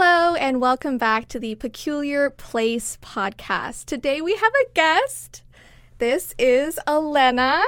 Hello, 0.00 0.36
and 0.36 0.60
welcome 0.60 0.96
back 0.96 1.26
to 1.26 1.40
the 1.40 1.56
Peculiar 1.56 2.30
Place 2.30 2.98
podcast. 3.02 3.86
Today 3.86 4.20
we 4.20 4.36
have 4.36 4.52
a 4.52 4.72
guest. 4.72 5.42
This 5.98 6.36
is 6.38 6.78
Elena. 6.86 7.60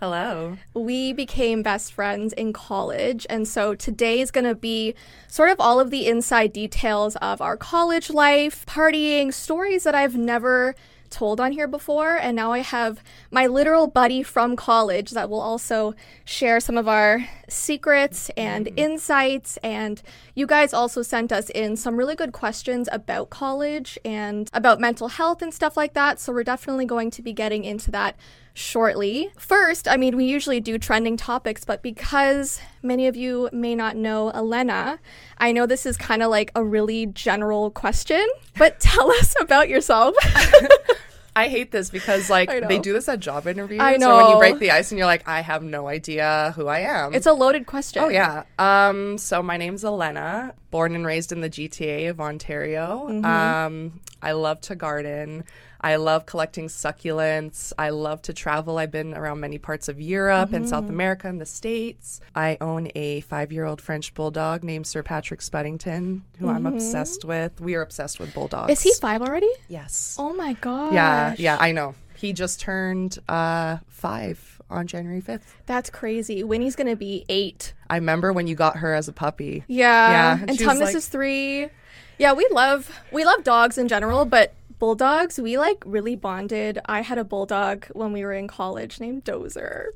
Hello. 0.00 0.56
We 0.72 1.12
became 1.12 1.62
best 1.62 1.92
friends 1.92 2.32
in 2.32 2.54
college, 2.54 3.26
and 3.28 3.46
so 3.46 3.74
today 3.74 4.20
is 4.20 4.30
going 4.30 4.46
to 4.46 4.54
be 4.54 4.94
sort 5.28 5.50
of 5.50 5.60
all 5.60 5.78
of 5.78 5.90
the 5.90 6.06
inside 6.06 6.54
details 6.54 7.16
of 7.16 7.42
our 7.42 7.58
college 7.58 8.08
life, 8.08 8.64
partying, 8.64 9.30
stories 9.30 9.84
that 9.84 9.94
I've 9.94 10.16
never 10.16 10.74
told 11.14 11.40
on 11.40 11.52
here 11.52 11.68
before. 11.68 12.16
And 12.16 12.36
now 12.36 12.52
I 12.52 12.58
have 12.58 13.02
my 13.30 13.46
literal 13.46 13.86
buddy 13.86 14.22
from 14.22 14.56
college 14.56 15.12
that 15.12 15.30
will 15.30 15.40
also 15.40 15.94
share 16.24 16.60
some 16.60 16.76
of 16.76 16.88
our 16.88 17.26
secrets 17.48 18.30
and 18.36 18.66
mm. 18.66 18.72
insights. 18.76 19.56
And 19.58 20.02
you 20.34 20.46
guys 20.46 20.74
also 20.74 21.02
sent 21.02 21.32
us 21.32 21.48
in 21.50 21.76
some 21.76 21.96
really 21.96 22.16
good 22.16 22.32
questions 22.32 22.88
about 22.92 23.30
college 23.30 23.98
and 24.04 24.50
about 24.52 24.80
mental 24.80 25.08
health 25.08 25.40
and 25.40 25.54
stuff 25.54 25.76
like 25.76 25.94
that. 25.94 26.20
So 26.20 26.32
we're 26.32 26.44
definitely 26.44 26.86
going 26.86 27.10
to 27.12 27.22
be 27.22 27.32
getting 27.32 27.64
into 27.64 27.90
that 27.92 28.16
shortly. 28.54 29.30
First, 29.36 29.88
I 29.88 29.96
mean, 29.96 30.16
we 30.16 30.24
usually 30.24 30.60
do 30.60 30.78
trending 30.78 31.16
topics, 31.16 31.64
but 31.64 31.82
because 31.82 32.60
many 32.82 33.08
of 33.08 33.16
you 33.16 33.50
may 33.52 33.74
not 33.74 33.96
know 33.96 34.30
Elena, 34.30 35.00
I 35.38 35.52
know 35.52 35.66
this 35.66 35.84
is 35.84 35.96
kind 35.96 36.22
of 36.22 36.30
like 36.30 36.52
a 36.54 36.64
really 36.64 37.06
general 37.06 37.70
question, 37.70 38.24
but 38.56 38.78
tell 38.80 39.10
us 39.10 39.34
about 39.40 39.68
yourself. 39.68 40.14
I 41.36 41.48
hate 41.48 41.70
this 41.72 41.90
because 41.90 42.30
like 42.30 42.48
they 42.68 42.78
do 42.78 42.92
this 42.92 43.08
at 43.08 43.20
job 43.20 43.46
interviews. 43.46 43.80
I 43.80 43.96
know. 43.96 44.16
when 44.16 44.28
you 44.30 44.38
break 44.38 44.58
the 44.58 44.70
ice 44.70 44.92
and 44.92 44.98
you're 44.98 45.06
like, 45.06 45.26
I 45.28 45.40
have 45.40 45.62
no 45.62 45.88
idea 45.88 46.52
who 46.54 46.66
I 46.68 46.80
am. 46.80 47.12
it's 47.14 47.26
a 47.26 47.32
loaded 47.32 47.66
question. 47.66 48.02
oh 48.04 48.08
yeah. 48.08 48.44
Um. 48.58 49.18
So 49.18 49.42
my 49.42 49.56
name's 49.56 49.84
Elena. 49.84 50.54
Born 50.70 50.94
and 50.94 51.06
raised 51.06 51.32
in 51.32 51.40
the 51.40 51.50
GTA 51.50 52.10
of 52.10 52.20
Ontario. 52.20 53.08
Mm-hmm. 53.10 53.24
Um. 53.24 54.00
I 54.22 54.32
love 54.32 54.60
to 54.62 54.74
garden. 54.74 55.44
I 55.84 55.96
love 55.96 56.24
collecting 56.26 56.68
succulents. 56.68 57.72
I 57.78 57.90
love 57.90 58.22
to 58.22 58.32
travel. 58.32 58.78
I've 58.78 58.90
been 58.90 59.12
around 59.14 59.40
many 59.40 59.58
parts 59.58 59.88
of 59.88 60.00
Europe 60.00 60.52
and 60.52 60.64
Mm-hmm. 60.64 60.70
South 60.70 60.88
America 60.88 61.28
and 61.28 61.38
the 61.40 61.46
States. 61.46 62.20
I 62.34 62.56
own 62.60 62.88
a 62.94 63.20
five-year-old 63.20 63.80
French 63.82 64.14
bulldog 64.14 64.64
named 64.64 64.86
Sir 64.86 65.02
Patrick 65.02 65.40
Spuddington, 65.40 66.22
who 66.38 66.48
I'm 66.48 66.64
obsessed 66.66 67.24
with. 67.24 67.60
We 67.60 67.74
are 67.74 67.82
obsessed 67.82 68.18
with 68.18 68.32
bulldogs. 68.32 68.62
Mm-hmm. 68.64 68.70
Is 68.72 68.80
he 68.82 68.92
five 69.00 69.20
already? 69.20 69.50
Yes. 69.68 70.16
Oh 70.18 70.32
my 70.32 70.54
god. 70.54 70.94
Yeah, 70.94 71.34
yeah, 71.38 71.58
I 71.60 71.72
know. 71.72 71.94
He 72.16 72.32
just 72.32 72.60
turned 72.60 73.18
uh, 73.28 73.78
five 73.88 74.62
on 74.70 74.86
January 74.86 75.20
5th. 75.20 75.42
That's 75.66 75.90
crazy. 75.90 76.42
Winnie's 76.42 76.76
gonna 76.76 76.96
be 76.96 77.26
eight. 77.28 77.74
I 77.90 77.96
remember 77.96 78.32
when 78.32 78.46
you 78.46 78.54
got 78.54 78.78
her 78.78 78.94
as 78.94 79.08
a 79.08 79.12
puppy. 79.12 79.64
Yeah. 79.68 80.38
Yeah, 80.38 80.44
And 80.48 80.58
Thomas 80.58 80.80
like- 80.80 80.96
is 80.96 81.08
three. 81.08 81.68
Yeah, 82.16 82.32
we 82.32 82.46
love 82.52 82.90
we 83.12 83.24
love 83.24 83.42
dogs 83.44 83.76
in 83.76 83.88
general, 83.88 84.24
but 84.24 84.54
bulldogs, 84.84 85.40
we 85.40 85.56
like 85.56 85.82
really 85.86 86.14
bonded. 86.14 86.78
I 86.84 87.00
had 87.00 87.16
a 87.16 87.24
bulldog 87.24 87.86
when 87.94 88.12
we 88.12 88.22
were 88.22 88.34
in 88.34 88.46
college 88.46 89.00
named 89.00 89.24
Dozer. 89.24 89.86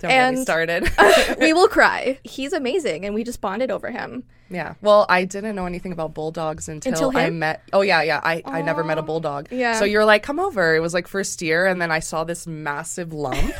Don't 0.00 0.10
get 0.10 0.32
me 0.32 0.36
And- 0.36 0.38
started. 0.38 0.86
we 1.40 1.54
will 1.54 1.68
cry. 1.78 2.18
He's 2.22 2.52
amazing 2.52 3.06
and 3.06 3.14
we 3.14 3.24
just 3.24 3.40
bonded 3.40 3.70
over 3.70 3.90
him. 3.90 4.24
yeah. 4.50 4.74
Well, 4.82 5.06
I 5.08 5.24
didn't 5.24 5.56
know 5.56 5.64
anything 5.64 5.92
about 5.92 6.12
bulldogs 6.12 6.68
until, 6.68 6.92
Until 6.92 7.16
I 7.16 7.30
met. 7.30 7.62
Oh, 7.72 7.80
yeah, 7.80 8.02
yeah. 8.02 8.20
I, 8.22 8.42
I 8.44 8.60
never 8.60 8.84
met 8.84 8.98
a 8.98 9.00
oh, 9.00 9.04
bulldog. 9.04 9.48
Yeah. 9.50 9.78
So 9.78 9.86
you're 9.86 10.04
like, 10.04 10.22
come 10.22 10.38
over. 10.38 10.76
It 10.76 10.80
was 10.80 10.92
like 10.92 11.08
first 11.08 11.40
year. 11.40 11.64
And 11.64 11.80
then 11.80 11.90
I 11.90 12.00
saw 12.00 12.22
this 12.24 12.46
massive 12.46 13.14
lump. 13.14 13.54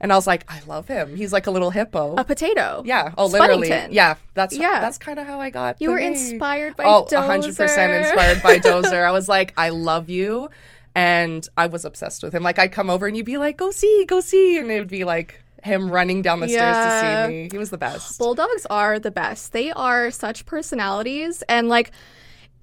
And 0.00 0.12
I 0.12 0.16
was 0.16 0.26
like, 0.26 0.44
I 0.48 0.60
love 0.66 0.88
him. 0.88 1.16
He's 1.16 1.32
like 1.32 1.46
a 1.46 1.50
little 1.50 1.70
hippo. 1.70 2.14
A 2.16 2.24
potato. 2.24 2.82
yeah. 2.86 3.12
Oh, 3.18 3.26
literally. 3.26 3.68
Yeah. 3.68 4.16
That's 4.34 4.56
Yeah. 4.56 4.80
that's 4.80 4.98
kind 4.98 5.18
of 5.18 5.26
how 5.26 5.40
I 5.40 5.50
got. 5.50 5.80
You 5.80 5.90
were 5.90 5.98
name. 5.98 6.12
inspired 6.12 6.76
by 6.76 6.84
oh, 6.84 7.06
Dozer. 7.10 7.42
100% 7.42 8.00
inspired 8.00 8.42
by 8.42 8.58
Dozer. 8.58 9.04
I 9.06 9.10
was 9.12 9.28
like, 9.28 9.52
I 9.56 9.70
love 9.70 10.08
you. 10.08 10.50
And 10.94 11.48
I 11.56 11.66
was 11.66 11.84
obsessed 11.84 12.22
with 12.22 12.34
him. 12.34 12.42
Like, 12.42 12.58
I'd 12.58 12.72
come 12.72 12.90
over 12.90 13.06
and 13.06 13.16
you'd 13.16 13.26
be 13.26 13.38
like, 13.38 13.56
go 13.56 13.70
see, 13.70 14.04
go 14.06 14.20
see. 14.20 14.58
And 14.58 14.70
it 14.70 14.78
would 14.80 14.88
be 14.88 15.04
like 15.04 15.42
him 15.62 15.90
running 15.90 16.22
down 16.22 16.40
the 16.40 16.48
Yeah. 16.48 16.72
stairs 16.72 16.86
to 16.86 17.26
see 17.28 17.32
me. 17.42 17.48
He 17.52 17.58
was 17.58 17.70
the 17.70 17.78
best. 17.78 18.18
Bulldogs 18.18 18.66
are 18.70 18.98
the 18.98 19.10
best. 19.10 19.52
They 19.52 19.70
are 19.72 20.10
such 20.10 20.46
personalities 20.46 21.42
and 21.48 21.68
like 21.68 21.90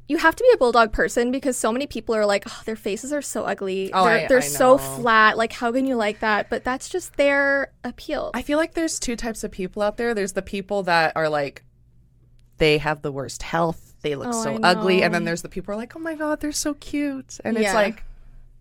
you 0.08 0.18
have 0.18 0.36
to 0.36 0.44
be 0.44 0.50
a 0.54 0.58
bulldog 0.58 0.92
person 0.92 1.32
because 1.32 1.58
so 1.58 1.72
many 1.72 1.88
people 1.88 2.14
are 2.16 2.26
like, 2.26 2.44
oh, 2.48 2.62
their 2.66 2.76
faces 2.76 3.12
are 3.12 3.22
so 3.24 3.44
ugly. 3.44 3.92
Oh, 3.92 4.06
they're 4.06 4.26
I- 4.26 4.28
they're 4.28 4.38
I 4.38 4.42
so 4.42 4.78
flat. 4.78 5.38
Like, 5.38 5.52
how 5.54 5.72
can 5.72 5.86
you 5.88 5.96
like 5.96 6.20
that? 6.20 6.50
But 6.50 6.64
that's 6.64 6.90
just 6.90 7.18
their 7.18 7.72
appeal. 7.84 8.30
I 8.34 8.42
feel 8.44 8.58
like 8.60 8.74
there's 8.76 9.00
two 9.00 9.16
types 9.16 9.44
of 9.44 9.52
people 9.52 9.82
out 9.82 9.98
there. 9.98 10.14
There's 10.14 10.34
the 10.34 10.42
people 10.44 10.84
that 10.84 11.14
are 11.16 11.28
like, 11.30 11.64
they 12.58 12.78
have 12.78 13.02
the 13.02 13.12
worst 13.12 13.42
health. 13.44 13.96
They 14.02 14.16
look 14.16 14.28
Oh, 14.30 14.44
so 14.44 14.60
ugly. 14.62 15.02
And 15.02 15.14
then 15.14 15.24
there's 15.26 15.42
the 15.42 15.50
people 15.50 15.74
who 15.74 15.78
are 15.80 15.82
like, 15.82 15.96
oh 15.96 16.00
my 16.00 16.14
God, 16.16 16.40
they're 16.40 16.52
so 16.52 16.76
cute. 16.76 17.40
And 17.44 17.58
Yeah. 17.58 17.64
it's 17.64 17.74
like, 17.74 18.04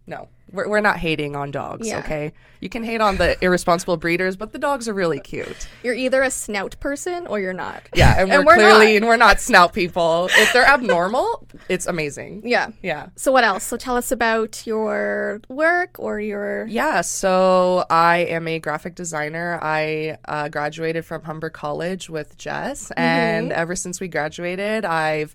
no, 0.06 0.28
we're, 0.54 0.68
we're 0.68 0.80
not 0.80 0.96
hating 0.98 1.36
on 1.36 1.50
dogs, 1.50 1.86
Yeah. 1.88 1.98
okay? 1.98 2.32
You 2.60 2.68
can 2.70 2.82
hate 2.82 3.02
on 3.02 3.18
the 3.18 3.36
irresponsible 3.44 3.98
breeders, 3.98 4.36
but 4.36 4.52
the 4.52 4.58
dogs 4.58 4.88
are 4.88 4.94
really 4.94 5.20
cute. 5.20 5.68
You're 5.82 5.92
either 5.94 6.22
a 6.22 6.30
snout 6.30 6.80
person 6.80 7.26
or 7.26 7.38
you're 7.38 7.52
not. 7.52 7.82
Yeah, 7.94 8.14
and 8.18 8.30
we're, 8.30 8.44
we're 8.44 8.54
clearly, 8.54 8.86
not. 8.92 8.96
and 8.96 9.06
we're 9.06 9.16
not 9.16 9.40
snout 9.40 9.74
people. 9.74 10.30
If 10.32 10.52
they're 10.54 10.64
abnormal, 10.66 11.46
it's 11.68 11.86
amazing. 11.86 12.42
Yeah. 12.46 12.68
Yeah. 12.82 13.08
So 13.16 13.32
what 13.32 13.44
else? 13.44 13.64
So 13.64 13.76
tell 13.76 13.96
us 13.98 14.10
about 14.10 14.66
your 14.66 15.42
work 15.48 15.96
or 15.98 16.20
your 16.20 16.64
Yeah, 16.66 17.02
so 17.02 17.84
I 17.90 18.18
am 18.18 18.48
a 18.48 18.58
graphic 18.60 18.94
designer. 18.94 19.58
I 19.60 20.16
uh, 20.24 20.48
graduated 20.48 21.04
from 21.04 21.22
Humber 21.24 21.50
College 21.50 22.08
with 22.08 22.38
Jess, 22.38 22.90
and 22.96 23.52
ever 23.52 23.76
since 23.76 24.00
we 24.00 24.08
graduated, 24.08 24.86
I've 24.86 25.34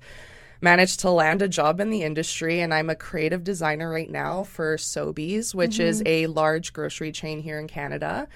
managed 0.61 0.99
to 1.01 1.09
land 1.09 1.41
a 1.41 1.47
job 1.47 1.79
in 1.79 1.89
the 1.89 2.03
industry, 2.03 2.59
and 2.59 2.73
I'm 2.73 2.89
a 2.89 2.95
creative 2.95 3.43
designer 3.43 3.89
right 3.89 4.09
now 4.09 4.43
for 4.43 4.77
Sobeys, 4.77 5.55
which 5.55 5.79
is 5.79 5.99
mm-hmm. 5.99 6.07
a 6.07 6.27
large 6.27 6.73
grocery 6.73 7.11
chain 7.11 7.41
here 7.41 7.59
in 7.59 7.67
Canada. 7.67 8.27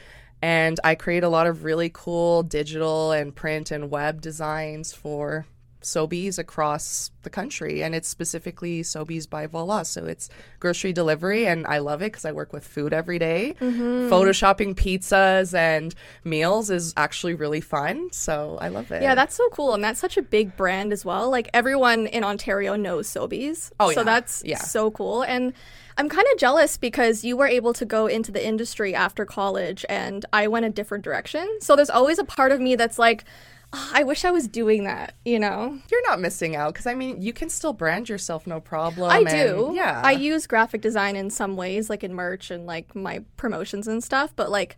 And 0.42 0.80
I 0.84 0.96
create 0.96 1.24
a 1.24 1.30
lot 1.30 1.48
of 1.48 1.64
really 1.64 1.90
cool 1.94 2.44
digital 2.44 3.12
and 3.14 3.34
print 3.34 3.72
and 3.72 3.90
web 3.90 4.20
designs 4.20 4.92
for 4.92 5.46
Sobeys 5.84 6.38
across 6.40 7.12
the 7.24 7.30
country, 7.30 7.84
and 7.84 7.96
it's 7.96 8.08
specifically 8.10 8.82
Sobeys 8.82 9.30
by 9.30 9.48
Voila. 9.48 9.84
So 9.84 10.06
it's 10.06 10.30
grocery 10.60 10.92
delivery, 10.94 11.46
and 11.48 11.66
I 11.68 11.78
love 11.78 12.02
it 12.02 12.12
because 12.12 12.26
I 12.26 12.32
work 12.32 12.52
with 12.52 12.66
food 12.66 12.92
every 12.94 13.20
day. 13.20 13.56
Mm-hmm. 13.62 14.10
Photoshopping 14.12 14.76
pizzas 14.76 15.54
and 15.54 15.94
meals 16.24 16.70
is 16.70 16.94
actually 16.98 17.34
really 17.36 17.62
fun, 17.62 18.12
so 18.12 18.58
I 18.60 18.68
love 18.70 18.92
it. 18.92 19.02
Yeah, 19.02 19.16
that's 19.16 19.36
so 19.36 19.48
cool. 19.50 19.74
And 19.74 19.84
that's 19.84 20.00
such 20.00 20.18
a 20.18 20.22
big 20.22 20.58
brand 20.58 20.92
as 20.92 21.06
well. 21.06 21.30
Like 21.30 21.50
everyone 21.54 22.08
in 22.08 22.24
Ontario 22.24 22.76
knows 22.76 23.08
Sobeys. 23.08 23.72
Oh, 23.80 23.92
So 23.92 24.02
yeah. 24.02 24.04
that's 24.04 24.44
Yeah. 24.46 24.58
so 24.58 24.92
cool. 24.92 25.22
And 25.22 25.54
I'm 25.98 26.10
kind 26.10 26.26
of 26.34 26.40
jealous 26.40 26.78
because 26.78 27.24
you 27.24 27.38
were 27.38 27.48
able 27.48 27.72
to 27.74 27.86
go 27.86 28.08
into 28.08 28.32
the 28.32 28.44
industry 28.46 28.96
after 28.96 29.26
college 29.26 29.86
and 29.90 30.26
I 30.34 30.48
went 30.48 30.66
a 30.66 30.70
different 30.70 31.04
direction. 31.04 31.48
So 31.62 31.76
there's 31.76 31.90
always 31.92 32.18
a 32.18 32.24
part 32.24 32.52
of 32.52 32.60
me 32.60 32.76
that's 32.76 32.98
like, 32.98 33.26
"Ah, 33.74 33.92
I 33.96 34.04
wish 34.04 34.24
I 34.24 34.32
was 34.32 34.48
doing 34.48 34.86
that, 34.86 35.16
you 35.26 35.40
know? 35.40 35.78
you're 35.92 36.08
not 36.08 36.22
missing 36.22 36.56
out 36.56 36.74
because 36.74 36.86
I 36.88 36.94
mean 36.94 37.22
you 37.22 37.34
can 37.34 37.50
still 37.50 37.74
brand 37.74 38.08
yourself, 38.10 38.46
no 38.48 38.60
problem. 38.60 39.12
I 39.12 39.20
and- 39.20 39.28
do. 39.30 39.72
yeah. 39.76 40.02
I 40.04 40.12
use 40.12 40.48
graphic 40.48 40.82
design 40.82 41.16
in 41.16 41.30
some 41.30 41.56
ways, 41.58 41.90
like 41.90 42.04
in 42.04 42.14
merch 42.14 42.52
and 42.52 42.66
like 42.66 42.96
my 42.96 43.24
promotions 43.38 43.88
and 43.88 44.04
stuff, 44.04 44.34
but 44.36 44.50
like, 44.52 44.78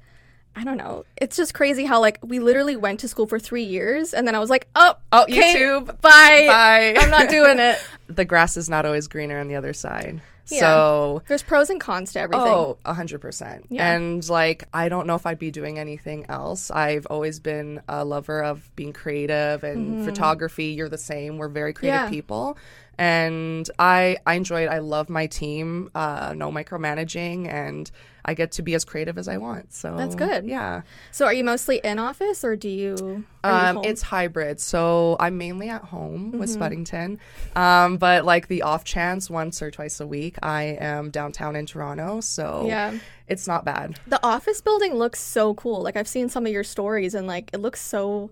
I 0.55 0.63
don't 0.63 0.77
know. 0.77 1.03
It's 1.17 1.35
just 1.35 1.53
crazy 1.53 1.83
how 1.83 1.99
like 1.99 2.17
we 2.23 2.39
literally 2.39 2.77
went 2.77 3.01
to 3.01 3.07
school 3.09 3.27
for 3.27 3.37
three 3.39 3.63
years 3.65 4.13
and 4.13 4.25
then 4.25 4.35
I 4.35 4.39
was 4.39 4.49
like, 4.49 4.67
oh, 4.75 4.95
Oh, 5.11 5.25
YouTube. 5.27 5.87
bye. 5.99 6.45
Bye. 6.47 6.95
I'm 6.97 7.09
not 7.09 7.29
doing 7.29 7.59
it. 7.59 7.77
the 8.07 8.23
grass 8.23 8.55
is 8.55 8.69
not 8.69 8.85
always 8.85 9.07
greener 9.09 9.39
on 9.39 9.49
the 9.49 9.55
other 9.55 9.73
side. 9.73 10.21
Yeah. 10.47 10.59
So 10.59 11.23
There's 11.27 11.43
pros 11.43 11.69
and 11.69 11.79
cons 11.81 12.13
to 12.13 12.19
everything. 12.19 12.47
Oh, 12.47 12.77
a 12.85 12.93
hundred 12.93 13.19
percent. 13.21 13.65
Yeah. 13.69 13.91
And 13.93 14.27
like, 14.29 14.65
I 14.73 14.89
don't 14.89 15.07
know 15.07 15.15
if 15.15 15.25
I'd 15.25 15.39
be 15.39 15.51
doing 15.51 15.79
anything 15.79 16.25
else. 16.29 16.69
I've 16.69 17.07
always 17.09 17.39
been 17.39 17.81
a 17.87 18.05
lover 18.05 18.43
of 18.43 18.69
being 18.75 18.93
creative 18.93 19.63
and 19.63 20.05
photography. 20.05 20.65
You're 20.65 20.89
the 20.89 20.97
same. 20.97 21.37
We're 21.37 21.49
very 21.49 21.73
creative. 21.73 22.01
Yeah. 22.01 22.09
people. 22.09 22.57
And 22.97 23.69
I, 23.77 24.17
I 24.25 24.35
enjoy 24.35 24.63
it. 24.63 24.67
I 24.67 24.79
love 24.79 25.09
my 25.09 25.27
team. 25.27 25.89
Uh, 25.93 26.33
no 26.35 26.49
micromanaging, 26.51 27.47
and 27.47 27.91
I 28.27 28.33
get 28.33 28.51
to 28.53 28.63
be 28.63 28.73
as 28.73 28.83
creative 28.83 29.17
as 29.19 29.27
I 29.27 29.37
want. 29.37 29.71
So 29.71 29.95
That's 29.95 30.15
good. 30.15 30.45
Yeah. 30.45 30.81
So 31.11 31.25
are 31.25 31.33
you 31.33 31.43
mostly 31.43 31.77
in 31.83 31.99
office 31.99 32.43
or 32.43 32.55
do 32.55 32.67
you? 32.67 33.23
Um, 33.43 33.81
it's 33.83 34.01
hybrid. 34.01 34.59
So 34.59 35.15
I'm 35.19 35.37
mainly 35.37 35.69
at 35.69 35.83
home 35.83 36.31
with 36.31 36.49
Mm-hmm. 36.49 36.61
Spuddington. 36.61 37.19
Um, 37.55 37.97
but 37.97 38.25
like 38.25 38.47
the 38.47 38.63
off 38.63 38.83
chance, 38.83 39.29
once 39.29 39.61
or 39.61 39.69
twice 39.69 39.99
a 39.99 40.07
week, 40.07 40.37
I 40.41 40.63
am 40.79 41.11
downtown 41.11 41.55
in 41.55 41.65
Toronto. 41.67 42.19
So 42.21 42.65
Yeah. 42.67 42.97
it's 43.27 43.47
not 43.47 43.63
bad. 43.63 43.99
the 44.07 44.19
office 44.25 44.59
building 44.59 44.95
looks 44.95 45.19
so 45.21 45.53
cool. 45.53 45.83
Like 45.83 45.95
I've 45.95 46.07
seen 46.07 46.27
some 46.27 46.45
of 46.47 46.51
your 46.51 46.63
stories 46.63 47.13
and 47.13 47.27
like 47.27 47.51
it 47.53 47.59
looks 47.59 47.79
so 47.81 48.31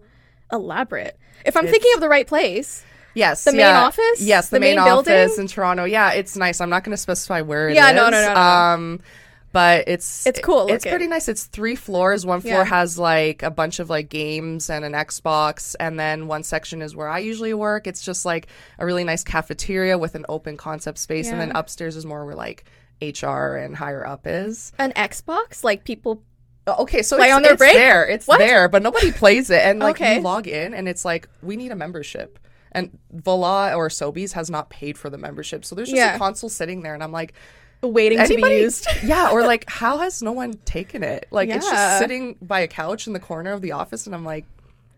elaborate. 0.52 1.18
If 1.46 1.56
I'm 1.58 1.68
thinking 1.68 1.92
of 1.96 2.02
the 2.02 2.10
right 2.10 2.28
place. 2.28 2.84
Yes. 3.16 3.44
The 3.44 3.52
main 3.52 3.60
yeah. 3.60 3.84
office? 3.84 4.22
Yes, 4.22 4.50
the, 4.50 4.56
The 4.56 4.60
main, 4.62 4.76
main 4.78 4.86
building? 4.86 5.14
office 5.14 5.38
in 5.38 5.48
Toronto. 5.48 5.84
Yeah, 5.84 6.14
it's 6.14 6.36
nice. 6.36 6.60
I'm 6.60 6.70
not 6.72 6.84
going 6.84 6.94
to 6.94 6.98
specify 7.02 7.42
where 7.42 7.70
it 7.70 7.74
is. 7.74 7.76
Yeah, 7.76 7.92
no, 7.92 8.10
no, 8.10 8.22
no, 8.22 8.34
no. 8.34 8.40
Um, 8.40 9.00
but 9.54 9.86
it's 9.88 10.28
It's 10.28 10.40
cool 10.42 10.68
It's 10.68 10.84
pretty 10.86 11.08
nice. 11.08 11.30
It's 11.30 11.46
three 11.46 11.76
floors. 11.76 12.26
One 12.26 12.42
floor 12.42 12.54
Yeah. 12.56 12.64
has 12.66 13.00
like 13.00 13.42
a 13.44 13.50
bunch 13.52 13.80
of 13.80 13.90
like 13.90 14.10
games 14.10 14.70
and 14.70 14.84
an 14.84 14.92
Xbox, 14.92 15.76
and 15.80 15.98
then 15.98 16.28
one 16.28 16.44
section 16.44 16.82
is 16.82 16.96
where 16.96 17.08
I 17.08 17.20
usually 17.20 17.54
work. 17.54 17.88
It's 17.88 18.04
just 18.04 18.26
like 18.26 18.48
a 18.80 18.86
really 18.86 19.06
nice 19.06 19.24
cafeteria 19.24 19.98
with 19.98 20.16
an 20.16 20.26
open 20.28 20.58
concept 20.58 20.98
space, 20.98 21.30
and 21.30 21.40
then 21.40 21.52
upstairs 21.56 21.96
is 21.96 22.06
more 22.06 22.26
where 22.26 22.36
like 22.36 22.66
HR 23.02 23.56
and 23.56 23.76
higher 23.76 24.06
up 24.06 24.28
is. 24.28 24.72
An 24.80 24.92
Xbox, 24.94 25.64
like 25.64 25.84
people. 25.86 26.22
Oh, 26.66 26.84
Okay, 26.84 27.02
so 27.02 27.18
Play 27.18 27.28
it's, 27.28 27.36
on 27.36 27.42
their 27.44 27.54
it's 27.54 27.60
break? 27.60 27.74
there. 27.74 28.06
It's 28.08 28.26
What? 28.26 28.40
there, 28.40 28.68
but 28.70 28.82
nobody 28.82 29.12
plays 29.22 29.50
it. 29.50 29.62
And 29.62 29.80
like 29.80 29.96
Okay. 29.98 30.16
you 30.16 30.22
log 30.22 30.48
in, 30.48 30.74
and 30.74 30.88
it's 30.90 31.06
like 31.06 31.28
we 31.42 31.56
need 31.58 31.72
a 31.72 31.76
membership. 31.76 32.40
And 32.72 32.98
Voila 33.12 33.76
or 33.76 33.90
Sobeys 33.90 34.32
has 34.32 34.50
not 34.50 34.70
paid 34.72 34.98
for 34.98 35.10
the 35.12 35.18
membership, 35.18 35.64
so 35.64 35.76
there's 35.76 35.90
just 35.90 35.98
Yeah. 35.98 36.16
a 36.16 36.18
console 36.18 36.50
sitting 36.50 36.82
there, 36.82 36.94
and 36.96 37.04
I'm 37.04 37.12
like, 37.12 37.34
Waiting 37.84 38.18
to 38.20 38.36
be 38.36 38.42
used. 38.42 38.88
yeah, 39.04 39.30
or 39.32 39.42
like, 39.44 39.70
how 39.70 39.98
has 40.00 40.22
no 40.22 40.32
one 40.32 40.54
taken 40.66 41.04
it? 41.04 41.28
Like, 41.32 41.50
it's 41.50 41.66
Yeah. 41.66 41.72
just 41.72 42.00
sitting 42.00 42.36
by 42.42 42.62
a 42.62 42.68
couch 42.68 43.08
in 43.08 43.14
the 43.14 43.20
corner 43.20 43.52
of 43.52 43.62
the 43.62 43.74
office, 43.74 44.06
and 44.06 44.16
I'm 44.16 44.24
like, 44.26 44.46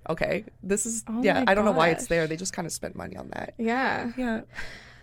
okay, 0.10 0.46
this 0.62 0.86
is 0.86 1.04
oh 1.08 1.24
yeah. 1.24 1.38
Oh 1.42 1.46
my 1.46 1.52
I 1.52 1.56
don't 1.56 1.66
know 1.66 1.72
why 1.72 1.90
it's 1.90 2.08
there. 2.08 2.28
They 2.28 2.38
just 2.38 2.54
kind 2.54 2.66
of 2.66 2.72
spent 2.72 2.96
money 2.96 3.18
on 3.18 3.30
that. 3.30 3.54
Yeah. 3.58 4.12
Yeah, 4.18 4.42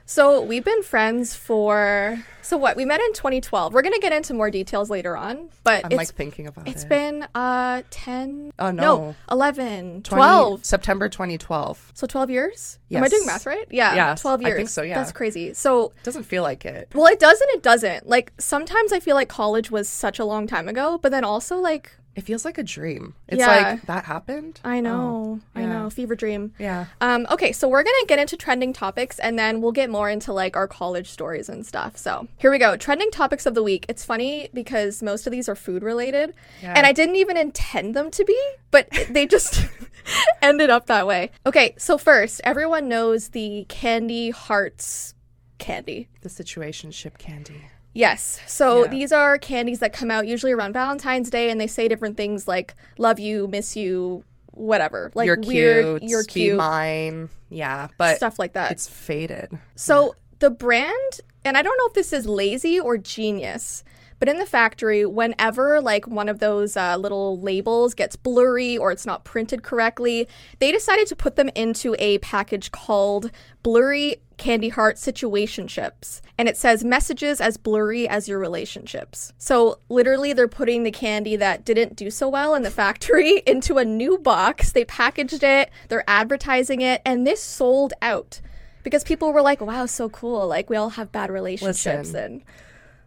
So 0.04 0.42
we've 0.42 0.64
been 0.64 0.82
friends 0.82 1.34
for 1.34 2.22
so 2.44 2.56
what? 2.56 2.76
We 2.76 2.84
met 2.84 3.00
in 3.00 3.12
2012. 3.12 3.72
We're 3.72 3.82
gonna 3.82 3.98
get 4.00 4.12
into 4.12 4.34
more 4.34 4.50
details 4.50 4.90
later 4.90 5.16
on, 5.16 5.48
but 5.62 5.84
I'm 5.84 5.92
it's 5.92 5.96
like 5.96 6.08
thinking 6.14 6.48
about 6.48 6.66
it's 6.66 6.82
it. 6.82 6.84
It's 6.84 6.84
been 6.84 7.26
uh 7.34 7.82
10 7.90 8.52
Oh, 8.58 8.70
no. 8.70 8.82
no 8.82 9.14
11 9.30 10.02
20 10.02 10.04
12 10.04 10.64
September 10.64 11.08
2012. 11.08 11.92
so 11.94 12.06
12 12.06 12.30
years 12.30 12.78
am 12.90 13.02
i 13.04 13.08
doing 13.08 13.24
math 13.26 13.46
right 13.46 13.66
yeah 13.70 13.94
Yes, 13.94 14.20
12 14.22 14.42
years. 14.42 14.52
I 14.52 14.56
think 14.56 14.68
so, 14.68 14.82
yeah. 14.82 14.94
that's 14.96 15.12
crazy 15.12 15.54
so 15.54 15.92
Doesn't 16.02 16.24
feel 16.24 16.42
like 16.42 16.64
it. 16.64 16.88
well 16.94 17.06
it 17.06 17.18
does 17.20 17.40
and 17.40 17.50
it 17.50 17.62
doesn't 17.62 18.06
like 18.08 18.32
sometimes 18.38 18.92
i 18.92 19.00
feel 19.00 19.14
like 19.14 19.28
college 19.28 19.70
was 19.70 19.88
such 19.88 20.18
a 20.18 20.24
long 20.24 20.46
time 20.46 20.68
ago 20.68 20.98
but 21.00 21.10
then 21.12 21.24
also 21.24 21.56
like 21.58 21.92
It 22.14 22.22
feels 22.24 22.44
like 22.44 22.58
a 22.58 22.62
dream. 22.62 23.14
It's 23.26 23.40
Yeah. 23.40 23.46
like 23.72 23.82
that 23.86 24.04
happened. 24.04 24.60
i 24.64 24.80
know 24.80 25.40
i 25.54 25.60
yeah. 25.62 25.66
know 25.72 25.90
fever 25.90 26.14
dream 26.14 26.52
Yeah. 26.58 26.86
Um, 27.00 27.26
okay, 27.30 27.52
so 27.52 27.68
we're 27.68 27.82
gonna 27.82 28.06
get 28.06 28.18
into 28.18 28.36
trending 28.36 28.72
topics 28.72 29.18
and 29.18 29.38
then 29.38 29.60
we'll 29.62 29.72
get 29.72 29.88
more 29.88 30.10
into 30.10 30.32
like 30.32 30.54
our 30.56 30.68
college 30.68 31.08
stories 31.08 31.48
and 31.48 31.64
stuff. 31.64 31.96
So 31.96 32.28
here 32.36 32.50
we 32.50 32.58
go. 32.58 32.76
Trending 32.76 33.10
topics 33.10 33.46
of 33.46 33.54
the 33.54 33.62
week. 33.62 33.86
It's 33.88 34.04
funny 34.04 34.50
because 34.52 35.02
most 35.02 35.26
of 35.26 35.30
these 35.30 35.48
are 35.48 35.54
food 35.56 35.82
related. 35.82 36.34
Yeah. 36.62 36.74
And 36.76 36.86
I 36.86 36.92
didn't 36.92 37.16
even 37.16 37.36
intend 37.36 37.94
them 37.96 38.10
to 38.10 38.24
be, 38.24 38.38
but 38.70 38.88
they 39.10 39.26
just 39.26 39.64
ended 40.42 40.68
up 40.70 40.86
that 40.86 41.06
way. 41.06 41.30
Okay, 41.46 41.74
so 41.78 41.96
first, 41.96 42.40
everyone 42.44 42.88
knows 42.88 43.30
the 43.30 43.64
candy 43.68 44.30
hearts 44.30 45.14
candy. 45.58 46.08
The 46.20 46.28
situationship 46.28 47.16
candy. 47.18 47.62
Yes. 47.94 48.40
So 48.46 48.84
Yeah. 48.84 48.90
these 48.90 49.12
are 49.12 49.38
candies 49.38 49.80
that 49.80 49.92
come 49.92 50.10
out 50.10 50.26
usually 50.26 50.52
around 50.52 50.72
Valentine's 50.72 51.30
Day 51.30 51.50
and 51.50 51.60
they 51.60 51.66
say 51.66 51.88
different 51.88 52.16
things 52.16 52.48
like 52.48 52.74
love 52.98 53.18
you, 53.18 53.48
miss 53.48 53.76
you, 53.76 54.24
whatever. 54.52 55.10
Like 55.14 55.26
you're 55.26 55.38
weird, 55.40 56.00
cute. 56.00 56.10
you're 56.10 56.24
cute, 56.24 56.56
mine. 56.56 57.28
Yeah, 57.50 57.88
but 57.98 58.16
stuff 58.16 58.38
like 58.38 58.54
that. 58.54 58.72
it's 58.72 58.88
faded. 58.88 59.50
So 59.74 60.14
the 60.38 60.50
brand, 60.50 61.20
and 61.44 61.56
I 61.56 61.62
don't 61.62 61.76
know 61.78 61.86
if 61.86 61.92
this 61.94 62.12
is 62.12 62.26
lazy 62.26 62.80
or 62.80 62.96
genius, 62.96 63.84
but 64.18 64.28
in 64.28 64.38
the 64.38 64.46
factory, 64.46 65.04
whenever 65.04 65.80
like 65.80 66.06
one 66.06 66.28
of 66.28 66.38
those 66.38 66.76
uh, 66.76 66.96
little 66.96 67.40
labels 67.40 67.92
gets 67.92 68.16
blurry 68.16 68.78
or 68.78 68.90
it's 68.92 69.04
not 69.04 69.24
printed 69.24 69.62
correctly, 69.62 70.28
they 70.60 70.70
decided 70.72 71.08
to 71.08 71.16
put 71.16 71.36
them 71.36 71.50
into 71.54 71.94
a 71.98 72.18
package 72.18 72.70
called 72.70 73.30
Blurry 73.62 74.16
Candy 74.38 74.68
Heart 74.70 74.96
Situationships. 74.96 76.20
And 76.42 76.48
it 76.48 76.56
says 76.56 76.82
messages 76.82 77.40
as 77.40 77.56
blurry 77.56 78.08
as 78.08 78.26
your 78.26 78.40
relationships. 78.40 79.32
So 79.38 79.78
literally, 79.88 80.32
they're 80.32 80.48
putting 80.48 80.82
the 80.82 80.90
candy 80.90 81.36
that 81.36 81.64
didn't 81.64 81.94
do 81.94 82.10
so 82.10 82.28
well 82.28 82.56
in 82.56 82.64
the 82.64 82.70
factory 82.72 83.44
into 83.46 83.78
a 83.78 83.84
new 83.84 84.18
box. 84.18 84.72
They 84.72 84.84
packaged 84.84 85.44
it, 85.44 85.70
they're 85.86 86.02
advertising 86.08 86.80
it, 86.80 87.00
and 87.04 87.24
this 87.24 87.40
sold 87.40 87.92
out 88.02 88.40
because 88.82 89.04
people 89.04 89.32
were 89.32 89.40
like, 89.40 89.60
"Wow, 89.60 89.86
so 89.86 90.08
cool! 90.08 90.48
Like 90.48 90.68
we 90.68 90.74
all 90.74 90.90
have 90.90 91.12
bad 91.12 91.30
relationships." 91.30 92.08
Listen. 92.08 92.24
And 92.24 92.42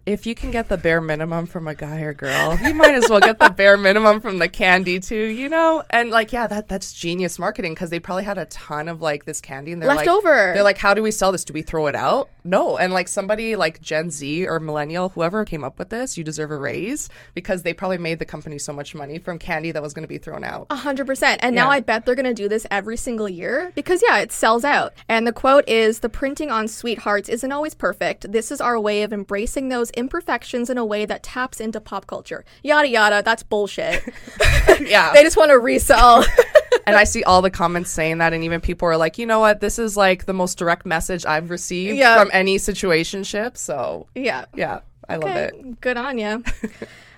If 0.06 0.26
you 0.26 0.36
can 0.36 0.52
get 0.52 0.70
the 0.70 0.78
bare 0.78 1.02
minimum 1.02 1.48
from 1.48 1.68
a 1.68 1.74
guy 1.74 2.02
or 2.02 2.14
girl, 2.14 2.58
you 2.64 2.74
might 2.76 2.94
as 2.94 3.10
well 3.10 3.20
get 3.20 3.40
the 3.40 3.50
bare 3.50 3.76
minimum 3.76 4.22
from 4.22 4.38
the 4.38 4.48
candy 4.48 5.00
too, 5.00 5.16
you 5.16 5.50
know? 5.50 5.84
And 5.90 6.12
like, 6.12 6.32
yeah, 6.32 6.46
that 6.46 6.68
that's 6.68 6.94
genius 6.94 7.40
marketing 7.40 7.74
because 7.74 7.90
they 7.90 8.00
probably 8.00 8.24
had 8.24 8.38
a 8.38 8.46
ton 8.46 8.88
of 8.88 9.02
like 9.02 9.26
this 9.26 9.42
candy 9.42 9.72
and 9.72 9.82
they're 9.82 9.90
Left 9.90 10.06
like, 10.06 10.08
over. 10.08 10.52
They're 10.54 10.64
like, 10.64 10.78
how 10.78 10.94
do 10.94 11.02
we 11.02 11.10
sell 11.10 11.32
this? 11.32 11.44
Do 11.44 11.54
we 11.54 11.64
throw 11.64 11.88
it 11.88 11.96
out? 11.96 12.30
No. 12.44 12.78
And 12.78 12.94
like 12.94 13.08
somebody 13.08 13.56
like 13.56 13.82
Gen 13.82 14.12
Z 14.12 14.46
or 14.48 14.60
millennial, 14.60 15.10
whoever 15.10 15.44
came 15.44 15.64
up 15.64 15.80
with 15.80 15.90
this, 15.90 16.18
you 16.18 16.24
deserve 16.24 16.52
a 16.52 16.58
raise 16.58 17.10
because 17.34 17.64
they 17.64 17.74
probably 17.74 17.98
made 17.98 18.20
the 18.20 18.26
company 18.26 18.60
so 18.60 18.74
much 18.74 18.94
money 18.94 19.18
from 19.18 19.40
candy 19.40 19.72
that 19.72 19.82
was 19.82 19.94
going 19.94 20.04
to 20.04 20.08
be 20.08 20.20
thrown 20.20 20.44
out. 20.44 20.68
A 20.70 20.76
hundred 20.76 21.08
percent. 21.08 21.40
And 21.44 21.56
now 21.56 21.70
I 21.72 21.80
bet 21.80 22.06
they're 22.06 22.16
gonna 22.16 22.34
do 22.34 22.48
this 22.48 22.68
every 22.70 22.98
single 22.98 23.28
year 23.28 23.72
because 23.74 24.04
yeah, 24.08 24.20
it 24.20 24.32
sells 24.32 24.64
out. 24.64 24.94
And 25.10 25.26
the 25.26 25.34
quote 25.34 25.68
is 25.68 26.00
the 26.00 26.10
printing 26.10 26.52
on 26.52 26.68
sweethearts 26.68 27.28
isn't 27.28 27.52
always 27.52 27.74
perfect. 27.74 28.32
This 28.32 28.52
is 28.52 28.62
our 28.62 28.80
way 28.80 29.02
of 29.02 29.12
embracing 29.12 29.70
those 29.70 29.90
imperfections 29.96 30.70
in 30.70 30.78
a 30.78 30.86
way 30.86 31.06
that 31.06 31.24
taps 31.24 31.60
into 31.60 31.80
pop 31.82 32.08
culture. 32.08 32.46
Yada 32.64 32.88
yada, 32.88 33.22
that's 33.24 33.44
bullshit. 33.44 34.04
yeah. 34.82 35.14
they 35.14 35.24
just 35.24 35.38
want 35.38 35.52
to 35.52 35.60
resell. 35.60 36.26
and 36.88 36.96
I 36.96 37.04
see 37.04 37.24
all 37.24 37.42
the 37.42 37.50
comments 37.52 37.90
saying 37.90 38.20
that, 38.20 38.34
and 38.34 38.44
even 38.44 38.62
people 38.62 38.88
are 38.88 38.98
like, 38.98 39.18
you 39.18 39.26
know 39.26 39.40
what, 39.40 39.60
this 39.62 39.80
is 39.80 39.96
like 39.98 40.26
the 40.26 40.34
most 40.34 40.58
direct 40.58 40.86
message 40.86 41.26
I've 41.26 41.50
received 41.50 41.98
Yeah. 41.98 42.20
from 42.20 42.30
any 42.34 42.58
situationship. 42.58 43.58
So 43.58 44.08
yeah. 44.16 44.46
yeah, 44.56 44.82
I 45.10 45.18
love 45.18 45.36
it. 45.36 45.82
Good 45.82 45.98
on 45.98 46.18
you. 46.18 46.44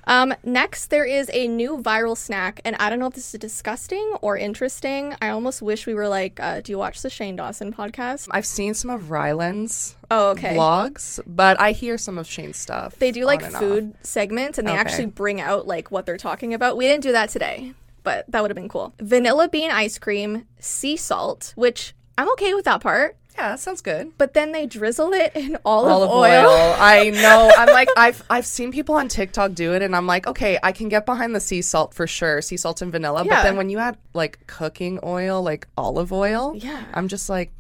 um, 0.07 0.33
next, 0.43 0.87
there 0.87 1.05
is 1.05 1.29
a 1.33 1.47
new 1.47 1.77
viral 1.77 2.17
snack, 2.17 2.59
and 2.65 2.75
I 2.77 2.89
don't 2.89 2.97
know 2.97 3.07
if 3.07 3.13
this 3.13 3.33
is 3.33 3.39
disgusting 3.39 4.15
or 4.21 4.37
interesting. 4.37 5.13
I 5.21 5.29
almost 5.29 5.61
wish 5.61 5.85
we 5.85 5.93
were 5.93 6.07
like, 6.07 6.39
uh, 6.39 6.61
do 6.61 6.71
you 6.71 6.77
watch 6.77 7.01
the 7.01 7.09
Shane 7.09 7.35
Dawson 7.35 7.73
podcast? 7.73 8.27
I've 8.31 8.45
seen 8.45 8.73
some 8.73 8.89
of 8.89 9.11
Ryland's 9.11 9.95
Oh, 10.09 10.29
okay. 10.31 10.55
vlogs, 10.55 11.19
but 11.27 11.59
I 11.59 11.73
hear 11.73 11.97
some 11.97 12.17
of 12.17 12.25
Shane's 12.25 12.57
stuff. 12.57 12.95
They 12.97 13.11
do 13.11 13.25
like 13.25 13.43
and 13.43 13.53
off. 13.53 13.61
food 13.61 13.93
segments, 14.01 14.57
and 14.57 14.67
they 14.67 14.71
Okay. 14.71 14.79
actually 14.81 15.07
bring 15.07 15.41
out 15.41 15.67
like 15.67 15.91
what 15.91 16.05
they're 16.05 16.17
talking 16.17 16.53
about. 16.53 16.77
We 16.77 16.85
didn't 16.87 17.03
do 17.03 17.11
that 17.11 17.29
today, 17.29 17.73
but 18.03 18.25
that 18.31 18.41
would 18.41 18.49
have 18.49 18.55
been 18.55 18.69
cool. 18.69 18.93
Vanilla 18.99 19.49
bean 19.49 19.69
ice 19.71 19.99
cream, 19.99 20.45
sea 20.59 20.95
salt, 20.95 21.51
which 21.57 21.93
I'm 22.17 22.31
okay 22.31 22.53
with 22.53 22.65
that 22.65 22.79
part. 22.81 23.17
Yeah, 23.37 23.49
that 23.49 23.59
sounds 23.59 23.81
good. 23.81 24.11
But 24.17 24.33
then 24.33 24.51
they 24.51 24.65
drizzle 24.65 25.13
it 25.13 25.31
in 25.35 25.57
olive, 25.65 25.91
Olive 25.91 26.09
oil. 26.09 26.49
oil. 26.49 26.75
I 26.79 27.09
know. 27.11 27.51
I'm 27.57 27.67
like 27.71 27.89
I've 27.95 28.23
I've 28.29 28.45
seen 28.45 28.71
people 28.71 28.95
on 28.95 29.07
TikTok 29.07 29.53
do 29.53 29.73
it 29.73 29.81
and 29.81 29.95
I'm 29.95 30.07
like, 30.07 30.25
okay, 30.27 30.57
I 30.63 30.71
can 30.71 30.89
get 30.89 31.05
behind 31.05 31.35
the 31.35 31.39
sea 31.39 31.61
salt 31.61 31.93
for 31.93 32.07
sure, 32.07 32.41
sea 32.41 32.57
salt 32.57 32.81
and 32.81 32.91
vanilla. 32.91 33.23
Yeah. 33.25 33.35
But 33.35 33.43
then 33.43 33.57
when 33.57 33.69
you 33.69 33.77
add 33.77 33.97
like 34.13 34.45
cooking 34.47 34.99
oil, 35.03 35.41
like 35.43 35.67
olive 35.77 36.11
oil, 36.11 36.53
Yeah. 36.55 36.83
I'm 36.93 37.07
just 37.07 37.29
like 37.29 37.51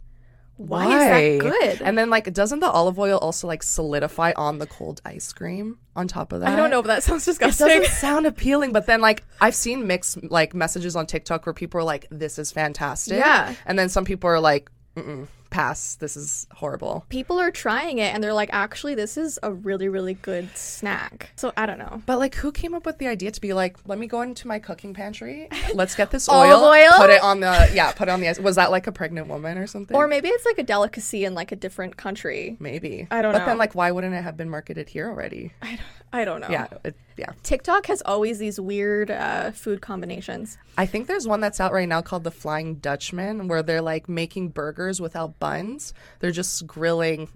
Why 0.57 0.85
why, 0.87 0.95
is 0.95 1.41
that 1.43 1.49
good? 1.51 1.81
And 1.83 1.95
then 1.95 2.09
like 2.09 2.33
doesn't 2.33 2.59
the 2.61 2.69
olive 2.71 2.97
oil 2.97 3.19
also 3.19 3.45
like 3.47 3.61
solidify 3.61 4.33
on 4.35 4.57
the 4.57 4.65
cold 4.65 4.99
ice 5.05 5.31
cream 5.31 5.77
on 5.95 6.07
top 6.07 6.31
of 6.33 6.39
that? 6.41 6.49
I 6.49 6.55
don't 6.55 6.71
know, 6.71 6.81
but 6.81 6.87
that 6.87 7.03
sounds 7.03 7.23
disgusting. 7.25 7.67
It 7.67 7.69
doesn't 7.81 7.93
sound 8.01 8.25
appealing, 8.25 8.71
but 8.73 8.87
then 8.87 8.99
like 8.99 9.23
I've 9.39 9.53
seen 9.53 9.85
mixed 9.85 10.23
like 10.31 10.55
messages 10.55 10.95
on 10.95 11.05
TikTok 11.05 11.45
where 11.45 11.53
people 11.53 11.79
are 11.79 11.83
like, 11.83 12.07
"This 12.09 12.39
is 12.39 12.51
fantastic," 12.51 13.19
Yeah. 13.19 13.53
and 13.67 13.77
then 13.77 13.89
some 13.89 14.05
people 14.05 14.27
are 14.31 14.39
like, 14.39 14.71
Mm-mm, 14.95 15.27
"Pass, 15.49 15.95
this 15.95 16.17
is 16.17 16.47
horrible." 16.53 17.05
People 17.09 17.39
are 17.39 17.51
trying 17.51 17.99
it, 17.99 18.13
and 18.13 18.23
they're 18.23 18.33
like, 18.33 18.49
actually, 18.51 18.95
this 18.95 19.17
is 19.17 19.39
a 19.43 19.51
really, 19.53 19.87
really 19.89 20.13
good 20.15 20.55
snack. 20.57 21.31
So 21.35 21.53
I 21.57 21.65
don't 21.65 21.79
know. 21.79 22.01
But 22.05 22.19
like, 22.19 22.35
who 22.35 22.51
came 22.51 22.73
up 22.73 22.85
with 22.85 22.97
the 22.97 23.07
idea 23.07 23.31
to 23.31 23.41
be 23.41 23.53
like, 23.53 23.77
"Let 23.85 23.99
me 23.99 24.07
go 24.07 24.21
into 24.21 24.47
my 24.47 24.59
cooking 24.59 24.93
pantry, 24.93 25.47
let's 25.73 25.95
get 25.95 26.11
this 26.11 26.29
oil, 26.31 26.63
oil? 26.63 26.91
put 26.97 27.09
it 27.09 27.21
on 27.21 27.39
the 27.39 27.69
yeah, 27.73 27.91
put 27.91 28.07
it 28.07 28.11
on 28.11 28.19
the 28.21 28.29
ice." 28.29 28.39
Was 28.39 28.55
that 28.55 28.71
like 28.71 28.87
a 28.87 28.91
pregnant 28.91 29.27
woman 29.27 29.57
or 29.57 29.67
something? 29.67 29.95
Or 29.95 30.07
maybe 30.07 30.27
it's 30.29 30.45
like 30.45 30.57
a 30.57 30.63
delicacy 30.63 31.25
in 31.25 31.33
like 31.33 31.51
a 31.51 31.55
different 31.55 31.97
country. 31.97 32.57
maybe 32.59 33.07
I 33.11 33.21
don't 33.21 33.31
But 33.33 33.39
know. 33.39 33.45
But 33.45 33.51
then 33.51 33.57
like, 33.57 33.75
why 33.75 33.91
wouldn't 33.91 34.13
it 34.13 34.21
have 34.23 34.37
been 34.37 34.49
marketed 34.49 34.89
here 34.89 35.07
already? 35.07 35.53
I 35.61 35.67
don't, 35.67 35.79
I 36.13 36.25
don't 36.25 36.41
know. 36.41 36.47
Yeah, 36.49 36.67
it, 36.83 36.95
yeah. 37.17 37.31
TikTok 37.43 37.87
has 37.87 38.01
always 38.05 38.39
these 38.39 38.59
weird 38.59 39.11
uh, 39.11 39.51
food 39.51 39.81
combinations. 39.81 40.57
I 40.77 40.85
think 40.85 41.07
there's 41.07 41.27
one 41.27 41.41
that's 41.41 41.59
out 41.59 41.73
right 41.73 41.87
now 41.87 42.01
called 42.01 42.23
the 42.23 42.31
Flying 42.31 42.75
Dutchman, 42.75 43.47
where 43.47 43.61
they're 43.61 43.81
like 43.81 44.07
making 44.07 44.49
burgers 44.49 45.01
without 45.01 45.39
buns. 45.39 45.93
They're 46.19 46.31
just 46.31 46.65
grilling 46.65 47.29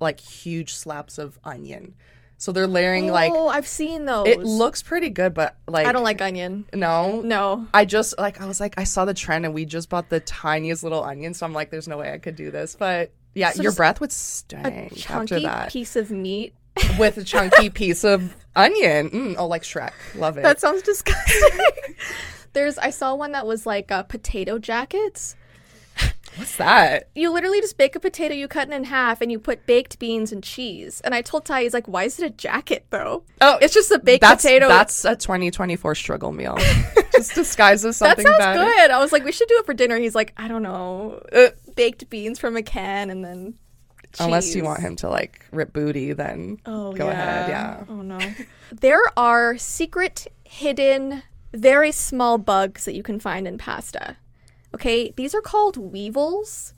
like 0.00 0.20
huge 0.20 0.74
slabs 0.74 1.18
of 1.18 1.38
onion. 1.44 1.94
So 2.36 2.50
they're 2.50 2.66
layering 2.66 3.06
like 3.06 3.30
oh, 3.32 3.46
I've 3.46 3.68
seen 3.68 4.04
those. 4.04 4.26
it 4.26 4.40
looks 4.40 4.82
pretty 4.82 5.10
good, 5.10 5.32
but 5.32 5.56
like 5.68 5.86
I 5.86 5.92
don't 5.92 6.02
like 6.02 6.20
onion. 6.20 6.66
no. 6.74 7.20
No. 7.20 7.68
I 7.72 7.84
just 7.84 8.18
like 8.18 8.40
I 8.40 8.46
was 8.46 8.58
like 8.58 8.74
I 8.76 8.84
saw 8.84 9.04
the 9.04 9.14
trend 9.14 9.44
and 9.44 9.54
we 9.54 9.64
just 9.64 9.88
bought 9.88 10.08
the 10.08 10.18
tiniest 10.18 10.82
little 10.82 11.04
onion, 11.04 11.34
so 11.34 11.46
I'm 11.46 11.52
like, 11.52 11.70
there's 11.70 11.86
no 11.86 11.98
way 11.98 12.12
I 12.12 12.18
could 12.18 12.34
do 12.34 12.50
this. 12.50 12.74
But 12.74 13.12
yeah, 13.34 13.52
So 13.52 13.62
your 13.62 13.72
breath 13.72 14.00
would 14.00 14.10
stink 14.10 14.66
after 14.66 14.94
Chunky 14.96 15.42
that 15.44 15.70
piece 15.70 15.94
of 15.94 16.10
meat. 16.10 16.54
With 16.98 17.18
a 17.18 17.24
chunky 17.24 17.70
piece 17.70 18.04
of 18.04 18.36
onion. 18.56 19.10
Mm, 19.10 19.34
oh, 19.38 19.46
like 19.46 19.62
Shrek, 19.62 19.92
love 20.14 20.36
it. 20.38 20.42
That 20.42 20.60
sounds 20.60 20.82
disgusting. 20.82 21.64
There's 22.52 22.78
I 22.78 22.90
saw 22.90 23.14
one 23.14 23.32
that 23.32 23.46
was 23.46 23.64
like 23.66 23.90
uh, 23.90 24.02
potato 24.02 24.58
jackets. 24.58 25.36
What's 26.36 26.56
that? 26.56 27.10
You 27.14 27.30
literally 27.30 27.60
just 27.60 27.76
bake 27.76 27.94
a 27.94 28.00
potato, 28.00 28.34
you 28.34 28.48
cut 28.48 28.68
it 28.68 28.74
in 28.74 28.84
half, 28.84 29.20
and 29.20 29.30
you 29.30 29.38
put 29.38 29.66
baked 29.66 29.98
beans 29.98 30.32
and 30.32 30.42
cheese. 30.42 31.02
And 31.02 31.14
I 31.14 31.20
told 31.20 31.44
Ty, 31.44 31.62
he's 31.64 31.74
like, 31.74 31.86
"Why 31.86 32.04
is 32.04 32.18
it 32.18 32.24
a 32.26 32.30
jacket 32.30 32.86
though? 32.88 33.24
Oh, 33.42 33.58
it's 33.60 33.74
just 33.74 33.90
a 33.90 33.98
baked 33.98 34.22
That's 34.22 34.42
potato." 34.42 34.66
that's 34.68 35.04
a 35.04 35.14
2024 35.14 35.94
struggle 35.94 36.32
meal. 36.32 36.56
Just 37.12 37.34
disguises 37.34 37.98
something 37.98 38.24
That 38.24 38.40
sounds 38.40 38.56
better. 38.56 38.64
good. 38.64 38.90
I 38.90 38.98
was 38.98 39.12
like, 39.12 39.22
we 39.22 39.32
should 39.32 39.46
do 39.46 39.58
it 39.58 39.66
for 39.66 39.74
dinner. 39.74 39.98
He's 39.98 40.14
like, 40.14 40.32
I 40.38 40.48
don't 40.48 40.62
know, 40.62 41.22
uh, 41.30 41.48
baked 41.76 42.08
beans 42.08 42.38
from 42.38 42.56
a 42.56 42.62
can, 42.62 43.10
and 43.10 43.22
then 43.22 43.54
Unless 44.20 44.54
you 44.54 44.64
want 44.64 44.80
him 44.80 44.96
to 44.96 45.08
like 45.08 45.46
rip 45.52 45.72
booty, 45.72 46.12
then 46.12 46.58
Oh, 46.66 46.92
go 46.92 47.08
ahead. 47.08 47.48
Yeah. 47.48 47.84
Oh 47.88 48.02
no. 48.02 48.18
there 48.70 49.00
are 49.16 49.56
secret, 49.58 50.26
hidden, 50.44 51.22
very 51.54 51.92
small 51.92 52.38
bugs 52.38 52.84
that 52.84 52.94
you 52.94 53.02
can 53.02 53.18
find 53.20 53.46
in 53.46 53.58
pasta. 53.58 54.16
Okay, 54.74 55.12
these 55.16 55.34
are 55.34 55.40
called 55.42 55.76
weevils. 55.76 56.72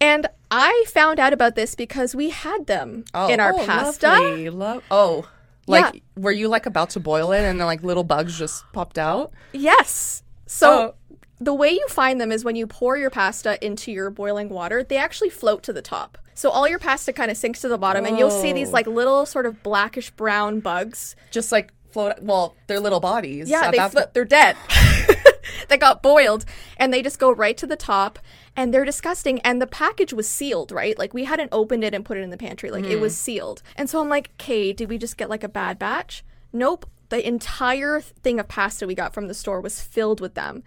And 0.00 0.26
I 0.50 0.84
found 0.88 1.18
out 1.20 1.32
about 1.32 1.54
this 1.56 1.74
because 1.74 2.14
we 2.14 2.30
had 2.30 2.66
them 2.66 3.04
in 3.28 3.38
our 3.40 3.52
oh, 3.54 3.64
pasta. 3.66 4.06
lovely. 4.08 4.50
Lo- 4.50 4.82
oh, 4.90 5.28
like 5.66 5.94
Yeah. 5.94 6.00
were 6.16 6.32
you 6.32 6.48
like 6.48 6.66
about 6.66 6.90
to 6.90 7.00
boil 7.00 7.32
it 7.32 7.42
and 7.42 7.60
then 7.60 7.66
like 7.66 7.82
little 7.82 8.04
bugs 8.04 8.38
just 8.38 8.64
popped 8.72 8.98
out? 8.98 9.32
Yes. 9.52 10.22
So 10.46 10.70
Oh. 10.70 10.94
The 11.40 11.54
way 11.54 11.70
you 11.70 11.86
find 11.88 12.20
them 12.20 12.30
is 12.30 12.44
when 12.44 12.54
you 12.54 12.66
pour 12.66 12.96
your 12.96 13.10
pasta 13.10 13.64
into 13.64 13.90
your 13.90 14.10
boiling 14.10 14.50
water, 14.50 14.84
they 14.84 14.98
actually 14.98 15.30
float 15.30 15.62
to 15.64 15.72
the 15.72 15.82
top. 15.82 16.18
So 16.34 16.50
all 16.50 16.68
your 16.68 16.78
pasta 16.78 17.12
kind 17.12 17.30
of 17.30 17.36
sinks 17.36 17.60
to 17.62 17.68
the 17.68 17.78
bottom, 17.78 18.04
and 18.06 18.18
you'll 18.18 18.30
see 18.30 18.52
these 18.52 18.72
like 18.72 18.86
little 18.86 19.26
sort 19.26 19.46
of 19.46 19.62
blackish 19.62 20.10
brown 20.10 20.60
bugs. 20.60 21.16
Just 21.30 21.50
like 21.50 21.72
float. 21.90 22.22
Well, 22.22 22.54
they're 22.66 22.80
little 22.80 23.00
bodies. 23.00 23.50
Yeah, 23.50 23.70
they 23.70 23.78
po- 23.78 24.10
they're 24.12 24.24
dead. 24.24 24.56
they 25.68 25.76
got 25.76 26.02
boiled, 26.02 26.44
and 26.76 26.92
they 26.92 27.02
just 27.02 27.18
go 27.18 27.30
right 27.30 27.56
to 27.58 27.66
the 27.66 27.76
top, 27.76 28.18
and 28.56 28.72
they're 28.72 28.84
disgusting. 28.84 29.40
And 29.40 29.60
the 29.60 29.66
package 29.66 30.12
was 30.12 30.28
sealed, 30.28 30.72
right? 30.72 30.98
Like 30.98 31.12
we 31.12 31.24
hadn't 31.24 31.50
opened 31.52 31.84
it 31.84 31.94
and 31.94 32.04
put 32.04 32.16
it 32.16 32.22
in 32.22 32.30
the 32.30 32.38
pantry. 32.38 32.70
Like 32.70 32.84
it 32.84 33.00
was 33.00 33.14
hmm. 33.14 33.22
sealed. 33.22 33.62
And 33.76 33.90
so 33.90 34.00
I'm 34.00 34.08
like, 34.08 34.30
okay, 34.40 34.72
did 34.72 34.88
we 34.88 34.98
just 34.98 35.16
get 35.16 35.28
like 35.28 35.44
a 35.44 35.48
bad 35.48 35.78
batch? 35.78 36.24
Nope. 36.52 36.86
The 37.10 37.26
entire 37.26 38.00
thing 38.00 38.38
of 38.38 38.46
pasta 38.46 38.86
we 38.86 38.94
got 38.94 39.12
from 39.12 39.26
the 39.26 39.34
store 39.34 39.60
was 39.60 39.82
filled 39.82 40.20
with 40.20 40.34
them. 40.34 40.62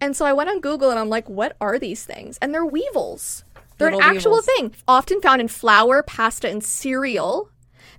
And 0.00 0.16
so 0.16 0.24
I 0.24 0.32
went 0.32 0.50
on 0.50 0.60
Google 0.60 0.90
and 0.90 0.98
I'm 0.98 1.08
like, 1.08 1.28
what 1.28 1.56
are 1.60 1.78
these 1.78 2.04
things? 2.04 2.38
And 2.42 2.52
they're 2.54 2.64
weevils. 2.66 3.44
They're 3.78 3.90
Little 3.90 4.00
an 4.08 4.16
actual 4.16 4.32
weevils. 4.32 4.46
thing, 4.46 4.74
often 4.86 5.20
found 5.20 5.40
in 5.40 5.48
flour, 5.48 6.02
pasta, 6.02 6.48
and 6.48 6.62
cereal. 6.62 7.50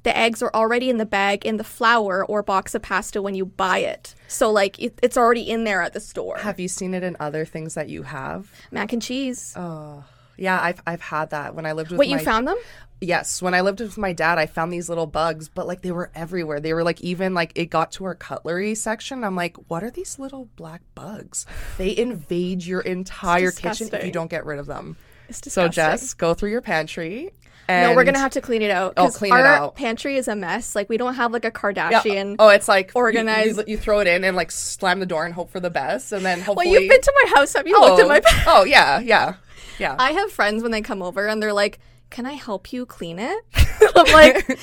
The 0.04 0.16
eggs 0.16 0.42
are 0.44 0.52
already 0.54 0.90
in 0.90 0.98
the 0.98 1.06
bag 1.06 1.46
in 1.46 1.58
the 1.58 1.64
flour 1.64 2.24
or 2.24 2.44
box 2.44 2.76
of 2.76 2.84
pasta 2.84 3.22
when 3.22 3.34
you 3.34 3.44
buy 3.46 3.80
it. 3.80 4.14
So, 4.28 4.52
like, 4.52 4.80
it, 4.80 5.00
it's 5.02 5.18
already 5.18 5.42
in 5.50 5.64
there 5.64 5.82
at 5.82 5.94
the 5.94 6.00
store. 6.00 6.38
Have 6.38 6.60
you 6.60 6.68
seen 6.68 6.94
it 6.94 7.02
in 7.04 7.18
other 7.20 7.44
things 7.44 7.74
that 7.74 7.90
you 7.90 8.04
have? 8.04 8.52
Mac 8.72 8.94
and 8.94 9.02
cheese. 9.02 9.54
Oh, 9.56 10.04
yeah. 10.38 10.60
I've 10.62 10.82
I've 10.86 11.02
had 11.02 11.32
that 11.32 11.56
when 11.56 11.66
I 11.66 11.74
lived 11.74 11.92
with. 11.92 12.00
Wait, 12.00 12.12
my, 12.12 12.18
you 12.18 12.24
found 12.24 12.48
them? 12.48 12.58
Yes, 13.02 13.42
when 13.42 13.54
I 13.54 13.62
lived 13.62 13.82
with 13.82 13.98
my 13.98 14.14
dad, 14.14 14.38
I 14.38 14.46
found 14.46 14.72
these 14.72 14.88
little 14.88 15.06
bugs, 15.06 15.50
but 15.50 15.68
like 15.68 15.82
they 15.82 15.92
were 15.92 16.12
everywhere. 16.16 16.60
They 16.60 16.74
were 16.74 16.84
like 16.84 17.02
even 17.02 17.34
like 17.34 17.52
it 17.56 17.66
got 17.66 17.92
to 17.94 18.06
our 18.06 18.16
cutlery 18.16 18.74
section. 18.76 19.24
I'm 19.24 19.36
like, 19.36 19.58
what 19.70 19.84
are 19.84 19.92
these 19.92 20.18
little 20.18 20.50
black 20.56 20.82
bugs? 20.96 21.46
They 21.78 21.96
invade 21.96 22.66
your 22.66 22.82
entire 22.82 23.52
kitchen 23.52 23.90
if 23.92 24.06
you 24.06 24.12
don't 24.12 24.30
get 24.30 24.46
rid 24.46 24.60
of 24.60 24.66
them. 24.66 24.96
It's 25.28 25.52
So. 25.52 25.68
Jess, 25.68 26.14
go 26.14 26.34
through 26.34 26.52
your 26.52 26.62
pantry. 26.62 27.34
And 27.68 27.92
no, 27.92 27.96
we're 27.96 28.04
gonna 28.04 28.20
have 28.20 28.34
to 28.34 28.42
clean 28.42 28.62
it 28.62 28.70
out. 28.70 28.94
Oh, 28.96 29.10
clean 29.10 29.34
it 29.34 29.38
our 29.38 29.46
out. 29.46 29.76
pantry 29.76 30.18
is 30.18 30.28
a 30.28 30.36
mess. 30.36 30.76
Like, 30.76 30.88
we 30.88 30.98
don't 30.98 31.16
have 31.16 31.32
like 31.32 31.46
a 31.46 31.48
Yeah. 31.48 31.52
Kardashian. 31.52 32.36
Oh, 32.38 32.50
it's 32.50 32.68
like 32.68 32.92
organized- 32.94 33.58
You, 33.58 33.74
you 33.74 33.78
throw 33.78 34.00
it 34.00 34.08
in 34.08 34.24
and 34.24 34.38
like 34.38 34.52
slam 34.52 35.00
the 35.00 35.08
door 35.08 35.26
and 35.26 35.34
hope 35.34 35.50
for 35.50 35.60
the 35.60 35.72
best, 35.72 36.12
and 36.12 36.24
then 36.24 36.42
hopefully. 36.42 36.70
well, 36.70 36.82
you've 36.82 36.90
been 36.90 37.02
to 37.02 37.14
my 37.24 37.32
house. 37.36 37.54
Have 37.54 37.68
you 37.68 37.76
oh, 37.76 37.82
looked 37.82 38.02
at 38.02 38.08
my? 38.08 38.44
oh 38.48 38.66
yeah, 38.66 39.00
yeah, 39.00 39.36
yeah. 39.80 39.96
I 39.98 40.12
have 40.12 40.32
friends 40.32 40.64
when 40.64 40.72
they 40.72 40.82
come 40.82 41.02
over 41.02 41.28
and 41.28 41.42
they're 41.42 41.54
like, 41.54 41.80
"Can 42.10 42.26
I 42.26 42.34
help 42.34 42.72
you 42.74 42.86
clean 42.86 43.20
it?" 43.20 43.38
I'm 43.96 44.14
like, 44.14 44.48
"Girl." 44.48 44.56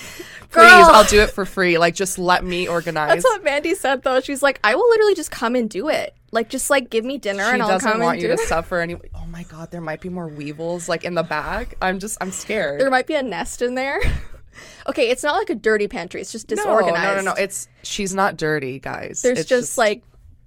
Please, 0.51 0.89
I'll 0.89 1.05
do 1.05 1.21
it 1.21 1.31
for 1.31 1.45
free. 1.45 1.79
Like, 1.79 1.95
just 1.95 2.19
let 2.19 2.45
me 2.45 2.69
organize. 2.69 3.09
That's 3.09 3.25
what 3.25 3.45
Mandy 3.45 3.75
said 3.75 4.03
though. 4.03 4.21
She's 4.21 4.43
like, 4.43 4.61
I 4.65 4.75
will 4.75 4.89
literally 4.91 5.15
just 5.15 5.31
come 5.31 5.55
and 5.55 5.69
do 5.71 5.89
it. 5.89 6.15
Like 6.31 6.49
just 6.49 6.71
like 6.71 6.89
give 6.89 7.05
me 7.05 7.19
dinner 7.19 7.45
she 7.45 7.51
and 7.51 7.63
I'll 7.63 7.69
come. 7.69 7.79
doesn't 7.79 8.01
want 8.01 8.15
and 8.15 8.23
you 8.23 8.29
do 8.29 8.37
to 8.37 8.43
it. 8.43 8.49
suffer 8.49 8.81
any 8.81 8.97
oh 9.15 9.27
my 9.27 9.43
god 9.43 9.71
there 9.71 9.83
might 9.83 10.01
be 10.01 10.09
more 10.09 10.29
weevils 10.29 10.89
like 10.89 11.05
in 11.05 11.15
the 11.15 11.23
bag 11.23 11.77
i'm 11.83 11.99
just 11.99 12.17
i'm 12.23 12.31
scared 12.31 12.81
There 12.81 12.89
might 12.91 13.07
be 13.07 13.15
a 13.17 13.23
nest 13.23 13.61
in 13.61 13.75
there. 13.75 14.01
okay, 14.89 15.11
it's 15.11 15.23
not 15.23 15.37
like 15.37 15.51
a 15.51 15.55
dirty 15.55 15.89
pantry. 15.89 16.23
It's 16.23 16.33
just 16.33 16.47
disorganized. 16.47 16.95
no 16.95 17.33
no 17.33 17.35
no 17.37 17.43
it's 17.43 17.69
she's 17.83 18.15
not 18.15 18.39
dirty 18.39 18.79
guys 18.79 19.21
There's 19.21 19.41
It's 19.41 19.49
just, 19.49 19.77
like 19.77 20.03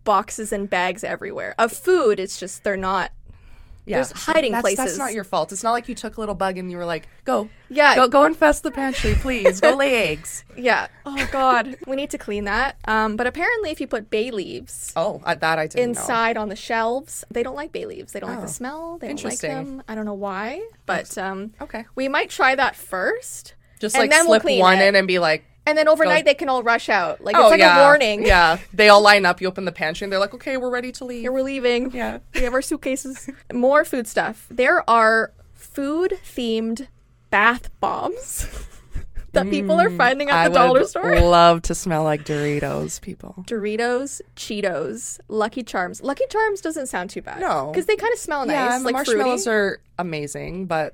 boxes 0.05 0.51
and 0.51 0.67
bags 0.69 1.03
everywhere 1.03 1.53
of 1.59 1.71
food. 1.71 2.19
It's 2.19 2.39
just 2.39 2.63
they're 2.63 2.77
not. 2.77 3.11
Yeah. 3.85 3.97
there's 3.97 4.11
hiding 4.11 4.51
that's, 4.51 4.61
places. 4.61 4.77
that's 4.85 4.97
not 4.97 5.13
your 5.13 5.23
fault 5.23 5.51
it's 5.51 5.63
not 5.63 5.71
like 5.71 5.87
you 5.87 5.95
took 5.95 6.17
a 6.17 6.19
little 6.19 6.35
bug 6.35 6.57
and 6.57 6.71
you 6.71 6.77
were 6.77 6.85
like 6.85 7.07
go 7.23 7.49
Yeah. 7.69 7.95
go 7.95 8.07
go 8.07 8.25
infest 8.25 8.63
the 8.63 8.71
pantry 8.71 9.13
please 9.15 9.59
go 9.61 9.75
lay 9.75 10.09
eggs 10.11 10.43
Yeah. 10.57 10.87
Oh 11.05 11.27
God, 11.31 11.75
we 11.87 11.95
need 11.95 12.09
to 12.11 12.17
clean 12.17 12.45
that. 12.45 12.77
Um, 12.85 13.15
but 13.15 13.27
apparently, 13.27 13.69
if 13.69 13.79
you 13.79 13.87
put 13.87 14.09
bay 14.09 14.31
leaves 14.31 14.91
oh 14.95 15.21
I, 15.23 15.35
that 15.35 15.59
i 15.59 15.67
didn't 15.67 15.77
know 15.93 15.99
inside 16.01 16.35
on 16.37 16.49
the 16.49 16.55
shelves, 16.55 17.23
they 17.29 17.43
don't 17.43 17.55
like 17.55 17.71
bay 17.71 17.85
leaves. 17.85 18.11
They 18.13 18.19
don't 18.19 18.29
like 18.29 18.39
Oh, 18.39 18.43
the 18.43 18.47
smell. 18.47 18.97
They 18.97 19.07
don't 19.07 19.17
like 19.23 19.33
interesting. 19.33 19.51
them. 19.77 19.83
I 19.87 19.93
don't 19.95 20.05
know 20.05 20.13
why, 20.15 20.67
but 20.85 21.15
um, 21.17 21.53
okay 21.61 21.85
we 21.95 22.07
might 22.07 22.29
try 22.29 22.55
that 22.55 22.75
first. 22.75 23.53
just 23.79 23.95
And 23.95 24.01
like 24.03 24.09
then 24.11 24.21
we'll 24.25 24.39
slip 24.39 24.41
clean 24.43 24.59
one 24.59 24.79
it. 24.79 24.87
in 24.87 24.95
and 24.95 25.07
be 25.07 25.19
like 25.19 25.43
And 25.67 25.77
then 25.77 25.87
overnight, 25.87 26.25
they 26.25 26.35
can 26.35 26.47
all 26.49 26.61
rush 26.63 26.89
out. 26.89 27.21
Like 27.21 27.35
it's 27.35 27.43
oh 27.43 27.49
like 27.49 27.59
yeah 27.59 27.79
a 27.79 27.83
warning. 27.85 28.25
yeah 28.25 28.59
they 28.73 28.89
all 28.89 29.01
line 29.01 29.25
up 29.25 29.41
you 29.41 29.47
open 29.47 29.65
the 29.65 29.71
pantry 29.71 30.05
and 30.05 30.11
they're 30.11 30.19
like 30.19 30.33
okay 30.35 30.57
we're 30.57 30.69
ready 30.69 30.91
to 30.93 31.05
leave 31.05 31.21
Here 31.21 31.31
we're 31.31 31.41
leaving. 31.41 31.91
Yeah. 31.91 32.19
We 32.33 32.41
have 32.41 32.53
our 32.53 32.61
suitcases. 32.61 33.29
More 33.53 33.83
food 33.83 34.07
stuff. 34.07 34.45
There 34.51 34.87
are 34.89 35.31
food 35.53 36.19
themed 36.23 36.87
bath 37.31 37.69
bombs 37.79 38.47
that 39.33 39.49
people 39.49 39.79
are 39.81 39.89
finding 39.89 40.29
at 40.29 40.35
Mm, 40.35 40.37
I 40.37 40.47
the 40.49 40.53
dollar 40.53 40.83
store. 40.85 41.19
love 41.19 41.61
to 41.63 41.75
smell 41.75 42.03
like 42.03 42.23
Doritos, 42.23 43.01
people. 43.01 43.43
Doritos, 43.47 44.21
Cheetos, 44.37 45.19
Lucky 45.27 45.63
Charms. 45.63 46.01
Lucky 46.01 46.23
Charms 46.29 46.61
doesn't 46.61 46.87
sound 46.87 47.09
too 47.09 47.21
bad. 47.21 47.41
No. 47.41 47.71
Because 47.71 47.85
they 47.87 47.95
kind 47.97 48.13
of 48.13 48.19
smell 48.19 48.45
nice. 48.45 48.53
Yeah, 48.55 48.77
like 48.77 48.93
marshmallows 48.93 49.43
fruity. 49.45 49.49
are 49.57 49.79
amazing, 49.99 50.67
but 50.67 50.93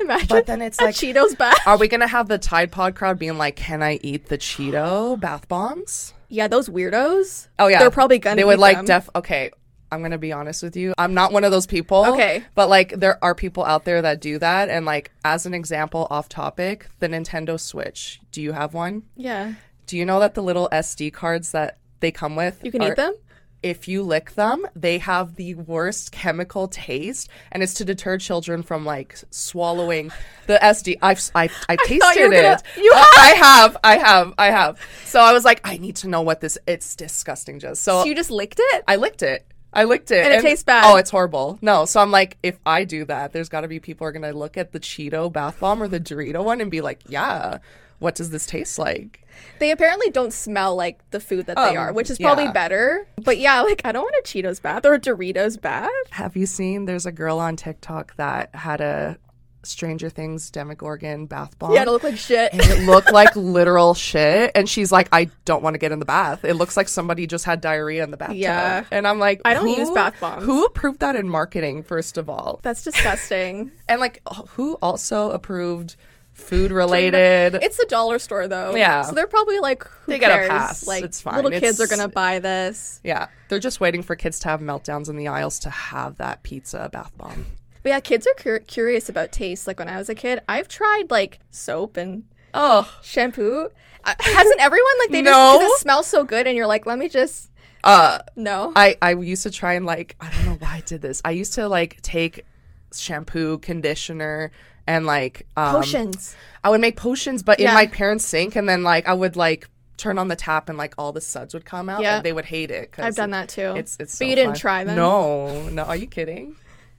Imagine 0.00 0.26
but 0.28 0.46
then 0.46 0.62
it's 0.62 0.78
a 0.80 0.84
like- 0.84 0.94
Cheetos 0.94 1.36
bath. 1.36 1.58
are 1.66 1.76
we 1.76 1.88
gonna 1.88 2.06
have 2.08 2.28
the 2.28 2.38
Tide 2.38 2.72
Pod 2.72 2.94
crowd 2.94 3.18
being 3.18 3.36
like, 3.38 3.56
"Can 3.56 3.82
I 3.82 3.98
eat 4.02 4.26
the 4.28 4.38
Cheeto 4.38 5.18
bath 5.20 5.46
bombs?" 5.48 6.14
yeah, 6.28 6.48
those 6.48 6.68
weirdos. 6.68 7.48
Oh 7.58 7.66
yeah, 7.66 7.78
They're 7.80 7.90
probably 7.90 8.18
gonna 8.18 8.36
They 8.36 8.44
would 8.44 8.58
like 8.58 8.76
them. 8.78 8.86
def. 8.86 9.10
Okay, 9.16 9.50
I'm 9.92 10.00
gonna 10.02 10.16
be 10.18 10.32
honest 10.32 10.62
with 10.62 10.76
you. 10.76 10.94
I'm 10.96 11.12
not 11.14 11.32
one 11.32 11.42
of 11.44 11.50
those 11.50 11.66
people. 11.66 12.04
Okay. 12.06 12.44
but 12.54 12.68
like 12.68 12.98
there 12.98 13.22
are 13.22 13.34
people 13.34 13.64
out 13.64 13.84
there 13.84 14.00
that 14.02 14.20
do 14.20 14.38
that, 14.38 14.68
and 14.68 14.86
like 14.86 15.10
as 15.24 15.44
an 15.46 15.54
example, 15.54 16.06
off 16.10 16.28
topic, 16.28 16.86
the 17.00 17.08
Nintendo 17.08 17.58
Switch. 17.58 18.20
Do 18.32 18.40
you 18.40 18.52
have 18.52 18.72
one? 18.74 19.02
Yeah. 19.16 19.54
Do 19.86 19.96
you 19.98 20.06
know 20.06 20.20
that 20.20 20.34
the 20.34 20.42
little 20.42 20.68
SD 20.70 21.12
cards 21.12 21.50
that 21.50 21.78
they 21.98 22.12
come 22.12 22.36
with? 22.36 22.60
You 22.62 22.70
can 22.70 22.82
are- 22.82 22.90
eat 22.92 22.96
them? 22.96 23.14
If 23.62 23.86
you 23.88 24.02
lick 24.02 24.32
them, 24.34 24.66
they 24.74 24.98
have 24.98 25.36
the 25.36 25.54
worst 25.54 26.12
chemical 26.12 26.66
taste, 26.68 27.28
and 27.52 27.62
it's 27.62 27.74
to 27.74 27.84
deter 27.84 28.16
children 28.18 28.62
from 28.62 28.84
like 28.86 29.18
swallowing 29.30 30.10
the 30.46 30.58
SD. 30.62 30.96
I've 31.02 31.20
I've, 31.34 31.52
I've 31.68 31.78
you 31.90 32.00
tasted 32.00 32.30
gonna- 32.30 32.36
it. 32.36 32.62
you 32.76 32.92
Uh, 32.94 33.04
I 33.18 33.34
have, 33.36 33.76
I 33.84 33.98
have, 33.98 34.34
I 34.38 34.46
have. 34.50 34.80
So 35.04 35.20
I 35.20 35.32
was 35.32 35.44
like, 35.44 35.60
I 35.64 35.76
need 35.76 35.96
to 35.96 36.08
know 36.08 36.22
what 36.22 36.40
this. 36.40 36.56
It's 36.66 36.94
disgusting, 36.96 37.58
just 37.58 37.82
so. 37.82 38.02
So 38.02 38.04
you 38.06 38.14
just 38.14 38.30
licked 38.30 38.60
it? 38.62 38.84
I 38.88 38.96
licked 38.96 39.22
it. 39.22 39.46
I 39.72 39.84
licked 39.84 40.10
it, 40.10 40.24
And 40.26 40.34
it 40.34 40.42
tastes 40.42 40.64
bad. 40.64 40.84
Oh, 40.84 40.96
it's 40.96 41.10
horrible. 41.10 41.56
No, 41.62 41.84
so 41.84 42.00
I'm 42.00 42.10
like, 42.10 42.38
if 42.42 42.58
I 42.66 42.82
do 42.82 43.04
that, 43.04 43.32
there's 43.32 43.48
got 43.48 43.60
to 43.60 43.68
be 43.68 43.78
people 43.78 44.04
are 44.06 44.10
gonna 44.12 44.32
look 44.32 44.56
at 44.56 44.72
the 44.72 44.80
Cheeto 44.80 45.32
bath 45.32 45.60
bomb 45.60 45.80
or 45.82 45.86
the 45.86 46.00
Dorito 46.00 46.42
one 46.42 46.60
and 46.60 46.70
be 46.72 46.80
like, 46.80 46.98
yeah, 47.08 47.58
what 48.00 48.16
does 48.16 48.30
this 48.30 48.46
taste 48.46 48.78
like? 48.80 49.24
They 49.58 49.70
apparently 49.70 50.10
don't 50.10 50.32
smell 50.32 50.74
like 50.76 50.98
the 51.10 51.20
food 51.20 51.46
that 51.46 51.56
they 51.56 51.76
Um, 51.76 51.78
are, 51.78 51.92
which 51.92 52.10
is 52.10 52.18
probably 52.18 52.44
yeah. 52.44 52.52
better. 52.52 53.06
But 53.22 53.38
yeah, 53.38 53.60
like 53.62 53.82
I 53.84 53.92
don't 53.92 54.04
want 54.04 54.16
a 54.18 54.22
Cheetos 54.26 54.60
bath 54.62 54.84
or 54.86 54.94
a 54.94 55.00
Doritos 55.00 55.60
bath. 55.60 55.90
Have 56.10 56.36
you 56.36 56.46
seen? 56.46 56.84
There's 56.86 57.06
a 57.06 57.12
girl 57.12 57.38
on 57.38 57.56
TikTok 57.56 58.16
that 58.16 58.54
had 58.54 58.80
a 58.80 59.18
Stranger 59.62 60.08
Things 60.08 60.50
Demogorgon 60.50 61.26
bath 61.26 61.58
bomb. 61.58 61.74
Yeah, 61.74 61.84
to 61.84 61.90
look 61.90 62.02
like 62.02 62.16
shit. 62.16 62.50
and 62.54 62.62
it 62.62 62.86
looked 62.86 63.12
like 63.12 63.36
literal 63.36 63.92
shit. 63.92 64.52
And 64.54 64.66
she's 64.66 64.90
like, 64.90 65.06
I 65.12 65.28
don't 65.44 65.62
want 65.62 65.74
to 65.74 65.78
get 65.78 65.92
in 65.92 65.98
the 65.98 66.06
bath. 66.06 66.46
It 66.46 66.54
looks 66.54 66.78
like 66.78 66.88
somebody 66.88 67.26
just 67.26 67.44
had 67.44 67.60
diarrhea 67.60 68.02
in 68.02 68.10
the 68.10 68.16
bathtub. 68.16 68.36
Yeah. 68.38 68.84
And 68.90 69.06
I'm 69.06 69.18
like, 69.18 69.42
I 69.44 69.52
don't 69.52 69.66
who- 69.66 69.76
use 69.76 69.90
bath 69.90 70.14
bombs. 70.18 70.44
Who 70.46 70.64
approved 70.64 71.00
that 71.00 71.14
in 71.14 71.28
marketing, 71.28 71.82
first 71.82 72.16
of 72.16 72.30
all? 72.30 72.60
That's 72.62 72.82
disgusting. 72.82 73.70
And 73.86 74.00
like, 74.00 74.22
who 74.52 74.78
also 74.80 75.30
approved 75.30 75.96
food 76.40 76.70
related? 76.72 77.54
it's 77.62 77.78
a 77.78 77.86
dollar 77.86 78.18
store 78.18 78.48
though. 78.48 78.74
Yeah. 78.74 79.02
So 79.02 79.12
they're 79.14 79.26
probably 79.26 79.58
like, 79.60 79.84
who 79.84 80.12
They 80.12 80.18
get 80.18 80.30
a 80.30 80.34
cares? 80.34 80.48
pass. 80.48 80.86
Like 80.86 81.04
It's 81.04 81.20
fine. 81.20 81.42
little 81.42 81.58
kids 81.58 81.80
are 81.80 81.86
gonna 81.86 82.08
buy 82.08 82.38
this. 82.38 83.00
yeah. 83.04 83.28
They're 83.48 83.58
just 83.58 83.80
waiting 83.80 84.02
for 84.02 84.16
kids 84.16 84.38
to 84.40 84.48
have 84.48 84.60
meltdowns 84.60 85.08
in 85.08 85.16
the 85.16 85.28
aisles 85.28 85.58
to 85.60 85.70
have 85.70 86.16
that 86.18 86.42
pizza 86.42 86.88
bath 86.92 87.12
bomb. 87.16 87.46
But 87.82 87.88
yeah, 87.90 88.00
kids 88.00 88.26
are 88.26 88.34
cur- 88.34 88.58
curious 88.60 89.08
about 89.08 89.32
taste. 89.32 89.66
Like 89.66 89.78
when 89.78 89.88
I 89.88 89.96
was 89.96 90.08
a 90.08 90.14
kid, 90.14 90.40
I've 90.48 90.68
tried 90.68 91.04
like 91.10 91.38
soap 91.50 91.96
and 91.96 92.24
Oh. 92.52 92.92
shampoo. 93.02 93.68
Uh, 94.04 94.14
hasn't 94.18 94.60
everyone 94.60 94.92
like 95.00 95.10
they 95.10 95.22
No. 95.22 95.58
just 95.60 95.74
it 95.78 95.80
smells 95.82 96.06
so 96.06 96.24
good 96.24 96.46
and 96.46 96.56
you're 96.56 96.66
like, 96.66 96.86
let 96.86 96.98
me 96.98 97.08
just 97.08 97.50
Uh, 97.84 98.18
no. 98.36 98.72
I, 98.76 98.96
I 99.00 99.12
used 99.14 99.42
to 99.44 99.50
try 99.50 99.74
and 99.74 99.86
like 99.86 100.14
I 100.20 100.30
don't 100.30 100.44
know 100.46 100.56
why 100.58 100.76
I 100.76 100.80
did 100.80 101.00
this. 101.02 101.22
I 101.24 101.30
used 101.30 101.54
to 101.54 101.68
like 101.68 102.00
take 102.02 102.44
shampoo, 102.92 103.58
conditioner, 103.58 104.50
and 104.86 105.06
like 105.06 105.46
um, 105.56 105.74
Potions. 105.76 106.34
I 106.62 106.70
would 106.70 106.80
make 106.80 106.96
potions, 106.96 107.42
but 107.42 107.58
in 107.60 107.72
my 107.72 107.86
parents' 107.86 108.24
sink, 108.24 108.56
and 108.56 108.68
then 108.68 108.82
like 108.82 109.08
I 109.08 109.14
would 109.14 109.36
like 109.36 109.68
turn 109.96 110.18
on 110.18 110.28
the 110.28 110.36
tap, 110.36 110.68
and 110.68 110.76
like 110.78 110.94
all 110.98 111.12
the 111.12 111.20
suds 111.20 111.54
would 111.54 111.64
come 111.64 111.88
out. 111.88 112.02
Yeah. 112.02 112.16
and 112.16 112.24
they 112.24 112.32
would 112.32 112.44
hate 112.46 112.70
it. 112.70 112.92
'cause 112.92 113.04
I've 113.04 113.14
done 113.16 113.30
that 113.30 113.48
too. 113.48 113.74
It's 113.76 113.96
it's. 114.00 114.18
But 114.18 114.28
you 114.28 114.34
didn't 114.34 114.52
fun. 114.54 114.60
try 114.60 114.84
them? 114.84 114.96
No, 114.96 115.68
no. 115.68 115.82
Are 115.84 115.96
you 115.96 116.06
kidding? 116.06 116.56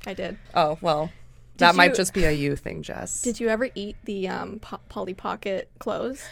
I 0.07 0.13
did. 0.13 0.37
Oh 0.55 0.77
well, 0.81 1.11
that 1.57 1.71
you- 1.73 1.77
might 1.77 1.93
just 1.95 2.13
be 2.13 2.23
a 2.25 2.31
you 2.31 2.55
thing, 2.55 2.81
Jess. 2.81 3.21
Did 3.21 3.39
you 3.39 3.49
ever 3.49 3.69
eat 3.75 3.97
the 4.05 4.27
um, 4.27 4.59
po- 4.59 4.79
Polly 4.89 5.13
Pocket 5.13 5.69
clothes? 5.79 6.23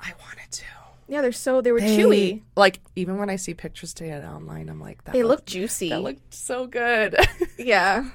I 0.00 0.12
wanted 0.20 0.50
to. 0.50 0.64
Yeah, 1.08 1.20
they're 1.22 1.32
so 1.32 1.60
they 1.60 1.72
were 1.72 1.80
chewy. 1.80 2.42
Like 2.56 2.80
even 2.96 3.16
when 3.18 3.28
I 3.30 3.36
see 3.36 3.52
pictures 3.54 3.92
today 3.94 4.12
online, 4.14 4.68
I'm 4.70 4.80
like, 4.80 5.04
that 5.04 5.12
They 5.12 5.22
look 5.22 5.40
look 5.40 5.44
juicy. 5.46 5.90
that 5.90 6.02
looked 6.02 6.32
so 6.34 6.66
good. 6.66 7.16
yeah. 7.58 8.08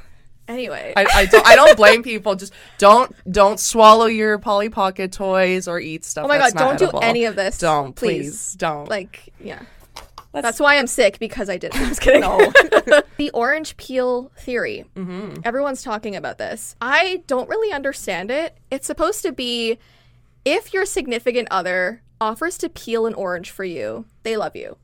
Anyway, 0.50 0.94
I, 0.98 1.06
I 1.14 1.26
don't 1.28 1.46
I 1.48 1.56
don't 1.56 1.78
blame 1.78 2.02
people. 2.04 2.36
Just 2.36 2.54
don't 2.80 3.16
don't 3.32 3.60
swallow 3.60 4.08
your 4.08 4.40
Polly 4.40 4.70
Pocket 4.70 5.12
toys 5.12 5.68
or 5.68 5.80
eat 5.80 6.04
stuff. 6.04 6.26
oh 6.26 6.28
my 6.28 6.40
that's 6.40 6.54
god, 6.54 6.60
not 6.72 6.80
don't 6.80 6.92
do 6.92 6.98
any 7.00 7.26
of 7.26 7.36
this. 7.36 7.60
Don't 7.60 7.96
please. 7.96 8.30
please, 8.32 8.54
don't. 8.56 8.90
Like, 8.90 9.32
yeah. 9.40 9.62
Let's- 10.34 10.44
That's 10.44 10.60
why 10.60 10.78
I'm 10.78 10.88
sick 10.88 11.18
because 11.20 11.50
I 11.50 11.58
did. 11.58 11.72
I'm 11.76 11.88
just 11.88 12.02
kidding. 12.02 12.22
No. 12.22 12.38
the 13.18 13.30
orange 13.34 13.78
peel 13.78 14.32
theory. 14.38 14.86
Mm-hmm. 14.96 15.42
Everyone's 15.44 15.82
talking 15.84 16.16
about 16.16 16.38
this. 16.38 16.76
I 16.82 17.24
don't 17.28 17.50
really 17.50 17.72
understand 17.74 18.30
it. 18.32 18.58
It's 18.72 18.88
supposed 18.88 19.22
to 19.24 19.32
be 19.32 19.78
if 20.46 20.74
your 20.74 20.86
significant 20.86 21.48
other 21.52 22.02
offers 22.22 22.58
to 22.60 22.70
peel 22.70 23.06
an 23.06 23.14
orange 23.14 23.52
for 23.52 23.64
you, 23.64 24.06
they 24.24 24.36
love 24.38 24.56
you. 24.56 24.78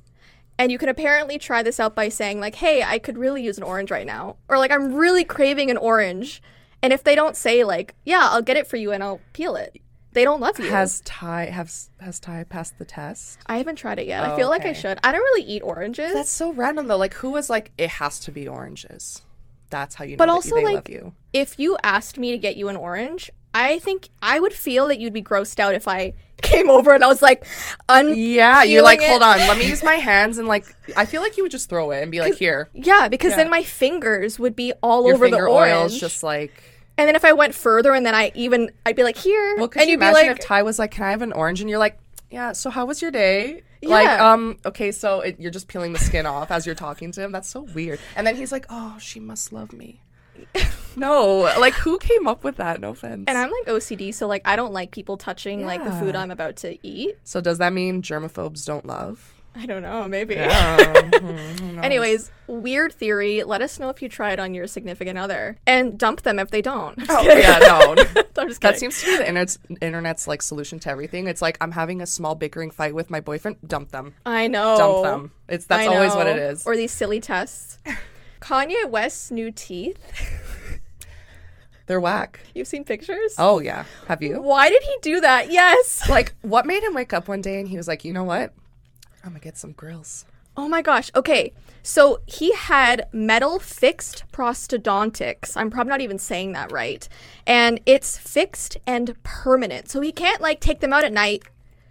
And 0.58 0.72
you 0.72 0.78
can 0.78 0.88
apparently 0.90 1.38
try 1.38 1.64
this 1.64 1.80
out 1.80 1.96
by 1.96 2.08
saying, 2.10 2.40
like, 2.40 2.56
hey, 2.56 2.82
I 2.84 2.98
could 3.00 3.18
really 3.18 3.44
use 3.44 3.58
an 3.58 3.64
orange 3.64 3.92
right 3.92 4.06
now. 4.06 4.38
Or, 4.48 4.58
like, 4.58 4.72
I'm 4.72 4.94
really 4.94 5.24
craving 5.26 5.70
an 5.70 5.78
orange. 5.78 6.42
And 6.82 6.94
if 6.94 7.04
they 7.04 7.16
don't 7.16 7.36
say, 7.36 7.64
like, 7.64 7.94
yeah, 8.06 8.30
I'll 8.32 8.42
get 8.42 8.56
it 8.58 8.68
for 8.68 8.78
you 8.78 8.92
and 8.92 9.04
I'll 9.04 9.20
peel 9.34 9.56
it, 9.56 9.82
they 10.14 10.24
don't 10.24 10.40
love 10.40 10.58
you. 10.60 10.70
has 10.70 11.02
Ty 11.02 11.48
has 11.48 11.90
has 12.00 12.22
Ty 12.22 12.46
passed 12.46 12.78
the 12.78 12.86
test? 12.86 13.40
I 13.48 13.58
haven't 13.58 13.76
tried 13.76 14.00
it 14.00 14.08
yet. 14.08 14.24
I 14.24 14.32
Oh, 14.32 14.38
feel 14.38 14.50
like 14.50 14.66
I 14.66 14.72
should. 14.72 14.98
I 15.04 15.12
don't 15.12 15.20
really 15.20 15.44
eat 15.46 15.62
oranges. 15.62 16.14
That's 16.14 16.30
so 16.30 16.54
random 16.54 16.88
though. 16.88 16.96
Like 16.96 17.16
who 17.16 17.32
was 17.32 17.50
like 17.50 17.72
it 17.78 17.90
has 17.90 18.20
to 18.22 18.32
be 18.32 18.48
oranges. 18.48 19.24
That's 19.72 19.96
how 19.96 20.06
you 20.06 20.12
know 20.12 20.18
But 20.18 20.30
also, 20.30 20.56
they 20.56 20.64
like, 20.64 20.76
love 20.76 20.90
you. 20.90 21.14
if 21.34 21.60
you 21.60 21.76
asked 21.84 22.18
me 22.18 22.32
to 22.32 22.38
get 22.38 22.56
you 22.56 22.70
an 22.70 22.78
orange, 22.78 23.30
I 23.54 23.80
think 23.80 24.08
I 24.22 24.40
would 24.40 24.54
feel 24.54 24.88
that 24.88 25.00
you'd 25.00 25.12
be 25.12 25.22
grossed 25.24 25.60
out 25.60 25.76
if 25.76 25.86
I 25.86 26.14
came 26.46 26.70
over 26.70 26.94
and 26.94 27.04
I 27.04 27.08
was 27.08 27.22
like, 27.22 27.46
un- 27.90 28.14
Yeah, 28.16 28.64
you're 28.64 28.82
like, 28.84 29.00
peeling 29.00 29.12
hold 29.12 29.24
on, 29.24 29.38
let 29.40 29.58
me 29.58 29.68
use 29.68 29.84
my 29.84 29.96
hands 29.96 30.38
and 30.38 30.48
like 30.48 30.66
I 30.96 31.06
feel 31.06 31.22
like 31.22 31.38
you 31.38 31.44
would 31.44 31.52
just 31.52 31.70
throw 31.70 31.92
it 31.92 32.02
and 32.02 32.12
be 32.12 32.20
like, 32.22 32.36
here. 32.36 32.70
yeah, 32.74 33.08
because 33.08 33.32
Yeah. 33.32 33.38
then 33.38 33.50
my 33.50 33.64
fingers 33.64 34.40
would 34.40 34.56
be 34.56 34.74
all 34.82 35.06
Your 35.06 35.16
over 35.16 35.26
the 35.26 35.32
finger 35.38 35.50
orange. 35.50 35.74
oil's 35.74 36.00
just 36.00 36.24
like 36.24 36.52
and 36.98 37.08
then 37.10 37.16
if 37.16 37.26
I 37.26 37.34
went 37.34 37.54
further 37.54 37.94
and 37.94 38.06
then 38.06 38.16
I 38.16 38.32
even, 38.36 38.72
I'd 38.86 38.96
be 38.96 39.04
like, 39.04 39.18
here, 39.18 39.56
Well, 39.58 39.68
could 39.68 39.82
and 39.82 39.90
you 39.90 39.94
you'd 39.96 40.00
be 40.00 40.06
imagine 40.08 40.30
like, 40.30 40.40
if 40.40 40.46
Ty 40.46 40.64
was 40.64 40.80
like, 40.80 40.92
"Can 40.92 41.04
I 41.04 41.12
have 41.12 41.22
an 41.22 41.34
orange?" 41.34 41.60
and 41.60 41.70
you're 41.70 41.78
like, 41.78 42.00
"Yeah." 42.32 42.54
So 42.54 42.70
how 42.70 42.86
was 42.86 43.02
your 43.02 43.12
day? 43.12 43.64
Like, 43.84 44.08
um, 44.20 44.58
okay, 44.66 44.94
so 44.94 45.20
it, 45.20 45.38
you're 45.38 45.52
just 45.52 45.68
peeling 45.68 45.92
the 45.92 46.00
skin 46.00 46.26
off 46.26 46.52
as 46.52 46.66
you're 46.66 46.74
talking 46.74 47.12
to 47.12 47.22
him. 47.22 47.34
That's 47.34 47.50
so 47.50 47.64
weird. 47.76 48.00
And 48.16 48.26
then 48.26 48.38
he's 48.38 48.54
like, 48.54 48.66
"Oh, 48.70 48.96
she 48.98 49.20
must 49.20 49.52
love 49.52 49.74
me." 49.74 50.00
no, 50.96 51.38
like 51.60 51.74
who 51.74 51.98
came 51.98 52.28
up 52.28 52.44
with 52.44 52.58
that? 52.58 52.80
No 52.82 52.90
offense. 52.92 53.26
and 53.28 53.38
I'm 53.38 53.52
like 53.52 53.66
OCD, 53.68 54.14
so 54.14 54.28
like 54.28 54.42
I 54.46 54.56
don't 54.56 54.74
like 54.74 54.92
people 54.92 55.18
touching 55.18 55.66
like 55.66 55.84
the 55.84 55.92
food 55.92 56.16
I'm 56.16 56.32
about 56.32 56.56
to 56.58 56.78
eat. 56.88 57.18
so 57.24 57.42
does 57.42 57.58
that 57.60 57.74
mean 57.74 58.02
germaphobes 58.02 58.66
don't 58.66 58.86
love? 58.86 59.32
I 59.58 59.66
don't 59.66 59.82
know, 59.84 60.06
maybe. 60.08 60.36
Yeah. 60.36 61.02
Hmm, 61.26 61.80
Anyways, 61.80 62.30
weird 62.48 62.92
theory. 62.92 63.44
Let 63.44 63.62
us 63.62 63.80
know 63.80 63.90
if 63.90 64.02
you 64.02 64.10
try 64.10 64.34
it 64.34 64.40
on 64.40 64.54
your 64.54 64.68
significant 64.68 65.18
other, 65.18 65.58
and 65.66 65.98
dump 65.98 66.24
them 66.24 66.40
if 66.40 66.52
they 66.52 66.62
don't. 66.62 66.98
Oh, 67.10 67.22
yeah, 67.24 67.60
no. 67.60 67.96
I'm 68.38 68.50
just 68.50 68.60
kidding. 68.60 68.60
That 68.60 68.78
seems 68.80 69.00
to 69.00 69.06
be 69.06 69.16
the 69.18 69.22
internet's, 69.22 69.58
internet's 69.82 70.28
like 70.28 70.42
solution 70.42 70.78
to 70.80 70.90
everything. 70.90 71.28
It's 71.28 71.42
like 71.42 71.58
I'm 71.62 71.72
having 71.72 72.02
a 72.02 72.06
small 72.06 72.36
bickering 72.36 72.70
fight 72.70 72.94
with 72.94 73.10
my 73.10 73.22
boyfriend. 73.22 73.58
Dump 73.66 73.92
them. 73.92 74.14
I 74.26 74.48
know. 74.48 74.78
Dump 74.78 75.04
them. 75.06 75.32
It's 75.48 75.66
that's 75.68 75.88
always 75.88 76.14
what 76.14 76.28
it 76.28 76.38
is. 76.38 76.66
Or 76.66 76.76
these 76.76 76.92
silly 76.92 77.22
tests. 77.22 77.78
Kanye 78.46 78.88
West's 78.88 79.32
new 79.32 79.50
teeth. 79.52 79.98
They're 81.88 82.00
whack. 82.00 82.42
You've 82.54 82.68
seen 82.68 82.84
pictures? 82.84 83.34
Oh 83.40 83.60
yeah. 83.60 83.86
Have 84.08 84.22
you? 84.22 84.40
Why 84.40 84.70
did 84.70 84.84
he 84.84 84.98
do 85.02 85.20
that? 85.22 85.52
Yes. 85.52 86.04
like 86.10 86.36
what 86.44 86.68
made 86.68 86.84
him 86.84 86.94
wake 86.94 87.12
up 87.12 87.28
one 87.28 87.42
day 87.42 87.60
and 87.60 87.68
he 87.68 87.76
was 87.76 87.88
like, 87.88 88.06
you 88.06 88.14
know 88.14 88.24
what? 88.24 88.54
I'm 89.24 89.32
gonna 89.32 89.40
get 89.40 89.58
some 89.58 89.72
grills. 89.72 90.26
Oh 90.56 90.70
my 90.70 90.84
gosh. 90.84 91.10
Okay. 91.16 91.54
So 91.82 92.22
he 92.28 92.54
had 92.54 93.08
metal 93.12 93.58
fixed 93.58 94.26
prosthodontics. 94.32 95.58
I'm 95.58 95.72
probably 95.72 95.90
not 95.90 96.02
even 96.02 96.20
saying 96.20 96.52
that 96.52 96.72
right. 96.72 97.10
And 97.48 97.80
it's 97.88 98.16
fixed 98.16 98.78
and 98.86 99.16
permanent. 99.24 99.90
So 99.90 100.02
he 100.02 100.12
can't 100.12 100.40
like 100.40 100.60
take 100.60 100.82
them 100.82 100.94
out 100.94 101.04
at 101.04 101.14
night 101.14 101.42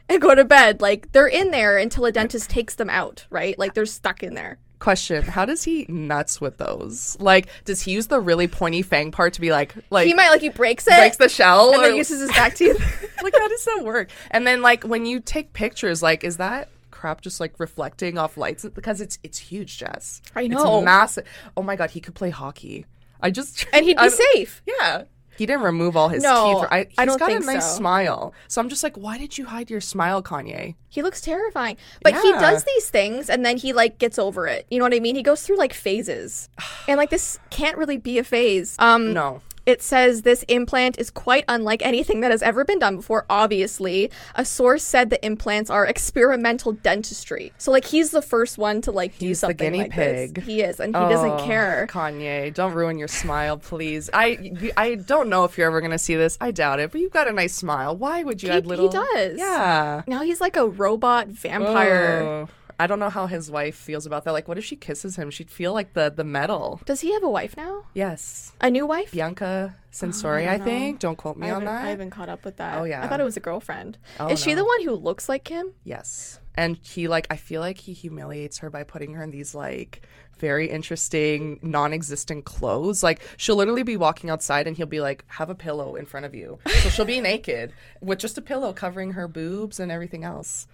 and 0.08 0.22
go 0.22 0.36
to 0.36 0.44
bed. 0.44 0.80
Like 0.80 1.10
they're 1.10 1.26
in 1.26 1.50
there 1.50 1.78
until 1.78 2.04
a 2.04 2.12
dentist 2.12 2.48
takes 2.48 2.76
them 2.76 2.90
out, 2.90 3.26
right? 3.28 3.58
Like 3.58 3.74
they're 3.74 3.86
stuck 3.86 4.22
in 4.22 4.34
there. 4.34 4.58
Question: 4.84 5.22
How 5.22 5.46
does 5.46 5.62
he 5.62 5.86
nuts 5.88 6.42
with 6.42 6.58
those? 6.58 7.16
Like, 7.18 7.46
does 7.64 7.80
he 7.80 7.92
use 7.92 8.08
the 8.08 8.20
really 8.20 8.46
pointy 8.46 8.82
fang 8.82 9.12
part 9.12 9.32
to 9.32 9.40
be 9.40 9.50
like, 9.50 9.74
like 9.88 10.06
He 10.06 10.12
might 10.12 10.28
like 10.28 10.42
he 10.42 10.50
breaks 10.50 10.86
it 10.86 10.94
breaks 10.94 11.16
the 11.16 11.30
shell, 11.30 11.72
and 11.72 11.82
then 11.82 11.96
uses 11.96 12.20
his 12.20 12.28
back 12.32 12.54
teeth. 12.54 12.76
like 13.22 13.32
how 13.34 13.48
does 13.48 13.64
that 13.64 13.82
work? 13.82 14.10
And 14.30 14.46
then 14.46 14.60
like 14.60 14.84
when 14.84 15.06
you 15.06 15.20
take 15.20 15.54
pictures, 15.54 16.02
like 16.02 16.22
is 16.22 16.36
that 16.36 16.68
crap 16.90 17.22
just 17.22 17.40
like 17.40 17.58
reflecting 17.58 18.18
off 18.18 18.36
lights 18.36 18.66
because 18.74 19.00
it's 19.00 19.18
it's 19.22 19.38
huge, 19.38 19.78
Jess. 19.78 20.20
I 20.34 20.48
know. 20.48 20.80
it's 20.80 20.84
massive. 20.84 21.26
Oh 21.56 21.62
my 21.62 21.76
god, 21.76 21.90
he 21.90 22.00
could 22.00 22.14
play 22.14 22.28
hockey. 22.28 22.84
I 23.22 23.30
just 23.30 23.66
and 23.72 23.86
he'd 23.86 23.94
be 23.94 24.00
I'm- 24.00 24.10
safe. 24.10 24.62
Yeah. 24.66 25.04
He 25.36 25.46
didn't 25.46 25.62
remove 25.62 25.96
all 25.96 26.08
his 26.08 26.22
No, 26.22 26.60
teeth. 26.62 26.68
I, 26.70 26.78
he's 26.88 26.98
I 26.98 27.04
don't 27.04 27.18
got 27.18 27.26
think 27.30 27.42
a 27.42 27.46
nice 27.46 27.68
so. 27.70 27.76
smile. 27.76 28.34
So 28.48 28.60
I'm 28.60 28.68
just 28.68 28.82
like, 28.82 28.96
why 28.96 29.18
did 29.18 29.36
you 29.38 29.46
hide 29.46 29.70
your 29.70 29.80
smile, 29.80 30.22
Kanye? 30.22 30.74
He 30.88 31.02
looks 31.02 31.20
terrifying. 31.20 31.76
But 32.02 32.14
he 32.14 32.32
does 32.32 32.64
these 32.64 32.88
things 32.90 33.28
and 33.28 33.44
then 33.44 33.56
he 33.56 33.72
like 33.72 33.98
gets 33.98 34.18
over 34.18 34.46
it. 34.46 34.66
You 34.70 34.78
know 34.78 34.84
what 34.84 34.94
I 34.94 35.00
mean? 35.00 35.16
He 35.16 35.22
goes 35.22 35.42
through 35.42 35.56
like 35.58 35.72
phases. 35.74 36.48
And 36.88 36.98
like 36.98 37.10
this 37.10 37.38
can't 37.50 37.78
really 37.78 37.96
be 37.96 38.18
a 38.18 38.24
phase. 38.24 38.76
Um 38.78 39.12
No. 39.14 39.40
It 39.66 39.82
says 39.82 40.22
this 40.22 40.42
implant 40.48 40.98
is 40.98 41.10
quite 41.10 41.44
unlike 41.48 41.80
anything 41.84 42.20
that 42.20 42.30
has 42.30 42.42
ever 42.42 42.64
been 42.64 42.78
done 42.78 42.96
before, 42.96 43.24
obviously. 43.30 44.10
A 44.34 44.44
source 44.44 44.82
said 44.82 45.10
the 45.10 45.24
implants 45.24 45.70
are 45.70 45.86
experimental 45.86 46.72
dentistry. 46.72 47.52
So 47.58 47.70
like 47.72 47.84
he's 47.86 48.10
the 48.10 48.22
first 48.22 48.58
one 48.58 48.80
to 48.82 48.92
like 48.92 49.16
do 49.18 49.26
He's 49.28 49.40
the 49.40 49.48
something 49.48 49.72
guinea 49.72 49.84
like 49.84 49.94
this. 49.94 50.32
pig. 50.32 50.42
He 50.44 50.62
is, 50.62 50.80
and 50.80 50.94
he 50.94 51.00
doesn't 51.00 51.30
Oh, 51.30 51.44
care. 51.46 51.86
Kanye, 51.90 52.52
don't 52.52 52.72
ruin 52.74 52.98
your 52.98 53.08
smile, 53.08 53.56
please. 53.58 54.10
I 54.12 54.52
I 54.76 54.96
don't 54.96 55.28
know 55.28 55.44
if 55.44 55.56
you're 55.56 55.66
ever 55.66 55.80
gonna 55.80 55.98
see 55.98 56.14
this. 56.16 56.36
I 56.40 56.50
doubt 56.50 56.80
it. 56.80 56.92
But 56.92 57.00
you've 57.00 57.12
got 57.12 57.28
a 57.28 57.32
nice 57.32 57.54
smile. 57.54 57.96
Why 57.96 58.22
would 58.22 58.42
you 58.42 58.50
He- 58.50 58.56
add 58.56 58.66
little? 58.66 58.90
he 58.90 58.98
does. 58.98 59.38
Yeah. 59.38 60.02
Now 60.06 60.22
he's 60.22 60.40
like 60.40 60.56
a 60.56 60.66
robot 60.66 61.28
vampire. 61.28 62.20
Oh. 62.22 62.48
I 62.78 62.86
don't 62.86 62.98
know 62.98 63.10
how 63.10 63.26
his 63.26 63.50
wife 63.50 63.76
feels 63.76 64.06
about 64.06 64.24
that. 64.24 64.32
Like, 64.32 64.48
what 64.48 64.58
if 64.58 64.64
she 64.64 64.76
kisses 64.76 65.16
him? 65.16 65.30
She'd 65.30 65.50
feel 65.50 65.72
like 65.72 65.92
the 65.94 66.10
the 66.14 66.24
metal. 66.24 66.80
Does 66.84 67.00
he 67.00 67.12
have 67.12 67.22
a 67.22 67.30
wife 67.30 67.56
now? 67.56 67.84
Yes, 67.94 68.52
A 68.60 68.70
new 68.70 68.86
wife? 68.86 69.12
Bianca 69.12 69.76
Censori. 69.92 70.48
I, 70.48 70.56
know. 70.56 70.64
think. 70.64 70.98
Don't 70.98 71.16
quote 71.16 71.36
me 71.36 71.48
I 71.48 71.54
on 71.54 71.64
that. 71.64 71.84
I 71.84 71.90
haven't 71.90 72.10
caught 72.10 72.28
up 72.28 72.44
with 72.44 72.56
that. 72.56 72.78
Oh, 72.80 72.84
yeah. 72.84 73.02
I 73.04 73.06
thought 73.08 73.20
it 73.20 73.24
was 73.24 73.36
a 73.36 73.40
girlfriend. 73.40 73.98
Oh, 74.18 74.28
is 74.28 74.40
she 74.42 74.54
the 74.54 74.64
one 74.64 74.82
who 74.82 74.92
looks 74.92 75.28
like 75.28 75.46
him? 75.48 75.72
Yes. 75.84 76.40
And 76.56 76.78
he 76.82 77.08
like 77.08 77.26
I 77.30 77.36
feel 77.36 77.60
like 77.60 77.78
he 77.78 77.92
humiliates 77.92 78.58
her 78.58 78.70
by 78.70 78.84
putting 78.84 79.14
her 79.14 79.22
in 79.22 79.30
these 79.30 79.54
like 79.54 80.02
very 80.38 80.68
interesting 80.68 81.58
non-existent 81.62 82.44
clothes. 82.44 83.02
Like 83.02 83.20
she'll 83.36 83.56
literally 83.56 83.82
be 83.82 83.96
walking 83.96 84.30
outside 84.30 84.66
and 84.66 84.76
he'll 84.76 84.86
be 84.86 85.00
like 85.00 85.24
have 85.28 85.50
a 85.50 85.54
pillow 85.54 85.96
in 85.96 86.06
front 86.06 86.26
of 86.26 86.34
you. 86.34 86.58
So 86.82 86.88
she'll 86.90 87.04
be 87.04 87.20
naked 87.32 87.72
with 88.00 88.18
just 88.18 88.38
a 88.38 88.42
pillow 88.42 88.72
covering 88.72 89.12
her 89.12 89.26
boobs 89.28 89.78
and 89.80 89.90
everything 89.92 90.24
else. 90.24 90.66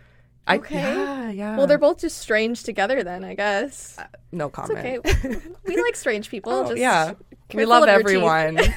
I, 0.46 0.56
Okay. 0.56 0.80
Yeah, 0.80 1.30
yeah. 1.30 1.56
Well, 1.56 1.66
they're 1.66 1.78
both 1.78 2.00
just 2.00 2.18
strange 2.18 2.62
together 2.64 3.02
then, 3.04 3.24
I 3.24 3.34
guess. 3.34 3.96
no 4.32 4.46
It's 4.46 4.56
comment. 4.56 5.06
okay. 5.06 5.38
we 5.66 5.80
like 5.82 5.94
strange 5.96 6.28
people. 6.30 6.52
Oh, 6.52 6.64
just 6.64 6.78
yeah. 6.78 7.12
We 7.54 7.64
love 7.66 7.82
of 7.84 7.88
your 7.88 7.98
teeth. 7.98 8.06
everyone. 8.06 8.58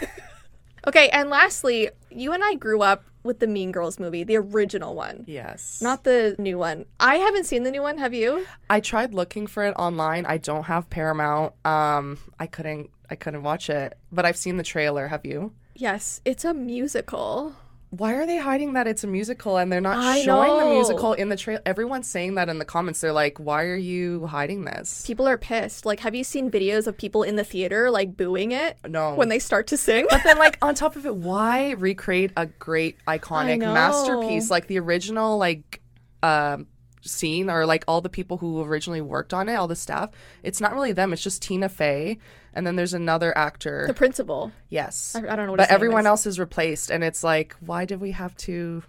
Okay, 0.85 1.07
and 1.09 1.29
lastly, 1.29 1.89
you 2.09 2.33
and 2.33 2.43
I 2.43 2.55
grew 2.55 2.81
up 2.81 3.05
with 3.23 3.39
the 3.39 3.47
Mean 3.47 3.71
Girls 3.71 4.01
movie, 4.01 4.25
the 4.25 4.35
original 4.35 4.95
one. 4.95 5.23
yes. 5.27 5.81
Not 5.81 6.03
the 6.03 6.35
new 6.37 6.57
one. 6.57 6.83
I 6.99 7.15
haven't 7.15 7.45
seen 7.45 7.63
the 7.63 7.71
new 7.71 7.81
one. 7.81 7.97
Have 7.99 8.13
you? 8.13 8.45
I 8.69 8.81
tried 8.81 9.13
looking 9.13 9.47
for 9.47 9.63
it 9.63 9.73
online. 9.79 10.25
I 10.25 10.37
don't 10.37 10.63
have 10.65 10.89
Paramount. 10.89 11.53
Um 11.65 12.17
I 12.37 12.47
couldn't 12.47 12.89
I 13.09 13.15
couldn't 13.15 13.43
watch 13.43 13.69
it. 13.69 13.97
But 14.11 14.25
I've 14.25 14.35
seen 14.35 14.57
the 14.57 14.63
trailer. 14.63 15.07
Have 15.07 15.25
you? 15.25 15.53
Yes, 15.73 16.19
it's 16.25 16.43
a 16.43 16.53
musical. 16.53 17.55
Why 17.95 18.13
are 18.15 18.25
they 18.25 18.39
hiding 18.39 18.73
that 18.73 18.87
it's 18.87 19.03
a 19.03 19.07
musical 19.07 19.57
and 19.57 19.71
they're 19.71 19.79
not 19.79 19.97
I 19.97 20.23
showing 20.23 20.57
the 20.59 20.73
musical 20.73 21.13
in 21.13 21.29
the 21.29 21.35
trailer? 21.35 21.61
Everyone's 21.63 22.07
saying 22.07 22.33
that 22.35 22.49
in 22.49 22.57
the 22.57 22.65
comments. 22.65 23.01
They're 23.01 23.13
like, 23.13 23.37
"Why 23.39 23.65
are 23.65 23.75
you 23.75 24.25
hiding 24.25 24.65
this?" 24.65 25.05
People 25.05 25.27
are 25.27 25.37
pissed. 25.37 25.85
Like, 25.85 25.99
have 25.99 26.15
you 26.15 26.23
seen 26.23 26.49
videos 26.49 26.87
of 26.87 26.97
people 26.97 27.21
in 27.21 27.35
the 27.35 27.43
theater 27.43 27.91
like 27.91 28.17
booing 28.17 28.51
it 28.51 28.77
No. 28.87 29.13
when 29.13 29.29
they 29.29 29.37
start 29.37 29.67
to 29.67 29.77
sing? 29.77 30.07
but 30.09 30.23
then, 30.23 30.39
like 30.39 30.57
on 30.63 30.73
top 30.73 30.95
of 30.95 31.05
it, 31.05 31.15
why 31.15 31.71
recreate 31.71 32.31
a 32.35 32.47
great 32.47 32.97
iconic 33.07 33.59
masterpiece 33.59 34.49
like 34.49 34.65
the 34.65 34.79
original? 34.79 35.37
Like, 35.37 35.79
um, 36.23 36.65
scene 37.01 37.49
or 37.49 37.65
like 37.65 37.83
all 37.87 38.01
the 38.01 38.09
people 38.09 38.37
who 38.37 38.63
originally 38.63 39.01
worked 39.01 39.33
on 39.35 39.49
it, 39.49 39.55
all 39.55 39.67
the 39.67 39.75
staff, 39.75 40.09
it's 40.41 40.59
not 40.61 40.73
really 40.73 40.93
them. 40.93 41.13
It's 41.13 41.21
just 41.21 41.43
Tina 41.43 41.69
Fey, 41.69 42.17
and 42.53 42.65
then 42.65 42.75
there's 42.75 42.93
another 42.93 43.35
actor. 43.37 43.85
The 43.87 43.93
principal. 43.93 44.51
yes, 44.69 45.15
I, 45.15 45.19
I 45.19 45.35
don't 45.35 45.45
know 45.45 45.51
what 45.53 45.57
but 45.57 45.71
everyone 45.71 46.01
is. 46.01 46.07
else 46.07 46.25
is 46.25 46.39
replaced, 46.39 46.89
and 46.91 47.03
it's 47.03 47.23
like, 47.23 47.55
why 47.59 47.85
did 47.85 47.99
we 48.01 48.11
have 48.11 48.35
to 48.37 48.83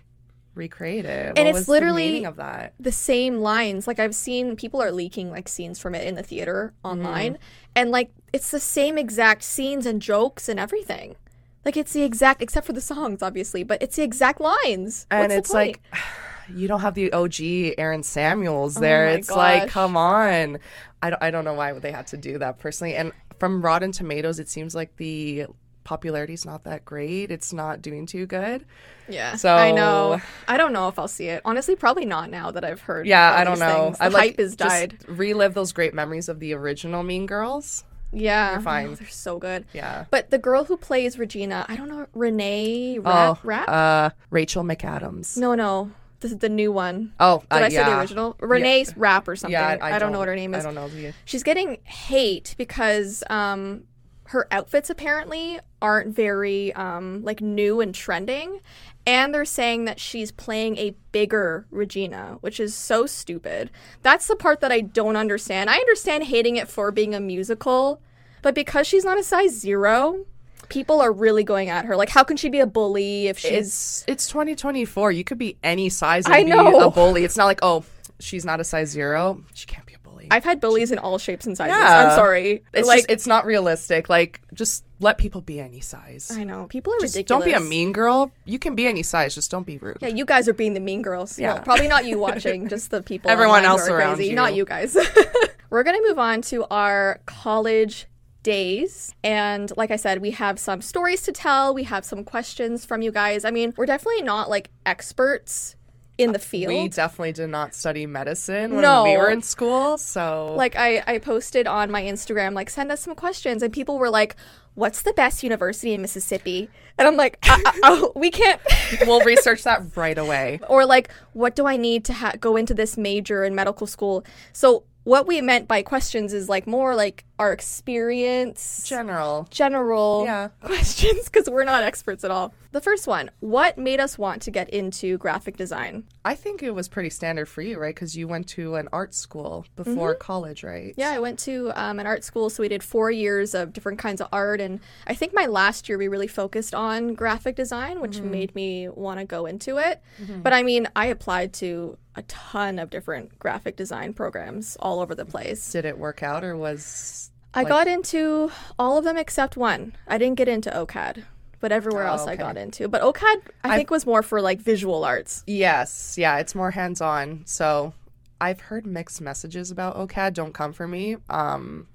recreate 0.54 1.04
it? 1.04 1.36
And 1.36 1.38
What 1.38 1.46
it's 1.46 1.58
was 1.60 1.68
literally- 1.68 2.20
the 2.20 2.26
of 2.26 2.36
that. 2.36 2.74
the 2.78 2.92
same 2.92 3.38
lines. 3.38 3.86
Like 3.86 3.98
I've 3.98 4.14
seen 4.14 4.56
people 4.56 4.82
are 4.82 4.92
leaking 4.92 5.30
like 5.30 5.48
scenes 5.48 5.78
from 5.78 5.94
it 5.94 6.06
in 6.06 6.14
the 6.14 6.22
theater 6.22 6.74
online, 6.84 7.34
mm-hmm. 7.34 7.42
and 7.76 7.90
like 7.90 8.10
it's 8.32 8.50
the 8.50 8.60
same 8.60 8.98
exact 8.98 9.42
scenes 9.42 9.86
and 9.86 10.00
jokes 10.00 10.48
and 10.48 10.58
everything. 10.60 11.16
Like 11.64 11.76
it's 11.76 11.92
the 11.92 12.02
exact, 12.02 12.42
except 12.42 12.66
for 12.66 12.72
the 12.72 12.80
songs, 12.80 13.22
obviously, 13.22 13.62
but 13.62 13.82
it's 13.82 13.96
the 13.96 14.02
exact 14.02 14.40
lines. 14.40 15.06
And 15.10 15.32
What's 15.32 15.34
it's 15.48 15.54
like, 15.54 15.80
you 16.54 16.68
don't 16.68 16.80
have 16.80 16.94
the 16.94 17.12
OG 17.12 17.40
Aaron 17.78 18.02
Samuels 18.02 18.76
oh 18.76 18.80
there. 18.80 19.08
Oh 19.08 19.12
it's 19.12 19.30
like, 19.30 19.70
come 19.70 19.96
on. 19.96 20.58
I 21.02 21.10
don't, 21.10 21.22
I 21.22 21.30
don't 21.30 21.44
know 21.44 21.54
why 21.54 21.72
they 21.72 21.90
had 21.90 22.06
to 22.08 22.16
do 22.16 22.38
that 22.38 22.58
personally. 22.58 22.96
And 22.96 23.12
from 23.38 23.62
Rotten 23.62 23.92
Tomatoes, 23.92 24.38
it 24.38 24.48
seems 24.48 24.74
like 24.74 24.96
the 24.96 25.46
popularity's 25.84 26.46
not 26.46 26.64
that 26.64 26.84
great. 26.84 27.30
It's 27.30 27.52
not 27.52 27.82
doing 27.82 28.06
too 28.06 28.24
good. 28.26 28.64
yeah. 29.08 29.36
so- 29.36 29.54
I 29.54 29.70
know. 29.70 30.20
I 30.48 30.56
don't 30.56 30.72
know 30.72 30.88
if 30.88 30.98
I'll 30.98 31.08
see 31.08 31.26
it. 31.26 31.42
Honestly, 31.44 31.76
probably 31.76 32.06
not 32.06 32.30
now 32.30 32.50
that 32.50 32.64
I've 32.64 32.80
heard. 32.80 33.06
Yeah, 33.06 33.34
I 33.36 33.44
don't 33.44 33.58
know. 33.58 33.94
I 34.00 34.08
like 34.08 34.30
hype 34.30 34.38
has 34.38 34.56
just 34.56 34.68
died. 34.70 34.98
relive 35.06 35.52
those 35.54 35.72
great 35.72 35.92
memories 35.94 36.28
of 36.28 36.40
the 36.40 36.54
original 36.54 37.02
Mean 37.02 37.26
Girls. 37.26 37.84
Yeah, 38.16 38.58
fine. 38.60 38.86
Oh, 38.90 38.94
they're 38.94 39.08
so 39.08 39.38
good. 39.38 39.66
Yeah. 39.72 40.04
But 40.10 40.30
the 40.30 40.38
girl 40.38 40.64
who 40.64 40.76
plays 40.76 41.18
Regina, 41.18 41.66
I 41.68 41.74
don't 41.76 41.88
know, 41.88 42.06
Renee 42.14 42.98
Rapp. 43.00 43.40
Rapp? 43.42 43.68
uh, 43.68 44.10
Rachel 44.30 44.62
McAdams. 44.62 45.36
no, 45.36 45.54
no, 45.56 45.90
this 46.24 46.32
is 46.32 46.38
the 46.38 46.48
new 46.48 46.72
one. 46.72 47.12
Oh, 47.20 47.40
Did 47.40 47.46
uh, 47.50 47.56
I 47.56 47.68
say 47.68 47.74
yeah. 47.74 47.90
the 47.90 48.00
original? 48.00 48.34
Renee's 48.40 48.96
Rapp 48.96 49.28
or 49.28 49.36
something. 49.36 49.52
Yeah, 49.52 49.76
I, 49.78 49.98
don't 49.98 50.10
know 50.10 50.18
what 50.18 50.28
her 50.28 50.34
name 50.34 50.54
is. 50.54 50.64
I 50.64 50.72
don't 50.72 50.74
know. 50.74 51.12
She's 51.26 51.42
getting 51.42 51.76
hate 51.84 52.54
because 52.56 53.22
um, 53.28 53.84
her 54.28 54.48
outfits 54.50 54.88
apparently 54.88 55.60
aren't 55.82 56.16
very 56.16 56.72
um, 56.72 57.22
like 57.24 57.42
new 57.42 57.82
and 57.82 57.94
trending, 57.94 58.60
and 59.06 59.34
they're 59.34 59.44
saying 59.44 59.84
that 59.84 60.00
she's 60.00 60.32
playing 60.32 60.78
a 60.78 60.96
bigger 61.12 61.66
Regina, 61.70 62.38
which 62.40 62.58
is 62.58 62.74
so 62.74 63.04
stupid. 63.04 63.70
That's 64.00 64.26
the 64.26 64.34
part 64.34 64.60
that 64.62 64.72
I 64.72 64.80
don't 64.80 65.16
understand. 65.16 65.68
I 65.68 65.76
understand 65.76 66.24
hating 66.24 66.56
it 66.56 66.68
for 66.68 66.90
being 66.90 67.14
a 67.14 67.20
musical, 67.20 68.00
but 68.40 68.54
because 68.54 68.86
she's 68.86 69.04
not 69.04 69.18
a 69.18 69.22
size 69.22 69.52
zero. 69.52 70.24
People 70.68 71.00
are 71.00 71.12
really 71.12 71.44
going 71.44 71.68
at 71.68 71.84
her. 71.84 71.96
Like, 71.96 72.08
how 72.08 72.24
can 72.24 72.36
she 72.36 72.48
be 72.48 72.60
a 72.60 72.66
bully 72.66 73.28
if 73.28 73.38
she's 73.38 73.52
it's 73.52 74.04
it's 74.08 74.28
2024. 74.28 75.12
You 75.12 75.24
could 75.24 75.38
be 75.38 75.56
any 75.62 75.88
size 75.88 76.26
and 76.26 76.34
I 76.34 76.44
be 76.44 76.50
know. 76.50 76.80
a 76.80 76.90
bully. 76.90 77.24
It's 77.24 77.36
not 77.36 77.46
like 77.46 77.60
oh, 77.62 77.84
she's 78.20 78.44
not 78.44 78.60
a 78.60 78.64
size 78.64 78.88
zero. 78.90 79.42
She 79.54 79.66
can't 79.66 79.86
be 79.86 79.94
a 79.94 79.98
bully. 79.98 80.28
I've 80.30 80.44
had 80.44 80.60
bullies 80.60 80.90
in 80.92 80.98
all 80.98 81.18
shapes 81.18 81.46
and 81.46 81.56
sizes. 81.56 81.76
Yeah. 81.76 82.08
I'm 82.08 82.14
sorry. 82.16 82.62
It's 82.72 82.86
like 82.88 83.00
just, 83.00 83.10
it's 83.10 83.26
not 83.26 83.46
realistic. 83.46 84.08
Like 84.08 84.40
just 84.54 84.84
let 85.00 85.18
people 85.18 85.40
be 85.42 85.60
any 85.60 85.80
size. 85.80 86.30
I 86.34 86.44
know 86.44 86.66
people 86.66 86.94
are 86.94 87.00
Just 87.00 87.14
ridiculous. 87.16 87.44
don't 87.44 87.50
be 87.60 87.66
a 87.66 87.68
mean 87.68 87.92
girl. 87.92 88.30
You 88.46 88.58
can 88.58 88.74
be 88.74 88.86
any 88.86 89.02
size. 89.02 89.34
Just 89.34 89.50
don't 89.50 89.66
be 89.66 89.76
rude. 89.78 89.98
Yeah, 90.00 90.08
you 90.08 90.24
guys 90.24 90.48
are 90.48 90.54
being 90.54 90.72
the 90.74 90.80
mean 90.80 91.02
girls. 91.02 91.38
Yeah, 91.38 91.54
Yeah. 91.54 91.60
probably 91.60 91.88
not 91.88 92.06
you 92.06 92.18
watching, 92.18 92.68
just 92.74 92.90
the 92.90 93.02
people. 93.02 93.30
Everyone 93.30 93.64
else 93.64 93.88
are 93.88 93.96
around 93.98 94.16
crazy, 94.16 94.30
you. 94.30 94.36
not 94.36 94.54
you 94.54 94.64
guys. 94.64 94.96
We're 95.70 95.82
gonna 95.82 96.00
move 96.02 96.18
on 96.18 96.40
to 96.42 96.64
our 96.70 97.20
college 97.26 98.06
days, 98.44 99.12
and 99.24 99.72
like 99.76 99.90
I 99.90 99.96
said, 99.96 100.20
we 100.22 100.30
have 100.30 100.60
some 100.60 100.80
stories 100.80 101.22
to 101.22 101.32
tell. 101.32 101.74
We 101.74 101.82
have 101.84 102.04
some 102.04 102.22
questions 102.22 102.84
from 102.84 103.02
you 103.02 103.10
guys. 103.10 103.44
I 103.44 103.50
mean, 103.50 103.74
we're 103.76 103.86
definitely 103.86 104.22
not 104.22 104.48
like 104.48 104.70
experts 104.86 105.74
in 106.16 106.30
the 106.32 106.38
field. 106.38 106.72
We 106.72 106.88
definitely 106.88 107.32
did 107.32 107.48
not 107.50 107.74
study 107.74 108.06
medicine 108.06 108.70
when 108.74 108.82
No. 108.82 109.02
we 109.02 109.16
were 109.16 109.30
in 109.30 109.42
school. 109.42 109.98
So 109.98 110.54
like 110.56 110.76
I, 110.76 111.02
I 111.08 111.18
posted 111.18 111.66
on 111.66 111.90
my 111.90 112.02
Instagram, 112.02 112.54
like 112.54 112.70
send 112.70 112.92
us 112.92 113.00
some 113.00 113.16
questions, 113.16 113.64
and 113.64 113.72
people 113.72 113.98
were 113.98 114.10
like, 114.10 114.36
"What's 114.74 115.02
the 115.02 115.12
best 115.14 115.42
university 115.42 115.92
in 115.92 116.00
Mississippi?" 116.02 116.70
And 116.96 117.08
I'm 117.08 117.16
like, 117.16 117.38
oh, 117.82 118.12
"We 118.14 118.30
can't." 118.30 118.60
we'll 119.06 119.20
research 119.24 119.64
that 119.64 119.96
right 119.96 120.16
away. 120.16 120.60
or 120.68 120.86
like 120.86 121.10
what 121.32 121.56
do 121.56 121.66
i 121.66 121.76
need 121.76 122.04
to 122.04 122.12
ha- 122.12 122.34
go 122.38 122.54
into 122.56 122.74
this 122.74 122.96
major 122.96 123.42
in 123.42 123.52
medical 123.54 123.86
school 123.88 124.22
so 124.52 124.84
what 125.04 125.26
we 125.26 125.40
meant 125.40 125.68
by 125.68 125.82
questions 125.82 126.32
is 126.32 126.48
like 126.48 126.66
more 126.66 126.94
like 126.94 127.24
our 127.38 127.52
experience 127.52 128.84
General. 128.86 129.46
general 129.50 130.22
Yeah. 130.24 130.48
questions 130.62 131.24
because 131.26 131.48
we're 131.50 131.64
not 131.64 131.82
experts 131.82 132.24
at 132.24 132.30
all 132.30 132.54
the 132.72 132.80
first 132.80 133.06
one 133.06 133.30
what 133.40 133.76
made 133.78 134.00
us 134.00 134.16
want 134.18 134.42
to 134.42 134.50
get 134.50 134.68
into 134.70 135.16
graphic 135.18 135.56
design 135.56 136.04
I 136.26 136.34
think 136.34 136.62
it 136.62 136.70
was 136.70 136.88
pretty 136.88 137.10
standard 137.10 137.50
for 137.50 137.60
you, 137.60 137.78
right? 137.78 137.94
Because 137.94 138.16
you 138.16 138.26
went 138.26 138.48
to 138.48 138.76
an 138.76 138.88
art 138.94 139.12
school 139.14 139.66
before 139.76 140.14
college, 140.14 140.64
right? 140.64 140.92
Mm-hmm. 140.92 141.00
yeah 141.00 141.10
i 141.10 141.18
went 141.18 141.38
to 141.40 141.70
um, 141.74 141.98
an 142.00 142.06
art 142.06 142.24
school 142.24 142.48
so 142.50 142.62
we 142.62 142.68
did 142.68 142.82
four 142.82 143.10
years 143.10 143.54
of 143.54 143.72
different 143.72 143.98
kinds 143.98 144.20
of 144.20 144.28
art 144.32 144.60
and 144.60 144.80
i 145.06 145.14
think 145.14 145.34
my 145.34 145.46
last 145.46 145.88
year 145.88 145.98
we 145.98 146.08
really 146.08 146.26
focused 146.28 146.74
on 146.74 147.14
graphic 147.14 147.56
design 147.56 148.00
which 148.00 148.14
Mm-hmm. 148.16 148.30
made 148.30 148.54
me 148.54 148.88
want 148.88 149.18
to 149.20 149.26
go 149.26 149.44
into 149.46 149.76
it 149.78 150.00
but 150.42 150.52
i 150.52 150.62
mean 150.62 150.86
i 150.96 151.06
applied 151.06 151.52
to 151.54 151.98
a 152.16 152.22
ton 152.22 152.78
of 152.78 152.90
different 152.90 153.38
graphic 153.38 153.76
design 153.76 154.12
programs 154.12 154.76
all 154.80 155.00
over 155.00 155.14
the 155.14 155.24
place 155.24 155.72
Did 155.72 155.84
it 155.84 155.98
work 155.98 156.22
out 156.22 156.44
or 156.44 156.56
was 156.56 157.30
I 157.52 157.64
got 157.64 157.86
into 157.86 158.50
all 158.78 158.98
of 158.98 159.04
them 159.04 159.16
except 159.16 159.56
one. 159.56 159.94
I 160.08 160.18
didn't 160.18 160.36
get 160.36 160.48
into 160.48 160.70
OCAD, 160.70 161.24
but 161.60 161.70
everywhere 161.70 162.04
Oh, 162.04 162.10
else 162.12 162.26
I 162.26 162.34
got 162.36 162.56
into. 162.56 162.88
But 162.88 163.02
OCAD, 163.02 163.42
I, 163.62 163.76
think, 163.76 163.90
was 163.90 164.06
more 164.06 164.22
for 164.22 164.40
like 164.40 164.60
visual 164.60 165.04
arts. 165.04 165.44
Yes, 165.46 166.16
yeah, 166.18 166.38
it's 166.38 166.54
more 166.56 166.72
hands 166.72 167.00
on. 167.00 167.42
So 167.46 167.94
I've 168.40 168.60
heard 168.60 168.86
mixed 168.86 169.20
messages 169.20 169.70
about 169.70 169.96
OCAD. 169.96 170.34
Don't 170.34 170.52
come 170.52 170.72
for 170.72 170.88
me. 170.88 171.16
Um, 171.30 171.86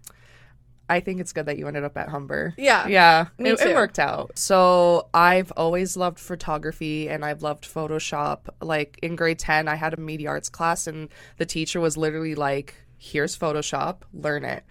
I 0.89 0.99
think 0.99 1.21
it's 1.21 1.31
good 1.33 1.45
that 1.45 1.57
you 1.59 1.67
ended 1.67 1.83
up 1.83 1.95
at 1.97 2.09
Humber. 2.09 2.55
Yeah, 2.57 2.87
Yeah, 2.87 3.27
me 3.37 3.51
it, 3.51 3.59
too. 3.59 3.69
it 3.69 3.75
worked 3.75 3.99
out. 3.99 4.31
So 4.37 5.07
I've 5.13 5.51
always 5.55 5.95
loved 5.95 6.19
photography 6.19 7.07
and 7.07 7.23
I've 7.23 7.43
loved 7.43 7.63
Photoshop. 7.65 8.49
Like 8.61 8.97
in 9.03 9.15
grade 9.15 9.39
10, 9.39 9.67
I 9.67 9.75
had 9.75 9.93
a 9.93 9.97
media 9.97 10.29
arts 10.29 10.49
class 10.49 10.87
and 10.87 11.09
the 11.37 11.45
teacher 11.45 11.79
was 11.79 11.95
literally 11.95 12.33
like, 12.35 12.73
here's 12.97 13.37
Photoshop, 13.37 13.97
learn 14.13 14.43
it. 14.43 14.63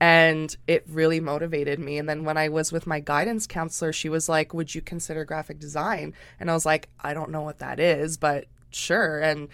And 0.00 0.54
it 0.66 0.84
really 0.88 1.20
motivated 1.20 1.78
me. 1.78 1.98
And 1.98 2.08
then 2.08 2.24
when 2.24 2.36
I 2.36 2.48
was 2.48 2.72
with 2.72 2.86
my 2.86 3.00
guidance 3.00 3.46
counselor, 3.46 3.92
she 3.92 4.08
was 4.08 4.28
like, 4.28 4.52
Would 4.52 4.74
you 4.74 4.82
consider 4.82 5.24
graphic 5.24 5.58
design? 5.58 6.12
And 6.38 6.50
I 6.50 6.54
was 6.54 6.66
like, 6.66 6.88
I 7.00 7.14
don't 7.14 7.30
know 7.30 7.40
what 7.42 7.60
that 7.60 7.80
is, 7.80 8.16
but 8.18 8.44
sure. 8.70 9.20
And 9.20 9.48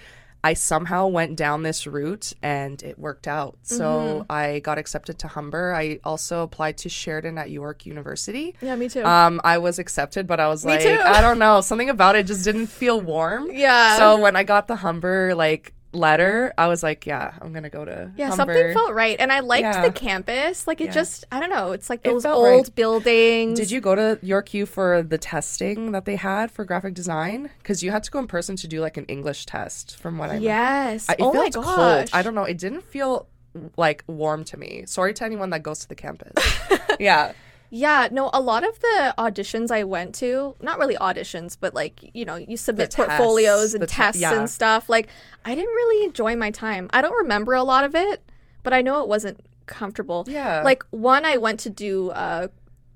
I 0.44 0.54
somehow 0.54 1.06
went 1.06 1.36
down 1.36 1.62
this 1.62 1.86
route 1.86 2.32
and 2.42 2.82
it 2.82 2.98
worked 2.98 3.28
out. 3.28 3.58
So 3.62 3.82
Mm-hmm. 3.82 4.32
I 4.32 4.58
got 4.58 4.78
accepted 4.78 5.18
to 5.20 5.28
Humber. 5.28 5.72
I 5.74 6.00
also 6.02 6.42
applied 6.42 6.78
to 6.78 6.88
Sheridan 6.88 7.38
at 7.38 7.50
York 7.50 7.86
University. 7.86 8.56
Yeah, 8.60 8.74
me 8.76 8.88
too. 8.88 9.04
Um, 9.04 9.40
I 9.44 9.58
was 9.58 9.78
accepted, 9.78 10.26
but 10.26 10.40
I 10.40 10.48
was 10.48 10.64
like, 10.64 10.80
too. 10.80 10.98
I 11.00 11.20
don't 11.20 11.38
know, 11.38 11.60
something 11.60 11.90
about 11.90 12.16
it 12.16 12.26
just 12.26 12.44
didn't 12.44 12.66
feel 12.66 13.00
warm. 13.00 13.50
yeah. 13.52 13.96
So 13.98 14.18
when 14.18 14.34
I 14.34 14.42
got 14.42 14.66
the 14.66 14.76
Humber 14.76 15.34
like 15.34 15.74
letter, 15.92 16.52
I 16.56 16.68
was 16.68 16.82
like, 16.82 17.06
yeah, 17.06 17.34
I'm 17.40 17.52
gonna 17.52 17.68
go 17.70 17.84
to 17.84 18.10
yeah, 18.16 18.28
Humber. 18.28 18.36
something 18.54 18.72
felt 18.74 18.92
right. 18.94 19.16
And 19.20 19.30
I 19.32 19.40
liked 19.40 19.62
Yeah. 19.62 19.82
the 19.86 19.92
campus. 19.92 20.66
Like 20.66 20.80
it 20.80 20.86
Yeah. 20.86 20.92
just, 20.92 21.24
I 21.30 21.40
don't 21.40 21.50
know, 21.50 21.72
it's 21.72 21.90
like 21.90 22.02
those 22.02 22.22
felt 22.22 22.36
old 22.38 22.66
right. 22.66 22.74
buildings. 22.74 23.58
Did 23.58 23.70
you 23.70 23.80
go 23.80 23.94
to 23.94 24.18
York 24.22 24.54
U 24.54 24.66
for 24.66 25.02
the 25.02 25.18
testing 25.18 25.92
that 25.92 26.04
they 26.04 26.16
had 26.16 26.50
for 26.50 26.64
graphic 26.64 26.94
design? 26.94 27.50
Because 27.58 27.82
you 27.82 27.90
had 27.90 28.02
to 28.04 28.10
go 28.10 28.18
in 28.18 28.26
person 28.26 28.56
to 28.56 28.66
do 28.68 28.80
like 28.80 28.96
an 28.96 29.04
English 29.06 29.46
test, 29.46 29.96
from 29.98 30.18
what 30.18 30.30
I. 30.30 30.36
Yes. 30.36 31.06
I- 31.08 31.12
It 31.14 31.18
oh 31.20 31.32
my 31.32 31.48
gosh. 31.50 31.64
cold. 31.64 32.08
I 32.12 32.22
don't 32.22 32.34
know. 32.34 32.44
It 32.44 32.58
didn't 32.58 32.82
feel 32.84 33.28
like 33.76 34.02
warm 34.06 34.44
to 34.44 34.56
me. 34.56 34.84
Sorry 34.86 35.12
to 35.14 35.24
anyone 35.24 35.50
that 35.50 35.62
goes 35.62 35.80
to 35.80 35.88
the 35.88 35.94
campus. 35.94 36.32
yeah. 36.98 37.32
Yeah, 37.74 38.08
no, 38.12 38.28
a 38.34 38.40
lot 38.40 38.68
of 38.68 38.78
the 38.80 39.14
auditions 39.16 39.70
I 39.70 39.84
went 39.84 40.14
to, 40.16 40.54
not 40.60 40.78
really 40.78 40.94
auditions, 40.96 41.56
but 41.58 41.72
like, 41.74 42.10
you 42.14 42.26
know, 42.26 42.36
you 42.36 42.58
submit 42.58 42.90
The 42.90 42.96
tests, 42.96 43.16
portfolios 43.16 43.72
and 43.72 43.88
tests 43.88 44.20
yeah. 44.20 44.38
and 44.38 44.50
stuff. 44.50 44.90
Like, 44.90 45.08
I 45.46 45.54
didn't 45.54 45.74
really 45.74 46.04
enjoy 46.04 46.36
my 46.36 46.50
time. 46.50 46.90
I 46.92 47.00
don't 47.00 47.16
remember 47.16 47.54
a 47.54 47.62
lot 47.62 47.84
of 47.84 47.94
it, 47.94 48.22
but 48.62 48.74
I 48.74 48.82
know 48.82 49.00
it 49.00 49.08
wasn't 49.08 49.40
comfortable. 49.64 50.26
Yeah. 50.28 50.60
Like, 50.62 50.84
one, 50.90 51.24
I 51.24 51.38
went 51.38 51.60
to 51.60 51.70
do, 51.70 52.10
uh, 52.10 52.48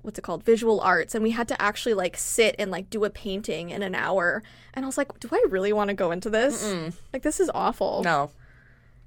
what's 0.03 0.19
it 0.19 0.21
called? 0.21 0.43
Visual 0.43 0.79
arts, 0.79 1.15
and 1.15 1.23
we 1.23 1.31
had 1.31 1.47
to 1.47 1.59
actually 1.59 1.95
like 1.95 2.15
sit 2.15 2.55
and 2.59 2.69
like 2.69 2.91
do 2.91 3.03
a 3.03 3.09
painting 3.09 3.71
in 3.71 3.81
an 3.81 3.95
hour. 3.95 4.43
And 4.75 4.85
I 4.85 4.87
was 4.87 4.95
like, 4.95 5.19
do 5.19 5.27
I 5.31 5.43
really 5.49 5.73
want 5.73 5.87
to 5.87 5.95
go 5.95 6.11
into 6.11 6.29
this? 6.29 6.63
Like, 7.11 7.23
this 7.23 7.39
is 7.39 7.49
awful. 7.55 8.03
No. 8.03 8.29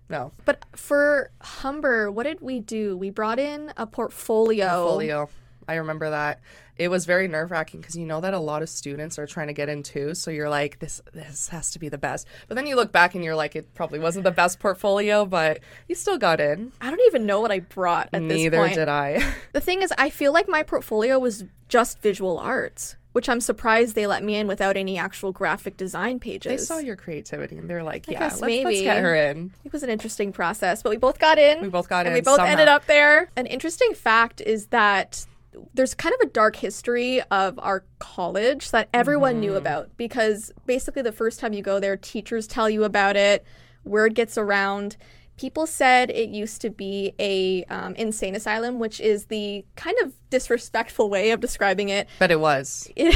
No. 0.08 0.32
But 0.44 0.64
for 0.74 1.30
Humber, 1.40 2.10
what 2.10 2.24
did 2.24 2.40
we 2.40 2.58
do? 2.58 2.96
We 2.96 3.10
brought 3.10 3.38
in 3.38 3.72
a 3.76 3.86
portfolio. 3.86 4.66
Portfolio. 4.66 5.28
I 5.70 5.76
remember 5.76 6.10
that. 6.10 6.40
It 6.76 6.88
was 6.88 7.04
very 7.04 7.28
nerve 7.28 7.50
wracking 7.50 7.80
because 7.80 7.94
you 7.94 8.06
know 8.06 8.20
that 8.22 8.32
a 8.34 8.38
lot 8.38 8.62
of 8.62 8.68
students 8.68 9.18
are 9.18 9.26
trying 9.26 9.48
to 9.48 9.52
get 9.52 9.68
into. 9.68 10.14
So 10.14 10.30
you're 10.30 10.48
like, 10.48 10.78
this 10.78 11.00
this 11.12 11.48
has 11.50 11.70
to 11.72 11.78
be 11.78 11.88
the 11.88 11.98
best. 11.98 12.26
But 12.48 12.54
then 12.54 12.66
you 12.66 12.74
look 12.74 12.90
back 12.90 13.14
and 13.14 13.22
you're 13.22 13.36
like, 13.36 13.54
it 13.54 13.74
probably 13.74 13.98
wasn't 13.98 14.24
the 14.24 14.30
best 14.30 14.58
portfolio, 14.58 15.26
but 15.26 15.60
you 15.88 15.94
still 15.94 16.18
got 16.18 16.40
in. 16.40 16.72
I 16.80 16.90
don't 16.90 17.00
even 17.06 17.26
know 17.26 17.40
what 17.40 17.52
I 17.52 17.60
brought 17.60 18.08
at 18.12 18.22
this 18.22 18.36
Neither 18.36 18.68
did 18.70 18.88
I. 18.88 19.22
The 19.52 19.60
thing 19.60 19.82
is, 19.82 19.92
I 19.98 20.10
feel 20.10 20.32
like 20.32 20.48
my 20.48 20.62
portfolio 20.62 21.18
was 21.18 21.44
just 21.68 22.00
visual 22.00 22.38
arts. 22.38 22.96
which 23.12 23.28
I'm 23.28 23.40
surprised 23.40 23.94
they 23.96 24.06
let 24.06 24.22
me 24.24 24.36
in 24.36 24.46
without 24.46 24.76
any 24.76 24.96
actual 24.96 25.32
graphic 25.32 25.76
design 25.76 26.18
pages. 26.20 26.50
They 26.50 26.56
saw 26.56 26.78
your 26.78 26.96
creativity 26.96 27.58
and 27.58 27.68
they're 27.68 27.82
like, 27.82 28.06
yeah, 28.08 28.22
let's, 28.24 28.40
let's 28.40 28.80
get 28.80 29.02
her 29.02 29.14
in. 29.14 29.52
It 29.64 29.72
was 29.72 29.82
an 29.82 29.90
interesting 29.90 30.32
process, 30.32 30.82
but 30.82 30.90
we 30.90 30.96
both 30.96 31.18
got 31.18 31.36
in. 31.38 31.60
We 31.60 31.68
both 31.68 31.88
got 31.88 32.06
and 32.06 32.08
in. 32.08 32.14
we 32.14 32.20
both 32.20 32.36
somehow. 32.36 32.52
ended 32.52 32.68
up 32.68 32.86
there. 32.86 33.28
An 33.36 33.46
interesting 33.46 33.94
fact 33.94 34.40
is 34.40 34.66
that 34.68 35.26
there's 35.74 35.94
kind 35.94 36.14
of 36.14 36.28
a 36.28 36.30
dark 36.30 36.56
history 36.56 37.20
of 37.30 37.58
our 37.58 37.84
college 37.98 38.70
that 38.70 38.88
everyone 38.92 39.32
Mm-hmm. 39.34 39.40
knew 39.40 39.54
about 39.54 39.96
because 39.96 40.52
basically 40.66 41.02
the 41.02 41.12
first 41.12 41.40
time 41.40 41.52
you 41.52 41.62
go 41.62 41.80
there, 41.80 41.96
teachers 41.96 42.46
tell 42.46 42.68
you 42.70 42.84
about 42.84 43.16
it, 43.16 43.44
word 43.84 44.14
gets 44.14 44.36
around. 44.38 44.96
People 45.36 45.66
said 45.66 46.10
it 46.10 46.28
used 46.28 46.60
to 46.60 46.68
be 46.68 47.14
a 47.18 47.64
um, 47.64 47.94
insane 47.94 48.34
asylum, 48.34 48.78
which 48.78 49.00
is 49.00 49.24
the 49.26 49.64
kind 49.74 49.96
of 50.02 50.12
disrespectful 50.28 51.08
way 51.08 51.30
of 51.30 51.40
describing 51.40 51.88
it. 51.88 52.06
But 52.18 52.30
it 52.30 52.40
was. 52.40 52.90
It, 52.96 53.14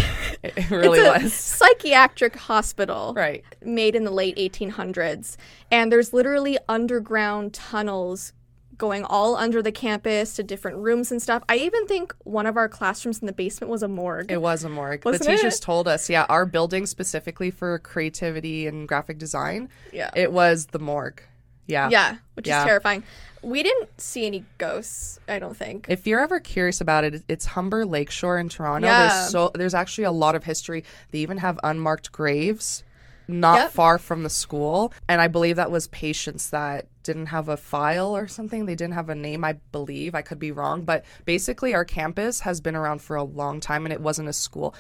It 0.57 0.70
really 0.70 1.00
was. 1.00 1.33
psychiatric 1.33 2.37
hospital 2.37 3.12
Right. 3.16 3.44
made 3.62 3.94
in 3.94 4.04
the 4.04 4.11
late 4.11 4.37
1800s 4.37 5.37
and 5.70 5.90
there's 5.90 6.12
literally 6.12 6.59
underground 6.68 7.54
tunnels 7.54 8.33
going 8.78 9.04
all 9.04 9.37
under 9.37 9.62
the 9.62 9.72
campus 9.72 10.34
to 10.34 10.42
different 10.42 10.76
rooms 10.78 11.10
and 11.12 11.22
stuff 11.22 11.42
i 11.48 11.56
even 11.56 11.87
think 11.87 12.14
one 12.24 12.46
of 12.46 12.56
our 12.56 12.68
classrooms 12.68 13.20
in 13.20 13.26
the 13.26 13.32
basement 13.32 13.70
was 13.70 13.82
a 13.82 13.88
morgue 13.88 14.30
It 14.30 14.40
was 14.42 14.64
a 14.64 14.68
morgue. 14.68 15.04
Wasn't 15.04 15.24
the 15.24 15.37
teachers 15.37 15.58
it? 15.58 15.62
told 15.62 15.87
us, 15.88 16.08
yeah, 16.10 16.26
our 16.28 16.46
building 16.46 16.87
specifically 16.87 17.50
for 17.50 17.78
creativity 17.78 18.66
and 18.66 18.87
graphic 18.88 19.18
design, 19.18 19.68
yeah 19.92 20.10
it 20.16 20.32
was 20.32 20.66
the 20.66 20.78
morgue. 20.78 21.22
Yeah. 21.66 21.88
yeah 21.90 22.16
which 22.34 22.46
Yeah. 22.46 22.60
is 22.60 22.64
terrifying 22.66 23.02
we 23.42 23.62
didn't 23.62 24.00
see 24.00 24.26
any 24.26 24.44
ghosts 24.58 25.18
i 25.28 25.38
don't 25.38 25.56
think 25.56 25.87
If 25.88 26.06
you're 26.06 26.20
ever 26.20 26.40
curious 26.40 26.80
about 26.80 27.04
it, 27.04 27.22
it's 27.28 27.44
Humber 27.46 27.84
Lakeshore 27.87 28.38
in 28.38 28.48
Toronto. 28.48 28.87
Yeah. 28.87 29.08
There's 29.08 29.30
so 29.30 29.50
there's 29.54 29.74
actually 29.74 30.04
a 30.04 30.10
lot 30.12 30.34
of 30.34 30.44
history. 30.44 30.84
They 31.10 31.18
even 31.20 31.38
have 31.38 31.58
unmarked 31.62 32.10
graves 32.12 32.84
not 33.28 33.58
Yep. 33.58 33.70
far 33.72 33.98
from 33.98 34.22
the 34.22 34.30
school, 34.30 34.92
and 35.08 35.20
I 35.20 35.28
believe 35.28 35.56
that 35.56 35.70
was 35.70 35.87
patients 35.88 36.50
that 36.50 36.87
didn't 37.02 37.26
have 37.26 37.48
a 37.48 37.56
file 37.56 38.16
or 38.16 38.26
something. 38.28 38.66
They 38.66 38.74
didn't 38.74 38.94
have 38.94 39.08
a 39.08 39.14
name, 39.14 39.44
I 39.44 39.54
believe. 39.72 40.14
I 40.14 40.22
could 40.22 40.38
be 40.38 40.52
wrong, 40.52 40.82
but 40.82 41.04
basically 41.24 41.74
our 41.74 41.84
campus 41.84 42.40
has 42.40 42.60
been 42.60 42.74
around 42.76 43.00
for 43.02 43.16
a 43.16 43.24
long 43.24 43.60
time 43.60 43.84
and 43.87 43.92
it 43.92 44.00
wasn't 44.00 44.28
a 44.28 44.32
school. 44.32 44.74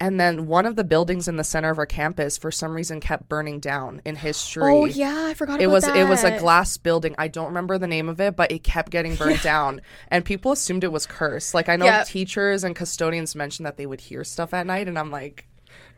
And 0.00 0.20
then 0.20 0.46
one 0.46 0.64
of 0.64 0.76
the 0.76 0.84
buildings 0.84 1.26
in 1.26 1.36
the 1.38 1.42
center 1.44 1.70
of 1.70 1.78
our 1.78 1.84
campus 1.84 2.38
for 2.38 2.52
some 2.52 2.72
reason 2.72 3.00
kept 3.00 3.28
burning 3.28 3.58
down 3.58 4.00
in 4.04 4.14
history. 4.14 4.62
oh 4.72 4.84
yeah 4.86 5.24
i 5.26 5.34
forgot 5.34 5.60
It 5.60 5.66
was 5.66 5.88
it 5.88 6.06
was 6.08 6.22
a 6.22 6.38
glass 6.38 6.76
building. 6.76 7.16
I 7.18 7.26
don't 7.26 7.48
remember 7.48 7.78
the 7.78 7.88
name 7.88 8.08
of 8.08 8.20
it, 8.20 8.36
but 8.36 8.52
it 8.52 8.62
kept 8.62 8.90
getting 8.92 9.16
burned 9.22 9.42
down, 9.42 9.80
and 10.08 10.24
people 10.24 10.52
assumed 10.52 10.84
it 10.84 10.92
was 10.92 11.04
cursed. 11.04 11.52
Like 11.52 11.68
I 11.68 11.74
know 11.76 11.86
Yeah. 11.86 12.04
teachers 12.04 12.62
and 12.62 12.76
custodians 12.76 13.34
mentioned 13.34 13.66
that 13.66 13.76
they 13.76 13.86
would 13.86 14.02
hear 14.02 14.22
stuff 14.22 14.54
at 14.54 14.66
night, 14.66 14.86
and 14.86 14.96
I'm 14.98 15.10
like, 15.10 15.48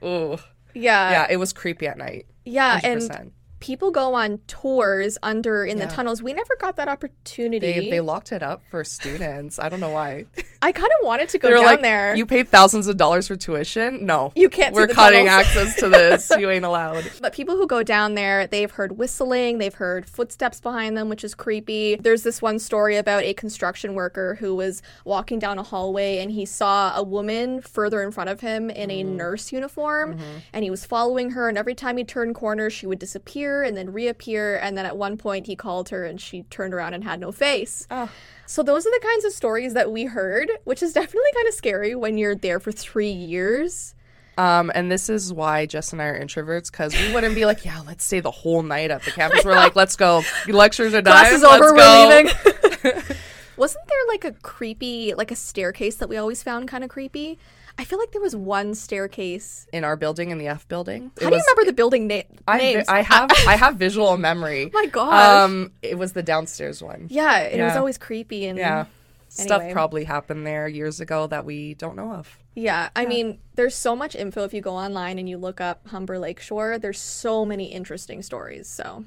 oh, 0.02 0.40
yeah 0.74 1.10
yeah, 1.10 1.26
it 1.30 1.36
was 1.36 1.52
creepy 1.52 1.86
at 1.86 1.98
night. 1.98 2.26
yeah 2.44 2.80
and 2.82 3.00
100%. 3.00 3.30
People 3.60 3.90
go 3.90 4.14
on 4.14 4.38
tours 4.46 5.16
under 5.22 5.64
in 5.64 5.78
the 5.78 5.86
tunnels 5.86 6.22
we 6.22 6.32
never 6.32 6.56
got 6.58 6.76
that 6.76 6.88
opportunity 6.88 7.72
They 7.72 7.90
they 7.90 8.00
locked 8.00 8.32
it 8.32 8.42
up 8.42 8.62
for 8.70 8.84
students. 8.84 9.58
I 9.58 9.68
don't 9.68 9.80
know 9.80 9.90
why. 9.90 10.26
i 10.62 10.72
kind 10.72 10.90
of 11.00 11.06
wanted 11.06 11.28
to 11.30 11.38
go 11.38 11.50
down 11.50 11.64
like, 11.64 11.82
there 11.82 12.14
you 12.14 12.26
paid 12.26 12.48
thousands 12.48 12.86
of 12.86 12.96
dollars 12.96 13.28
for 13.28 13.36
tuition. 13.36 14.04
No, 14.04 14.32
You 14.34 14.48
can't 14.48 14.74
We're 14.74 14.88
cutting 14.88 15.26
tunnels." 15.26 15.46
access 15.46 15.76
to 15.76 15.88
this. 15.88 16.30
you 16.38 16.50
ain't 16.50 16.64
allowed. 16.64 17.10
But 17.20 17.32
people 17.32 17.56
who 17.56 17.66
go 17.66 17.82
down 17.82 18.14
there, 18.14 18.46
they've 18.46 18.70
heard 18.70 18.98
whistling, 18.98 19.58
they've 19.58 19.74
heard 19.74 20.08
footsteps 20.08 20.60
behind 20.60 20.96
them, 20.96 21.08
which 21.08 21.24
is 21.24 21.34
creepy. 21.34 21.96
There's 21.96 22.22
this 22.22 22.42
one 22.42 22.58
story 22.58 22.96
about 22.96 23.22
a 23.22 23.34
construction 23.34 23.94
worker 23.94 24.36
who 24.36 24.54
was 24.54 24.82
walking 25.04 25.38
down 25.38 25.58
a 25.58 25.62
hallway 25.62 26.18
and 26.18 26.30
he 26.30 26.46
saw 26.46 26.96
a 26.96 27.02
woman 27.02 27.60
further 27.60 28.02
in 28.02 28.10
front 28.10 28.30
of 28.30 28.40
him 28.40 28.70
in 28.70 28.90
a 28.90 29.04
mm. 29.04 29.16
nurse 29.16 29.52
uniform 29.52 30.14
mm-hmm. 30.14 30.38
and 30.52 30.64
he 30.64 30.70
was 30.70 30.84
following 30.84 31.30
her 31.30 31.48
and 31.48 31.58
every 31.58 31.74
time 31.74 31.96
he 31.96 32.04
turned 32.04 32.34
corners 32.34 32.72
she 32.72 32.86
would 32.86 32.98
disappear 32.98 33.49
and 33.62 33.76
then 33.76 33.92
reappear 33.92 34.56
and 34.56 34.76
then 34.76 34.86
at 34.86 34.96
one 34.96 35.16
point 35.16 35.46
he 35.46 35.56
called 35.56 35.88
her 35.90 36.04
and 36.04 36.20
she 36.20 36.42
turned 36.44 36.74
around 36.74 36.94
and 36.94 37.04
had 37.04 37.20
no 37.20 37.32
face. 37.32 37.86
Oh. 37.90 38.10
So 38.46 38.62
those 38.62 38.86
are 38.86 38.90
the 38.90 39.00
kinds 39.02 39.24
of 39.24 39.32
stories 39.32 39.74
that 39.74 39.92
we 39.92 40.04
heard, 40.04 40.50
which 40.64 40.82
is 40.82 40.92
definitely 40.92 41.30
kind 41.34 41.48
of 41.48 41.54
scary 41.54 41.94
when 41.94 42.18
you're 42.18 42.34
there 42.34 42.58
for 42.58 42.72
3 42.72 43.10
years. 43.10 43.94
Um, 44.38 44.72
and 44.74 44.90
this 44.90 45.10
is 45.10 45.32
why 45.32 45.66
Jess 45.66 45.92
and 45.92 46.00
I 46.00 46.06
are 46.06 46.18
introverts 46.18 46.70
because 46.70 46.94
we 46.96 47.12
wouldn't 47.12 47.34
be 47.34 47.44
like, 47.44 47.64
yeah, 47.64 47.80
let's 47.86 48.04
stay 48.04 48.20
the 48.20 48.30
whole 48.30 48.62
night 48.62 48.90
at 48.90 49.02
the 49.02 49.10
campus. 49.10 49.44
We're 49.44 49.54
like, 49.54 49.76
let's 49.76 49.96
go. 49.96 50.22
Lectures 50.48 50.94
are 50.94 51.02
done. 51.02 51.12
class 51.12 51.32
is 51.32 51.42
let's 51.42 51.62
over, 51.62 51.74
we're 51.74 52.08
leaving. 52.08 53.02
Wasn't 53.58 53.86
there 53.86 53.98
like 54.08 54.24
a 54.24 54.32
creepy, 54.40 55.12
like 55.12 55.30
a 55.30 55.36
staircase 55.36 55.96
that 55.96 56.08
we 56.08 56.16
always 56.16 56.42
found 56.42 56.68
kind 56.68 56.82
of 56.82 56.88
creepy? 56.88 57.38
I 57.80 57.84
feel 57.84 57.98
like 57.98 58.12
there 58.12 58.20
was 58.20 58.36
one 58.36 58.74
staircase. 58.74 59.66
in 59.72 59.84
our 59.84 59.96
building 59.96 60.28
in 60.30 60.36
the 60.36 60.48
F 60.48 60.68
building. 60.68 61.10
How 61.20 61.30
do 61.30 61.34
you 61.36 61.40
remember 61.42 61.64
the 61.64 61.72
building 61.72 62.06
na- 62.08 62.22
I? 62.46 62.84
I 62.86 63.00
have 63.00 63.30
I 63.48 63.56
have 63.56 63.76
visual 63.76 64.16
memory. 64.18 64.70
my 64.74 64.84
God, 64.84 65.44
Um, 65.44 65.72
it 65.80 65.96
was 65.96 66.12
the 66.12 66.22
downstairs 66.22 66.82
one. 66.82 67.06
yeah, 67.10 67.38
and 67.38 67.60
it 67.60 67.64
was 67.64 67.76
always 67.76 67.96
creepy 67.96 68.44
and 68.46 68.58
Yeah. 68.58 68.84
Stuff 69.28 69.62
probably 69.72 70.04
happened 70.04 70.44
there 70.46 70.66
years 70.68 71.00
ago 71.00 71.26
that 71.28 71.44
we 71.44 71.74
don't 71.74 71.94
know 71.96 72.12
of. 72.12 72.36
Yeah, 72.56 72.90
I 72.96 73.06
mean, 73.06 73.38
there's 73.54 73.76
so 73.76 73.94
much 73.94 74.16
info 74.16 74.42
if 74.44 74.52
you 74.52 74.60
go 74.60 74.74
online 74.74 75.18
and 75.20 75.28
you 75.28 75.38
look 75.38 75.60
up 75.60 75.86
Humber 75.86 76.18
Lakeshore. 76.18 76.78
There's 76.80 76.98
so 76.98 77.46
many 77.46 77.66
interesting 77.66 78.22
stories, 78.22 78.68
so 78.68 79.04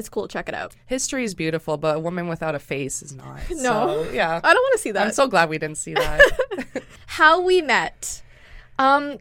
it's 0.00 0.08
cool 0.08 0.26
to 0.26 0.32
check 0.32 0.48
it 0.48 0.54
out. 0.54 0.74
History 0.86 1.22
is 1.22 1.34
beautiful, 1.34 1.76
but 1.76 1.96
a 1.96 2.00
woman 2.00 2.26
without 2.26 2.56
a 2.56 2.58
face 2.58 3.02
is 3.02 3.14
not. 3.14 3.40
No. 3.50 4.04
So, 4.04 4.10
yeah. 4.10 4.40
I 4.42 4.52
don't 4.52 4.62
want 4.62 4.72
to 4.72 4.78
see 4.78 4.90
that. 4.92 5.06
I'm 5.06 5.12
so 5.12 5.28
glad 5.28 5.48
we 5.48 5.58
didn't 5.58 5.78
see 5.78 5.94
that. 5.94 6.82
how 7.06 7.40
we 7.40 7.62
met. 7.62 8.22
Um, 8.78 9.18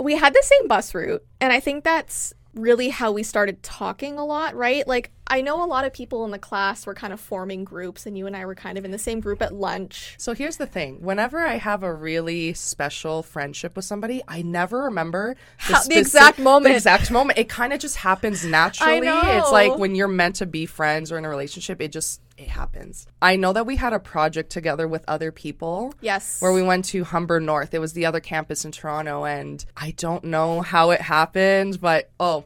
we 0.00 0.14
had 0.14 0.34
the 0.34 0.42
same 0.42 0.68
bus 0.68 0.94
route, 0.94 1.24
and 1.40 1.52
I 1.52 1.58
think 1.58 1.82
that's 1.82 2.34
really 2.54 2.90
how 2.90 3.10
we 3.10 3.22
started 3.22 3.62
talking 3.62 4.18
a 4.18 4.24
lot, 4.24 4.54
right? 4.54 4.86
Like, 4.86 5.10
I 5.28 5.40
know 5.42 5.62
a 5.62 5.66
lot 5.66 5.84
of 5.84 5.92
people 5.92 6.24
in 6.24 6.30
the 6.30 6.38
class 6.38 6.86
were 6.86 6.94
kind 6.94 7.12
of 7.12 7.20
forming 7.20 7.64
groups, 7.64 8.06
and 8.06 8.16
you 8.16 8.26
and 8.26 8.36
I 8.36 8.46
were 8.46 8.54
kind 8.54 8.78
of 8.78 8.84
in 8.84 8.90
the 8.90 8.98
same 8.98 9.20
group 9.20 9.42
at 9.42 9.54
lunch. 9.54 10.14
So 10.18 10.34
here's 10.34 10.56
the 10.56 10.66
thing: 10.66 11.02
whenever 11.02 11.38
I 11.40 11.56
have 11.56 11.82
a 11.82 11.92
really 11.92 12.54
special 12.54 13.22
friendship 13.22 13.76
with 13.76 13.84
somebody, 13.84 14.22
I 14.26 14.42
never 14.42 14.84
remember 14.84 15.36
the, 15.66 15.74
How- 15.74 15.82
the 15.82 15.98
exact 15.98 16.38
moment. 16.38 16.72
The 16.72 16.76
exact 16.76 17.10
moment. 17.10 17.38
It 17.38 17.48
kind 17.48 17.72
of 17.72 17.80
just 17.80 17.96
happens 17.96 18.44
naturally. 18.44 19.00
know. 19.00 19.20
It's 19.38 19.52
like 19.52 19.76
when 19.76 19.94
you're 19.94 20.08
meant 20.08 20.36
to 20.36 20.46
be 20.46 20.66
friends 20.66 21.12
or 21.12 21.18
in 21.18 21.24
a 21.24 21.28
relationship, 21.28 21.80
it 21.80 21.92
just 21.92 22.20
it 22.38 22.48
happens. 22.48 23.06
I 23.20 23.34
know 23.36 23.52
that 23.52 23.66
we 23.66 23.76
had 23.76 23.92
a 23.92 23.98
project 23.98 24.50
together 24.50 24.86
with 24.86 25.04
other 25.08 25.32
people. 25.32 25.92
Yes. 26.00 26.40
Where 26.40 26.52
we 26.52 26.62
went 26.62 26.84
to 26.86 27.02
Humber 27.04 27.40
North. 27.40 27.74
It 27.74 27.80
was 27.80 27.94
the 27.94 28.06
other 28.06 28.20
campus 28.20 28.64
in 28.64 28.70
Toronto, 28.70 29.24
and 29.24 29.64
I 29.76 29.90
don't 29.96 30.22
know 30.24 30.60
how 30.60 30.90
it 30.90 31.00
happened, 31.00 31.80
but 31.80 32.10
oh, 32.20 32.44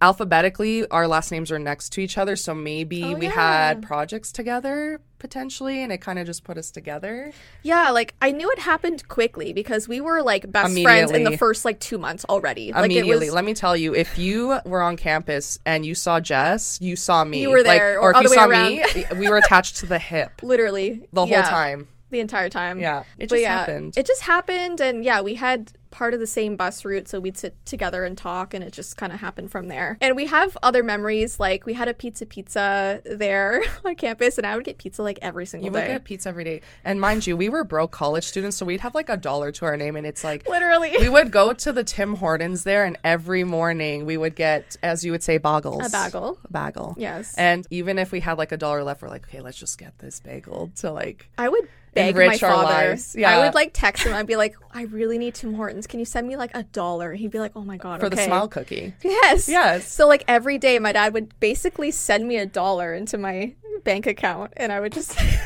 alphabetically, 0.00 0.86
our 0.88 1.06
last 1.08 1.30
names 1.30 1.50
are 1.52 1.58
next 1.58 1.90
to 1.90 2.00
each 2.00 2.18
other, 2.18 2.36
so 2.36 2.54
maybe 2.54 3.02
Oh, 3.04 3.14
we 3.14 3.26
yeah. 3.26 3.32
had 3.32 3.82
projects 3.82 4.32
together 4.32 5.00
potentially, 5.18 5.82
and 5.82 5.90
it 5.90 5.98
kind 5.98 6.18
of 6.18 6.26
just 6.26 6.44
put 6.44 6.58
us 6.58 6.70
together. 6.70 7.32
Yeah, 7.62 7.90
like 7.90 8.14
I 8.20 8.30
knew 8.32 8.50
it 8.50 8.58
happened 8.58 9.08
quickly 9.08 9.52
because 9.52 9.88
we 9.88 10.00
were 10.00 10.22
like 10.22 10.50
best 10.52 10.78
friends 10.82 11.10
in 11.10 11.24
the 11.24 11.36
first 11.38 11.64
like 11.64 11.80
two 11.80 11.98
months 11.98 12.24
already. 12.28 12.72
Like 12.72 12.84
Immediately, 12.86 13.26
it 13.26 13.30
was 13.30 13.34
let 13.34 13.44
me 13.44 13.54
tell 13.54 13.76
you, 13.76 13.94
if 13.94 14.18
you 14.18 14.58
were 14.64 14.82
on 14.82 14.96
campus 14.96 15.58
and 15.64 15.84
you 15.86 15.94
saw 15.94 16.20
Jess, 16.20 16.78
you 16.80 16.96
saw 16.96 17.24
me. 17.24 17.40
You 17.42 17.50
were 17.50 17.58
Like, 17.62 17.78
there, 17.80 17.98
or, 18.00 18.14
or 18.14 18.16
if 18.16 18.22
you 18.22 18.28
saw 18.34 18.48
way 18.48 18.84
me, 18.94 19.04
we 19.18 19.28
were 19.28 19.38
attached 19.38 19.76
to 19.78 19.86
the 19.86 19.98
hip 19.98 20.30
literally 20.42 21.06
the 21.12 21.24
yeah, 21.26 21.42
whole 21.42 21.50
time. 21.50 21.88
the 22.10 22.20
entire 22.20 22.48
time. 22.50 22.78
Yeah, 22.78 23.04
it 23.18 23.28
just 23.30 23.40
yeah, 23.42 23.58
happened. 23.58 23.96
It 23.96 24.06
just 24.06 24.22
happened, 24.22 24.80
and 24.80 25.02
yeah, 25.04 25.22
we 25.22 25.34
had 25.34 25.72
part 25.96 26.12
of 26.12 26.20
the 26.20 26.26
same 26.26 26.56
bus 26.56 26.84
route, 26.84 27.08
so 27.08 27.18
we'd 27.18 27.38
sit 27.38 27.56
together 27.64 28.04
and 28.04 28.18
talk, 28.18 28.52
and 28.52 28.62
it 28.62 28.70
just 28.70 28.98
kind 28.98 29.14
of 29.14 29.18
happened 29.18 29.50
from 29.50 29.68
there. 29.68 29.96
And 30.02 30.14
we 30.14 30.26
have 30.26 30.54
other 30.62 30.82
memories, 30.82 31.40
like 31.40 31.64
we 31.64 31.72
had 31.72 31.88
a 31.88 31.94
pizza 31.94 32.26
pizza 32.26 33.00
there 33.06 33.62
on 33.84 33.94
campus, 33.94 34.36
and 34.36 34.46
I 34.46 34.56
would 34.56 34.66
get 34.66 34.76
pizza 34.76 35.02
like 35.02 35.18
every 35.22 35.46
single 35.46 35.70
day. 35.70 35.78
You 35.78 35.82
would 35.84 35.92
get 35.92 36.04
pizza 36.04 36.28
every 36.28 36.44
day. 36.44 36.60
And 36.84 37.00
mind 37.00 37.26
you, 37.26 37.34
we 37.34 37.48
were 37.48 37.64
broke 37.64 37.92
college 37.92 38.24
students, 38.24 38.58
so 38.58 38.66
we'd 38.66 38.80
have 38.80 38.94
like 38.94 39.08
a 39.08 39.16
dollar 39.16 39.50
to 39.52 39.64
our 39.64 39.78
name. 39.78 39.96
And 39.96 40.06
it's 40.06 40.22
like, 40.22 40.46
Literally. 40.46 40.94
we 41.00 41.08
would 41.08 41.30
go 41.30 41.54
to 41.54 41.72
the 41.72 41.82
Tim 41.82 42.16
Hortons 42.16 42.64
there, 42.64 42.84
and 42.84 42.98
every 43.02 43.44
morning 43.44 44.04
we 44.04 44.18
would 44.18 44.36
get, 44.36 44.76
as 44.82 45.02
you 45.02 45.12
would 45.12 45.22
say, 45.22 45.38
bagels. 45.38 45.86
A 45.86 45.90
bagel. 45.90 46.38
A 46.44 46.52
bagel. 46.52 46.94
Yes. 46.98 47.34
And 47.38 47.66
even 47.70 47.98
if 47.98 48.12
we 48.12 48.20
had 48.20 48.36
like 48.36 48.52
a 48.52 48.58
dollar 48.58 48.84
left, 48.84 49.00
we're 49.00 49.08
like, 49.08 49.26
okay, 49.28 49.40
let's 49.40 49.56
just 49.56 49.78
get 49.78 49.98
this 49.98 50.20
bagel 50.20 50.72
to 50.76 50.92
like. 50.92 51.30
I 51.38 51.48
would 51.48 51.66
beg 51.96 52.14
Enrich 52.14 52.28
my 52.42 52.48
father. 52.48 52.96
Yeah. 53.14 53.36
I 53.36 53.44
would 53.44 53.54
like 53.54 53.70
text 53.72 54.04
him. 54.04 54.14
I'd 54.14 54.26
be 54.26 54.36
like, 54.36 54.54
I 54.72 54.82
really 54.82 55.18
need 55.18 55.34
Tim 55.34 55.54
Hortons. 55.54 55.86
Can 55.88 55.98
you 55.98 56.06
send 56.06 56.28
me 56.28 56.36
like 56.36 56.52
a 56.54 56.62
dollar? 56.62 57.14
He'd 57.14 57.32
be 57.32 57.40
like, 57.40 57.52
Oh 57.56 57.64
my 57.64 57.76
god, 57.76 58.00
For 58.00 58.08
the 58.08 58.16
okay." 58.16 58.26
smile 58.26 58.46
cookie. 58.48 58.94
Yes. 59.02 59.48
Yes. 59.48 59.90
So 59.90 60.06
like 60.06 60.22
every 60.28 60.58
day, 60.58 60.78
my 60.78 60.92
dad 60.92 61.12
would 61.14 61.38
basically 61.40 61.90
send 61.90 62.28
me 62.28 62.36
a 62.36 62.46
dollar 62.46 62.94
into 62.94 63.18
my 63.18 63.54
bank 63.84 64.06
account, 64.06 64.52
and 64.56 64.72
I 64.72 64.80
would 64.80 64.92
just. 64.92 65.12
Say 65.12 65.40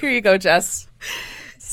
Here 0.00 0.10
you 0.10 0.20
go, 0.20 0.36
Jess. 0.38 0.86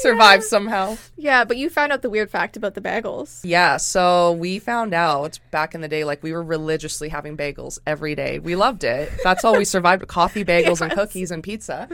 Survive 0.01 0.43
somehow. 0.43 0.97
yeah, 1.17 1.43
but 1.43 1.57
you 1.57 1.69
found 1.69 1.91
out 1.91 2.01
the 2.01 2.09
weird 2.09 2.29
fact 2.29 2.57
about 2.57 2.73
the 2.73 2.81
bagels. 2.81 3.41
Yeah, 3.43 3.77
so 3.77 4.33
we 4.33 4.59
found 4.59 4.93
out 4.93 5.39
back 5.51 5.75
in 5.75 5.81
the 5.81 5.87
day, 5.87 6.03
like 6.03 6.23
we 6.23 6.33
were 6.33 6.43
religiously 6.43 7.09
having 7.09 7.37
bagels 7.37 7.79
every 7.85 8.15
day. 8.15 8.39
We 8.39 8.55
loved 8.55 8.83
it. 8.83 9.11
That's 9.23 9.43
all 9.45 9.57
we 9.57 9.65
survived 9.75 10.07
coffee, 10.07 10.43
bagels, 10.43 10.81
and 10.81 10.91
cookies 10.91 11.31
and 11.31 11.43
pizza. 11.43 11.87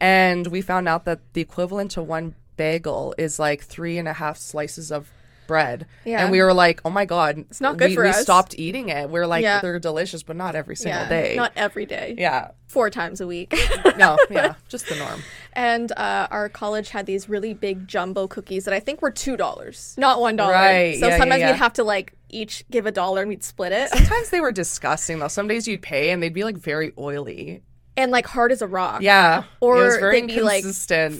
And 0.00 0.46
we 0.48 0.60
found 0.60 0.88
out 0.88 1.04
that 1.06 1.20
the 1.32 1.40
equivalent 1.40 1.92
to 1.92 2.02
one 2.02 2.34
bagel 2.56 3.14
is 3.18 3.38
like 3.38 3.62
three 3.62 3.98
and 3.98 4.06
a 4.08 4.12
half 4.12 4.36
slices 4.38 4.92
of 4.92 5.10
bread. 5.46 5.86
Yeah. 6.04 6.22
And 6.22 6.30
we 6.30 6.40
were 6.42 6.52
like, 6.54 6.80
oh 6.84 6.90
my 6.90 7.04
God. 7.04 7.38
It's 7.38 7.60
not 7.60 7.76
good 7.76 7.90
we, 7.90 7.94
for 7.94 8.02
we 8.04 8.10
us. 8.10 8.22
stopped 8.22 8.54
eating 8.58 8.88
it. 8.88 9.08
We 9.10 9.18
are 9.20 9.26
like, 9.26 9.42
Yeah. 9.42 9.60
they're 9.60 9.78
delicious, 9.78 10.22
but 10.22 10.36
not 10.36 10.54
every 10.54 10.76
single 10.76 11.02
yeah, 11.02 11.08
day. 11.08 11.34
not 11.36 11.52
every 11.56 11.86
day. 11.86 12.14
yeah. 12.18 12.50
Four 12.66 12.90
times 12.90 13.20
a 13.20 13.26
week. 13.26 13.54
No, 13.96 14.18
yeah. 14.30 14.54
Just 14.68 14.88
the 14.88 14.96
norm. 14.96 15.20
and 15.52 15.92
uh, 15.92 16.26
our 16.30 16.48
college 16.48 16.90
had 16.90 17.06
these 17.06 17.28
really 17.28 17.54
big 17.54 17.86
jumbo 17.86 18.26
cookies 18.26 18.64
that 18.64 18.74
I 18.74 18.80
think 18.80 19.00
were 19.02 19.12
two 19.12 19.36
dollars, 19.36 19.94
not 19.96 20.20
one 20.20 20.34
dollar. 20.34 20.52
Right, 20.52 20.98
So 20.98 21.06
yeah, 21.06 21.18
sometimes 21.18 21.40
yeah. 21.40 21.52
we'd 21.52 21.58
have 21.58 21.74
to 21.74 21.84
like 21.84 22.14
each 22.30 22.64
give 22.70 22.86
a 22.86 22.90
dollar 22.90 23.20
and 23.20 23.28
we'd 23.28 23.44
split 23.44 23.70
it, 23.70 23.90
Sometimes 23.90 24.30
they 24.30 24.40
were 24.40 24.50
disgusting 24.50 25.20
though. 25.20 25.28
Some 25.28 25.46
days 25.46 25.68
you'd 25.68 25.82
pay 25.82 26.10
and 26.10 26.20
they'd 26.20 26.34
be 26.34 26.42
like 26.42 26.56
very 26.56 26.92
oily. 26.98 27.62
And 27.96 28.10
like 28.10 28.26
hard 28.26 28.50
as 28.50 28.60
a 28.60 28.66
rock. 28.66 29.02
Yeah. 29.02 29.44
Or 29.60 29.80
it 29.80 29.84
was 29.84 29.96
very 29.98 30.20
they'd 30.20 30.26
be 30.34 30.40
like 30.40 30.64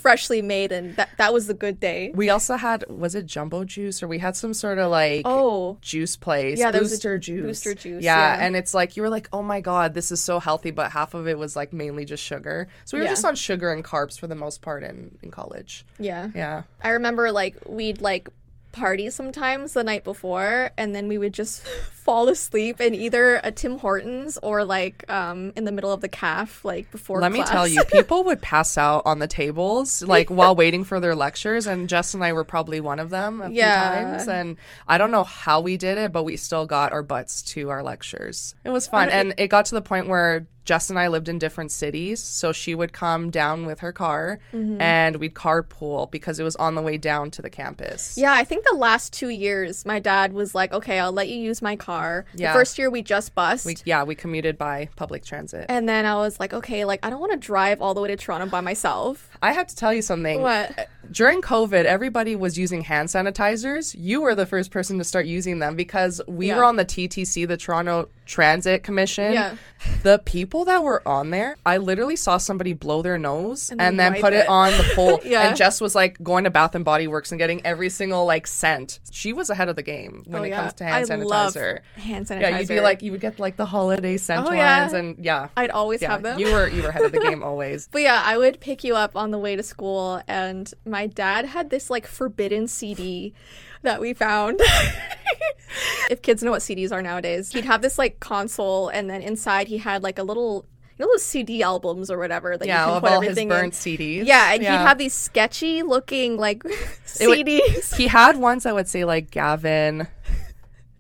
freshly 0.01 0.43
made, 0.43 0.73
and 0.73 0.97
that 0.97 1.11
that 1.19 1.33
was 1.33 1.47
the 1.47 1.55
good 1.55 1.79
day. 1.79 2.11
we 2.15 2.31
also 2.31 2.57
had 2.57 2.85
was 2.89 3.15
it 3.15 3.27
jumbo 3.27 3.65
juice 3.65 4.03
or 4.03 4.09
we 4.09 4.19
had 4.19 4.35
some 4.37 4.53
sort 4.55 4.79
of 4.79 4.91
like 4.91 5.23
Oh, 5.25 5.79
juice 5.81 6.17
place. 6.17 6.59
Yeah, 6.59 6.71
there 6.71 6.81
was 6.81 6.91
a 6.93 6.97
booster 6.97 7.19
juice. 7.19 7.43
booster 7.47 7.75
juice, 7.75 8.03
Yeah, 8.03 8.37
yeah. 8.37 8.45
and 8.45 8.57
it's 8.57 8.75
like 8.75 8.97
you 8.97 9.03
were 9.03 9.09
like, 9.09 9.29
oh 9.33 9.43
my 9.43 9.61
god, 9.61 9.95
this 9.95 10.11
is 10.11 10.21
so 10.21 10.41
healthy, 10.41 10.71
but 10.73 10.91
half 10.93 11.15
of 11.15 11.29
it 11.29 11.39
was 11.39 11.55
like 11.57 11.73
mainly 11.73 12.05
just 12.05 12.23
sugar. 12.23 12.69
So 12.85 12.97
we 12.97 13.01
were 13.01 13.05
Yeah. 13.05 13.13
just 13.13 13.25
on 13.25 13.35
sugar 13.37 13.73
and 13.73 13.85
carbs 13.85 14.19
for 14.19 14.27
the 14.27 14.35
most 14.35 14.61
part 14.63 14.83
in 14.83 15.17
in 15.23 15.31
college. 15.31 15.87
yeah. 15.99 16.29
Yeah. 16.35 16.63
I 16.83 16.91
remember 16.91 17.31
like 17.31 17.57
we'd 17.67 18.01
like 18.01 18.29
party 18.73 19.09
sometimes 19.09 19.73
the 19.75 19.85
night 19.85 20.03
before 20.03 20.71
and 20.77 20.97
then 20.97 21.07
we 21.07 21.17
would 21.17 21.33
just 21.33 21.65
fall 22.05 22.29
asleep 22.29 22.81
in 22.83 22.95
either 22.95 23.41
a 23.43 23.51
Tim 23.51 23.79
Hortons 23.79 24.39
or 24.43 24.63
like 24.65 25.05
um 25.11 25.53
in 25.57 25.65
the 25.65 25.73
middle 25.73 25.91
of 25.93 26.01
the 26.03 26.09
calf 26.09 26.63
like 26.65 26.91
before 26.91 27.21
Let 27.21 27.33
me 27.33 27.43
tell 27.43 27.67
you, 27.67 27.83
people 27.93 28.25
would 28.25 28.43
pass 28.43 28.77
out 28.77 29.03
on 29.07 29.19
the 29.21 29.27
tables 29.27 30.03
like 30.03 30.29
while 30.29 30.55
waiting 30.55 30.85
for 30.85 31.01
their 31.01 31.15
lectures, 31.15 31.67
and 31.67 31.89
Jess 31.89 32.13
and 32.15 32.23
I 32.23 32.33
were 32.35 32.45
probably 32.45 32.81
one 32.81 32.99
of 33.01 33.09
them 33.11 33.41
a 33.41 33.49
Yeah. 33.51 33.73
few 34.05 34.07
times. 34.07 34.29
And 34.29 34.57
I 34.87 34.99
don't 34.99 35.11
know 35.11 35.25
how 35.25 35.61
we 35.63 35.77
did 35.79 35.97
it, 35.99 36.13
but 36.13 36.25
we 36.25 36.37
still 36.37 36.67
got 36.67 36.93
our 36.93 37.03
butts 37.03 37.41
to 37.55 37.71
our 37.71 37.83
lectures. 37.83 38.55
It 38.65 38.71
was 38.71 38.87
fun, 38.87 39.09
and 39.09 39.35
it 39.39 39.49
got 39.49 39.65
to 39.67 39.75
the 39.75 39.83
point 39.83 40.07
where 40.09 40.47
Jess 40.65 40.89
and 40.89 40.99
I 40.99 41.09
lived 41.09 41.29
in 41.29 41.39
different 41.39 41.73
cities, 41.73 42.23
so 42.23 42.51
she 42.51 42.75
would 42.75 42.93
come 42.95 43.29
down 43.31 43.67
with 43.67 43.81
her 43.81 43.93
car, 43.93 44.39
Mm-hmm. 44.55 44.81
and 44.81 45.17
we'd 45.17 45.35
carpool 45.35 46.11
because 46.11 46.39
it 46.41 46.43
was 46.45 46.57
on 46.57 46.75
the 46.75 46.81
way 46.89 46.97
down 46.97 47.31
to 47.33 47.43
the 47.43 47.51
campus. 47.51 48.17
Yeah, 48.17 48.33
I 48.33 48.45
think 48.45 48.65
the 48.65 48.77
last 48.77 49.13
2 49.13 49.29
years 49.29 49.85
my 49.85 49.99
dad 49.99 50.33
was 50.33 50.55
like, 50.55 50.73
"Okay, 50.73 50.99
I'll 50.99 51.13
let 51.13 51.29
you 51.29 51.37
use 51.37 51.61
my 51.71 51.77
car." 51.77 51.94
Yeah. 52.35 52.53
The 52.53 52.59
first 52.59 52.79
year 52.79 52.91
we 52.91 53.03
just 53.03 53.35
bust. 53.35 53.67
We, 53.67 53.77
yeah, 53.85 54.03
we 54.05 54.15
commuted 54.15 54.59
by 54.59 54.89
public 54.97 55.25
transit. 55.25 55.67
and 55.69 55.89
then 55.89 56.07
I 56.07 56.15
was 56.17 56.39
like, 56.41 56.53
"Okay, 56.53 56.85
like 56.85 57.01
I 57.05 57.11
don't 57.11 57.21
want 57.21 57.33
to 57.33 57.39
drive 57.39 57.81
all 57.83 57.95
the 57.95 58.01
way 58.01 58.09
to 58.09 58.17
Toronto 58.17 58.47
by 58.47 58.61
myself." 58.61 59.31
I 59.43 59.53
have 59.53 59.67
to 59.69 59.77
tell 59.77 59.93
you 59.93 60.03
something. 60.03 60.41
What? 60.41 60.89
During 61.11 61.41
COVID, 61.43 61.85
everybody 61.85 62.37
was 62.37 62.59
using 62.59 62.83
hand 62.83 63.09
sanitizers. 63.09 63.95
You 63.99 64.21
were 64.23 64.35
the 64.35 64.47
first 64.47 64.71
person 64.71 64.99
to 64.99 65.05
start 65.05 65.27
using 65.27 65.59
them 65.59 65.77
because 65.77 66.21
we 66.27 66.49
Yeah. 66.49 66.57
were 66.59 66.65
on 66.65 66.77
the 66.77 66.85
TTC, 66.85 67.45
the 67.47 67.57
Toronto 67.57 68.09
Transit 68.27 68.83
Commission. 68.83 69.33
Yeah. 69.35 69.57
The 70.03 70.19
people 70.25 70.65
that 70.65 70.83
were 70.83 71.07
on 71.07 71.31
there, 71.31 71.57
I 71.67 71.77
literally 71.77 72.17
saw 72.17 72.39
somebody 72.39 72.73
blow 72.73 73.03
their 73.03 73.19
nose 73.19 73.71
and, 73.71 73.81
then 73.81 73.97
then 73.97 74.21
put 74.21 74.33
it. 74.33 74.37
it. 74.45 74.49
on 74.49 74.73
the 74.73 74.85
pole. 74.95 75.21
Yeah. 75.25 75.49
And 75.49 75.57
Jess 75.57 75.81
was 75.81 75.95
like 75.95 76.23
going 76.23 76.45
to 76.45 76.51
Bath 76.51 76.75
and 76.75 76.85
Body 76.85 77.07
Works 77.07 77.33
and 77.33 77.39
getting 77.39 77.65
every 77.67 77.91
single 77.91 78.25
like 78.25 78.47
scent. 78.47 79.01
She 79.11 79.33
was 79.35 79.51
ahead 79.51 79.69
of 79.69 79.77
the 79.77 79.83
game 79.83 80.23
when 80.27 80.41
Oh, 80.41 80.45
it 80.45 80.49
yeah. 80.49 80.61
comes 80.61 80.73
to 80.75 80.85
hand 80.85 80.97
I 81.11 81.15
sanitizer. 81.17 81.25
love 81.27 81.55
hand 82.03 82.27
sanitizer. 82.27 82.41
Yeah, 82.41 82.59
you'd 82.61 82.69
be 82.69 82.81
like 82.81 83.03
you 83.03 83.13
would 83.13 83.21
get 83.21 83.39
like 83.39 83.57
the 83.57 83.67
holiday 83.67 84.17
scent 84.17 84.47
Oh, 84.49 84.53
yeah. 84.53 84.81
ones 84.83 84.93
and 84.95 85.23
yeah. 85.23 85.49
I'd 85.57 85.71
always 85.71 86.01
have 86.03 86.23
them. 86.23 86.39
You 86.39 86.53
were 86.53 86.69
you 86.69 86.83
were 86.83 86.89
ahead 86.89 87.03
of 87.05 87.13
the 87.13 87.21
game 87.29 87.43
always. 87.43 87.89
But 87.93 88.03
yeah, 88.03 88.23
I 88.25 88.39
would 88.39 88.61
pick 88.61 88.85
you 88.85 88.97
up 88.97 89.17
on 89.17 89.31
the 89.33 89.39
way 89.39 89.55
to 89.57 89.63
school, 89.63 90.23
and 90.29 90.73
my 90.95 91.07
dad 91.09 91.45
had 91.47 91.71
this 91.71 91.91
like 91.91 92.07
forbidden 92.07 92.69
CD 92.69 93.35
that 93.83 94.01
we 94.01 94.15
found. 94.15 94.61
if 96.11 96.23
kids 96.23 96.43
know 96.43 96.53
what 96.53 96.61
CDs 96.63 96.93
are 96.93 97.03
nowadays, 97.03 97.51
he'd 97.53 97.65
have 97.65 97.83
this 97.83 97.99
like 97.99 98.21
console, 98.21 98.89
and 98.89 99.11
then 99.11 99.21
inside 99.23 99.67
he 99.69 99.79
had 99.79 100.03
like 100.05 100.19
a 100.19 100.23
little, 100.23 100.65
you 100.97 101.05
know, 101.05 101.11
those 101.13 101.25
CD 101.25 101.63
albums 101.63 102.11
or 102.11 102.19
whatever 102.19 102.57
that 102.57 102.67
Yeah, 102.67 102.81
you 102.83 102.87
can 102.87 102.97
of 102.99 103.03
put 103.03 103.13
all 103.13 103.21
his 103.21 103.35
burnt 103.37 103.51
in. 103.51 103.71
CDs. 103.99 104.27
Yeah, 104.27 104.53
and 104.53 104.63
he'd 104.63 104.69
have 104.69 104.99
these 104.99 105.15
sketchy 105.15 105.83
looking 105.83 106.37
like 106.37 106.63
would- 106.65 106.73
CDs. 107.07 107.97
he 107.97 108.07
had 108.07 108.37
ones 108.37 108.63
that 108.63 108.75
would 108.75 108.89
say 108.89 109.05
like 109.05 109.31
Gavin 109.31 110.07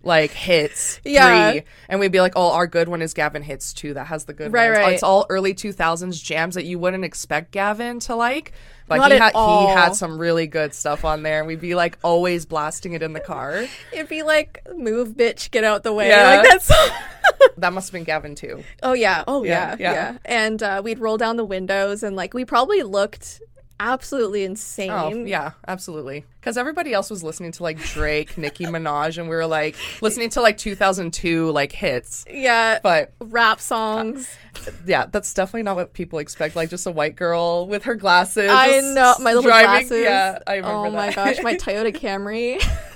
like 0.04 0.30
hits 0.32 1.00
Yeah. 1.04 1.50
three 1.52 1.62
and 1.88 2.00
we'd 2.00 2.12
be 2.12 2.20
like 2.20 2.32
oh 2.36 2.50
our 2.52 2.66
good 2.66 2.88
one 2.88 3.02
is 3.02 3.14
Gavin 3.14 3.42
hits 3.42 3.72
two 3.72 3.94
that 3.94 4.06
has 4.08 4.24
the 4.24 4.32
good 4.32 4.52
Right, 4.52 4.68
ones 4.68 4.78
right. 4.78 4.92
it's 4.94 5.02
all 5.02 5.26
early 5.30 5.54
2000s 5.54 6.22
jams 6.22 6.54
that 6.56 6.64
you 6.64 6.78
wouldn't 6.78 7.04
expect 7.04 7.50
Gavin 7.52 8.00
to 8.00 8.14
like 8.14 8.52
but 8.86 8.96
Not 8.98 9.12
he 9.12 9.18
had 9.18 9.32
all. 9.34 9.66
he 9.68 9.72
had 9.72 9.94
some 9.96 10.18
really 10.18 10.46
good 10.46 10.74
stuff 10.74 11.04
on 11.06 11.22
there 11.22 11.38
and 11.38 11.46
we'd 11.46 11.60
be 11.60 11.74
like 11.74 11.96
always 12.04 12.44
blasting 12.44 12.92
it 12.92 13.02
in 13.02 13.12
the 13.14 13.20
car 13.20 13.64
It'd 13.92 14.08
be 14.10 14.22
like, 14.22 14.60
"Move, 14.76 15.10
bitch, 15.14 15.50
get 15.50 15.64
out 15.64 15.84
the 15.84 15.92
way." 15.94 16.08
Yeah. 16.10 16.36
Like 16.36 16.48
that's. 16.50 16.68
that 17.56 17.72
must 17.72 17.88
have 17.88 17.92
been 17.94 18.04
Gavin 18.04 18.34
too 18.34 18.62
Oh 18.82 18.92
yeah. 18.92 19.24
Oh 19.26 19.42
Yeah, 19.42 19.70
yeah. 19.70 19.76
yeah. 19.78 19.92
Yeah. 19.92 20.18
And 20.26 20.62
uh, 20.62 20.82
we'd 20.84 20.98
roll 20.98 21.16
down 21.16 21.36
the 21.36 21.44
windows 21.46 22.02
and 22.02 22.14
like 22.14 22.34
we 22.34 22.44
probably 22.44 22.82
looked 22.82 23.40
absolutely 23.80 24.42
oh, 24.42 24.46
insane. 24.46 24.90
Oh 24.90 25.10
yeah, 25.24 25.52
absolutely. 25.66 26.24
Because 26.40 26.56
everybody 26.56 26.92
else 26.92 27.10
was 27.10 27.22
listening 27.22 27.52
to 27.52 27.62
like 27.62 27.78
Drake, 27.78 28.36
Nicki 28.36 28.64
Minaj, 28.66 29.18
and 29.18 29.28
we 29.28 29.34
were 29.34 29.46
like 29.46 29.76
listening 30.02 30.30
to 30.30 30.40
like 30.42 30.58
2002 30.58 31.50
like 31.50 31.72
hits. 31.72 32.24
Yeah. 32.30 32.78
But 32.82 33.12
rap 33.20 33.60
songs. 33.60 34.28
Uh, 34.66 34.70
yeah, 34.86 35.06
that's 35.06 35.32
definitely 35.34 35.62
not 35.62 35.76
what 35.76 35.92
people 35.92 36.18
expect. 36.18 36.56
Like 36.56 36.70
just 36.70 36.86
a 36.86 36.90
white 36.90 37.16
girl 37.16 37.66
with 37.66 37.84
her 37.84 37.94
glasses. 37.94 38.50
I 38.50 38.80
know 38.80 39.14
my 39.20 39.32
little 39.32 39.42
driving. 39.42 39.88
glasses. 39.88 40.04
Yeah, 40.04 40.38
I 40.46 40.56
remember 40.56 40.76
Oh 40.76 40.90
my 40.90 41.06
that. 41.10 41.14
gosh, 41.16 41.42
my 41.42 41.54
Toyota 41.56 41.94
Camry. 41.94 42.62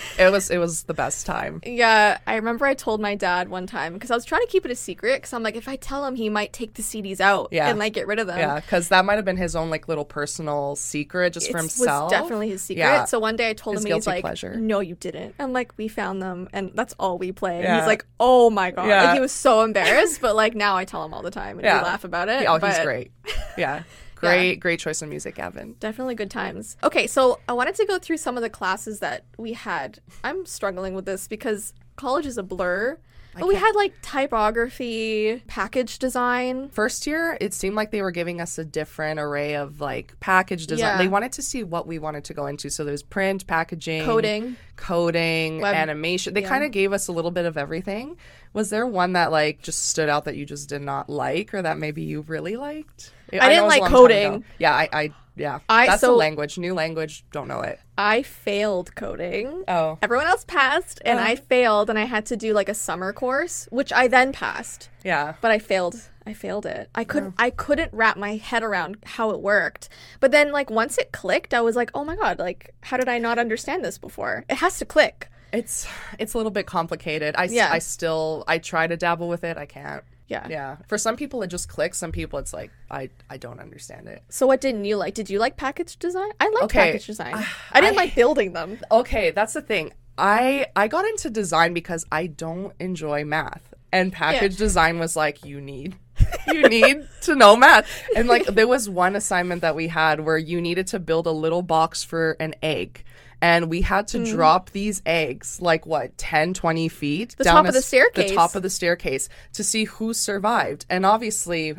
it 0.18 0.30
was 0.30 0.50
it 0.50 0.58
was 0.58 0.84
the 0.84 0.94
best 0.94 1.26
time. 1.26 1.60
yeah, 1.64 2.18
I 2.26 2.36
remember 2.36 2.66
I 2.66 2.74
told 2.74 3.00
my 3.00 3.14
dad 3.14 3.48
one 3.48 3.66
time 3.66 3.94
because 3.94 4.10
I 4.10 4.14
was 4.14 4.24
trying 4.24 4.42
to 4.42 4.46
keep 4.48 4.64
it 4.64 4.70
a 4.70 4.74
secret 4.76 5.16
because 5.16 5.32
I'm 5.32 5.42
like, 5.42 5.56
if 5.56 5.68
I 5.68 5.76
tell 5.76 6.04
him, 6.04 6.14
he 6.14 6.28
might 6.28 6.52
take 6.52 6.74
the 6.74 6.82
CDs 6.82 7.20
out 7.20 7.48
Yeah. 7.50 7.68
and 7.68 7.78
like 7.78 7.92
get 7.92 8.06
rid 8.06 8.18
of 8.18 8.26
them. 8.26 8.38
Yeah, 8.38 8.56
because 8.60 8.88
that 8.88 9.04
might 9.04 9.14
have 9.16 9.24
been 9.24 9.36
his 9.36 9.56
own 9.56 9.70
like 9.70 9.88
little 9.88 10.04
personal 10.04 10.76
secret 10.76 11.32
just 11.32 11.50
for 11.50 11.58
himself. 11.58 12.10
was 12.10 12.12
definitely 12.12 12.48
his 12.48 12.62
secret. 12.62 12.82
Yeah. 12.82 13.04
So 13.04 13.18
one 13.18 13.36
day 13.36 13.50
I 13.50 13.52
told 13.54 13.76
His 13.76 13.84
him, 13.84 13.92
he's 13.94 14.06
like, 14.06 14.22
pleasure. 14.22 14.56
"No, 14.56 14.80
you 14.80 14.94
didn't." 14.96 15.34
I'm 15.38 15.52
like, 15.52 15.72
"We 15.76 15.88
found 15.88 16.20
them, 16.22 16.48
and 16.52 16.72
that's 16.74 16.94
all 16.98 17.18
we 17.18 17.32
play." 17.32 17.56
And 17.56 17.64
Yeah. 17.64 17.78
he's 17.78 17.86
like, 17.86 18.04
"Oh 18.20 18.50
my 18.50 18.70
god!" 18.70 18.88
Yeah. 18.88 19.04
Like, 19.04 19.14
he 19.14 19.20
was 19.20 19.32
so 19.32 19.62
embarrassed, 19.62 20.20
but 20.20 20.36
like 20.36 20.54
now 20.54 20.76
I 20.76 20.84
tell 20.84 21.04
him 21.04 21.14
all 21.14 21.22
the 21.22 21.30
time 21.30 21.58
and 21.58 21.62
we 21.62 21.68
laugh 21.68 22.04
about 22.04 22.28
it. 22.28 22.46
oh, 22.48 22.54
he's 22.54 22.60
but 22.60 22.84
great. 22.84 23.10
Yeah, 23.58 23.82
great, 24.16 24.56
great 24.56 24.80
choice 24.80 25.02
of 25.02 25.08
music, 25.08 25.36
Gavin. 25.36 25.76
Definitely 25.78 26.14
good 26.14 26.30
times. 26.30 26.76
Okay, 26.82 27.06
so 27.06 27.40
I 27.48 27.52
wanted 27.52 27.74
to 27.76 27.86
go 27.86 27.98
through 27.98 28.16
some 28.16 28.36
of 28.36 28.42
the 28.42 28.50
classes 28.50 28.98
that 29.00 29.24
we 29.38 29.52
had. 29.52 30.00
I'm 30.24 30.44
struggling 30.46 30.94
with 30.94 31.04
this 31.04 31.28
because 31.28 31.72
college 31.96 32.26
is 32.26 32.38
a 32.38 32.42
blur. 32.42 32.98
But 33.38 33.48
we 33.48 33.54
had 33.54 33.72
like 33.74 33.92
typography, 34.02 35.42
package 35.46 35.98
design. 35.98 36.68
First 36.70 37.06
year, 37.06 37.36
it 37.40 37.52
seemed 37.54 37.76
like 37.76 37.90
they 37.90 38.02
were 38.02 38.10
giving 38.10 38.40
us 38.40 38.58
a 38.58 38.64
different 38.64 39.20
array 39.20 39.56
of 39.56 39.80
like 39.80 40.18
package 40.20 40.66
design. 40.66 40.92
Yeah. 40.92 40.98
They 40.98 41.08
wanted 41.08 41.32
to 41.32 41.42
see 41.42 41.62
what 41.64 41.86
we 41.86 41.98
wanted 41.98 42.24
to 42.24 42.34
go 42.34 42.46
into. 42.46 42.70
So 42.70 42.84
there's 42.84 43.02
print, 43.02 43.46
packaging, 43.46 44.04
Coding. 44.04 44.56
coding, 44.76 45.60
Web- 45.60 45.74
animation. 45.74 46.34
They 46.34 46.42
kind 46.42 46.64
of 46.64 46.70
gave 46.70 46.92
us 46.92 47.08
a 47.08 47.12
little 47.12 47.30
bit 47.30 47.44
of 47.44 47.56
everything. 47.56 48.16
Was 48.52 48.70
there 48.70 48.86
one 48.86 49.12
that 49.12 49.30
like 49.30 49.62
just 49.62 49.86
stood 49.86 50.08
out 50.08 50.24
that 50.24 50.36
you 50.36 50.46
just 50.46 50.68
did 50.68 50.82
not 50.82 51.10
like, 51.10 51.52
or 51.52 51.62
that 51.62 51.78
maybe 51.78 52.02
you 52.02 52.22
really 52.22 52.56
liked? 52.56 53.12
I 53.32 53.48
didn't 53.48 53.64
was 53.64 53.76
a 53.76 53.80
like 53.80 53.90
coding. 53.90 54.44
Yeah, 54.58 54.72
I, 54.74 54.88
I 54.92 55.12
yeah. 55.36 55.60
I- 55.68 55.86
That's 55.86 56.02
a 56.02 56.10
language, 56.10 56.58
new 56.58 56.74
language. 56.74 57.24
Don't 57.32 57.48
know 57.48 57.60
it. 57.60 57.78
I 57.98 58.22
failed 58.22 58.94
coding. 58.94 59.64
Oh, 59.68 59.98
Everyone 60.02 60.26
else 60.26 60.44
passed, 60.44 61.00
and 61.04 61.18
Oh. 61.18 61.22
I 61.22 61.36
failed, 61.36 61.88
and 61.90 61.98
I 61.98 62.04
had 62.04 62.26
to 62.26 62.36
do 62.36 62.52
like 62.52 62.68
a 62.68 62.74
summer 62.74 63.12
course, 63.12 63.68
which 63.70 63.92
I 63.92 64.08
then 64.08 64.32
passed. 64.32 64.90
yeah. 65.04 65.34
but 65.40 65.50
I 65.50 65.58
failed. 65.58 65.96
I 66.28 66.32
failed 66.32 66.66
it. 66.66 66.90
I 66.94 67.04
couldn't. 67.04 67.30
Oh. 67.38 67.44
I 67.44 67.50
couldn't 67.50 67.92
wrap 67.94 68.16
my 68.16 68.34
head 68.36 68.64
around 68.64 68.96
how 69.04 69.30
it 69.30 69.40
worked. 69.40 69.88
But 70.18 70.32
then 70.32 70.50
like 70.50 70.70
once 70.70 70.98
it 70.98 71.12
clicked, 71.12 71.54
I 71.54 71.60
was 71.60 71.76
like, 71.76 71.90
"Oh 71.94 72.04
my 72.04 72.16
god, 72.16 72.40
like 72.40 72.74
how 72.82 72.96
did 72.96 73.08
I 73.08 73.18
not 73.18 73.38
understand 73.38 73.84
this 73.84 73.96
before?" 73.96 74.44
It 74.50 74.56
has 74.56 74.78
to 74.78 74.84
click. 74.84 75.28
It's 75.52 75.86
it's 76.18 76.34
a 76.34 76.36
little 76.36 76.50
bit 76.50 76.66
complicated. 76.66 77.36
I, 77.38 77.44
Yeah. 77.44 77.68
I 77.70 77.78
still 77.78 78.42
I 78.48 78.58
try 78.58 78.88
to 78.88 78.96
dabble 78.96 79.28
with 79.28 79.44
it. 79.44 79.56
I 79.56 79.66
can't. 79.66 80.02
Yeah. 80.28 80.46
Yeah. 80.48 80.76
For 80.88 80.98
some 80.98 81.16
people 81.16 81.42
it 81.42 81.48
just 81.48 81.68
clicks. 81.68 81.98
Some 81.98 82.12
people 82.12 82.38
it's 82.38 82.52
like 82.52 82.70
I 82.90 83.10
I 83.30 83.36
don't 83.36 83.60
understand 83.60 84.08
it. 84.08 84.22
So 84.28 84.46
what 84.46 84.60
didn't 84.60 84.84
you 84.84 84.96
like? 84.96 85.14
Did 85.14 85.30
you 85.30 85.38
like 85.38 85.56
package 85.56 85.96
design? 85.98 86.30
I 86.40 86.48
liked 86.48 86.64
Okay. 86.64 86.92
package 86.92 87.06
design. 87.06 87.34
I 87.72 87.80
didn't 87.80 87.96
like 87.96 88.14
building 88.14 88.52
them. 88.52 88.78
Okay, 88.90 89.30
that's 89.30 89.52
the 89.52 89.62
thing. 89.62 89.92
I 90.18 90.66
I 90.74 90.88
got 90.88 91.04
into 91.04 91.30
design 91.30 91.74
because 91.74 92.04
I 92.10 92.26
don't 92.26 92.72
enjoy 92.80 93.24
math. 93.24 93.72
And 93.92 94.12
package 94.12 94.56
design 94.56 94.98
was 94.98 95.14
like 95.16 95.44
you 95.44 95.60
need 95.60 95.96
you 96.48 96.68
need 96.68 97.06
to 97.22 97.34
know 97.36 97.56
math. 97.56 97.86
And 98.16 98.26
like 98.26 98.46
there 98.46 98.66
was 98.66 98.88
one 98.88 99.14
assignment 99.16 99.60
that 99.62 99.76
we 99.76 99.88
had 99.88 100.20
where 100.20 100.38
you 100.38 100.60
needed 100.60 100.86
to 100.88 100.98
build 100.98 101.26
a 101.26 101.30
little 101.30 101.62
box 101.62 102.02
for 102.02 102.36
an 102.40 102.54
egg. 102.62 103.04
And 103.42 103.68
we 103.68 103.82
had 103.82 104.08
to 104.08 104.18
hmm. 104.18 104.24
drop 104.24 104.70
these 104.70 105.02
eggs 105.04 105.60
like 105.60 105.86
what 105.86 106.16
10 106.18 106.54
20 106.54 106.88
feet 106.88 107.34
The 107.36 107.44
down 107.44 107.56
top 107.56 107.66
of 107.66 107.74
the 107.74 107.82
staircase. 107.82 108.30
the 108.30 108.34
top 108.36 108.54
of 108.54 108.62
the 108.62 108.70
staircase 108.70 109.28
to 109.52 109.62
see 109.62 109.84
who 109.84 110.14
survived. 110.14 110.86
And 110.88 111.04
obviously 111.04 111.76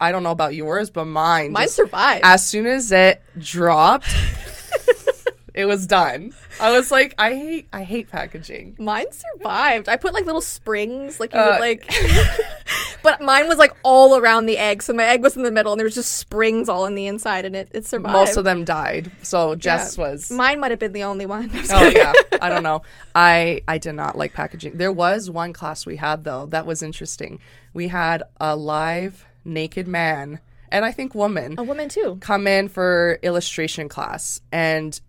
I 0.00 0.12
don't 0.12 0.22
know 0.22 0.30
about 0.30 0.54
yours, 0.54 0.88
but 0.88 1.04
mine 1.04 1.52
Mine 1.52 1.68
survived. 1.68 2.24
as 2.24 2.46
soon 2.46 2.66
as 2.66 2.90
it 2.90 3.22
dropped, 3.38 4.08
It 5.60 5.66
was 5.66 5.86
done. 5.86 6.32
I 6.60 6.72
was 6.72 6.90
like, 6.90 7.14
I 7.18 7.34
hate 7.34 7.68
I 7.72 7.82
hate 7.84 8.10
packaging. 8.10 8.76
Mine 8.78 9.06
survived. 9.12 9.88
I 9.88 9.96
put 9.96 10.14
like 10.14 10.24
little 10.26 10.40
springs, 10.40 11.20
like 11.20 11.32
you 11.34 11.38
Uh, 11.40 11.50
would 11.52 11.60
like. 11.60 11.88
but 13.02 13.20
mine 13.20 13.48
was 13.48 13.58
like 13.58 13.74
all 13.82 14.16
around 14.16 14.46
the 14.46 14.58
egg, 14.58 14.82
so 14.82 14.92
my 14.92 15.04
egg 15.04 15.22
was 15.22 15.36
in 15.36 15.42
the 15.42 15.50
middle, 15.50 15.72
and 15.72 15.78
there 15.80 15.84
was 15.86 15.94
just 15.94 16.16
springs 16.16 16.68
all 16.68 16.86
in 16.86 16.94
the 16.94 17.06
inside, 17.06 17.44
and 17.44 17.54
it, 17.56 17.68
it 17.72 17.86
survived. 17.86 18.12
Most 18.12 18.36
of 18.36 18.44
them 18.44 18.64
died. 18.64 19.10
So 19.22 19.50
Yeah. 19.50 19.56
Jess 19.56 19.96
was 19.98 20.30
Mine 20.30 20.60
might 20.60 20.70
have 20.70 20.80
been 20.80 20.92
the 20.92 21.04
only 21.04 21.26
one. 21.26 21.50
Oh 21.72 21.88
yeah, 21.88 22.12
I 22.42 22.48
don't 22.48 22.62
know. 22.62 22.82
I 23.14 23.62
I 23.68 23.78
did 23.78 23.92
not 23.92 24.16
like 24.16 24.32
packaging. 24.32 24.76
There 24.76 24.92
was 24.92 25.30
one 25.30 25.52
class 25.52 25.86
we 25.86 25.96
had 25.96 26.24
though 26.24 26.46
that 26.46 26.66
was 26.66 26.82
interesting. 26.82 27.38
We 27.72 27.88
had 27.88 28.22
a 28.40 28.56
live 28.56 29.24
naked 29.44 29.86
man 29.88 30.40
and 30.72 30.84
I 30.84 30.92
think 30.92 31.14
woman 31.14 31.54
A 31.58 31.62
woman 31.62 31.88
too. 31.88 32.18
come 32.20 32.46
in 32.46 32.68
for 32.68 33.18
illustration 33.22 33.88
class 33.88 34.40
and 34.52 35.00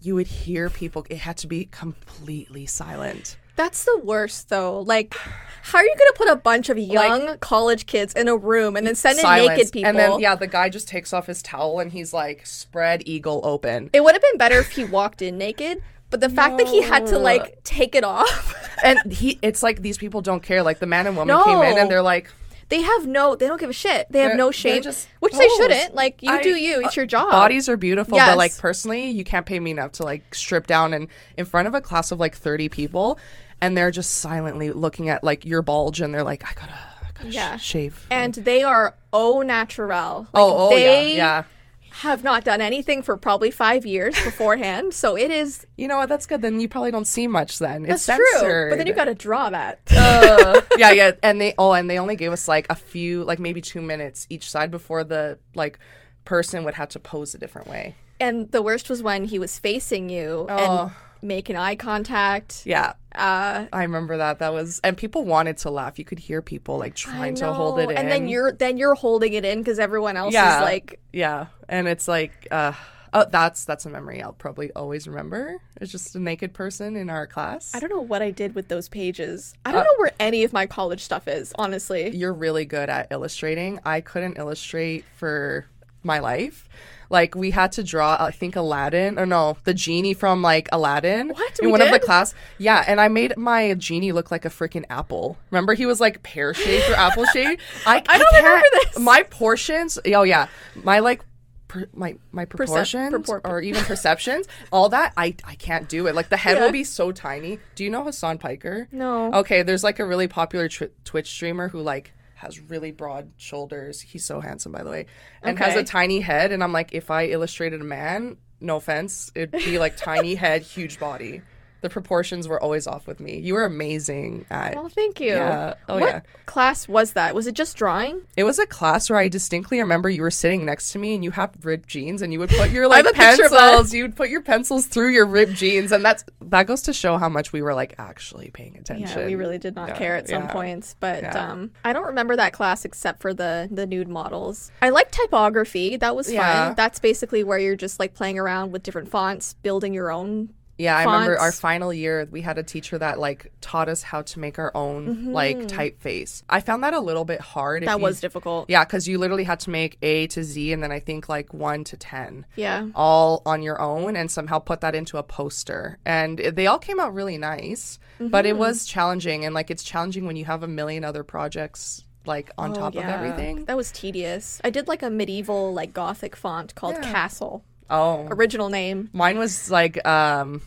you 0.00 0.14
would 0.14 0.26
hear 0.26 0.70
people 0.70 1.06
it 1.10 1.18
had 1.18 1.36
to 1.38 1.46
be 1.46 1.66
completely 1.66 2.66
silent. 2.66 3.36
That's 3.56 3.84
the 3.84 4.00
worst, 4.02 4.48
though. 4.48 4.80
Like, 4.80 5.14
how 5.62 5.78
are 5.78 5.84
you 5.84 5.94
going 5.94 6.12
to 6.12 6.14
put 6.16 6.28
a 6.28 6.36
bunch 6.36 6.70
of 6.70 6.78
young 6.78 7.36
college 7.38 7.84
kids 7.84 8.14
in 8.14 8.26
a 8.26 8.36
room 8.36 8.74
and 8.74 8.86
then 8.86 8.94
send 8.94 9.18
in 9.18 9.24
naked 9.24 9.72
people? 9.72 9.88
And 9.88 9.98
then 9.98 10.18
yeah, 10.18 10.34
the 10.34 10.46
guy 10.46 10.70
just 10.70 10.88
takes 10.88 11.12
off 11.12 11.26
his 11.26 11.42
towel 11.42 11.80
and 11.80 11.92
he's 11.92 12.14
like 12.14 12.46
spread 12.46 13.02
eagle 13.04 13.40
open. 13.44 13.90
It 13.92 14.02
would 14.02 14.14
have 14.14 14.22
been 14.22 14.38
better 14.38 14.58
if 14.58 14.70
he 14.70 14.84
walked 14.84 15.20
in 15.20 15.36
naked, 15.36 15.82
but 16.08 16.20
the 16.20 16.30
fact 16.30 16.56
that 16.56 16.68
he 16.68 16.80
had 16.80 17.06
to 17.08 17.18
like 17.18 17.62
take 17.62 17.94
it 17.94 18.04
off. 18.04 18.56
And 18.82 19.12
he 19.12 19.38
it's 19.42 19.62
like 19.62 19.82
these 19.82 19.98
people 19.98 20.22
don't 20.22 20.42
care. 20.42 20.62
Like 20.62 20.78
the 20.78 20.86
man 20.86 21.06
and 21.06 21.14
woman 21.14 21.36
came 21.44 21.58
in 21.58 21.76
and 21.76 21.90
they're 21.90 22.00
like 22.00 22.32
They 22.70 22.80
have 22.82 23.06
no, 23.06 23.36
they 23.36 23.46
don't 23.46 23.60
give 23.60 23.68
a 23.68 23.74
shit. 23.74 24.06
They 24.10 24.20
have 24.20 24.30
They're- 24.30 24.36
no 24.38 24.50
shame, 24.50 24.80
just 24.82 25.08
which 25.18 25.34
they 25.34 25.48
shouldn't. 25.56 25.94
Like 25.94 26.22
you 26.22 26.30
I- 26.32 26.42
do 26.42 26.50
you, 26.56 26.78
it's 26.80 26.96
uh, 26.96 27.00
your 27.02 27.06
job. 27.06 27.30
bodies 27.30 27.68
are 27.68 27.76
beautiful 27.76 28.16
Yes. 28.16 28.30
but 28.30 28.38
like 28.38 28.56
personally 28.56 29.10
you 29.10 29.24
can't 29.24 29.44
pay 29.44 29.60
me 29.60 29.72
enough 29.72 29.92
to 29.92 30.04
like 30.04 30.34
strip 30.34 30.66
down 30.66 30.94
and 30.94 31.08
in 31.36 31.44
front 31.44 31.68
of 31.68 31.74
a 31.74 31.80
class 31.80 32.10
of 32.12 32.18
like 32.20 32.34
30 32.36 32.68
people 32.70 33.18
and 33.60 33.76
they're 33.76 33.90
just 33.90 34.12
silently 34.18 34.70
looking 34.72 35.08
at 35.10 35.22
like 35.22 35.44
your 35.44 35.60
bulge 35.62 36.00
and 36.00 36.14
they're 36.14 36.22
like 36.22 36.42
i 36.44 36.54
gotta 36.58 36.72
i 36.72 37.30
gotta 37.30 37.58
sh- 37.58 37.62
shave 37.62 38.06
and 38.10 38.34
they 38.34 38.62
are 38.62 38.94
au 39.12 39.42
naturel. 39.42 40.26
Oh, 40.32 40.46
like, 40.46 40.54
oh 40.54 40.56
oh 40.56 40.70
they 40.76 41.16
yeah 41.16 41.16
yeah 41.16 41.42
have 41.90 42.22
not 42.24 42.44
done 42.44 42.60
anything 42.60 43.02
for 43.02 43.16
probably 43.16 43.50
five 43.50 43.84
years 43.84 44.14
beforehand. 44.24 44.94
so 44.94 45.16
it 45.16 45.30
is 45.30 45.66
you 45.76 45.88
know 45.88 45.96
what 45.98 46.08
that's 46.08 46.26
good 46.26 46.40
then 46.42 46.60
you 46.60 46.68
probably 46.68 46.90
don't 46.90 47.06
see 47.06 47.26
much 47.26 47.58
then 47.58 47.84
it's 47.84 48.06
that's 48.06 48.18
true. 48.40 48.70
But 48.70 48.78
then 48.78 48.86
you 48.86 48.94
got 48.94 49.04
to 49.06 49.14
draw 49.14 49.50
that. 49.50 49.80
Uh, 49.90 50.60
yeah 50.78 50.90
yeah 50.92 51.10
and 51.22 51.40
they 51.40 51.54
oh 51.58 51.72
and 51.72 51.88
they 51.90 51.98
only 51.98 52.16
gave 52.16 52.32
us 52.32 52.46
like 52.48 52.66
a 52.70 52.74
few 52.74 53.24
like 53.24 53.38
maybe 53.38 53.60
two 53.60 53.80
minutes 53.82 54.26
each 54.30 54.48
side 54.50 54.70
before 54.70 55.04
the 55.04 55.38
like 55.54 55.78
person 56.24 56.64
would 56.64 56.74
have 56.74 56.88
to 56.90 56.98
pose 56.98 57.34
a 57.34 57.38
different 57.38 57.66
way 57.68 57.94
and 58.20 58.50
the 58.52 58.62
worst 58.62 58.88
was 58.90 59.02
when 59.02 59.24
he 59.24 59.38
was 59.38 59.58
facing 59.58 60.08
you 60.10 60.46
Oh. 60.48 60.82
and 60.84 60.92
making 61.22 61.56
eye 61.56 61.76
contact. 61.76 62.62
yeah 62.64 62.92
Uh, 63.14 63.66
I 63.72 63.82
remember 63.82 64.16
that. 64.18 64.38
That 64.38 64.52
was, 64.52 64.80
and 64.84 64.96
people 64.96 65.24
wanted 65.24 65.58
to 65.58 65.70
laugh. 65.70 65.98
You 65.98 66.04
could 66.04 66.18
hear 66.20 66.40
people 66.42 66.78
like 66.78 66.94
trying 66.94 67.34
to 67.36 67.52
hold 67.52 67.78
it 67.80 67.90
in, 67.90 67.96
and 67.96 68.10
then 68.10 68.28
you're 68.28 68.52
then 68.52 68.76
you're 68.78 68.94
holding 68.94 69.32
it 69.32 69.44
in 69.44 69.58
because 69.58 69.78
everyone 69.80 70.16
else 70.16 70.32
yeah, 70.32 70.58
is 70.58 70.62
like 70.62 71.00
yeah, 71.12 71.46
and 71.68 71.88
it's 71.88 72.06
like, 72.06 72.46
uh, 72.52 72.72
oh, 73.12 73.26
that's 73.28 73.64
that's 73.64 73.84
a 73.84 73.90
memory 73.90 74.22
I'll 74.22 74.32
probably 74.32 74.70
always 74.74 75.08
remember. 75.08 75.56
It's 75.80 75.90
just 75.90 76.14
a 76.14 76.20
naked 76.20 76.54
person 76.54 76.94
in 76.94 77.10
our 77.10 77.26
class. 77.26 77.74
I 77.74 77.80
don't 77.80 77.90
know 77.90 78.00
what 78.00 78.22
I 78.22 78.30
did 78.30 78.54
with 78.54 78.68
those 78.68 78.88
pages. 78.88 79.54
I 79.66 79.70
Uh, 79.70 79.72
don't 79.72 79.84
know 79.84 79.96
where 79.98 80.12
any 80.20 80.44
of 80.44 80.52
my 80.52 80.66
college 80.66 81.02
stuff 81.02 81.26
is, 81.26 81.52
honestly. 81.58 82.10
You're 82.16 82.32
really 82.32 82.64
good 82.64 82.88
at 82.88 83.08
illustrating. 83.10 83.80
I 83.84 84.00
couldn't 84.02 84.38
illustrate 84.38 85.04
for 85.16 85.66
my 86.04 86.20
life. 86.20 86.68
Like 87.10 87.34
we 87.34 87.50
had 87.50 87.72
to 87.72 87.82
draw, 87.82 88.16
I 88.18 88.30
think 88.30 88.54
Aladdin, 88.56 89.18
or 89.18 89.26
no, 89.26 89.56
the 89.64 89.74
genie 89.74 90.14
from 90.14 90.40
like 90.42 90.68
Aladdin. 90.72 91.30
What? 91.30 91.58
In 91.58 91.66
We 91.66 91.72
one 91.72 91.82
of 91.82 91.90
the 91.90 91.98
class, 91.98 92.34
yeah. 92.56 92.84
And 92.86 93.00
I 93.00 93.08
made 93.08 93.36
my 93.36 93.74
genie 93.74 94.12
look 94.12 94.30
like 94.30 94.44
a 94.44 94.48
freaking 94.48 94.84
apple. 94.88 95.36
Remember, 95.50 95.74
he 95.74 95.86
was 95.86 96.00
like 96.00 96.22
pear 96.22 96.54
shaped 96.54 96.88
or 96.88 96.94
apple 96.94 97.24
shaped. 97.32 97.60
I, 97.84 97.96
I 98.08 98.16
don't 98.18 98.30
can't- 98.30 98.44
remember 98.44 98.66
this. 98.72 98.98
My 99.00 99.24
portions, 99.24 99.98
oh 100.06 100.22
yeah, 100.22 100.46
my 100.76 101.00
like. 101.00 101.22
Per, 101.68 101.86
my 101.94 102.16
my 102.32 102.46
proportions 102.46 103.14
propor- 103.14 103.40
or 103.44 103.60
even 103.60 103.84
perceptions, 103.84 104.48
all 104.72 104.88
that 104.88 105.12
I 105.16 105.36
I 105.44 105.54
can't 105.54 105.88
do 105.88 106.08
it. 106.08 106.16
Like 106.16 106.28
the 106.28 106.36
head 106.36 106.56
Yeah. 106.56 106.64
will 106.64 106.72
be 106.72 106.82
so 106.82 107.12
tiny. 107.12 107.60
Do 107.76 107.84
you 107.84 107.90
know 107.90 108.02
Hassan 108.02 108.38
Piker? 108.38 108.88
No. 108.90 109.32
Okay, 109.34 109.62
there's 109.62 109.84
like 109.84 110.00
a 110.00 110.04
really 110.04 110.26
popular 110.26 110.68
tw- 110.68 110.90
Twitch 111.04 111.30
streamer 111.30 111.68
who 111.68 111.80
like 111.80 112.12
has 112.40 112.58
really 112.58 112.90
broad 112.90 113.30
shoulders. 113.36 114.00
He's 114.00 114.24
so 114.24 114.40
handsome, 114.40 114.72
by 114.72 114.82
the 114.82 114.90
way, 114.90 115.06
and 115.42 115.58
has 115.58 115.76
a 115.76 115.84
tiny 115.84 116.20
head. 116.20 116.52
And 116.52 116.64
I'm 116.64 116.72
like, 116.72 116.94
if 116.94 117.10
I 117.10 117.26
illustrated 117.26 117.82
a 117.82 117.84
man, 117.84 118.38
no 118.60 118.76
offense, 118.76 119.30
it'd 119.34 119.52
be 119.52 119.78
like 119.78 119.96
tiny 119.96 120.34
head, 120.44 120.62
huge 120.62 120.98
body. 120.98 121.42
The 121.82 121.88
proportions 121.90 122.46
were 122.48 122.60
always 122.62 122.86
off 122.86 123.06
with 123.06 123.20
me. 123.20 123.38
You 123.38 123.54
were 123.54 123.64
amazing 123.64 124.44
at. 124.50 124.74
Well, 124.74 124.88
thank 124.88 125.18
you. 125.20 125.28
Yeah. 125.28 125.74
Oh, 125.88 125.98
what 125.98 126.08
yeah. 126.08 126.20
class 126.46 126.86
was 126.88 127.12
that? 127.12 127.34
Was 127.34 127.46
it 127.46 127.54
just 127.54 127.76
drawing? 127.76 128.20
It 128.36 128.44
was 128.44 128.58
a 128.58 128.66
class 128.66 129.08
where 129.08 129.18
I 129.18 129.28
distinctly 129.28 129.78
remember 129.80 130.10
you 130.10 130.22
were 130.22 130.30
sitting 130.30 130.64
next 130.66 130.92
to 130.92 130.98
me 130.98 131.14
and 131.14 131.24
you 131.24 131.30
have 131.30 131.52
ripped 131.64 131.88
jeans 131.88 132.20
and 132.22 132.32
you 132.32 132.38
would 132.38 132.50
put 132.50 132.70
your 132.70 132.86
like 132.88 133.04
have 133.06 133.14
a 133.14 133.16
picture 133.16 133.44
of 133.46 133.50
that. 133.52 133.60
pencils. 133.70 133.94
You 133.94 134.02
would 134.04 134.16
put 134.16 134.28
your 134.30 134.42
pencils 134.42 134.86
through 134.86 135.10
your 135.10 135.26
ripped 135.26 135.54
jeans 135.54 135.92
and 135.92 136.04
that's 136.04 136.24
that 136.42 136.66
goes 136.66 136.82
to 136.82 136.92
show 136.92 137.16
how 137.16 137.28
much 137.28 137.52
we 137.52 137.62
were 137.62 137.74
like 137.74 137.94
actually 137.98 138.50
paying 138.50 138.76
attention. 138.76 139.18
Yeah, 139.20 139.26
we 139.26 139.34
really 139.34 139.58
did 139.58 139.74
not 139.74 139.88
Yeah, 139.90 139.96
care 139.98 140.16
at 140.16 140.28
some 140.28 140.42
yeah. 140.44 140.52
points, 140.52 140.96
but 141.00 141.34
um, 141.36 141.70
I 141.84 141.92
don't 141.92 142.06
remember 142.06 142.36
that 142.36 142.52
class 142.52 142.84
except 142.84 143.20
for 143.22 143.32
the 143.32 143.68
the 143.70 143.86
nude 143.86 144.08
models. 144.08 144.70
I 144.82 144.90
like 144.90 145.10
typography; 145.10 145.96
that 145.96 146.14
was 146.16 146.32
fun. 146.32 146.74
That's 146.76 146.98
basically 146.98 147.44
where 147.44 147.58
you're 147.58 147.76
just 147.76 147.98
like 148.00 148.14
playing 148.14 148.38
around 148.38 148.72
with 148.72 148.82
different 148.82 149.08
fonts, 149.08 149.54
building 149.54 149.94
your 149.94 150.10
own. 150.10 150.50
Yeah, 150.80 150.96
I 150.96 151.04
remember 151.04 151.38
our 151.38 151.52
final 151.52 151.92
year 151.92 152.26
we 152.30 152.40
had 152.40 152.58
a 152.58 152.62
teacher 152.62 152.96
that 152.98 153.18
like 153.18 153.52
taught 153.60 153.88
us 153.88 154.02
how 154.02 154.22
to 154.22 154.40
make 154.40 154.58
our 154.58 154.72
own 154.74 155.32
like 155.32 155.58
typeface. 155.58 156.42
I 156.48 156.60
found 156.60 156.82
that 156.84 156.94
a 156.94 157.00
little 157.00 157.24
bit 157.24 157.40
hard. 157.40 157.82
Mm-hmm. 157.82 157.88
That 157.90 158.00
was 158.00 158.20
difficult. 158.20 158.68
Yeah, 158.70 158.84
because 158.84 159.06
you 159.06 159.18
literally 159.18 159.44
had 159.44 159.60
to 159.60 159.70
make 159.70 159.98
A 160.02 160.26
to 160.28 160.42
Z 160.42 160.72
and 160.72 160.82
then 160.82 160.90
I 160.92 161.00
think 161.00 161.28
like 161.28 161.52
one 161.52 161.84
to 161.84 161.96
ten. 161.96 162.46
Yeah. 162.56 162.88
All 162.94 163.42
on 163.46 163.62
your 163.62 163.80
own 163.80 164.16
and 164.16 164.30
somehow 164.30 164.58
put 164.58 164.80
that 164.80 164.94
into 164.94 165.18
a 165.18 165.22
poster. 165.22 165.98
And 166.04 166.40
it- 166.40 166.56
they 166.56 166.66
all 166.66 166.78
came 166.78 166.98
out 166.98 167.14
really 167.14 167.38
nice. 167.38 167.98
But 168.18 168.44
Mm-hmm. 168.44 168.46
it 168.50 168.56
was 168.58 168.84
challenging 168.86 169.44
and 169.44 169.54
like 169.54 169.70
it's 169.70 169.82
challenging 169.82 170.26
when 170.26 170.36
you 170.36 170.44
have 170.46 170.62
a 170.62 170.68
million 170.68 171.04
other 171.04 171.24
projects 171.24 172.04
like 172.26 172.50
on 172.58 172.74
top 172.74 172.94
of 172.94 173.04
Oh, 173.04 173.08
everything. 173.08 173.64
That 173.64 173.76
was 173.78 173.90
tedious. 173.92 174.60
I 174.62 174.68
did 174.70 174.88
like 174.88 175.02
a 175.02 175.08
medieval, 175.10 175.72
like 175.72 175.92
gothic 175.94 176.36
font 176.36 176.74
called 176.74 176.96
Yeah. 176.96 177.10
Castle. 177.12 177.64
Oh. 177.88 178.28
Original 178.30 178.68
name. 178.68 179.08
Mine 179.12 179.38
was 179.38 179.70
like 179.70 180.06
um 180.06 180.60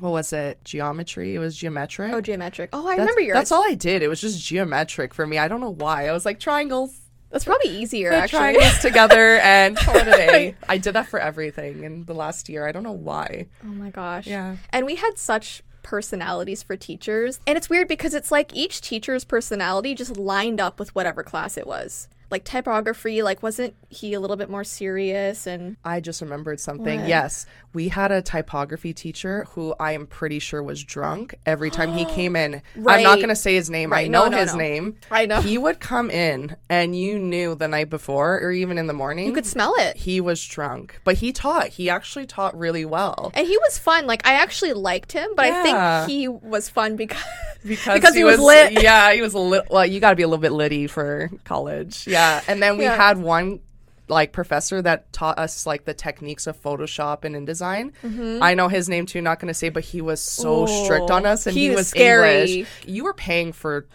what 0.00 0.10
was 0.12 0.32
it? 0.32 0.62
Geometry. 0.64 1.34
It 1.34 1.38
was 1.38 1.56
geometric. 1.56 2.12
Oh, 2.12 2.20
geometric. 2.20 2.70
Oh, 2.72 2.86
I 2.86 2.90
That's, 2.96 2.98
remember 3.00 3.20
yours. 3.20 3.34
that's 3.36 3.52
all 3.52 3.62
I 3.64 3.74
did. 3.74 4.02
It 4.02 4.08
was 4.08 4.20
just 4.20 4.44
geometric 4.44 5.14
for 5.14 5.26
me. 5.26 5.38
I 5.38 5.46
don't 5.48 5.60
know 5.60 5.70
why. 5.70 6.08
I 6.08 6.12
was 6.12 6.24
like 6.24 6.40
triangles, 6.40 6.98
That's 7.30 7.44
probably 7.44 7.70
easier, 7.70 8.12
actually. 8.12 8.38
triangles 8.38 8.78
together, 8.80 9.36
and 9.38 9.76
call 9.76 9.96
it 9.96 10.08
a 10.08 10.10
day. 10.12 10.54
I 10.68 10.78
did 10.78 10.92
that 10.94 11.06
for 11.08 11.20
everything 11.20 11.84
in 11.84 12.04
the 12.04 12.14
last 12.14 12.48
year. 12.48 12.66
I 12.66 12.72
don't 12.72 12.82
know 12.82 12.92
why. 12.92 13.46
Oh 13.64 13.68
my 13.68 13.90
gosh. 13.90 14.26
Yeah. 14.26 14.56
And 14.70 14.86
we 14.86 14.96
had 14.96 15.18
such 15.18 15.62
personalities 15.82 16.62
for 16.62 16.76
teachers. 16.76 17.40
And 17.46 17.56
it's 17.56 17.70
weird 17.70 17.88
because 17.88 18.14
it's 18.14 18.30
like 18.30 18.54
each 18.54 18.80
teacher's 18.80 19.24
personality 19.24 19.94
just 19.94 20.16
lined 20.16 20.60
up 20.60 20.78
with 20.78 20.94
whatever 20.94 21.22
class 21.22 21.56
it 21.56 21.66
was. 21.66 22.08
Like 22.30 22.44
typography, 22.44 23.22
like 23.22 23.42
wasn't 23.42 23.74
he 23.88 24.14
a 24.14 24.20
little 24.20 24.36
bit 24.36 24.48
more 24.48 24.62
serious 24.64 25.46
and 25.46 25.76
I 25.84 26.00
just 26.00 26.20
remembered 26.20 26.60
something. 26.60 27.00
What? 27.00 27.08
Yes, 27.08 27.46
we 27.72 27.88
had 27.88 28.12
a 28.12 28.22
typography 28.22 28.92
teacher 28.92 29.46
who 29.50 29.74
I 29.80 29.92
am 29.92 30.06
pretty 30.06 30.38
sure 30.38 30.62
was 30.62 30.82
drunk 30.84 31.34
every 31.46 31.70
time 31.70 31.92
he 31.92 32.04
came 32.16 32.36
in. 32.36 32.62
right. 32.76 32.98
I'm 32.98 33.02
not 33.02 33.16
going 33.16 33.28
to 33.30 33.36
say 33.36 33.54
his 33.54 33.68
name. 33.70 33.92
I 33.92 34.06
know 34.06 34.24
No, 34.24 34.30
no, 34.30 34.36
his 34.38 34.52
no. 34.52 34.58
name. 34.58 34.96
I 35.10 35.26
know. 35.26 35.40
He 35.40 35.58
would 35.58 35.80
come 35.80 36.10
in, 36.10 36.56
and 36.68 36.96
you 36.96 37.18
knew 37.18 37.54
the 37.54 37.68
night 37.68 37.90
before 37.90 38.38
or 38.40 38.52
even 38.52 38.78
in 38.78 38.86
the 38.86 38.92
morning. 38.92 39.26
you 39.26 39.32
could 39.32 39.46
smell 39.46 39.74
it. 39.78 39.96
he 39.96 40.20
was 40.20 40.44
drunk, 40.46 41.00
but 41.04 41.16
he 41.16 41.32
taught. 41.32 41.68
He 41.68 41.90
actually 41.90 42.26
taught 42.26 42.56
really 42.58 42.84
well. 42.84 43.32
And 43.34 43.46
he 43.46 43.56
was 43.58 43.78
fun. 43.78 44.06
Like 44.06 44.26
I 44.26 44.34
actually 44.34 44.72
liked 44.72 45.12
him, 45.12 45.30
but 45.36 45.46
Yeah. 45.46 45.60
I 45.60 45.62
think 46.06 46.10
he 46.10 46.28
was 46.28 46.68
fun 46.68 46.96
because 46.96 47.20
because, 47.64 47.94
because 47.94 48.14
he 48.14 48.24
was 48.24 48.38
lit. 48.38 48.82
Yeah, 48.82 49.12
he 49.12 49.20
was 49.20 49.34
a 49.34 49.38
little. 49.38 49.66
Well, 49.70 49.84
you 49.86 50.00
got 50.00 50.10
to 50.10 50.16
be 50.16 50.22
a 50.22 50.28
little 50.28 50.40
bit 50.40 50.52
litty 50.52 50.86
for 50.86 51.30
college. 51.44 52.06
Yeah, 52.10 52.19
and 52.48 52.62
then 52.62 52.76
we 52.78 52.84
Yeah. 52.84 52.96
had 52.96 53.18
one 53.18 53.60
like 54.08 54.32
professor 54.32 54.82
that 54.82 55.12
taught 55.12 55.38
us 55.38 55.66
like 55.66 55.84
the 55.84 55.94
techniques 55.94 56.46
of 56.48 56.60
Photoshop 56.60 57.24
and 57.24 57.36
InDesign. 57.36 57.92
Mm-hmm. 58.02 58.42
I 58.42 58.54
know 58.54 58.66
his 58.68 58.88
name 58.88 59.06
too. 59.06 59.20
Not 59.22 59.38
going 59.38 59.48
to 59.48 59.54
say, 59.54 59.68
but 59.68 59.84
he 59.84 60.00
was 60.00 60.20
so 60.20 60.66
strict 60.66 61.10
on 61.10 61.24
us, 61.26 61.46
and 61.46 61.54
he 61.56 61.64
he, 61.64 61.68
was 61.70 61.76
was 61.78 61.88
scary. 61.88 62.40
English. 62.52 62.68
You 62.86 63.04
were 63.04 63.14
paying 63.14 63.52
for. 63.52 63.86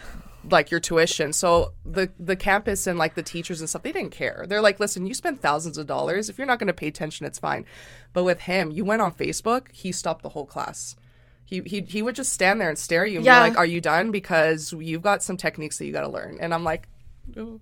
Like 0.48 0.70
your 0.70 0.80
tuition, 0.80 1.34
so 1.34 1.74
the 1.88 2.12
the 2.20 2.36
campus 2.36 2.86
and 2.86 3.00
like 3.00 3.16
the 3.16 3.24
teachers 3.24 3.62
and 3.62 3.68
stuff, 3.68 3.82
they 3.82 3.92
didn't 3.92 4.12
care. 4.12 4.46
They're 4.48 4.62
like, 4.62 4.80
listen, 4.80 5.08
you 5.08 5.16
spend 5.16 5.42
thousands 5.42 5.80
of 5.80 5.88
dollars. 5.88 6.30
If 6.30 6.38
you're 6.38 6.46
not 6.46 6.60
going 6.60 6.68
to 6.68 6.74
pay 6.74 6.86
attention, 6.86 7.26
it's 7.26 7.40
fine. 7.40 7.66
But 8.14 8.26
with 8.26 8.42
him, 8.42 8.70
you 8.70 8.86
went 8.86 9.02
on 9.02 9.12
Facebook, 9.12 9.72
he 9.72 9.92
stopped 9.92 10.22
the 10.22 10.30
whole 10.30 10.46
class. 10.46 10.96
He, 11.46 11.62
he 11.66 11.82
he 11.82 12.04
would 12.04 12.14
just 12.14 12.32
stand 12.32 12.62
there 12.62 12.70
and 12.70 12.78
stare 12.78 13.06
at 13.06 13.10
you 13.10 13.18
and 13.18 13.26
Yeah. 13.26 13.40
be 13.44 13.50
like, 13.50 13.58
"Are 13.58 13.66
you 13.66 13.82
done? 13.82 14.12
Because 14.12 14.72
you've 14.72 15.02
got 15.02 15.24
some 15.24 15.36
techniques 15.36 15.80
that 15.80 15.88
you 15.88 15.92
got 15.92 16.02
to 16.02 16.10
learn." 16.10 16.38
And 16.40 16.54
I'm 16.54 16.64
like, 16.64 16.88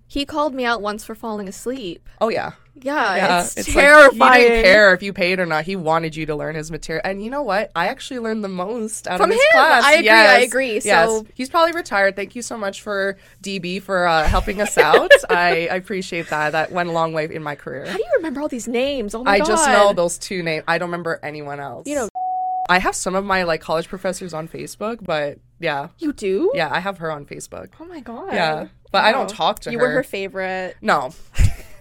He 0.08 0.26
called 0.26 0.54
me 0.54 0.66
out 0.66 0.82
once 0.82 1.04
for 1.04 1.16
falling 1.16 1.48
asleep. 1.48 2.08
Oh 2.22 2.30
yeah, 2.30 2.52
Yeah, 2.76 3.16
yeah. 3.16 3.42
it's, 3.42 3.58
like, 3.58 3.66
terrifying. 3.68 4.42
he 4.42 4.48
didn't 4.48 4.64
care 4.64 4.94
if 4.94 5.02
you 5.02 5.14
paid 5.14 5.40
or 5.40 5.46
not. 5.46 5.66
He 5.66 5.76
wanted 5.76 6.16
you 6.16 6.26
to 6.28 6.36
learn 6.36 6.56
his 6.56 6.70
material. 6.70 7.02
And 7.06 7.24
you 7.24 7.30
know 7.32 7.42
what? 7.44 7.72
I 7.76 7.88
actually 7.88 8.20
learned 8.20 8.44
the 8.44 8.50
most 8.50 9.08
out 9.08 9.18
From 9.18 9.32
of 9.32 9.36
his 9.36 9.42
him. 9.44 9.52
class. 9.54 9.84
I 9.84 9.94
agree, 9.94 10.10
I 10.10 10.14
Yes. 10.40 10.48
agree. 10.48 10.74
Yes. 10.84 11.10
So- 11.10 11.26
he's 11.34 11.50
probably 11.50 11.72
retired. 11.74 12.16
Thank 12.16 12.36
you 12.36 12.42
so 12.42 12.58
much 12.58 12.82
for 12.82 13.18
DB 13.42 13.82
for 13.82 14.06
uh, 14.06 14.24
helping 14.28 14.62
us 14.62 14.78
out. 14.78 15.12
I, 15.30 15.68
I 15.72 15.76
appreciate 15.76 16.30
that. 16.30 16.52
That 16.52 16.72
went 16.72 16.90
a 16.90 16.92
long 16.92 17.14
way 17.14 17.26
in 17.34 17.42
my 17.42 17.56
career. 17.56 17.86
How 17.86 17.98
do 17.98 18.04
you 18.04 18.12
remember 18.18 18.42
all 18.42 18.50
these 18.50 18.68
names? 18.68 19.16
Oh 19.16 19.24
my 19.24 19.32
I 19.32 19.40
god! 19.40 19.48
just 19.48 19.68
know 19.70 19.94
those 19.94 20.18
two 20.18 20.44
names. 20.44 20.64
I 20.68 20.78
don't 20.78 20.90
remember 20.90 21.20
anyone 21.24 21.60
else. 21.60 21.88
You 21.88 21.96
know- 21.96 22.10
I 22.70 22.80
have 22.80 22.96
some 22.96 23.14
of 23.16 23.26
my 23.26 23.44
like 23.44 23.60
college 23.60 23.88
professors 23.90 24.34
on 24.34 24.48
Facebook, 24.48 25.00
but 25.04 25.38
yeah, 25.60 25.90
You 25.98 26.14
do? 26.14 26.50
yeah, 26.54 26.70
I 26.72 26.80
have 26.80 27.00
her 27.00 27.12
on 27.12 27.26
Facebook. 27.26 27.70
Oh 27.80 27.84
my 27.86 28.00
god. 28.00 28.32
Yeah, 28.34 28.68
but 28.94 29.04
I 29.04 29.12
don't 29.12 29.30
talk 29.30 29.60
to 29.62 29.72
you 29.72 29.78
her. 29.80 29.84
You 29.86 29.90
were 29.90 29.96
her 29.96 30.04
favorite. 30.04 30.78
No, 30.82 31.12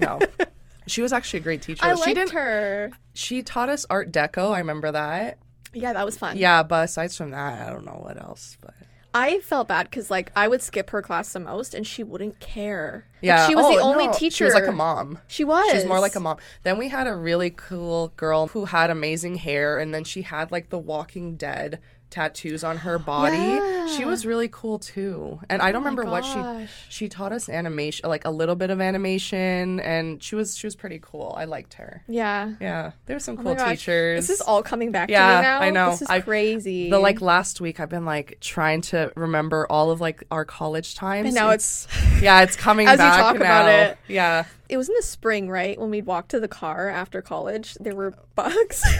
no. 0.00 0.18
she 0.88 1.00
was 1.02 1.12
actually 1.12 1.38
a 1.40 1.42
great 1.44 1.62
teacher. 1.62 1.84
I 1.84 1.94
she 1.94 2.00
liked 2.00 2.14
didn't. 2.16 2.30
her. 2.32 2.90
She 3.14 3.42
taught 3.42 3.68
us 3.68 3.86
Art 3.88 4.10
Deco. 4.10 4.52
I 4.52 4.58
remember 4.58 4.90
that. 4.90 5.38
Yeah, 5.72 5.92
that 5.92 6.04
was 6.04 6.18
fun. 6.18 6.36
Yeah, 6.36 6.62
but 6.64 6.86
aside 6.86 7.12
from 7.12 7.30
that, 7.30 7.68
I 7.68 7.70
don't 7.70 7.84
know 7.84 8.00
what 8.02 8.20
else. 8.20 8.56
But 8.60 8.74
I 9.14 9.40
felt 9.40 9.68
bad 9.68 9.84
because 9.90 10.10
like 10.10 10.32
I 10.34 10.48
would 10.48 10.62
skip 10.62 10.90
her 10.90 11.02
class 11.02 11.32
the 11.32 11.40
most, 11.40 11.74
and 11.74 11.86
she 11.86 12.02
wouldn't 12.02 12.40
care. 12.40 13.06
Like, 13.16 13.26
yeah, 13.26 13.46
she 13.46 13.54
was 13.54 13.66
the 13.74 13.80
Oh, 13.82 13.90
only 13.90 14.06
no, 14.06 14.12
teacher. 14.12 14.36
She 14.36 14.44
was 14.44 14.54
like 14.54 14.66
a 14.66 14.72
mom. 14.72 15.18
She 15.28 15.44
was. 15.44 15.70
She's 15.70 15.84
more 15.86 16.00
like 16.00 16.14
a 16.14 16.20
mom. 16.20 16.38
Then 16.62 16.78
we 16.78 16.88
had 16.88 17.06
a 17.06 17.14
really 17.14 17.50
cool 17.50 18.12
girl 18.16 18.48
who 18.48 18.64
had 18.64 18.90
amazing 18.90 19.36
hair, 19.36 19.78
and 19.78 19.94
then 19.94 20.04
she 20.04 20.22
had 20.22 20.50
like 20.50 20.70
the 20.70 20.78
Walking 20.78 21.36
Dead 21.36 21.78
tattoos 22.12 22.62
on 22.62 22.76
her 22.78 22.98
body. 22.98 23.88
She 23.96 24.04
was 24.04 24.24
really 24.24 24.46
cool 24.48 24.78
too. 24.78 25.40
And 25.50 25.60
I 25.60 25.70
oh 25.70 25.72
don't 25.72 25.80
Oh 25.82 25.84
my 25.84 25.90
remember 25.90 26.04
what 26.10 26.24
she 26.24 26.68
she 26.88 27.08
taught 27.08 27.32
us 27.32 27.48
animation, 27.48 28.08
like 28.08 28.24
a 28.24 28.30
little 28.30 28.54
bit 28.54 28.70
of 28.70 28.80
animation, 28.80 29.80
and 29.80 30.22
she 30.22 30.36
was 30.36 30.56
she 30.56 30.66
was 30.68 30.76
pretty 30.76 31.00
cool. 31.02 31.34
I 31.36 31.46
liked 31.46 31.74
her. 31.74 32.04
Yeah. 32.06 32.52
Yeah, 32.60 32.92
there 33.06 33.16
were 33.16 33.20
some 33.20 33.36
Oh 33.40 33.42
cool 33.42 33.56
teachers. 33.56 34.28
This 34.28 34.30
is 34.38 34.40
all 34.40 34.62
coming 34.62 34.92
back 34.92 35.10
Yeah, 35.10 35.28
to 35.32 35.36
me 35.38 35.42
now. 35.42 35.60
I 35.60 35.70
know. 35.70 35.90
This 35.90 36.02
is 36.02 36.08
I- 36.10 36.20
crazy. 36.20 36.90
the 36.90 36.98
like 37.00 37.20
last 37.20 37.60
week 37.60 37.80
I've 37.80 37.88
been 37.88 38.04
like 38.04 38.38
trying 38.40 38.82
to 38.82 39.10
remember 39.16 39.66
all 39.68 39.90
of 39.90 40.00
like 40.00 40.22
our 40.30 40.44
college 40.44 40.94
times. 40.94 41.26
And 41.26 41.34
now 41.34 41.50
it's 41.50 41.88
yeah, 42.20 42.42
it's 42.42 42.54
coming 42.54 42.86
As 42.88 42.92
you 42.92 42.98
back 42.98 43.18
talk 43.20 43.34
now. 43.34 43.40
about 43.40 43.68
it. 43.68 43.98
Yeah. 44.06 44.44
it 44.68 44.76
was 44.76 44.88
in 44.88 44.94
the 44.94 45.02
spring, 45.02 45.48
right? 45.48 45.80
When 45.80 45.90
we'd 45.90 46.06
walk 46.06 46.28
to 46.28 46.38
the 46.40 46.48
car 46.48 46.88
after 46.88 47.20
college, 47.22 47.74
there 47.80 47.96
were 47.96 48.14
bugs. 48.36 48.82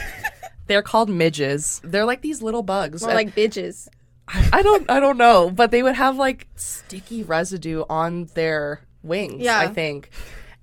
They're 0.67 0.81
called 0.81 1.09
midges. 1.09 1.81
They're 1.83 2.05
like 2.05 2.21
these 2.21 2.41
little 2.41 2.63
bugs. 2.63 3.01
More 3.01 3.11
And 3.11 3.17
like 3.17 3.35
bitches. 3.35 3.87
I 4.27 4.61
don't 4.61 4.89
I 4.89 4.99
don't 5.01 5.17
know, 5.17 5.51
but 5.51 5.71
they 5.71 5.83
would 5.83 5.95
have 5.95 6.15
like 6.17 6.47
sticky 6.55 7.23
residue 7.23 7.83
on 7.89 8.25
their 8.35 8.81
wings, 9.03 9.41
Yeah. 9.41 9.59
I 9.59 9.67
think. 9.67 10.09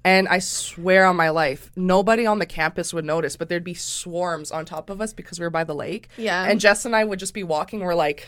And 0.02 0.28
I 0.28 0.38
swear 0.38 1.04
on 1.04 1.16
my 1.16 1.28
life, 1.28 1.70
nobody 1.76 2.24
on 2.24 2.38
the 2.38 2.46
campus 2.46 2.94
would 2.94 3.04
notice, 3.04 3.36
but 3.36 3.50
there'd 3.50 3.62
be 3.62 3.74
swarms 3.74 4.50
on 4.50 4.64
top 4.64 4.88
of 4.88 5.02
us 5.02 5.12
because 5.12 5.38
we 5.38 5.44
were 5.44 5.50
by 5.50 5.64
the 5.64 5.74
lake. 5.74 6.08
Yeah. 6.16 6.42
And 6.42 6.58
Jess 6.58 6.86
and 6.86 6.96
I 6.96 7.04
would 7.04 7.18
just 7.18 7.34
be 7.34 7.42
walking, 7.44 7.80
we're 7.80 7.94
like 7.94 8.26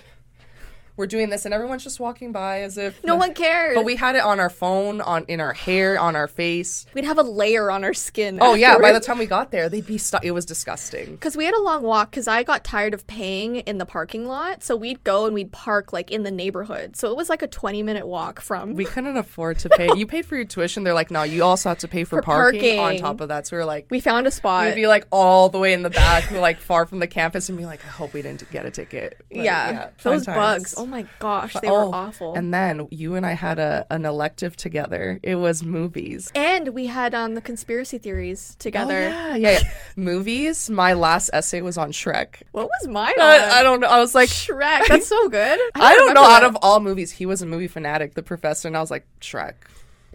we're 0.97 1.07
doing 1.07 1.30
this 1.30 1.45
and 1.45 1.55
everyone's 1.55 1.82
just 1.84 1.99
walking 2.01 2.32
by 2.32 2.61
as 2.62 2.76
if 2.78 3.03
No 3.05 3.16
one 3.16 3.34
cares 3.34 3.74
But 3.74 3.84
we 3.84 3.97
had 3.97 4.14
it 4.16 4.22
on 4.22 4.38
our 4.40 4.51
phone, 4.51 5.01
on 5.01 5.24
in 5.28 5.40
our 5.40 5.53
hair, 5.53 5.99
on 5.99 6.14
our 6.16 6.28
face. 6.28 6.86
We'd 6.95 7.05
have 7.05 7.18
a 7.18 7.22
layer 7.22 7.70
on 7.70 7.84
our 7.84 7.95
skin. 7.95 8.38
Oh 8.40 8.55
yeah, 8.55 8.78
by 8.78 8.93
the 8.93 9.01
time 9.01 9.18
we 9.18 9.26
got 9.26 9.51
there, 9.51 9.68
they'd 9.68 9.86
be 9.86 9.99
stu- 9.99 10.18
it 10.22 10.32
was 10.32 10.45
disgusting. 10.45 11.12
Because 11.12 11.36
we 11.36 11.45
had 11.45 11.55
a 11.55 11.61
long 11.62 11.82
walk 11.82 12.11
because 12.11 12.28
I 12.28 12.43
got 12.43 12.64
tired 12.64 12.95
of 12.95 13.07
paying 13.07 13.57
in 13.57 13.78
the 13.78 13.86
parking 13.86 14.26
lot. 14.26 14.62
So 14.62 14.76
we'd 14.76 15.03
go 15.05 15.24
and 15.26 15.34
we'd 15.34 15.53
park 15.53 15.93
like 15.93 16.11
in 16.11 16.22
the 16.22 16.30
neighborhood. 16.30 16.97
So 16.97 17.11
it 17.11 17.16
was 17.16 17.28
like 17.28 17.43
a 17.43 17.47
20 17.49 17.82
minute 17.82 18.07
walk 18.07 18.40
from. 18.40 18.74
We 18.74 18.84
couldn't 18.84 19.16
afford 19.16 19.59
to 19.61 19.68
pay. 19.70 19.88
You 19.97 20.07
paid 20.07 20.26
for 20.26 20.36
your 20.36 20.45
tuition. 20.45 20.84
They're 20.84 20.95
like, 20.95 21.11
no, 21.11 21.22
you 21.22 21.43
also 21.45 21.68
have 21.70 21.78
to 21.78 21.88
pay 21.88 22.05
for, 22.05 22.16
For 22.18 22.22
parking, 22.22 22.78
on 22.78 22.97
top 22.99 23.20
of 23.20 23.28
that. 23.28 23.47
So 23.47 23.57
we 23.57 23.61
were 23.61 23.66
like, 23.66 23.86
we 23.90 24.01
found 24.01 24.26
a 24.26 24.30
spot. 24.30 24.66
we'd 24.66 24.74
be 24.74 24.86
like 24.86 25.07
all 25.11 25.49
the 25.49 25.59
way 25.59 25.72
in 25.72 25.82
the 25.82 25.90
back, 25.90 26.30
we're 26.30 26.40
like 26.40 26.59
far 26.59 26.86
from 26.86 26.99
the 26.99 27.07
campus, 27.07 27.49
and 27.49 27.57
be 27.59 27.64
like, 27.66 27.84
I 27.84 27.88
hope 27.88 28.12
we 28.12 28.22
didn't 28.22 28.51
get 28.51 28.66
a 28.66 28.70
ticket. 28.70 29.16
But, 29.30 29.45
yeah. 29.45 29.88
fun 29.97 30.14
Those 30.14 30.26
times. 30.26 30.36
bugs. 30.36 30.74
Oh 30.83 30.87
my 30.87 31.07
gosh. 31.18 31.55
They 31.55 31.68
Oh, 31.68 31.89
were 31.91 31.95
awful. 31.95 32.35
And, 32.35 32.53
then 32.53 32.89
you 32.91 33.14
and 33.14 33.24
I 33.24 33.33
had 33.33 33.59
a 33.59 33.87
an 33.91 34.05
elective 34.05 34.57
together. 34.57 35.20
It 35.22 35.37
was 35.37 35.62
movies. 35.62 36.30
And 36.35 36.68
we 36.74 36.87
had 36.87 37.14
um, 37.14 37.35
the 37.35 37.41
conspiracy 37.41 37.99
theories 37.99 38.57
together. 38.59 38.97
Oh, 38.97 39.35
yeah, 39.35 39.37
yeah, 39.37 39.51
yeah. 39.62 39.72
movies. 39.97 40.68
My 40.68 40.93
last 40.95 41.30
essay 41.33 41.61
was 41.61 41.78
on 41.78 41.93
Shrek. 41.93 42.43
What 42.53 42.66
was 42.68 42.89
mine? 42.89 43.14
I, 43.20 43.39
on? 43.39 43.51
I 43.51 43.62
don't 43.62 43.80
know. 43.80 43.87
I 43.89 43.99
was 44.01 44.14
like, 44.14 44.28
Shrek. 44.28 44.83
That's 44.89 45.07
so 45.07 45.28
good. 45.28 45.59
I 45.74 45.95
don't 45.95 46.14
know. 46.14 46.22
remember 46.22 46.30
Out 46.37 46.45
of 46.45 46.57
all 46.62 46.80
movies, 46.80 47.12
he 47.12 47.26
was 47.26 47.43
a 47.43 47.47
movie 47.47 47.68
fanatic, 47.68 48.14
the 48.14 48.22
professor, 48.22 48.66
and 48.68 48.76
I 48.76 48.80
was 48.80 48.91
like, 48.91 49.07
Shrek. 49.20 49.55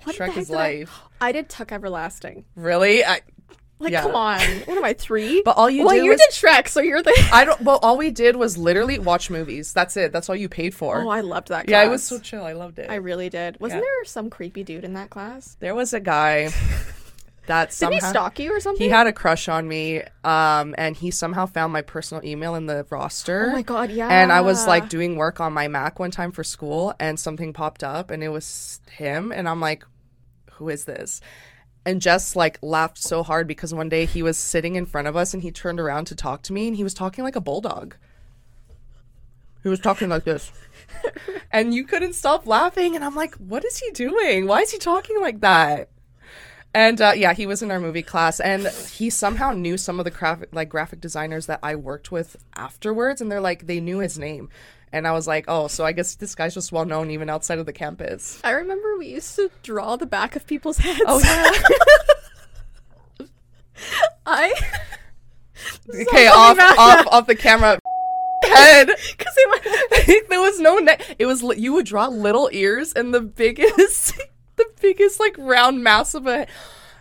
What 0.04 0.16
Shrek 0.16 0.36
is 0.38 0.48
did 0.48 0.56
I- 0.56 0.58
life. 0.80 1.00
I 1.22 1.32
did 1.32 1.50
Tuck 1.50 1.72
Everlasting. 1.72 2.46
Really? 2.56 3.04
I, 3.04 3.22
Like, 3.80 3.92
Yeah. 3.92 4.02
come 4.02 4.16
on. 4.16 4.40
What 4.66 4.78
am 4.78 4.84
I, 4.84 4.94
three? 4.94 5.42
But 5.46 5.56
all 5.58 5.70
you 5.70 5.86
well, 5.86 5.96
you 5.96 6.10
was- 6.10 6.20
did 6.20 6.32
Shrek, 6.32 6.68
so 6.68 6.80
you're 6.82 7.04
the. 7.04 7.14
I 7.32 7.46
don't. 7.46 7.62
Well, 7.62 7.78
all 7.84 7.96
we 7.98 8.10
did 8.12 8.36
was 8.36 8.58
literally 8.58 8.98
watch 8.98 9.30
movies. 9.30 9.72
That's 9.74 9.96
it. 9.98 10.12
That's 10.12 10.30
all 10.30 10.36
you 10.36 10.50
paid 10.50 10.74
for. 10.74 10.98
oh, 11.02 11.10
I 11.10 11.22
loved 11.22 11.50
that 11.50 11.68
class. 11.68 11.72
yeah, 11.72 11.84
it 11.86 11.90
was 11.90 12.04
so 12.04 12.18
chill. 12.20 12.44
I 12.44 12.54
loved 12.54 12.80
it. 12.80 12.90
I 12.90 12.96
really 12.96 13.30
did. 13.30 13.60
Wasn't 13.60 13.78
Yeah. 13.80 13.84
there 13.86 14.06
some 14.06 14.30
creepy 14.32 14.64
dude 14.64 14.84
in 14.84 14.94
that 14.94 15.10
class? 15.12 15.58
there 15.60 15.76
was 15.76 15.94
a 15.94 16.00
guy 16.00 16.50
that 17.48 17.70
Did 17.80 17.94
he 17.94 18.00
stalk 18.02 18.40
you 18.40 18.52
or 18.52 18.60
something? 18.60 18.84
he 18.84 18.90
had 18.90 19.08
a 19.08 19.14
crush 19.14 19.48
on 19.48 19.68
me, 19.68 20.02
um, 20.24 20.76
and 20.78 20.98
he 20.98 21.12
somehow 21.12 21.46
found 21.46 21.72
my 21.72 21.82
personal 21.82 22.26
email 22.26 22.56
in 22.56 22.66
the 22.66 22.86
roster. 22.90 23.48
Oh 23.50 23.54
my 23.54 23.62
god, 23.62 23.90
yeah. 23.92 24.08
And 24.10 24.32
I 24.34 24.42
was 24.42 24.68
like 24.68 24.90
doing 24.90 25.16
work 25.18 25.40
on 25.40 25.54
my 25.54 25.68
Mac 25.68 26.00
one 26.00 26.12
time 26.12 26.32
for 26.32 26.44
school, 26.44 26.94
and 27.00 27.20
something 27.20 27.54
popped 27.54 27.84
up, 27.84 28.10
and 28.12 28.24
it 28.24 28.30
was 28.30 28.82
him, 28.92 29.32
and 29.32 29.48
I'm 29.48 29.62
like, 29.62 29.86
"Who 30.54 30.68
is 30.70 30.86
this?" 30.86 31.22
And 31.88 32.02
Jess 32.02 32.36
like 32.36 32.60
laughed 32.62 32.98
so 32.98 33.24
hard 33.24 33.48
because 33.48 33.74
one 33.74 33.88
day 33.88 34.04
he 34.04 34.22
was 34.22 34.38
sitting 34.38 34.76
in 34.76 34.86
front 34.86 35.08
of 35.08 35.16
us, 35.16 35.34
and 35.34 35.42
he 35.42 35.52
turned 35.52 35.80
around 35.80 36.04
to 36.08 36.16
talk 36.16 36.42
to 36.44 36.54
me, 36.54 36.68
and 36.68 36.76
he 36.76 36.84
was 36.84 36.94
talking 36.94 37.24
like 37.24 37.38
a 37.38 37.42
bulldog. 37.42 37.96
He 39.64 39.70
was 39.70 39.80
talking 39.80 40.10
like 40.10 40.26
this, 40.26 40.52
and 41.52 41.74
you 41.74 41.86
couldn't 41.86 42.12
stop 42.12 42.46
laughing, 42.46 42.94
and 42.94 43.06
I'm 43.06 43.16
like, 43.16 43.36
"What 43.36 43.64
is 43.64 43.78
he 43.78 43.90
doing? 43.92 44.48
Why 44.48 44.64
is 44.64 44.72
he 44.72 44.80
talking 44.80 45.22
like 45.22 45.40
that?" 45.40 45.88
And 46.74 47.00
uh, 47.00 47.14
yeah, 47.16 47.34
he 47.34 47.48
was 47.48 47.62
in 47.62 47.72
our 47.72 47.80
movie 47.80 48.04
class, 48.04 48.42
and 48.42 48.68
he 48.68 49.10
somehow 49.10 49.54
knew 49.54 49.78
some 49.78 49.98
of 49.98 50.04
the 50.04 50.12
graphic 50.12 50.50
like 50.52 50.68
graphic 50.68 51.00
designers 51.00 51.46
that 51.46 51.62
I 51.64 51.78
worked 51.78 52.12
with 52.12 52.36
afterwards, 52.58 53.22
and 53.22 53.32
they're 53.32 53.40
like 53.40 53.66
they 53.66 53.80
knew 53.80 54.00
his 54.00 54.20
name, 54.20 54.50
and 54.92 55.08
I 55.08 55.12
was 55.12 55.28
like, 55.28 55.46
oh, 55.48 55.68
so 55.68 55.86
I 55.86 55.92
guess 55.92 56.16
this 56.16 56.36
guy's 56.36 56.54
just 56.54 56.72
well 56.72 56.86
known 56.86 57.12
even 57.12 57.30
outside 57.30 57.60
of 57.60 57.66
the 57.66 57.74
campus. 57.74 58.40
I 58.44 58.52
remember 58.52 58.98
we 58.98 59.08
used 59.08 59.36
to 59.36 59.52
draw 59.64 59.96
the 59.96 60.06
back 60.06 60.36
of 60.36 60.48
people's 60.48 60.78
heads. 60.78 61.02
Oh 61.06 61.20
yeah. 61.20 63.26
I. 64.26 64.54
okay, 65.90 66.28
off 66.28 66.58
off 66.60 67.08
off 67.08 67.28
the 67.28 67.36
camera. 67.36 67.80
Head. 68.46 68.92
Because 69.18 69.36
there 70.30 70.40
was 70.40 70.60
no 70.60 70.78
neck. 70.78 71.16
It 71.20 71.26
was 71.26 71.42
you 71.58 71.74
would 71.74 71.86
draw 71.86 72.08
little 72.08 72.50
ears 72.54 72.94
and 72.94 73.14
the 73.14 73.20
biggest, 73.20 74.16
the 74.56 74.66
biggest 74.80 75.20
like 75.20 75.36
round 75.38 75.84
mass 75.84 76.14
of 76.14 76.28
a, 76.28 76.48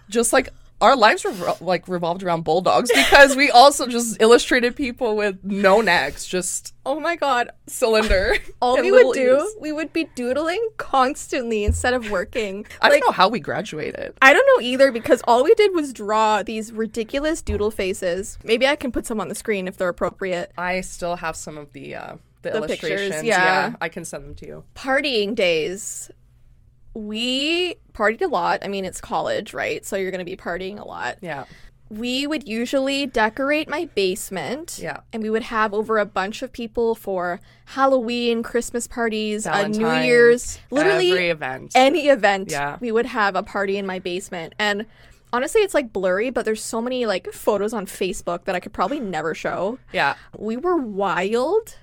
just 0.09 0.33
like 0.33 0.49
our 0.81 0.95
lives 0.97 1.25
were 1.25 1.55
like 1.61 1.89
revolved 1.89 2.23
around 2.23 2.43
bulldogs 2.45 2.91
because 2.93 3.35
we 3.35 3.51
also 3.51 3.87
just 3.87 4.21
illustrated 4.21 4.77
people 4.77 5.17
with 5.17 5.39
no 5.43 5.81
necks, 5.81 6.27
just 6.27 6.75
Oh 6.85 7.01
my 7.01 7.17
god. 7.17 7.51
cylinder. 7.67 8.37
All 8.61 8.81
we 8.81 8.93
would 8.93 9.15
do, 9.15 9.21
ears. 9.21 9.55
we 9.61 9.73
would 9.73 9.93
be 9.93 10.05
doodling 10.15 10.65
constantly 10.77 11.65
instead 11.65 11.95
of 11.95 12.11
working. 12.11 12.67
I 12.83 12.89
like, 12.89 13.01
don't 13.01 13.09
know 13.09 13.13
how 13.13 13.29
we 13.29 13.41
graduated. 13.41 14.15
I 14.23 14.33
don't 14.33 14.47
know 14.47 14.65
either 14.67 14.93
because 14.93 15.23
all 15.27 15.43
we 15.45 15.55
did 15.55 15.75
was 15.75 15.93
draw 15.93 16.43
these 16.43 16.73
ridiculous 16.73 17.43
doodle 17.43 17.71
faces. 17.71 18.39
Maybe 18.45 18.67
I 18.67 18.77
can 18.77 18.93
put 18.93 19.07
some 19.07 19.21
on 19.21 19.29
the 19.29 19.35
screen 19.35 19.67
if 19.69 19.77
they're 19.79 19.89
appropriate. 19.89 20.53
I 20.59 20.83
still 20.83 21.17
have 21.17 21.37
some 21.37 21.57
of 21.59 21.73
the 21.73 21.95
uh, 21.97 22.17
the, 22.43 22.51
The 22.53 22.61
pictures, 22.69 22.91
illustrations. 22.91 23.25
yeah. 23.25 23.75
I 23.81 23.89
can 23.89 24.05
send 24.05 24.25
them 24.25 24.35
to 24.37 24.47
you. 24.47 24.65
Partying 24.77 25.35
days. 25.35 26.11
We 26.97 27.75
partied 27.93 28.23
a 28.23 28.27
lot. 28.27 28.61
I 28.65 28.69
mean, 28.69 28.85
it's 28.85 29.01
college, 29.01 29.53
right? 29.53 29.85
So 29.85 29.97
you're 29.97 30.11
going 30.11 30.19
to 30.19 30.25
be 30.25 30.37
partying 30.37 30.79
a 30.81 30.85
lot. 30.85 31.19
Yeah, 31.21 31.45
We 31.91 32.27
would 32.27 32.49
usually 32.49 33.05
decorate 33.07 33.69
my 33.69 33.85
basement. 33.95 34.79
Yeah. 34.81 35.01
And 35.13 35.23
we 35.23 35.29
would 35.31 35.43
have 35.43 35.75
over 35.75 35.99
a 35.99 36.07
bunch 36.07 36.43
of 36.43 36.53
people 36.53 36.95
for 36.95 37.39
Halloween, 37.67 38.43
Christmas 38.43 38.87
parties, 38.87 39.47
uh, 39.47 39.69
New 39.69 39.93
Year's, 39.93 40.59
literally 40.71 41.11
every 41.13 41.29
event. 41.31 41.73
any 41.75 42.09
event. 42.09 42.51
Yeah. 42.51 42.79
We 42.81 42.91
would 42.93 43.07
have 43.07 43.37
a 43.37 43.43
party 43.43 43.77
in 43.77 43.87
my 43.87 43.99
basement. 43.99 44.55
And 44.59 44.87
honestly, 45.33 45.61
it's 45.61 45.75
like 45.75 45.93
blurry, 45.93 46.31
but 46.31 46.45
there's 46.47 46.63
so 46.65 46.81
many 46.81 47.05
like 47.05 47.31
photos 47.33 47.73
on 47.75 47.85
Facebook 47.87 48.45
that 48.45 48.55
I 48.55 48.61
could 48.61 48.73
probably 48.73 49.01
never 49.01 49.35
show. 49.35 49.79
yeah, 49.93 50.15
We 50.37 50.57
were 50.57 50.77
wild. 50.77 51.77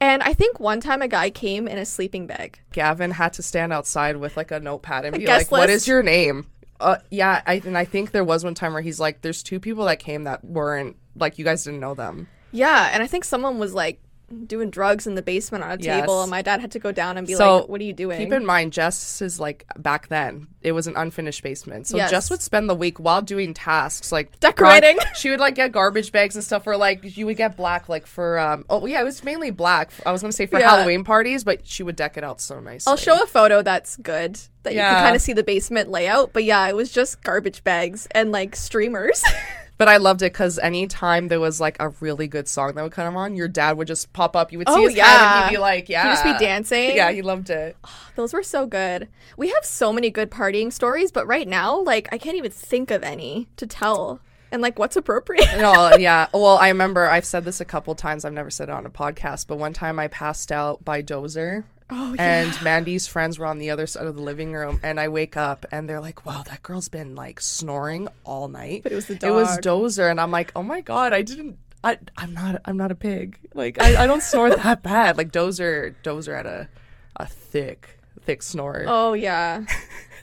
And 0.00 0.22
I 0.22 0.32
think 0.32 0.58
one 0.58 0.80
time 0.80 1.02
a 1.02 1.08
guy 1.08 1.28
came 1.30 1.68
in 1.68 1.76
a 1.76 1.84
sleeping 1.84 2.26
bag. 2.26 2.58
Gavin 2.72 3.10
had 3.10 3.34
to 3.34 3.42
stand 3.42 3.72
outside 3.72 4.16
with 4.16 4.36
like 4.36 4.50
a 4.50 4.58
notepad 4.58 5.04
and 5.04 5.16
be 5.16 5.26
like, 5.26 5.50
"What 5.50 5.68
list? 5.68 5.82
is 5.82 5.88
your 5.88 6.02
name?" 6.02 6.46
Uh, 6.80 6.96
yeah, 7.10 7.42
I 7.46 7.60
and 7.64 7.76
I 7.76 7.84
think 7.84 8.12
there 8.12 8.24
was 8.24 8.42
one 8.42 8.54
time 8.54 8.72
where 8.72 8.82
he's 8.82 8.98
like, 8.98 9.20
"There's 9.20 9.42
two 9.42 9.60
people 9.60 9.84
that 9.84 9.98
came 9.98 10.24
that 10.24 10.42
weren't 10.42 10.96
like 11.14 11.38
you 11.38 11.44
guys 11.44 11.64
didn't 11.64 11.80
know 11.80 11.94
them." 11.94 12.28
Yeah, 12.52 12.88
and 12.92 13.02
I 13.02 13.06
think 13.06 13.24
someone 13.24 13.58
was 13.58 13.74
like 13.74 14.00
doing 14.46 14.70
drugs 14.70 15.06
in 15.06 15.14
the 15.14 15.22
basement 15.22 15.64
on 15.64 15.72
a 15.72 15.76
Yes. 15.80 16.00
table, 16.00 16.22
and 16.22 16.30
my 16.30 16.42
dad 16.42 16.60
had 16.60 16.70
to 16.72 16.78
go 16.78 16.92
down 16.92 17.16
and 17.18 17.26
be 17.26 17.34
So, 17.34 17.56
like, 17.58 17.68
"What 17.68 17.80
are 17.80 17.84
you 17.84 17.92
doing?" 17.92 18.18
Keep 18.18 18.32
in 18.32 18.46
mind, 18.46 18.72
Jess 18.72 19.20
is 19.22 19.40
like 19.40 19.64
back 19.76 20.08
then. 20.08 20.46
It 20.62 20.72
was 20.72 20.86
an 20.86 20.94
unfinished 20.96 21.42
basement, 21.42 21.86
so 21.86 21.96
Yes. 21.96 22.10
Jess 22.10 22.30
would 22.30 22.42
spend 22.42 22.68
the 22.68 22.74
week 22.74 22.98
while 22.98 23.22
doing 23.22 23.54
tasks 23.54 24.12
like 24.12 24.38
Decorating. 24.40 24.96
gar- 24.98 25.06
she 25.14 25.30
would 25.30 25.40
like 25.40 25.54
get 25.54 25.72
garbage 25.72 26.12
bags 26.12 26.34
and 26.36 26.44
stuff, 26.44 26.66
or 26.66 26.76
like 26.76 27.16
you 27.16 27.26
would 27.26 27.36
get 27.36 27.56
black, 27.56 27.88
like 27.88 28.06
for 28.06 28.38
um. 28.38 28.64
Oh 28.70 28.86
yeah, 28.86 29.00
it 29.00 29.04
was 29.04 29.24
mainly 29.24 29.50
black. 29.50 29.90
I 30.06 30.12
was 30.12 30.20
gonna 30.20 30.32
say 30.32 30.46
for 30.46 30.58
Yeah. 30.60 30.70
Halloween 30.70 31.02
parties, 31.04 31.44
but 31.44 31.66
she 31.66 31.82
would 31.82 31.96
deck 31.96 32.16
it 32.16 32.24
out 32.24 32.40
so 32.40 32.60
nicely. 32.60 32.90
I'll 32.90 32.96
show 32.96 33.22
a 33.22 33.26
photo 33.26 33.62
that's 33.62 33.96
good 33.96 34.38
that 34.62 34.74
you 34.74 34.80
can 34.80 35.02
kind 35.02 35.16
of 35.16 35.22
see 35.22 35.32
the 35.32 35.42
basement 35.42 35.90
layout. 35.90 36.32
But 36.32 36.44
yeah, 36.44 36.68
it 36.68 36.76
was 36.76 36.92
just 36.92 37.22
garbage 37.22 37.64
bags 37.64 38.06
and 38.12 38.30
like 38.32 38.54
streamers. 38.54 39.24
But 39.80 39.88
I 39.88 39.96
loved 39.96 40.20
it 40.20 40.34
because 40.34 40.58
anytime 40.58 41.28
there 41.28 41.40
was 41.40 41.58
like 41.58 41.78
a 41.80 41.88
really 42.00 42.28
good 42.28 42.46
song 42.46 42.74
that 42.74 42.82
would 42.82 42.92
come 42.92 43.16
on, 43.16 43.34
your 43.34 43.48
dad 43.48 43.78
would 43.78 43.86
just 43.88 44.12
pop 44.12 44.36
up. 44.36 44.52
You 44.52 44.58
would 44.58 44.68
see 44.68 44.74
Oh, 44.74 44.86
his 44.86 44.94
head 44.98 45.06
and 45.08 45.44
he'd 45.48 45.54
be 45.56 45.58
like, 45.58 45.88
"Yeah," 45.88 46.04
just 46.04 46.22
be 46.22 46.34
dancing. 46.44 46.94
Yeah, 46.94 47.10
he 47.12 47.22
loved 47.22 47.48
it. 47.48 47.78
Ah, 47.82 48.10
those 48.14 48.34
were 48.34 48.42
so 48.42 48.66
good. 48.66 49.08
We 49.38 49.48
have 49.48 49.64
so 49.64 49.90
many 49.90 50.10
good 50.10 50.30
partying 50.30 50.70
stories, 50.70 51.10
but 51.10 51.26
right 51.26 51.48
now, 51.48 51.80
like, 51.80 52.10
I 52.12 52.18
can't 52.18 52.36
even 52.36 52.50
think 52.50 52.90
of 52.90 53.02
any 53.02 53.48
to 53.56 53.66
tell. 53.66 54.20
And 54.52 54.60
like, 54.60 54.78
what's 54.78 54.96
appropriate? 54.96 55.48
no, 55.56 55.96
yeah. 55.96 56.26
Well, 56.34 56.58
I 56.58 56.68
remember 56.68 57.08
I've 57.08 57.24
said 57.24 57.46
this 57.46 57.62
a 57.62 57.64
couple 57.64 57.94
times. 57.94 58.26
I've 58.26 58.34
never 58.34 58.50
said 58.50 58.68
it 58.68 58.72
on 58.72 58.84
a 58.84 58.90
podcast, 58.90 59.46
but 59.46 59.56
one 59.56 59.72
time 59.72 59.98
I 59.98 60.08
passed 60.08 60.52
out 60.52 60.84
by 60.84 61.02
Dozer. 61.02 61.64
Oh, 61.90 62.14
And 62.18 62.50
Mandy's 62.62 63.06
friends 63.06 63.38
were 63.38 63.46
on 63.46 63.58
the 63.58 63.70
other 63.70 63.86
side 63.86 64.06
of 64.06 64.14
the 64.16 64.22
living 64.22 64.52
room, 64.52 64.80
and 64.82 65.00
I 65.00 65.08
wake 65.08 65.36
up 65.36 65.66
and 65.72 65.88
they're 65.88 66.00
like, 66.00 66.24
"Wow, 66.24 66.42
that 66.48 66.62
girl's 66.62 66.88
been 66.88 67.14
like 67.14 67.40
snoring 67.40 68.08
all 68.24 68.48
night." 68.48 68.82
But 68.82 68.92
it 68.92 68.94
was 68.94 69.06
the 69.06 69.14
It 69.14 69.30
was. 69.30 69.58
Dozer, 69.58 70.10
and 70.10 70.20
I'm 70.20 70.30
like, 70.30 70.52
"Oh 70.54 70.62
my 70.62 70.80
god, 70.80 71.12
I 71.12 71.22
didn't. 71.22 71.58
I, 71.82 71.98
I'm 72.16 72.34
not. 72.34 72.60
I'm 72.64 72.76
not 72.76 72.90
a 72.90 72.94
pig. 72.94 73.38
Like 73.54 73.80
I, 73.82 74.04
I 74.04 74.06
don't 74.06 74.22
snore 74.22 74.50
that 74.50 74.82
bad. 74.84 75.16
Like 75.16 75.32
Dozer, 75.32 75.94
Dozer 76.04 76.36
had 76.36 76.46
a, 76.46 76.68
a 77.16 77.26
thick, 77.26 77.98
thick 78.22 78.42
snore. 78.42 78.84
Oh 78.86 79.14
yeah. 79.14 79.64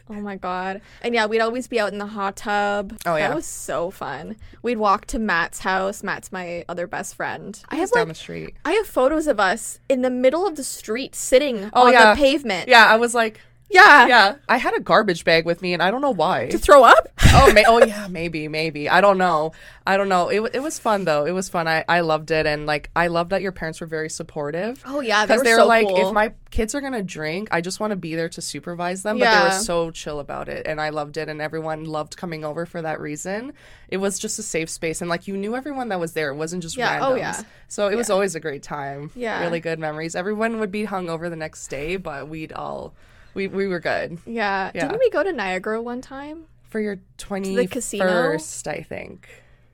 Oh 0.10 0.14
my 0.22 0.36
god. 0.38 0.82
And 1.02 1.14
yeah, 1.14 1.26
we'd 1.26 1.42
always 1.42 1.68
be 1.68 1.80
out 1.80 1.92
in 1.92 2.00
the 2.00 2.06
hot 2.08 2.38
tub. 2.38 2.98
Oh, 3.06 3.16
yeah. 3.16 3.28
That 3.28 3.36
was 3.36 3.46
so 3.46 3.92
fun. 3.92 4.38
We'd 4.62 4.78
walk 4.78 5.06
to 5.08 5.20
Matt's 5.20 5.60
house. 5.60 6.02
Matt's 6.04 6.32
my 6.32 6.64
other 6.70 6.88
best 6.88 7.16
friend. 7.16 7.60
I 7.70 7.76
have 7.76 7.92
down 7.92 8.04
like 8.04 8.10
the 8.10 8.16
street. 8.16 8.56
I 8.64 8.72
have 8.74 8.88
photos 8.88 9.28
of 9.28 9.40
us 9.40 9.80
in 9.90 10.02
the 10.04 10.10
middle 10.10 10.48
of 10.48 10.56
the 10.56 10.64
street 10.64 11.14
sitting 11.16 11.70
Oh, 11.74 11.88
on 11.88 11.94
yeah. 11.94 12.14
the 12.14 12.18
pavement. 12.22 12.70
Yeah, 12.70 12.86
I 12.86 12.96
was 12.96 13.14
like, 13.14 13.42
Yeah. 13.70 14.08
yeah. 14.08 14.36
I 14.48 14.58
had 14.58 14.76
a 14.76 14.80
garbage 14.80 15.26
bag 15.26 15.46
with 15.46 15.62
me, 15.62 15.74
and 15.74 15.84
I 15.84 15.92
don't 15.92 16.02
know 16.02 16.12
why. 16.14 16.48
To 16.50 16.58
throw 16.58 16.84
up? 16.84 17.10
oh, 17.34 17.52
may- 17.54 17.66
oh 17.68 17.84
yeah, 17.86 18.08
maybe, 18.08 18.48
maybe. 18.48 18.88
I 18.88 19.02
don't 19.02 19.18
know. 19.18 19.52
I 19.86 19.98
don't 19.98 20.08
know. 20.10 20.30
It, 20.30 20.40
wa- 20.40 20.50
it 20.54 20.62
was 20.62 20.80
fun 20.80 21.04
though. 21.04 21.26
It 21.26 21.32
was 21.32 21.50
fun. 21.50 21.68
I, 21.68 21.84
I 21.90 22.00
loved 22.00 22.32
it, 22.32 22.46
and 22.46 22.66
like 22.66 22.90
I 22.96 23.08
love 23.08 23.30
that 23.30 23.42
your 23.42 23.52
parents 23.52 23.82
were 23.82 23.88
very 23.88 24.10
supportive. 24.10 24.82
Oh 24.86 25.02
yeah, 25.02 25.26
they 25.26 25.34
Because 25.34 25.40
were 25.40 25.44
they 25.44 25.54
were 25.54 25.60
so 25.60 25.68
like, 25.68 25.88
cool. 25.88 26.08
if 26.08 26.14
my 26.14 26.34
kids 26.50 26.74
are 26.76 26.82
gonna 26.82 27.04
drink, 27.04 27.50
I 27.52 27.60
just 27.62 27.80
want 27.82 27.92
to 27.92 27.98
be 27.98 28.16
there 28.16 28.30
to 28.30 28.42
supervise 28.42 29.04
them. 29.04 29.20
But 29.20 29.38
they 29.38 29.46
were 29.46 29.62
so 29.62 29.92
chill 29.92 30.20
about 30.22 30.48
it, 30.48 30.66
and 30.66 30.80
I 30.80 30.90
loved 30.90 31.18
it, 31.18 31.28
and 31.28 31.42
everyone 31.42 31.84
loved 31.84 32.16
coming 32.16 32.46
over 32.46 32.66
for 32.66 32.82
that 32.82 33.02
reason. 33.02 33.52
It 33.90 33.98
was 33.98 34.18
just 34.18 34.40
a 34.40 34.44
safe 34.44 34.70
space, 34.70 35.02
and 35.02 35.10
like 35.10 35.28
you 35.28 35.36
knew 35.36 35.56
everyone 35.58 35.90
that 35.90 36.00
was 36.00 36.14
there. 36.14 36.30
It 36.32 36.36
wasn't 36.36 36.64
just 36.64 36.78
Yeah. 36.78 37.00
Oh, 37.02 37.12
randoms. 37.12 37.12
Oh, 37.12 37.16
yeah. 37.16 37.42
So 37.68 37.88
it 37.90 37.96
was 37.96 38.10
always 38.10 38.34
a 38.36 38.40
great 38.40 38.64
time. 38.64 39.12
Yeah. 39.14 39.42
really 39.42 39.60
good 39.60 39.78
memories. 39.78 40.16
Everyone 40.16 40.60
would 40.62 40.72
be 40.72 40.86
hung 40.86 41.10
over 41.10 41.30
the 41.30 41.36
next 41.36 41.68
day, 41.68 41.98
but 41.98 42.30
we'd 42.30 42.54
all 42.54 42.94
we 43.34 43.48
we 43.48 43.68
were 43.68 43.80
good 43.80 44.18
yeah. 44.26 44.72
Yeah. 44.74 44.88
Didn't 44.88 45.00
we 45.00 45.10
go 45.10 45.24
to 45.24 45.32
Niagara 45.32 45.82
one 45.82 46.02
time? 46.02 46.46
for 46.68 46.80
your 46.80 47.00
twenty 47.18 47.56
the 47.56 47.68
casino? 47.68 48.06
first, 48.06 48.68
I 48.68 48.82
think. 48.82 49.28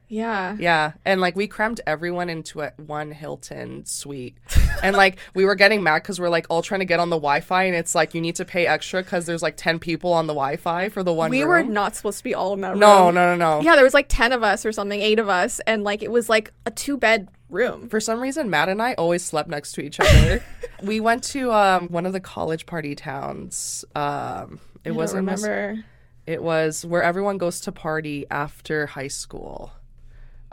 Yeah. 0.09 0.55
Yeah, 0.59 0.91
and 1.05 1.19
like 1.21 1.35
we 1.35 1.47
crammed 1.47 1.81
everyone 1.87 2.29
into 2.29 2.61
a 2.61 2.71
one 2.77 3.11
Hilton 3.11 3.85
suite, 3.85 4.37
and 4.83 4.95
like 4.95 5.17
we 5.33 5.43
were 5.45 5.55
getting 5.55 5.81
mad 5.81 6.03
because 6.03 6.19
we're 6.19 6.29
like 6.29 6.45
all 6.49 6.61
trying 6.61 6.79
to 6.81 6.85
get 6.85 6.99
on 6.99 7.09
the 7.09 7.15
Wi-Fi, 7.15 7.63
and 7.63 7.75
it's 7.75 7.95
like 7.95 8.13
you 8.13 8.21
need 8.21 8.35
to 8.35 8.45
pay 8.45 8.67
extra 8.67 9.01
because 9.01 9.25
there's 9.25 9.41
like 9.41 9.57
ten 9.57 9.79
people 9.79 10.13
on 10.13 10.27
the 10.27 10.33
Wi-Fi 10.33 10.89
for 10.89 11.01
the 11.03 11.13
one. 11.13 11.31
We 11.31 11.45
were 11.45 11.63
not 11.63 11.95
supposed 11.95 12.19
to 12.19 12.23
be 12.23 12.35
all 12.35 12.53
in 12.53 12.61
that 12.61 12.77
No, 12.77 13.05
room. 13.07 13.15
no, 13.15 13.35
no, 13.35 13.35
no. 13.35 13.59
No. 13.59 13.61
Yeah, 13.65 13.75
there 13.75 13.83
was 13.83 13.93
like 13.93 14.05
10 14.07 14.31
of 14.33 14.43
us 14.43 14.65
or 14.65 14.71
something, 14.71 15.01
8 15.01 15.19
of 15.19 15.29
us, 15.29 15.59
and 15.65 15.83
like 15.83 16.03
it 16.03 16.11
was 16.11 16.29
like 16.29 16.53
a 16.65 16.71
two 16.71 16.95
bed 16.97 17.27
room. 17.49 17.89
For 17.89 17.99
some 17.99 18.19
reason, 18.21 18.49
Matt 18.49 18.69
and 18.69 18.81
I 18.81 18.93
always 18.93 19.23
slept 19.23 19.49
next 19.49 19.71
to 19.73 19.81
each 19.81 19.99
other. 19.99 20.43
we 20.83 20.99
went 20.99 21.23
to 21.25 21.51
um, 21.51 21.87
one 21.87 22.05
of 22.05 22.13
the 22.13 22.19
college 22.19 22.65
party 22.67 22.93
towns. 22.95 23.83
Um, 23.95 24.59
it 24.83 24.89
I 24.89 24.91
wasn't. 24.91 25.21
remember. 25.25 25.83
It 26.25 26.41
was 26.41 26.85
where 26.85 27.03
everyone 27.03 27.37
goes 27.37 27.61
to 27.61 27.71
party 27.71 28.25
after 28.31 28.85
high 28.87 29.07
school. 29.09 29.71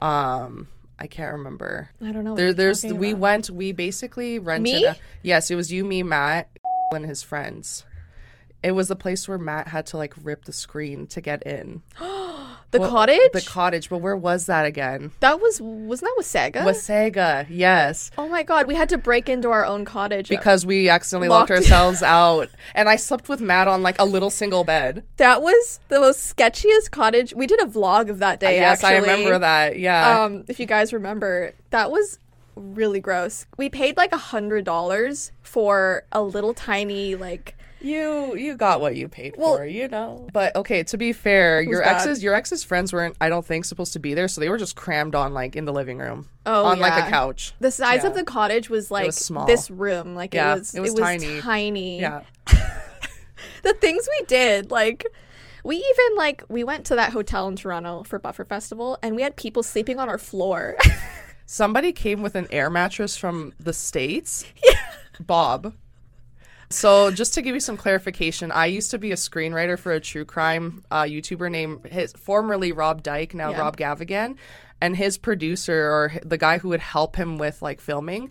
Um, 0.01 0.69
I 0.99 1.07
can't 1.07 1.33
remember. 1.33 1.91
I 2.03 2.13
don't 2.13 2.25
know. 2.25 2.35
There, 2.35 2.53
there's 2.53 2.85
we 2.85 3.11
about. 3.11 3.21
went. 3.21 3.51
We 3.51 3.73
basically 3.73 4.39
rented. 4.39 4.75
Me? 4.75 4.85
A, 4.87 4.97
yes, 5.23 5.51
it 5.51 5.55
was 5.55 5.73
you, 5.73 5.85
me, 5.85 6.03
Matt, 6.03 6.51
and 6.93 7.05
his 7.05 7.23
friends. 7.23 7.85
It 8.63 8.73
was 8.73 8.89
the 8.89 8.97
place 8.97 9.27
where 9.27 9.39
Matt 9.39 9.69
had 9.69 9.87
to 9.87 9.97
like 9.97 10.15
rip 10.23 10.45
the 10.45 10.53
screen 10.53 11.07
to 11.09 11.21
get 11.21 11.43
in. 11.45 11.83
the 12.73 12.81
Well, 12.81 12.91
cottage. 12.91 13.33
The 13.33 13.41
cottage, 13.43 13.89
but 13.89 13.99
where 13.99 14.17
was 14.17 14.47
that 14.47 14.65
again? 14.65 15.11
that 15.21 15.41
was 15.41 15.61
wasn't 15.61 16.11
that 16.17 16.23
Wasaga? 16.55 16.63
Wasaga, 16.65 17.47
yes. 17.49 18.11
oh 18.17 18.29
my 18.29 18.43
god, 18.43 18.67
we 18.67 18.75
had 18.75 18.89
to 18.91 18.99
break 18.99 19.29
into 19.29 19.51
our 19.51 19.65
own 19.65 19.85
cottage 19.85 20.29
Because 20.29 20.65
we 20.65 20.89
accidentally 20.89 21.29
locked, 21.29 21.51
Locked- 21.51 21.63
ourselves 21.63 22.03
out, 22.05 22.49
and 22.75 22.89
I 22.89 22.97
slept 22.97 23.29
with 23.29 23.41
Matt 23.41 23.67
on 23.69 23.83
like 23.83 23.97
a 23.99 24.05
little 24.05 24.31
single 24.31 24.65
bed. 24.65 25.03
That 25.17 25.43
was 25.43 25.81
the 25.89 26.01
most 26.01 26.37
sketchiest 26.37 26.91
cottage. 26.91 27.35
We 27.35 27.47
did 27.47 27.61
a 27.61 27.67
vlog 27.67 28.09
of 28.09 28.19
that 28.21 28.41
day. 28.41 28.57
yes, 28.57 28.85
I 28.85 28.97
remember 28.99 29.39
that. 29.39 29.79
Yeah. 29.79 30.23
Um, 30.23 30.45
if 30.49 30.61
you 30.61 30.67
guys 30.67 30.93
remember, 30.93 31.53
that 31.71 31.91
was 31.91 32.19
really 32.57 33.01
gross. 33.01 33.47
We 33.57 33.69
paid 33.69 33.97
like 33.97 34.13
a 34.13 34.19
hundred 34.19 34.65
dollars 34.65 35.33
for 35.43 36.05
a 36.13 36.23
little 36.23 36.55
tiny 36.55 37.15
like. 37.17 37.57
You 37.83 38.37
you 38.37 38.57
got 38.57 38.81
what 38.81 38.95
you 38.97 39.09
paid 39.09 39.35
Well- 39.39 39.57
for, 39.57 39.65
you 39.65 39.89
know. 39.89 40.29
But 40.33 40.55
okay, 40.57 40.83
to 40.85 40.99
be 40.99 41.13
fair, 41.13 41.61
your 41.63 41.83
bad? 41.83 41.97
ex's 41.97 42.23
your 42.23 42.35
ex's 42.35 42.63
friends 42.63 42.93
weren't 42.93 43.17
I 43.21 43.29
don't 43.29 43.45
think 43.45 43.65
supposed 43.65 43.95
to 43.95 43.99
be 43.99 44.13
there, 44.15 44.29
so 44.29 44.41
they 44.41 44.49
were 44.51 44.59
just 44.59 44.77
crammed 44.77 45.15
on 45.15 45.33
like 45.33 45.57
in 45.57 45.65
the 45.65 45.73
living 45.73 45.99
room. 45.99 46.29
Oh, 46.45 46.65
on 46.67 46.79
like 46.79 47.07
a 47.07 47.09
couch. 47.11 47.55
The 47.61 47.71
size 47.71 48.05
of 48.05 48.15
the 48.15 48.25
cottage 48.25 48.69
was 48.69 48.91
like 48.91 49.07
was 49.07 49.17
small. 49.17 49.47
this 49.47 49.71
room. 49.71 50.15
Like 50.15 50.35
Yeah, 50.35 50.57
it 50.57 50.59
was. 50.59 50.75
it 50.75 50.81
was 50.81 50.95
tiny. 50.95 51.41
tiny. 51.41 52.01
Yeah. 52.01 52.23
the 53.63 53.73
things 53.75 54.09
we 54.21 54.27
did 54.27 54.71
like 54.71 55.07
we 55.65 55.77
even 55.77 56.17
like 56.17 56.43
we 56.49 56.65
went 56.65 56.87
to 56.87 56.95
that 56.97 57.13
hotel 57.13 57.47
in 57.49 57.57
toronto 57.57 58.03
for 58.05 58.19
buffer 58.19 58.45
festival 58.45 58.99
and 59.03 59.15
we 59.15 59.21
had 59.23 59.37
people 59.37 59.63
sleeping 59.63 59.99
on 59.99 60.09
our 60.09 60.19
floor 60.19 60.77
Somebody 61.47 61.91
came 61.93 62.23
with 62.23 62.37
an 62.37 62.47
air 62.53 62.71
mattress 62.71 63.17
from 63.17 63.53
the 63.59 63.73
States. 63.73 64.45
Yeah. 64.65 64.79
Bob. 65.19 65.75
So 66.73 67.11
just 67.11 67.35
to 67.35 67.43
give 67.43 67.55
you 67.55 67.61
some 67.61 67.77
clarification, 67.77 68.53
I 68.53 68.67
used 68.67 68.93
to 68.93 68.99
be 68.99 69.11
a 69.11 69.17
screenwriter 69.17 69.77
for 69.79 69.93
a 69.93 70.01
true 70.01 70.25
crime 70.25 70.85
uh, 70.91 71.03
YouTuber 71.03 71.51
named 71.51 71.87
his 71.87 72.13
formerly 72.13 72.71
Rob 72.73 73.03
Dyke, 73.03 73.35
now 73.35 73.51
Yeah. 73.51 73.59
Rob 73.61 73.77
Gavigan, 73.77 74.37
and 74.81 74.97
his 74.97 75.19
producer 75.19 75.91
or 75.91 76.13
the 76.25 76.39
guy 76.39 76.59
who 76.59 76.69
would 76.69 76.81
help 76.81 77.17
him 77.17 77.39
with 77.39 77.61
like 77.61 77.81
filming. 77.81 78.31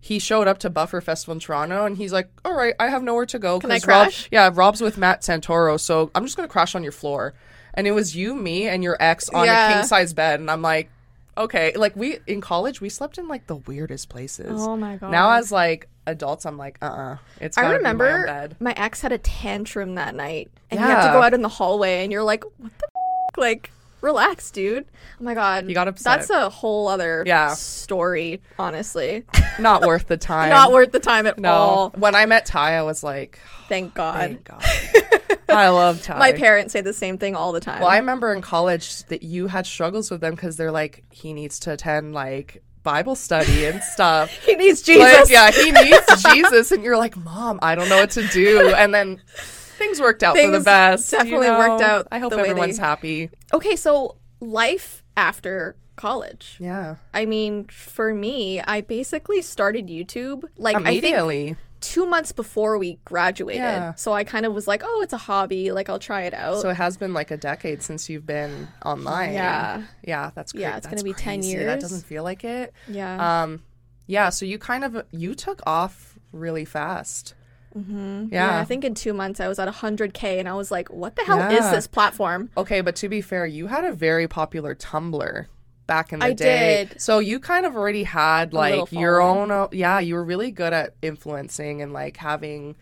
He 0.00 0.18
showed 0.18 0.46
up 0.46 0.58
to 0.58 0.70
Buffer 0.70 1.00
Festival 1.00 1.32
in 1.32 1.40
Toronto, 1.40 1.84
and 1.86 1.96
he's 1.96 2.12
like, 2.12 2.28
"All 2.44 2.54
right, 2.54 2.74
I 2.78 2.88
have 2.88 3.02
nowhere 3.02 3.26
to 3.26 3.38
go." 3.38 3.58
Can 3.58 3.70
I 3.72 3.78
'cause 3.80 3.86
Rob- 3.88 4.02
crash? 4.08 4.28
yeah, 4.30 4.50
Rob's 4.52 4.80
with 4.80 4.96
Matt 4.96 5.22
Santoro, 5.22 5.80
so 5.80 6.10
I'm 6.14 6.24
just 6.24 6.36
gonna 6.36 6.46
crash 6.46 6.74
on 6.76 6.82
your 6.84 6.92
floor. 6.92 7.34
And 7.74 7.86
it 7.86 7.92
was 7.92 8.14
you, 8.14 8.34
me, 8.34 8.68
and 8.68 8.84
your 8.84 8.96
ex 9.00 9.28
on 9.30 9.48
a 9.48 9.74
king 9.74 9.84
size 9.86 10.12
bed, 10.12 10.38
and 10.40 10.50
I'm 10.50 10.62
like, 10.62 10.90
okay. 11.38 11.72
Like 11.76 11.96
we 11.96 12.18
in 12.26 12.40
college, 12.40 12.80
we 12.80 12.88
slept 12.88 13.16
in 13.18 13.28
like 13.28 13.46
the 13.46 13.56
weirdest 13.56 14.08
places. 14.08 14.60
Oh 14.62 14.76
my 14.76 14.96
God. 14.96 15.10
Now 15.10 15.32
as 15.32 15.50
like 15.52 15.88
adults, 16.06 16.44
I'm 16.46 16.56
like, 16.58 16.78
uh, 16.82 16.86
uh 16.86 17.16
it's. 17.40 17.56
i 17.58 17.62
gotta 17.62 17.78
be 17.78 17.84
my 17.84 17.90
own 17.90 17.98
remember 17.98 18.26
bed. 18.26 18.56
my 18.60 18.72
ex 18.76 19.00
had 19.02 19.12
a 19.12 19.18
tantrum 19.18 19.94
that 19.96 20.14
night 20.14 20.50
and 20.70 20.80
you 20.80 20.86
have 20.86 21.04
to 21.06 21.12
go 21.12 21.22
out 21.22 21.34
in 21.34 21.42
the 21.42 21.48
hallway 21.48 22.02
and 22.02 22.12
you're 22.12 22.22
like 22.22 22.44
what 22.58 22.72
the 22.78 22.84
f-? 22.86 23.38
like 23.38 23.70
relax 24.00 24.50
dude 24.52 24.84
oh 25.20 25.24
my 25.24 25.34
god 25.34 25.68
you 25.68 25.74
got 25.74 25.88
upset. 25.88 26.18
that's 26.18 26.30
a 26.30 26.48
whole 26.48 26.86
other 26.88 27.24
Yeah. 27.26 27.48
story 27.54 28.40
honestly 28.58 29.24
Not 29.58 29.82
worth 29.84 30.06
the 30.06 30.16
time. 30.32 30.50
not 30.50 30.70
worth 30.72 30.92
the 30.92 31.00
time 31.00 31.26
at 31.26 31.36
No. 31.38 31.50
all 31.52 31.90
When 31.90 32.14
I 32.14 32.24
met 32.26 32.46
Ty, 32.46 32.76
I 32.78 32.82
was 32.82 33.02
like, 33.02 33.38
thank 33.68 33.94
god 33.94 34.14
thank 34.20 34.44
God. 34.44 34.62
I 35.48 35.68
love 35.68 36.02
Ty. 36.02 36.18
my 36.18 36.32
parents 36.32 36.72
say 36.72 36.80
the 36.80 36.92
same 36.92 37.18
thing 37.18 37.34
all 37.34 37.52
the 37.52 37.60
time 37.60 37.80
Well, 37.80 37.88
I 37.90 37.98
remember 37.98 38.32
in 38.32 38.42
college 38.42 39.04
that 39.04 39.22
you 39.22 39.46
had 39.46 39.66
struggles 39.66 40.10
with 40.10 40.20
them 40.20 40.34
because 40.34 40.56
they're 40.56 40.72
like, 40.72 41.04
he 41.10 41.32
needs 41.32 41.58
to 41.60 41.72
attend 41.72 42.12
like 42.14 42.62
Bible 42.82 43.16
study 43.16 43.66
and 43.66 43.82
stuff. 43.82 44.30
he 44.46 44.54
needs 44.56 44.86
Like, 44.88 44.98
jesus 44.98 45.30
yeah, 45.30 45.50
he 45.50 45.70
needs 45.72 46.22
Jesus, 46.32 46.70
and 46.72 46.82
you're 46.82 46.96
like, 46.96 47.16
Mom, 47.16 47.58
I 47.62 47.74
don't 47.74 47.88
know 47.88 47.98
what 47.98 48.10
to 48.12 48.26
do. 48.28 48.72
And 48.74 48.94
then 48.94 49.20
things 49.36 50.00
worked 50.00 50.22
out 50.22 50.36
for 50.36 50.42
the 50.46 50.52
Things 50.52 50.64
best. 50.64 51.12
you 51.12 51.18
definitely 51.18 51.48
worked 51.50 51.82
out 51.82 52.08
I 52.10 52.18
hope 52.18 52.30
the 52.30 52.36
way 52.36 52.44
they- 52.44 52.50
everyone's 52.50 52.78
happy. 52.78 53.30
okay 53.52 53.76
so 53.76 54.16
life 54.40 55.02
after 55.16 55.76
college 55.96 56.56
Yeah, 56.60 56.96
I 57.12 57.26
mean, 57.26 57.64
for 57.66 58.14
me, 58.14 58.60
I 58.60 58.80
basically 58.82 59.42
started 59.42 59.88
YouTube 59.88 60.44
like 60.56 60.76
I 60.76 60.78
think 60.78 60.88
immediately. 61.04 61.56
Two 61.80 62.06
months 62.06 62.32
before 62.32 62.78
we 62.78 62.98
graduated. 63.04 63.62
Yeah. 63.62 63.94
So 63.94 64.12
I 64.12 64.24
kind 64.24 64.46
of 64.46 64.52
was 64.54 64.66
like, 64.66 64.82
oh, 64.84 65.00
it's 65.02 65.12
a 65.12 65.18
hobby. 65.18 65.72
Like 65.72 65.88
I'll 65.88 65.98
try 65.98 66.22
it 66.22 66.34
out. 66.34 66.60
So 66.60 66.70
it 66.70 66.76
has 66.76 66.96
been 66.96 67.14
like 67.14 67.30
a 67.30 67.36
decade 67.36 67.82
since 67.82 68.08
you've 68.08 68.26
been 68.26 68.68
online. 68.84 69.32
Yeah. 69.32 69.82
yeah, 70.02 70.30
that's 70.34 70.52
great. 70.52 70.62
Yeah, 70.62 70.76
it's 70.76 70.86
gonna 70.86 70.96
That's 70.96 71.02
be 71.02 71.12
10 71.14 71.42
years. 71.42 71.66
That 71.66 71.80
doesn't 71.80 72.04
feel 72.04 72.22
like 72.24 72.44
it. 72.44 72.72
yeah. 72.88 73.42
Um, 73.42 73.62
Yeah, 74.06 74.30
so 74.30 74.46
you 74.46 74.58
kind 74.58 74.84
of 74.84 75.04
you 75.10 75.34
took 75.34 75.60
off 75.66 76.18
really 76.32 76.64
fast. 76.64 77.34
Mm-hmm. 77.76 78.28
Yeah. 78.32 78.52
Yeah. 78.54 78.60
I 78.60 78.64
think 78.64 78.84
in 78.84 78.94
two 78.94 79.12
months 79.12 79.40
I 79.40 79.48
was 79.48 79.58
at 79.58 79.68
100K 79.68 80.38
and 80.38 80.48
I 80.48 80.54
was 80.54 80.70
like, 80.70 80.88
what 80.90 81.16
the 81.16 81.22
hell 81.22 81.40
is 81.50 81.70
this 81.70 81.86
platform? 81.86 82.50
Okay, 82.56 82.80
but 82.80 82.96
to 82.96 83.08
be 83.08 83.20
fair, 83.20 83.46
you 83.46 83.66
had 83.66 83.84
a 83.84 83.92
very 83.92 84.26
popular 84.26 84.74
Tumblr 84.74 85.46
back 85.88 86.12
in 86.12 86.20
the 86.20 86.26
I 86.26 86.32
day. 86.34 86.84
did. 86.88 87.00
So 87.00 87.18
you 87.18 87.40
kind 87.40 87.66
of 87.66 87.74
already 87.74 88.04
had 88.04 88.52
like 88.52 88.92
your 88.92 89.20
own 89.20 89.50
uh, 89.50 89.66
yeah, 89.72 89.98
you 89.98 90.14
were 90.14 90.22
really 90.24 90.52
good 90.52 90.72
at 90.72 90.94
influencing 91.02 91.82
and 91.82 91.92
like 91.92 92.16
having 92.18 92.76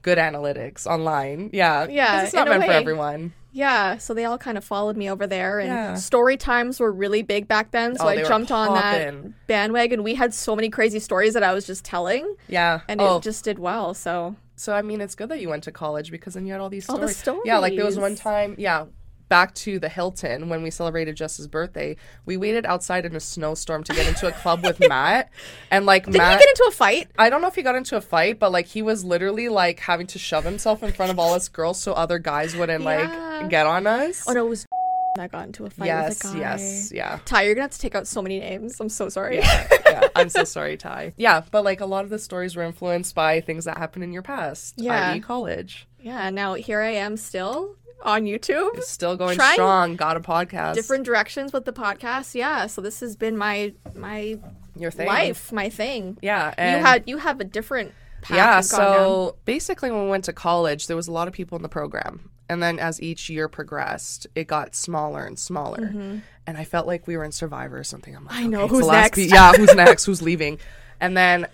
good 0.00 0.16
analytics 0.16 0.86
online. 0.86 1.50
Yeah, 1.52 1.86
Yeah, 1.88 2.22
It's 2.24 2.32
not 2.32 2.48
meant 2.48 2.64
for 2.64 2.72
everyone. 2.72 3.34
Yeah, 3.52 3.98
so 3.98 4.14
they 4.14 4.24
all 4.24 4.36
kind 4.36 4.58
of 4.58 4.64
followed 4.64 4.96
me 4.96 5.08
over 5.08 5.28
there, 5.28 5.60
and 5.60 5.68
Yeah. 5.68 5.94
story 5.94 6.36
times 6.36 6.80
were 6.80 6.90
really 6.90 7.22
big 7.22 7.46
back 7.46 7.70
then. 7.70 7.96
So 7.96 8.04
Oh, 8.06 8.08
I 8.08 8.22
jumped 8.24 8.50
on 8.50 8.74
that 8.74 9.46
bandwagon. 9.46 10.02
We 10.02 10.14
had 10.14 10.34
so 10.34 10.56
many 10.56 10.70
crazy 10.70 10.98
stories 10.98 11.34
that 11.34 11.44
I 11.44 11.52
was 11.52 11.64
just 11.64 11.84
telling, 11.84 12.34
Yeah. 12.48 12.80
and 12.88 13.00
oh, 13.00 13.18
it 13.18 13.22
just 13.22 13.44
did 13.44 13.58
well. 13.60 13.94
So 13.94 14.34
so 14.56 14.72
I 14.74 14.82
mean 14.82 15.00
it's 15.00 15.14
good 15.14 15.28
that 15.30 15.40
you 15.40 15.48
went 15.48 15.64
to 15.64 15.72
college 15.72 16.10
because 16.10 16.34
then 16.34 16.46
you 16.46 16.52
had 16.52 16.60
all 16.60 16.68
these 16.70 16.88
All 16.88 16.98
the 16.98 17.08
stories. 17.08 17.42
Yeah, 17.44 17.58
like 17.58 17.76
there 17.76 17.84
was 17.84 17.98
one 17.98 18.16
time, 18.16 18.54
yeah, 18.58 18.86
back 19.28 19.54
to 19.54 19.78
the 19.78 19.88
Hilton 19.88 20.48
when 20.48 20.62
we 20.62 20.70
celebrated 20.70 21.16
Jess's 21.16 21.46
birthday. 21.46 21.96
We 22.26 22.36
waited 22.36 22.66
outside 22.66 23.04
in 23.06 23.16
a 23.16 23.20
snowstorm 23.20 23.82
to 23.84 23.94
get 23.94 24.06
into 24.06 24.26
a 24.28 24.32
club 24.32 24.62
with 24.64 24.80
Matt. 24.88 25.30
And 25.70 25.86
like 25.86 26.04
did 26.06 26.16
Matt 26.16 26.38
we 26.38 26.44
get 26.44 26.48
into 26.50 26.64
a 26.68 26.72
fight? 26.72 27.08
I 27.18 27.30
don't 27.30 27.40
know 27.42 27.48
if 27.48 27.54
he 27.54 27.62
got 27.62 27.74
into 27.76 27.96
a 27.96 28.00
fight, 28.00 28.38
but 28.38 28.52
like 28.52 28.66
he 28.66 28.82
was 28.82 29.04
literally 29.04 29.48
like 29.48 29.80
having 29.80 30.06
to 30.08 30.18
shove 30.18 30.44
himself 30.44 30.82
in 30.82 30.92
front 30.92 31.10
of 31.10 31.18
all 31.18 31.34
us 31.34 31.48
girls 31.48 31.80
so 31.80 31.92
other 31.92 32.18
guys 32.18 32.54
wouldn't 32.56 32.82
Yeah. 32.84 33.40
like 33.40 33.50
get 33.50 33.66
on 33.66 33.86
us. 33.86 34.24
Oh 34.28 34.32
no, 34.32 34.46
it 34.46 34.48
was 34.50 34.66
that 35.16 35.30
got 35.30 35.46
into 35.46 35.64
a 35.64 35.70
fight 35.70 35.86
yes, 35.86 36.24
with 36.24 36.32
a 36.32 36.34
guy. 36.34 36.40
yes, 36.40 36.92
yeah. 36.92 37.18
Ty, 37.24 37.42
you're 37.42 37.54
gonna 37.54 37.62
have 37.62 37.70
to 37.70 37.78
take 37.78 37.94
out 37.94 38.06
so 38.08 38.20
many 38.20 38.40
names. 38.40 38.80
I'm 38.80 38.88
so 38.88 39.08
sorry. 39.08 39.36
Yeah, 39.38 39.68
yeah. 39.86 40.08
I'm 40.16 40.28
so 40.28 40.42
sorry, 40.44 40.76
Ty. 40.76 41.14
Yeah, 41.16 41.42
but 41.52 41.62
like 41.64 41.80
a 41.80 41.86
lot 41.86 42.02
of 42.04 42.10
the 42.10 42.18
stories 42.18 42.56
were 42.56 42.64
influenced 42.64 43.14
by 43.14 43.40
things 43.40 43.64
that 43.66 43.78
happened 43.78 44.02
in 44.04 44.12
your 44.12 44.22
past, 44.22 44.74
Yeah. 44.76 45.12
i.e., 45.12 45.20
college. 45.20 45.86
Yeah, 46.00 46.30
now 46.30 46.54
here 46.54 46.80
I 46.80 46.90
am 46.90 47.16
still 47.16 47.76
on 48.04 48.24
YouTube. 48.24 48.80
Still 48.82 49.16
going 49.16 49.36
Trying 49.36 49.54
strong. 49.54 49.96
Got 49.96 50.16
a 50.16 50.20
podcast. 50.20 50.74
Different 50.74 51.04
directions 51.04 51.52
with 51.52 51.64
the 51.64 51.72
podcast. 51.72 52.34
Yeah, 52.34 52.66
so 52.66 52.80
this 52.80 53.00
has 53.00 53.16
been 53.16 53.36
my 53.36 53.72
my 53.94 54.38
your 54.76 54.90
thing. 54.90 55.06
life, 55.06 55.52
my 55.52 55.68
thing. 55.70 56.18
Yeah, 56.22 56.48
you 56.76 56.84
had 56.84 57.04
you 57.06 57.18
have 57.18 57.40
a 57.40 57.44
different 57.44 57.92
path 58.22 58.36
yeah. 58.36 58.56
you've 58.58 58.70
down. 58.70 58.78
So 58.94 59.36
basically, 59.44 59.90
when 59.90 60.04
we 60.04 60.10
went 60.10 60.24
to 60.24 60.32
college, 60.32 60.86
there 60.86 60.96
was 60.96 61.08
a 61.08 61.12
lot 61.12 61.28
of 61.28 61.34
people 61.34 61.56
in 61.56 61.62
the 61.62 61.68
program, 61.68 62.30
and 62.48 62.62
then 62.62 62.78
as 62.78 63.00
each 63.02 63.28
year 63.30 63.48
progressed, 63.48 64.26
it 64.34 64.46
got 64.46 64.74
smaller 64.74 65.24
and 65.24 65.38
smaller. 65.38 66.22
And 66.46 66.58
I 66.58 66.64
felt 66.64 66.86
like 66.86 67.06
we 67.06 67.16
were 67.16 67.24
in 67.24 67.32
Survivor 67.32 67.78
or 67.78 67.84
something. 67.84 68.14
I'm 68.14 68.26
like, 68.26 68.34
Mm-hmm. 68.34 68.44
I 68.44 68.46
know, 68.48 68.60
okay, 68.62 68.74
who's 68.74 68.86
next? 68.86 69.16
pe- 69.16 69.24
yeah, 69.28 69.52
who's 69.54 69.74
next? 69.76 70.04
Who's 70.04 70.20
leaving? 70.22 70.58
And 71.00 71.16
then. 71.16 71.46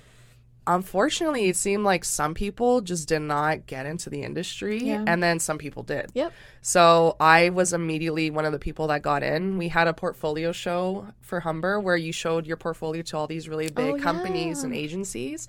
Unfortunately, 0.73 1.49
it 1.49 1.57
seemed 1.57 1.83
like 1.83 2.05
some 2.05 2.33
people 2.33 2.81
just 2.81 3.09
did 3.09 3.19
not 3.23 3.67
get 3.67 3.87
into 3.87 4.09
the 4.09 4.23
industry, 4.23 4.79
Yeah. 4.79 5.03
and 5.05 5.21
then 5.21 5.41
some 5.41 5.59
people 5.59 5.83
did. 5.83 6.11
Yep. 6.15 6.33
So 6.63 7.17
I 7.19 7.49
was 7.51 7.73
immediately 7.73 8.31
one 8.31 8.45
of 8.45 8.53
the 8.53 8.59
people 8.61 8.87
that 8.87 9.03
got 9.03 9.25
in. 9.25 9.59
We 9.59 9.67
had 9.67 9.89
a 9.89 9.93
portfolio 9.93 10.53
show 10.53 11.09
for 11.21 11.41
Humber 11.41 11.81
where 11.81 11.97
you 11.97 12.13
showed 12.13 12.47
your 12.47 12.57
portfolio 12.57 13.03
to 13.03 13.17
all 13.17 13.27
these 13.27 13.49
really 13.49 13.69
oh, 13.69 13.75
big 13.75 13.95
Oh, 13.95 13.99
companies 13.99 14.61
yeah. 14.61 14.67
and 14.67 14.75
agencies. 14.75 15.49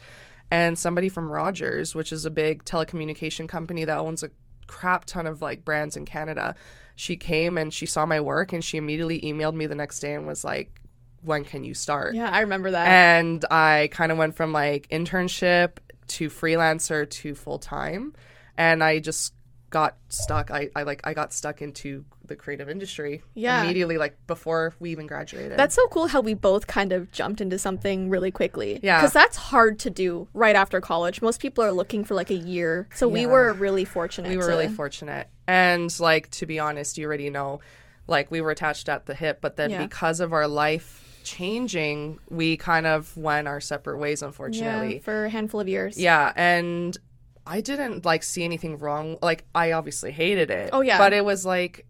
And 0.50 0.78
somebody 0.78 1.08
from 1.08 1.32
Rogers, 1.32 1.94
which 1.94 2.12
is 2.12 2.26
a 2.26 2.32
big 2.32 2.66
telecommunication 2.66 3.48
company 3.48 3.86
that 3.86 4.00
owns 4.00 4.24
a 4.24 4.32
crap 4.66 5.06
ton 5.06 5.28
of 5.28 5.40
like 5.40 5.64
brands 5.64 5.96
in 5.96 6.06
Canada, 6.06 6.56
she 6.96 7.16
came 7.16 7.60
and 7.60 7.72
she 7.72 7.86
saw 7.86 8.08
my 8.08 8.20
work 8.20 8.54
and 8.54 8.64
she 8.64 8.78
immediately 8.78 9.22
emailed 9.22 9.54
me 9.54 9.68
the 9.68 9.76
next 9.76 10.00
day 10.00 10.16
and 10.16 10.26
was 10.26 10.44
like, 10.44 10.81
when 11.24 11.44
can 11.44 11.64
you 11.64 11.74
start? 11.74 12.16
Yeah, 12.16 12.30
I 12.30 12.42
remember 12.42 12.72
that. 12.72 12.88
And 12.88 13.44
I 13.52 13.90
kind 13.92 14.12
of 14.12 14.18
went 14.18 14.36
from 14.36 14.52
like 14.54 14.88
internship 14.90 15.78
to 16.08 16.30
freelancer 16.30 17.10
to 17.10 17.36
full 17.36 17.60
time. 17.60 18.14
And 18.58 18.84
I 18.84 19.00
just 19.00 19.34
got 19.70 19.96
stuck. 20.10 20.52
I, 20.52 20.70
I 20.76 20.84
like 20.84 21.02
I 21.06 21.14
got 21.14 21.32
stuck 21.34 21.62
into 21.62 22.04
the 22.26 22.36
creative 22.36 22.70
industry 22.70 23.22
Yeah. 23.34 23.64
immediately, 23.64 23.98
like 23.98 24.16
before 24.28 24.74
we 24.80 24.92
even 24.92 25.06
graduated. 25.08 25.58
That's 25.58 25.76
so 25.76 25.86
cool 25.88 26.08
how 26.08 26.22
we 26.22 26.34
both 26.34 26.66
kind 26.68 26.92
of 26.94 27.12
jumped 27.12 27.42
into 27.42 27.58
something 27.60 28.10
really 28.10 28.32
quickly. 28.32 28.80
Yeah. 28.84 29.00
Because 29.00 29.14
that's 29.14 29.36
hard 29.38 29.80
to 29.80 29.90
do 29.90 30.28
right 30.34 30.56
after 30.56 30.80
college. 30.82 31.22
Most 31.22 31.42
people 31.42 31.64
are 31.64 31.72
looking 31.72 32.04
for 32.06 32.16
like 32.16 32.30
a 32.30 32.36
year. 32.36 32.88
So 32.96 33.08
we 33.08 33.26
were 33.26 33.54
really 33.54 33.86
fortunate. 33.86 34.30
we 34.30 34.38
were 34.38 34.44
to- 34.44 34.50
really 34.50 34.68
fortunate. 34.70 35.28
And 35.48 35.94
like 36.00 36.30
to 36.32 36.46
be 36.46 36.60
honest, 36.60 36.98
you 36.98 37.06
already 37.06 37.30
know, 37.30 37.60
like 38.08 38.32
we 38.32 38.42
were 38.42 38.52
attached 38.52 38.88
at 38.90 39.06
the 39.06 39.16
hip, 39.16 39.40
but 39.42 39.56
then 39.58 39.70
Yeah. 39.72 39.82
because 39.84 40.20
of 40.20 40.32
our 40.34 40.48
life 40.48 41.11
changing, 41.24 42.20
we 42.30 42.58
kind 42.58 42.86
of 42.86 43.16
went 43.18 43.48
our 43.48 43.62
separate 43.62 43.98
ways, 43.98 44.22
unfortunately. 44.22 44.96
Yeah, 44.96 45.02
for 45.02 45.26
a 45.26 45.30
handful 45.30 45.60
of 45.60 45.68
years. 45.68 45.98
Yeah, 45.98 46.32
and 46.36 46.98
I 47.46 47.62
didn't 47.62 48.06
like 48.06 48.24
see 48.24 48.44
anything 48.44 48.78
wrong. 48.78 49.18
Like 49.22 49.46
I 49.54 49.72
obviously 49.72 50.12
hated 50.12 50.52
it. 50.52 50.70
Oh, 50.74 50.82
yeah. 50.82 50.98
But 50.98 51.14
it 51.14 51.26
was 51.26 51.46
like 51.46 51.86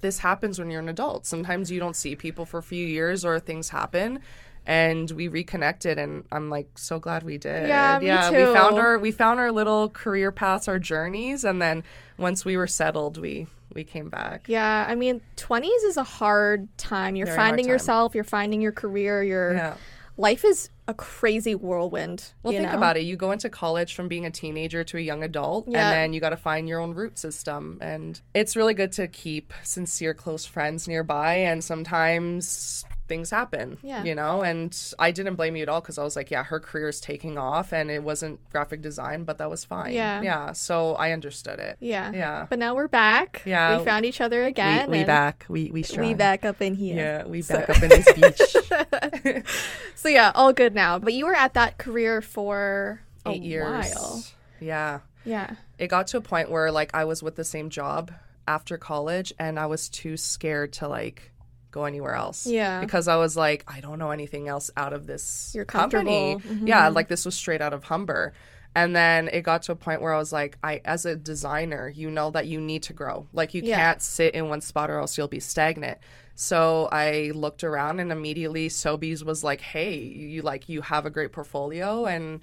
this 0.00 0.18
happens 0.18 0.58
when 0.58 0.70
you're 0.70 0.80
an 0.80 0.88
adult. 0.88 1.24
Sometimes 1.26 1.70
you 1.70 1.80
don't 1.80 1.96
see 1.96 2.14
people 2.14 2.44
for 2.44 2.58
a 2.58 2.62
few 2.62 2.84
years 2.84 3.24
or 3.24 3.40
things 3.40 3.70
happen. 3.70 4.20
And 4.64 5.10
we 5.10 5.26
reconnected 5.26 5.98
and 5.98 6.24
I'm 6.30 6.50
like 6.50 6.78
so 6.78 7.00
glad 7.00 7.22
we 7.22 7.38
did. 7.38 7.66
Yeah, 7.68 7.98
yeah. 8.00 8.30
too. 8.30 8.36
We 8.36 8.54
found 8.54 8.78
our 8.78 8.98
we 8.98 9.10
found 9.10 9.40
our 9.40 9.50
little 9.50 9.88
career 9.88 10.30
paths, 10.30 10.68
our 10.68 10.78
journeys, 10.78 11.44
and 11.44 11.60
then 11.60 11.82
once 12.16 12.44
we 12.44 12.56
were 12.56 12.68
settled 12.68 13.18
we 13.18 13.48
we 13.74 13.84
came 13.84 14.08
back. 14.08 14.46
Yeah, 14.48 14.86
I 14.88 14.94
mean, 14.94 15.20
20s 15.36 15.84
is 15.84 15.96
a 15.96 16.04
hard 16.04 16.68
time. 16.78 17.16
You're 17.16 17.26
Very 17.26 17.36
finding 17.36 17.64
time. 17.66 17.70
yourself, 17.72 18.14
you're 18.14 18.24
finding 18.24 18.60
your 18.60 18.72
career, 18.72 19.22
your 19.22 19.54
Yeah. 19.54 19.74
life 20.16 20.44
is 20.44 20.68
a 20.88 20.94
crazy 20.94 21.54
whirlwind. 21.54 22.32
Well, 22.42 22.52
think 22.52 22.68
know? 22.68 22.76
about 22.76 22.96
it. 22.96 23.02
You 23.02 23.16
go 23.16 23.30
into 23.30 23.48
college 23.48 23.94
from 23.94 24.08
being 24.08 24.26
a 24.26 24.30
teenager 24.30 24.82
to 24.84 24.96
a 24.98 25.00
young 25.00 25.22
adult, 25.22 25.66
Yeah. 25.68 25.88
and 25.88 25.96
then 25.96 26.12
you 26.12 26.20
got 26.20 26.30
to 26.30 26.36
find 26.36 26.68
your 26.68 26.80
own 26.80 26.92
root 26.94 27.18
system. 27.18 27.78
And 27.80 28.20
it's 28.34 28.56
really 28.56 28.74
good 28.74 28.92
to 28.92 29.06
keep 29.08 29.52
sincere, 29.62 30.12
close 30.12 30.44
friends 30.44 30.88
nearby. 30.88 31.34
And 31.36 31.62
sometimes 31.62 32.84
things 33.08 33.30
happen, 33.30 33.78
Yeah. 33.82 34.04
you 34.04 34.14
know. 34.14 34.42
And 34.42 34.74
I 34.98 35.10
didn't 35.10 35.34
blame 35.34 35.54
you 35.56 35.62
at 35.62 35.68
all 35.68 35.80
because 35.80 35.98
I 35.98 36.04
was 36.04 36.16
like, 36.16 36.30
yeah, 36.30 36.44
her 36.44 36.60
career 36.60 36.88
is 36.88 37.00
taking 37.00 37.36
off, 37.36 37.72
and 37.72 37.90
it 37.90 38.02
wasn't 38.02 38.40
graphic 38.50 38.80
design, 38.80 39.24
but 39.24 39.38
that 39.38 39.50
was 39.50 39.64
fine. 39.64 39.92
Yeah. 39.92 40.22
yeah. 40.22 40.52
So 40.52 40.94
I 40.94 41.12
understood 41.12 41.58
it. 41.58 41.76
Yeah. 41.80 42.10
Yeah. 42.12 42.46
But 42.48 42.58
now 42.58 42.74
we're 42.74 42.88
back. 42.88 43.42
Yeah. 43.44 43.78
We 43.78 43.84
found 43.84 44.04
each 44.06 44.20
other 44.20 44.44
again. 44.44 44.90
we, 44.90 44.98
we 44.98 45.04
back. 45.04 45.44
We 45.48 45.70
we 45.70 45.84
We 45.98 46.14
back 46.14 46.44
up 46.44 46.62
in 46.62 46.74
here. 46.74 46.96
Yeah, 46.96 47.24
we 47.26 47.42
So- 47.42 47.58
back 47.58 47.70
up 47.70 47.82
in 47.82 47.88
this 47.88 48.12
beach. 48.12 49.44
So 49.94 50.08
yeah, 50.08 50.32
all 50.34 50.52
good 50.52 50.74
now. 50.74 50.98
But 50.98 51.12
you 51.14 51.26
were 51.26 51.34
at 51.34 51.54
that 51.54 51.78
career 51.78 52.20
for 52.22 53.00
a 53.24 53.30
Eight 53.30 53.42
years. 53.42 53.94
while. 53.94 54.22
Yeah. 54.60 55.00
Yeah. 55.24 55.54
it 55.78 55.88
got 55.88 56.08
to 56.08 56.16
a 56.16 56.20
point 56.20 56.50
where 56.50 56.72
like 56.72 56.90
I 56.94 57.04
was 57.04 57.22
with 57.22 57.36
the 57.36 57.44
same 57.44 57.70
job 57.70 58.10
after 58.48 58.76
college 58.76 59.32
and 59.38 59.58
I 59.58 59.66
was 59.66 59.88
too 59.88 60.16
scared 60.16 60.72
to 60.74 60.88
like 60.88 61.30
go 61.72 61.84
anywhere 61.86 62.14
else. 62.14 62.46
Yeah. 62.46 62.80
Because 62.80 63.08
I 63.08 63.16
was 63.16 63.36
like, 63.36 63.64
I 63.66 63.80
don't 63.80 63.98
know 63.98 64.10
anything 64.12 64.46
else 64.46 64.70
out 64.76 64.92
of 64.92 65.06
this 65.08 65.50
You're 65.54 65.64
company. 65.64 66.34
comfortable. 66.34 66.54
Mm-hmm. 66.56 66.66
Yeah, 66.68 66.88
like 66.88 67.08
this 67.08 67.24
was 67.24 67.34
straight 67.34 67.60
out 67.60 67.72
of 67.72 67.82
Humber. 67.84 68.32
And 68.74 68.94
then 68.96 69.28
it 69.28 69.42
got 69.42 69.62
to 69.64 69.72
a 69.72 69.76
point 69.76 70.00
where 70.00 70.14
I 70.14 70.18
was 70.18 70.32
like, 70.32 70.56
I 70.62 70.80
as 70.84 71.04
a 71.04 71.14
designer, 71.16 71.88
you 71.88 72.10
know 72.10 72.30
that 72.30 72.46
you 72.46 72.60
need 72.60 72.84
to 72.84 72.92
grow. 72.92 73.26
Like 73.32 73.52
you 73.54 73.62
Yeah. 73.62 73.76
can't 73.76 74.00
sit 74.00 74.34
in 74.34 74.48
one 74.48 74.60
spot 74.60 74.88
or 74.90 74.98
else 74.98 75.18
you'll 75.18 75.28
be 75.28 75.40
stagnant. 75.40 75.98
So 76.34 76.88
I 76.90 77.32
looked 77.34 77.64
around 77.64 78.00
and 78.00 78.10
immediately 78.10 78.68
Sobeys 78.70 79.22
was 79.24 79.44
like, 79.44 79.60
Hey, 79.60 79.96
you 79.98 80.40
like 80.40 80.68
you 80.70 80.80
have 80.80 81.04
a 81.04 81.10
great 81.10 81.32
portfolio 81.32 82.06
and 82.06 82.40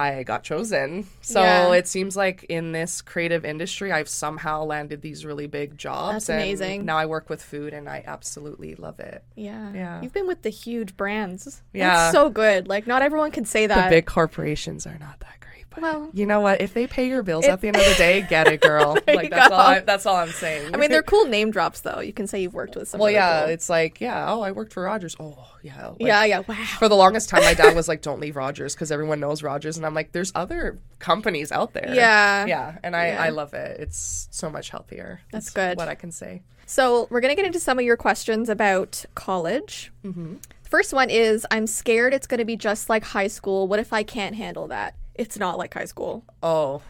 I 0.00 0.22
got 0.22 0.42
chosen. 0.42 1.06
So 1.20 1.40
Yeah. 1.42 1.72
it 1.72 1.86
seems 1.88 2.16
like 2.16 2.44
in 2.44 2.72
this 2.72 3.02
creative 3.02 3.44
industry, 3.44 3.92
I've 3.92 4.08
somehow 4.08 4.64
landed 4.64 5.02
these 5.02 5.24
really 5.24 5.46
big 5.46 5.76
jobs. 5.78 6.14
That's 6.14 6.28
and 6.30 6.38
amazing. 6.40 6.84
Now 6.84 6.96
I 6.96 7.06
work 7.06 7.28
with 7.28 7.42
food 7.42 7.72
and 7.72 7.88
I 7.88 8.02
absolutely 8.06 8.74
love 8.74 9.00
it. 9.00 9.22
Yeah. 9.34 9.72
Yeah. 9.72 10.02
You've 10.02 10.12
been 10.12 10.26
with 10.26 10.42
the 10.42 10.50
huge 10.50 10.96
brands. 10.96 11.62
Yeah. 11.72 11.94
That's 11.94 12.12
so 12.12 12.30
good. 12.30 12.68
Like 12.68 12.86
not 12.86 13.02
everyone 13.02 13.30
can 13.30 13.44
say 13.44 13.66
that. 13.66 13.84
The 13.90 13.96
big 13.96 14.06
corporations 14.06 14.86
are 14.86 14.98
not 14.98 15.20
that. 15.20 15.39
But 15.70 15.82
Well- 15.82 16.10
you 16.12 16.26
know 16.26 16.40
what? 16.40 16.60
If 16.60 16.74
they 16.74 16.86
pay 16.88 17.08
your 17.08 17.22
bills 17.22 17.46
at 17.46 17.60
the 17.60 17.68
end 17.68 17.76
of 17.76 17.84
the 17.84 17.94
day, 17.94 18.22
get 18.28 18.48
it, 18.48 18.60
girl. 18.70 18.98
Like 19.06 19.30
that's 19.30 19.48
go. 19.48 19.54
all. 19.54 19.60
I, 19.60 19.78
that's 19.80 20.04
all 20.04 20.16
I'm 20.16 20.30
saying. 20.30 20.74
I 20.74 20.78
mean, 20.78 20.90
they're 20.90 21.02
cool 21.14 21.26
name 21.26 21.50
drops 21.52 21.80
though. 21.80 22.00
You 22.00 22.12
can 22.12 22.26
say 22.26 22.42
you've 22.42 22.54
worked 22.54 22.74
with 22.76 22.88
some. 22.88 22.98
well, 23.00 23.10
yeah. 23.10 23.42
cool- 23.42 23.50
It's 23.50 23.70
like, 23.70 24.00
yeah. 24.00 24.30
Oh, 24.32 24.40
I 24.40 24.50
worked 24.50 24.72
for 24.72 24.82
Rogers. 24.82 25.14
Oh, 25.20 25.38
yeah. 25.62 25.88
like, 25.88 25.96
yeah, 26.00 26.24
yeah. 26.24 26.42
Wow. 26.46 26.54
For 26.78 26.88
the 26.88 26.96
longest 26.96 27.28
time, 27.28 27.42
my 27.42 27.54
dad 27.54 27.74
was 27.76 27.86
like, 27.86 28.02
"Don't 28.08 28.18
leave 28.20 28.34
Rogers" 28.34 28.74
because 28.74 28.90
everyone 28.90 29.20
knows 29.20 29.42
Rogers, 29.42 29.76
and 29.76 29.86
I'm 29.86 29.94
like, 29.94 30.10
"There's 30.12 30.32
other 30.34 30.78
companies 30.98 31.52
out 31.52 31.72
there." 31.72 31.92
Yeah. 31.94 32.46
yeah, 32.46 32.78
and 32.82 32.96
I 32.96 33.08
Yeah. 33.08 33.22
I 33.22 33.28
love 33.28 33.54
it. 33.54 33.78
It's 33.80 34.26
so 34.32 34.50
much 34.50 34.70
healthier. 34.70 35.20
That's 35.32 35.46
is 35.48 35.52
good. 35.52 35.76
What 35.76 35.88
I 35.88 35.94
can 35.94 36.10
say. 36.12 36.42
So 36.66 37.06
we're 37.10 37.20
gonna 37.20 37.34
get 37.36 37.44
into 37.44 37.60
some 37.60 37.78
of 37.78 37.84
your 37.84 37.96
questions 37.96 38.48
about 38.48 39.04
college. 39.14 39.92
Mm-hmm. 40.04 40.36
First 40.62 40.92
one 40.92 41.10
is, 41.10 41.44
I'm 41.50 41.66
scared 41.66 42.14
it's 42.14 42.26
gonna 42.28 42.44
be 42.44 42.56
just 42.56 42.88
like 42.88 43.02
high 43.04 43.26
school. 43.26 43.66
What 43.68 43.80
if 43.80 43.92
I 43.92 44.02
can't 44.02 44.36
handle 44.36 44.68
that? 44.68 44.94
It's 45.20 45.38
not 45.38 45.58
like 45.58 45.74
high 45.74 45.84
school. 45.84 46.24
Oh, 46.42 46.82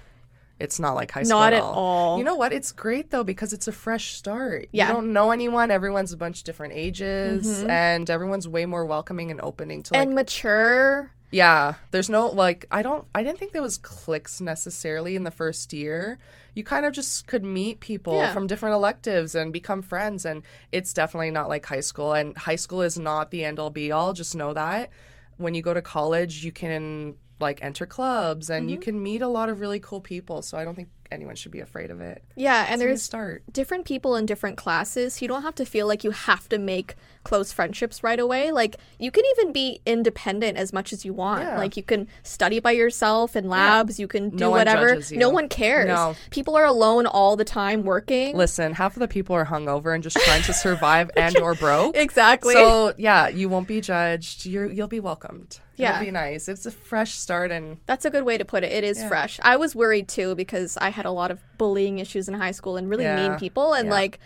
It's 0.59 0.79
not 0.79 0.95
like 0.95 1.11
high 1.11 1.25
school. 1.25 1.39
Not 1.41 1.53
at 1.53 1.59
at 1.59 1.63
all. 1.65 2.19
You 2.19 2.25
know 2.25 2.37
what? 2.37 2.53
It's 2.53 2.71
great 2.73 3.11
though 3.11 3.25
because 3.25 3.53
it's 3.53 3.67
a 3.67 3.73
fresh 3.73 4.15
start. 4.15 4.69
Yeah. 4.73 4.89
You 4.89 4.95
don't 4.95 5.13
know 5.13 5.31
anyone. 5.33 5.71
Everyone's 5.71 6.13
a 6.13 6.17
bunch 6.17 6.39
of 6.41 6.45
different 6.45 6.75
ages, 6.75 7.47
mm-hmm. 7.47 7.71
and 7.71 8.09
everyone's 8.11 8.47
way 8.47 8.67
more 8.67 8.85
welcoming 8.85 9.31
and 9.31 9.41
opening 9.41 9.83
to 9.85 9.95
like. 9.95 10.03
and 10.07 10.15
mature. 10.15 11.11
yeah, 11.33 11.75
there's 11.93 12.11
no 12.11 12.27
like. 12.29 12.67
I 12.71 12.83
don't. 12.83 13.05
I 13.15 13.23
didn't 13.25 13.39
think 13.39 13.53
there 13.53 13.63
was 13.63 13.79
cliques 13.79 14.41
necessarily 14.41 15.17
in 15.17 15.25
the 15.25 15.31
first 15.31 15.73
year. 15.73 16.19
You 16.55 16.65
kind 16.65 16.85
of 16.85 16.93
just 16.93 17.27
could 17.27 17.45
meet 17.45 17.79
people 17.81 18.17
Yeah. 18.17 18.33
from 18.35 18.47
different 18.49 18.75
electives 18.75 19.35
and 19.35 19.53
become 19.53 19.81
friends, 19.83 20.25
and 20.25 20.43
it's 20.73 20.93
definitely 20.93 21.31
not 21.31 21.49
like 21.49 21.65
high 21.65 21.81
school. 21.91 22.13
And 22.13 22.37
high 22.37 22.57
school 22.57 22.83
is 22.83 22.99
not 22.99 23.31
the 23.31 23.45
end 23.45 23.59
all 23.59 23.71
be 23.71 23.93
all. 23.93 24.13
Just 24.13 24.35
know 24.35 24.53
that 24.55 24.91
when 25.39 25.55
you 25.55 25.63
go 25.63 25.73
to 25.73 25.81
college, 25.83 26.45
you 26.45 26.53
can 26.53 27.15
like 27.41 27.63
enter 27.63 27.87
clubs 27.87 28.51
and 28.51 28.71
you 28.71 28.77
Mm-hmm. 28.77 28.83
can 28.83 29.03
meet 29.03 29.23
a 29.23 29.29
lot 29.29 29.49
of 29.49 29.61
really 29.61 29.81
cool 29.81 30.01
people. 30.01 30.43
So 30.43 30.59
I 30.59 30.65
don't 30.65 30.75
think 30.75 30.89
anyone 31.11 31.35
should 31.37 31.53
be 31.53 31.61
afraid 31.61 31.91
of 31.91 32.01
it. 32.01 32.23
Yeah, 32.37 32.65
and 32.69 32.75
It's 32.75 32.81
there's 32.81 33.03
start. 33.03 33.43
different 33.53 33.85
people 33.85 34.17
in 34.17 34.27
different 34.27 34.57
classes. 34.57 35.21
You 35.21 35.29
don't 35.29 35.43
have 35.43 35.55
to 35.57 35.65
feel 35.65 35.87
like 35.87 36.05
you 36.05 36.11
have 36.13 36.49
to 36.51 36.59
make 36.59 36.95
close 37.23 37.53
friendships 37.53 38.03
right 38.03 38.19
away. 38.19 38.51
Like 38.51 38.77
you 38.99 39.11
can 39.11 39.25
even 39.37 39.53
be 39.53 39.81
independent 39.85 40.57
as 40.57 40.73
much 40.73 40.93
as 40.93 41.05
you 41.05 41.13
want. 41.13 41.43
Yeah. 41.43 41.59
Like 41.59 41.77
you 41.77 41.83
can 41.83 42.09
study 42.23 42.61
by 42.61 42.71
yourself 42.71 43.37
in 43.37 43.49
labs, 43.49 44.01
you 44.01 44.09
can 44.09 44.31
do 44.31 44.37
No 44.37 44.51
whatever. 44.51 44.95
you. 44.99 45.17
No 45.19 45.29
one 45.29 45.49
cares. 45.49 45.87
No. 45.89 46.15
People 46.31 46.57
are 46.57 46.65
alone 46.65 47.07
all 47.07 47.37
the 47.37 47.45
time 47.45 47.83
working. 47.83 48.37
Listen, 48.37 48.73
half 48.73 48.97
of 48.97 49.01
the 49.01 49.09
people 49.09 49.37
are 49.37 49.45
hungover 49.45 49.95
and 49.95 50.03
just 50.03 50.17
trying 50.19 50.43
to 50.45 50.53
survive 50.55 51.11
and 51.17 51.37
or 51.39 51.55
broke. 51.55 51.97
Exactly. 51.97 52.55
So 52.55 52.95
yeah, 52.97 53.29
you 53.29 53.49
won't 53.51 53.69
be 53.69 53.81
judged. 53.83 54.47
You're 54.47 54.71
you'll 54.71 54.89
be 54.89 55.01
welcomed. 55.01 55.61
Yeah. 55.77 55.95
It'll 55.95 56.05
be 56.07 56.11
nice. 56.11 56.47
It's 56.49 56.67
a 56.67 56.71
fresh 56.71 57.13
start 57.13 57.51
and 57.51 57.79
That's 57.87 58.05
a 58.05 58.11
good 58.11 58.25
way 58.25 58.37
to 58.37 58.45
put 58.45 58.65
it. 58.65 58.73
It 58.73 58.85
is 58.85 59.03
fresh. 59.05 59.41
I 59.43 59.57
was 59.57 59.75
worried 59.75 60.09
too 60.09 60.35
because 60.35 60.77
I 60.77 60.91
had 61.01 61.07
a 61.07 61.11
lot 61.11 61.31
of 61.31 61.41
bullying 61.57 61.99
issues 61.99 62.29
in 62.29 62.35
high 62.35 62.51
school 62.51 62.77
and 62.77 62.89
really 62.91 63.05
Yeah. 63.05 63.17
mean 63.31 63.39
people 63.39 63.73
and 63.73 63.87
Yeah. 63.87 63.93
like 63.95 64.19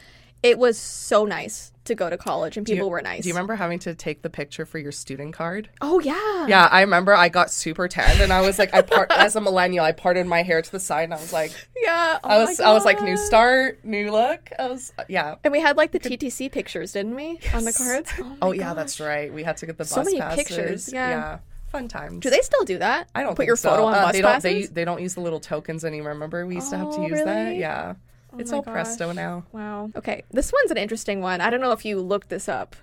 it 0.42 0.58
was 0.58 0.76
so 0.76 1.24
nice 1.24 1.72
to 1.84 1.94
go 1.94 2.10
to 2.10 2.18
college 2.18 2.58
and 2.58 2.66
people 2.66 2.90
were 2.90 3.00
nice. 3.00 3.22
Do 3.22 3.28
you 3.28 3.34
remember 3.34 3.54
having 3.54 3.78
to 3.80 3.94
take 3.94 4.20
the 4.20 4.28
picture 4.28 4.66
for 4.66 4.78
your 4.78 4.92
student 4.92 5.32
card? 5.32 5.70
Oh 5.80 6.00
yeah. 6.00 6.46
Yeah, 6.46 6.68
I 6.70 6.80
remember 6.82 7.14
I 7.14 7.28
got 7.30 7.50
super 7.50 7.88
tanned 7.88 8.20
and 8.20 8.30
I 8.32 8.40
was 8.42 8.58
like 8.58 8.74
I 8.74 8.82
part 8.82 9.10
as 9.12 9.36
a 9.36 9.40
millennial, 9.40 9.84
I 9.84 9.92
parted 9.92 10.26
my 10.26 10.42
hair 10.42 10.60
to 10.60 10.72
the 10.72 10.80
side 10.80 11.04
and 11.04 11.14
I 11.14 11.18
was 11.18 11.32
like 11.32 11.52
Yeah. 11.82 12.18
Oh 12.24 12.28
I 12.28 12.38
was 12.44 12.60
I 12.60 12.72
was 12.74 12.84
like 12.84 13.00
new 13.00 13.16
start, 13.16 13.84
new 13.84 14.10
look. 14.12 14.50
I 14.58 14.68
was 14.68 14.92
yeah. 15.08 15.36
And 15.44 15.52
we 15.52 15.60
had 15.60 15.76
like 15.78 15.92
the 15.92 16.00
TTC 16.00 16.50
pictures, 16.52 16.92
didn't 16.92 17.14
we, 17.14 17.38
on 17.54 17.64
the 17.64 17.72
cards? 17.72 18.10
Oh, 18.18 18.36
Oh 18.42 18.52
yeah, 18.52 18.74
that's 18.74 18.98
right. 19.00 19.32
We 19.32 19.44
had 19.44 19.56
to 19.58 19.66
get 19.66 19.78
the 19.78 19.84
So 19.86 19.96
bus 19.96 20.06
many 20.06 20.20
passes. 20.20 20.36
pictures, 20.44 20.92
yeah. 20.92 21.38
Fun 21.74 21.88
times. 21.88 22.20
Do 22.20 22.30
they 22.30 22.40
still 22.40 22.62
do 22.64 22.78
that? 22.78 23.08
I 23.16 23.22
don't 23.24 23.34
put 23.34 23.46
your 23.46 23.56
so. 23.56 23.70
photo 23.70 23.84
on 23.86 23.94
Uh, 23.94 24.02
bus 24.04 24.12
they 24.12 24.20
don't 24.22 24.42
they 24.42 24.66
they 24.66 24.84
don't 24.84 25.02
use 25.02 25.14
the 25.14 25.20
little 25.20 25.40
tokens 25.40 25.84
anymore. 25.84 26.12
Remember 26.12 26.46
we 26.46 26.54
used 26.54 26.70
to 26.70 26.78
have 26.78 26.90
to 26.94 26.98
Oh, 27.00 27.06
use 27.08 27.18
that? 27.24 27.44
really? 27.46 27.58
Yeah. 27.58 27.94
it's 28.38 28.52
my 28.52 28.58
all 28.58 28.62
presto 28.62 29.10
now. 29.12 29.44
Wow. 29.50 29.90
Okay, 29.96 30.22
this 30.30 30.52
one's 30.52 30.70
an 30.70 30.76
interesting 30.76 31.20
one. 31.20 31.40
I 31.40 31.50
don't 31.50 31.60
know 31.60 31.72
if 31.72 31.84
you 31.84 32.00
looked 32.00 32.28
this 32.28 32.48
up. 32.48 32.76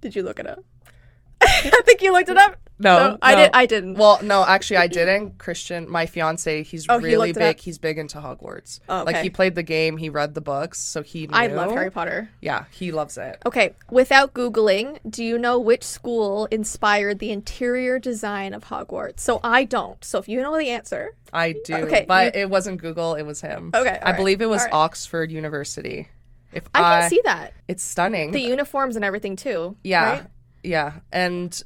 Did 0.00 0.16
you 0.16 0.22
look 0.22 0.38
it 0.38 0.46
up? 0.46 0.64
I 1.42 1.82
think 1.84 2.02
you 2.02 2.12
looked 2.12 2.28
it 2.28 2.36
up. 2.36 2.56
No, 2.78 3.16
I 3.22 3.34
no. 3.34 3.40
did. 3.40 3.50
I 3.54 3.64
didn't. 3.64 3.94
Well, 3.94 4.18
no, 4.22 4.44
actually, 4.44 4.76
I 4.76 4.86
didn't. 4.86 5.38
Christian, 5.38 5.90
my 5.90 6.04
fiance, 6.04 6.62
he's 6.62 6.84
Oh, 6.90 6.98
he 6.98 7.06
really 7.06 7.28
looked 7.28 7.38
it 7.38 7.40
big. 7.40 7.56
up? 7.56 7.60
He's 7.62 7.78
big 7.78 7.96
into 7.96 8.18
Hogwarts. 8.18 8.80
Oh, 8.86 9.02
Like 9.06 9.16
okay. 9.16 9.22
he 9.22 9.30
played 9.30 9.54
the 9.54 9.62
game, 9.62 9.96
he 9.96 10.10
read 10.10 10.34
the 10.34 10.42
books, 10.42 10.78
so 10.78 11.00
he. 11.02 11.26
Knew. 11.26 11.32
I 11.34 11.46
love 11.46 11.70
Harry 11.70 11.90
Potter. 11.90 12.28
Yeah, 12.42 12.64
he 12.70 12.92
loves 12.92 13.16
it. 13.16 13.40
Okay, 13.46 13.74
without 13.90 14.34
googling, 14.34 14.98
do 15.08 15.24
you 15.24 15.38
know 15.38 15.58
which 15.58 15.84
school 15.84 16.48
inspired 16.50 17.18
the 17.18 17.30
interior 17.30 17.98
design 17.98 18.52
of 18.52 18.64
Hogwarts? 18.66 19.20
So 19.20 19.40
I 19.42 19.64
don't. 19.64 20.04
So 20.04 20.18
if 20.18 20.28
you 20.28 20.42
know 20.42 20.54
the 20.58 20.68
answer, 20.68 21.14
I 21.32 21.54
do, 21.64 21.76
Okay, 21.76 22.04
but 22.06 22.36
it 22.36 22.50
wasn't 22.50 22.82
Google. 22.82 23.14
It 23.14 23.22
was 23.22 23.40
him. 23.40 23.70
Okay, 23.74 23.88
I 23.88 23.96
alright, 24.00 24.16
believe 24.18 24.42
it 24.42 24.50
was 24.50 24.60
alright. 24.60 24.74
Oxford 24.74 25.32
University. 25.32 26.08
If 26.52 26.64
I 26.74 27.00
can 27.00 27.10
see 27.10 27.20
that. 27.24 27.54
it's 27.68 27.82
stunning. 27.82 28.32
The 28.32 28.40
uniforms 28.40 28.96
and 28.96 29.04
everything 29.04 29.36
too. 29.36 29.76
Yeah. 29.82 30.10
right? 30.10 30.26
Yeah. 30.66 30.94
And 31.12 31.62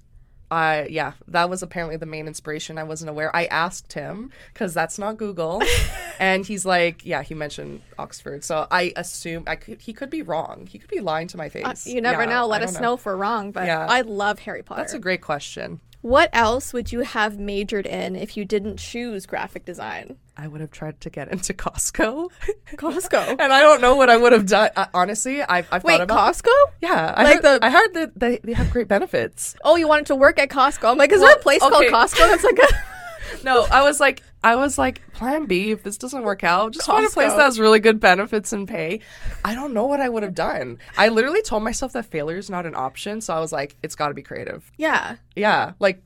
I 0.50 0.86
yeah, 0.90 1.12
that 1.28 1.48
was 1.48 1.62
apparently 1.62 1.96
the 1.96 2.06
main 2.06 2.26
inspiration. 2.26 2.76
I 2.76 2.82
wasn't 2.82 3.10
aware. 3.10 3.34
I 3.34 3.44
asked 3.46 3.92
him 3.92 4.32
cuz 4.54 4.74
that's 4.74 4.98
not 4.98 5.16
Google. 5.16 5.62
and 6.18 6.44
he's 6.44 6.66
like, 6.66 7.06
yeah, 7.06 7.22
he 7.22 7.34
mentioned 7.34 7.82
Oxford. 7.98 8.42
So 8.44 8.66
I 8.70 8.92
assume 8.96 9.44
I 9.46 9.56
could 9.56 9.80
he 9.80 9.92
could 9.92 10.10
be 10.10 10.22
wrong. 10.22 10.66
He 10.70 10.78
could 10.78 10.90
be 10.90 11.00
lying 11.00 11.28
to 11.28 11.36
my 11.36 11.48
face. 11.48 11.86
Uh, 11.86 11.90
you 11.90 12.00
never 12.00 12.22
Yeah, 12.24 12.30
know. 12.30 12.46
Let 12.46 12.62
us 12.62 12.72
don't 12.72 12.82
know. 12.82 12.94
if 12.94 13.06
we're 13.06 13.16
wrong. 13.16 13.52
But 13.52 13.66
Yeah. 13.66 13.86
I 13.88 14.00
love 14.00 14.40
Harry 14.40 14.62
Potter. 14.62 14.80
That's 14.80 14.94
a 14.94 14.98
great 14.98 15.20
question. 15.22 15.80
What 16.02 16.30
else 16.32 16.72
would 16.72 16.92
you 16.92 17.00
have 17.00 17.38
majored 17.38 17.86
in 17.86 18.16
if 18.16 18.36
you 18.36 18.44
didn't 18.44 18.78
choose 18.78 19.26
graphic 19.26 19.64
design? 19.64 20.16
I 20.36 20.48
would 20.48 20.60
have 20.62 20.70
tried 20.70 21.00
to 21.02 21.10
get 21.10 21.28
into 21.30 21.52
Costco. 21.52 22.30
Costco. 22.76 23.28
and 23.38 23.52
I 23.52 23.60
don't 23.60 23.80
know 23.82 23.94
what 23.96 24.08
I 24.08 24.16
would 24.16 24.32
have 24.32 24.46
done. 24.46 24.70
Honestly, 24.94 25.42
I've, 25.42 25.68
I've 25.70 25.84
Wait, 25.84 25.98
thought 25.98 26.02
about 26.02 26.34
Costco? 26.34 26.52
Yeah, 26.80 27.12
I 27.16 27.24
Like 27.24 27.34
heard, 27.42 27.60
the- 27.60 27.66
I 27.66 27.70
heard 27.70 27.94
that 27.94 28.18
they, 28.18 28.38
they 28.42 28.52
have 28.54 28.70
great 28.70 28.88
benefits. 28.88 29.54
Oh, 29.62 29.76
you 29.76 29.86
wanted 29.86 30.06
to 30.06 30.16
work 30.16 30.38
at 30.38 30.48
Costco? 30.48 30.90
I'm 30.90 30.96
like, 30.96 31.12
is 31.12 31.20
Well, 31.20 31.28
there 31.28 31.36
a 31.36 31.42
place 31.42 31.62
okay. 31.62 31.70
called 31.90 32.10
Costco 32.10 32.18
that's 32.28 32.44
like 32.44 32.58
a 32.58 32.66
No, 33.44 33.66
I 33.70 33.82
was 33.82 34.00
like, 34.00 34.22
I 34.42 34.56
was 34.56 34.78
like, 34.78 35.12
Plan 35.12 35.44
B. 35.46 35.70
If 35.70 35.82
this 35.82 35.98
doesn't 35.98 36.22
work 36.22 36.42
out, 36.44 36.72
just 36.72 36.86
find 36.86 37.04
a 37.06 37.10
place 37.10 37.32
that 37.32 37.40
has 37.40 37.60
really 37.60 37.78
good 37.80 38.00
benefits 38.00 38.52
and 38.52 38.66
pay. 38.66 39.00
I 39.44 39.54
don't 39.54 39.74
know 39.74 39.84
what 39.86 40.00
I 40.00 40.08
would 40.08 40.22
have 40.22 40.34
done. 40.34 40.78
I 40.96 41.08
literally 41.08 41.42
told 41.42 41.62
myself 41.62 41.92
that 41.92 42.06
failure 42.06 42.38
is 42.38 42.48
not 42.48 42.64
an 42.66 42.74
option, 42.74 43.20
so 43.20 43.34
I 43.34 43.40
was 43.40 43.52
like, 43.52 43.76
it's 43.82 43.94
got 43.94 44.08
to 44.08 44.14
be 44.14 44.22
creative. 44.22 44.70
yeah. 44.78 45.16
Yeah, 45.36 45.72
like, 45.78 46.02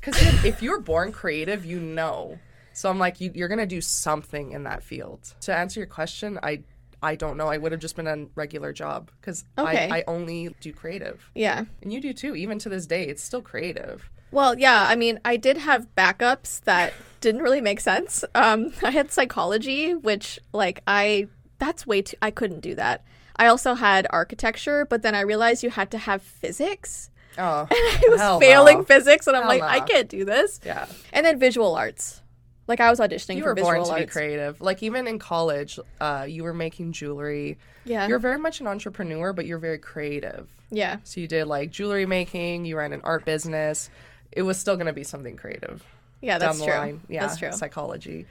because 0.00 0.20
if 0.44 0.62
you're 0.62 0.80
born 0.80 1.12
creative, 1.12 1.64
you 1.64 1.80
know. 1.80 2.38
So 2.72 2.88
I'm 2.88 2.98
like, 2.98 3.20
you, 3.20 3.30
you're 3.34 3.48
gonna 3.48 3.66
do 3.66 3.80
something 3.80 4.52
in 4.52 4.62
that 4.64 4.82
field. 4.82 5.34
To 5.42 5.54
answer 5.54 5.80
your 5.80 5.86
question, 5.88 6.38
I. 6.42 6.62
I 7.04 7.16
don't 7.16 7.36
know. 7.36 7.48
I 7.48 7.58
would 7.58 7.72
have 7.72 7.80
just 7.80 7.96
been 7.96 8.06
a 8.06 8.26
regular 8.36 8.72
job 8.72 9.10
because 9.20 9.44
Okay. 9.58 9.88
I, 9.90 9.98
I 9.98 10.04
only 10.06 10.54
do 10.60 10.72
creative. 10.72 11.28
Yeah. 11.34 11.64
And 11.82 11.92
you 11.92 12.00
do 12.00 12.12
too. 12.12 12.36
Even 12.36 12.60
to 12.60 12.68
this 12.68 12.86
day, 12.86 13.02
it's 13.08 13.20
still 13.24 13.42
creative. 13.42 14.08
Well, 14.32 14.58
yeah, 14.58 14.86
I 14.88 14.96
mean, 14.96 15.20
I 15.24 15.36
did 15.36 15.58
have 15.58 15.86
backups 15.94 16.62
that 16.62 16.92
didn't 17.20 17.42
really 17.42 17.60
make 17.60 17.78
sense. 17.80 18.24
Um, 18.34 18.72
I 18.82 18.90
had 18.90 19.12
psychology, 19.12 19.94
which, 19.94 20.40
like, 20.52 20.82
I, 20.86 21.28
that's 21.58 21.86
way 21.86 22.02
too, 22.02 22.16
I 22.20 22.30
couldn't 22.30 22.60
do 22.60 22.74
that. 22.74 23.04
I 23.36 23.46
also 23.46 23.74
had 23.74 24.06
architecture, 24.10 24.86
but 24.88 25.02
then 25.02 25.14
I 25.14 25.20
realized 25.20 25.62
you 25.62 25.70
had 25.70 25.90
to 25.92 25.98
have 25.98 26.22
physics. 26.22 27.10
Oh, 27.38 27.60
and 27.70 27.70
I 27.70 28.02
was 28.08 28.40
failing 28.42 28.78
no. 28.78 28.84
physics, 28.84 29.26
and 29.26 29.36
I'm 29.36 29.42
Hell 29.42 29.50
like, 29.50 29.60
no. 29.60 29.68
I 29.68 29.80
can't 29.80 30.08
do 30.08 30.24
this. 30.24 30.60
Yeah. 30.64 30.86
And 31.12 31.24
then 31.24 31.38
visual 31.38 31.74
arts. 31.74 32.20
Like, 32.68 32.80
I 32.80 32.90
was 32.90 33.00
auditioning 33.00 33.36
You 33.36 33.42
for 33.42 33.50
were 33.50 33.54
visual 33.54 33.84
born 33.84 34.00
to 34.00 34.06
be 34.06 34.10
creative. 34.10 34.60
Like 34.60 34.82
even 34.82 35.06
in 35.06 35.18
college, 35.18 35.78
uh, 36.00 36.26
you 36.28 36.44
were 36.44 36.54
making 36.54 36.92
jewelry. 36.92 37.58
Yeah. 37.84 38.06
You're 38.06 38.18
very 38.20 38.38
much 38.38 38.60
an 38.60 38.66
entrepreneur, 38.66 39.32
but 39.32 39.46
you're 39.46 39.58
very 39.58 39.78
creative. 39.78 40.48
yeah. 40.70 40.98
So 41.04 41.20
you 41.20 41.26
did 41.26 41.46
like 41.46 41.70
jewelry 41.70 42.06
making. 42.06 42.64
You 42.64 42.76
ran 42.78 42.92
an 42.92 43.00
art 43.02 43.24
business. 43.24 43.90
It 44.32 44.42
was 44.42 44.58
still 44.58 44.76
going 44.76 44.86
to 44.86 44.92
be 44.92 45.04
something 45.04 45.36
creative 45.36 45.84
Yeah, 46.20 46.38
that's 46.38 46.62
true. 46.62 46.72
line. 46.72 47.00
Yeah, 47.08 47.26
That's 47.26 47.38
true. 47.38 47.52
psychology. 47.52 48.26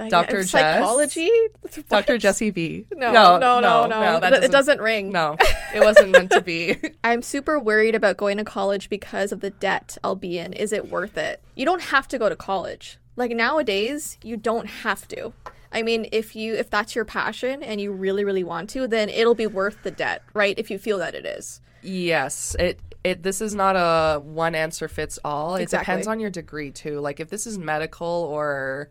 Uh, 0.00 0.08
Dr. 0.08 0.38
Jess? 0.42 0.50
Psychology? 0.50 1.30
Dr. 1.90 2.16
Jesse 2.18 2.50
V. 2.50 2.86
No, 2.92 3.12
no, 3.12 3.60
no, 3.60 3.86
no. 3.86 4.20
that 4.20 4.30
Th- 4.30 4.42
it 4.42 4.50
doesn't 4.50 4.80
ring. 4.80 5.12
No, 5.12 5.36
it 5.74 5.80
wasn't 5.80 6.10
meant 6.10 6.30
to 6.32 6.40
be. 6.40 6.76
I'm 7.04 7.20
super 7.22 7.58
worried 7.58 7.94
about 7.94 8.16
going 8.16 8.38
to 8.38 8.44
college 8.44 8.88
because 8.88 9.32
of 9.32 9.40
the 9.40 9.50
debt 9.50 9.98
I'll 10.02 10.16
be 10.16 10.38
in. 10.38 10.54
Is 10.54 10.72
it 10.72 10.88
worth 10.90 11.18
it? 11.18 11.42
You 11.54 11.66
don't 11.66 11.82
have 11.82 12.08
to 12.08 12.18
go 12.18 12.28
to 12.30 12.36
college. 12.36 12.98
Like 13.16 13.32
nowadays, 13.32 14.16
you 14.22 14.38
don't 14.38 14.66
have 14.66 15.06
to. 15.08 15.34
I 15.70 15.82
mean, 15.82 16.08
if 16.12 16.34
you 16.34 16.54
if 16.54 16.70
that's 16.70 16.94
your 16.94 17.04
passion 17.04 17.62
and 17.62 17.78
you 17.80 17.92
really 17.92 18.24
really 18.24 18.44
want 18.44 18.70
to, 18.70 18.86
then 18.88 19.08
it'll 19.10 19.34
be 19.34 19.46
worth 19.46 19.82
the 19.82 19.90
debt, 19.90 20.22
right? 20.32 20.58
If 20.58 20.70
you 20.70 20.78
feel 20.78 20.98
that 20.98 21.14
it 21.14 21.26
is. 21.26 21.60
Yes, 21.82 22.56
it 22.58 22.78
it 23.04 23.22
this 23.22 23.40
is 23.40 23.54
not 23.54 23.74
a 23.76 24.20
one 24.20 24.54
answer 24.54 24.88
fits 24.88 25.18
all. 25.24 25.56
It 25.56 25.62
Exactly. 25.62 25.84
depends 25.84 26.06
on 26.06 26.20
your 26.20 26.30
degree 26.30 26.70
too. 26.70 27.00
Like 27.00 27.20
if 27.20 27.30
this 27.30 27.46
is 27.46 27.58
medical 27.58 28.06
or 28.06 28.88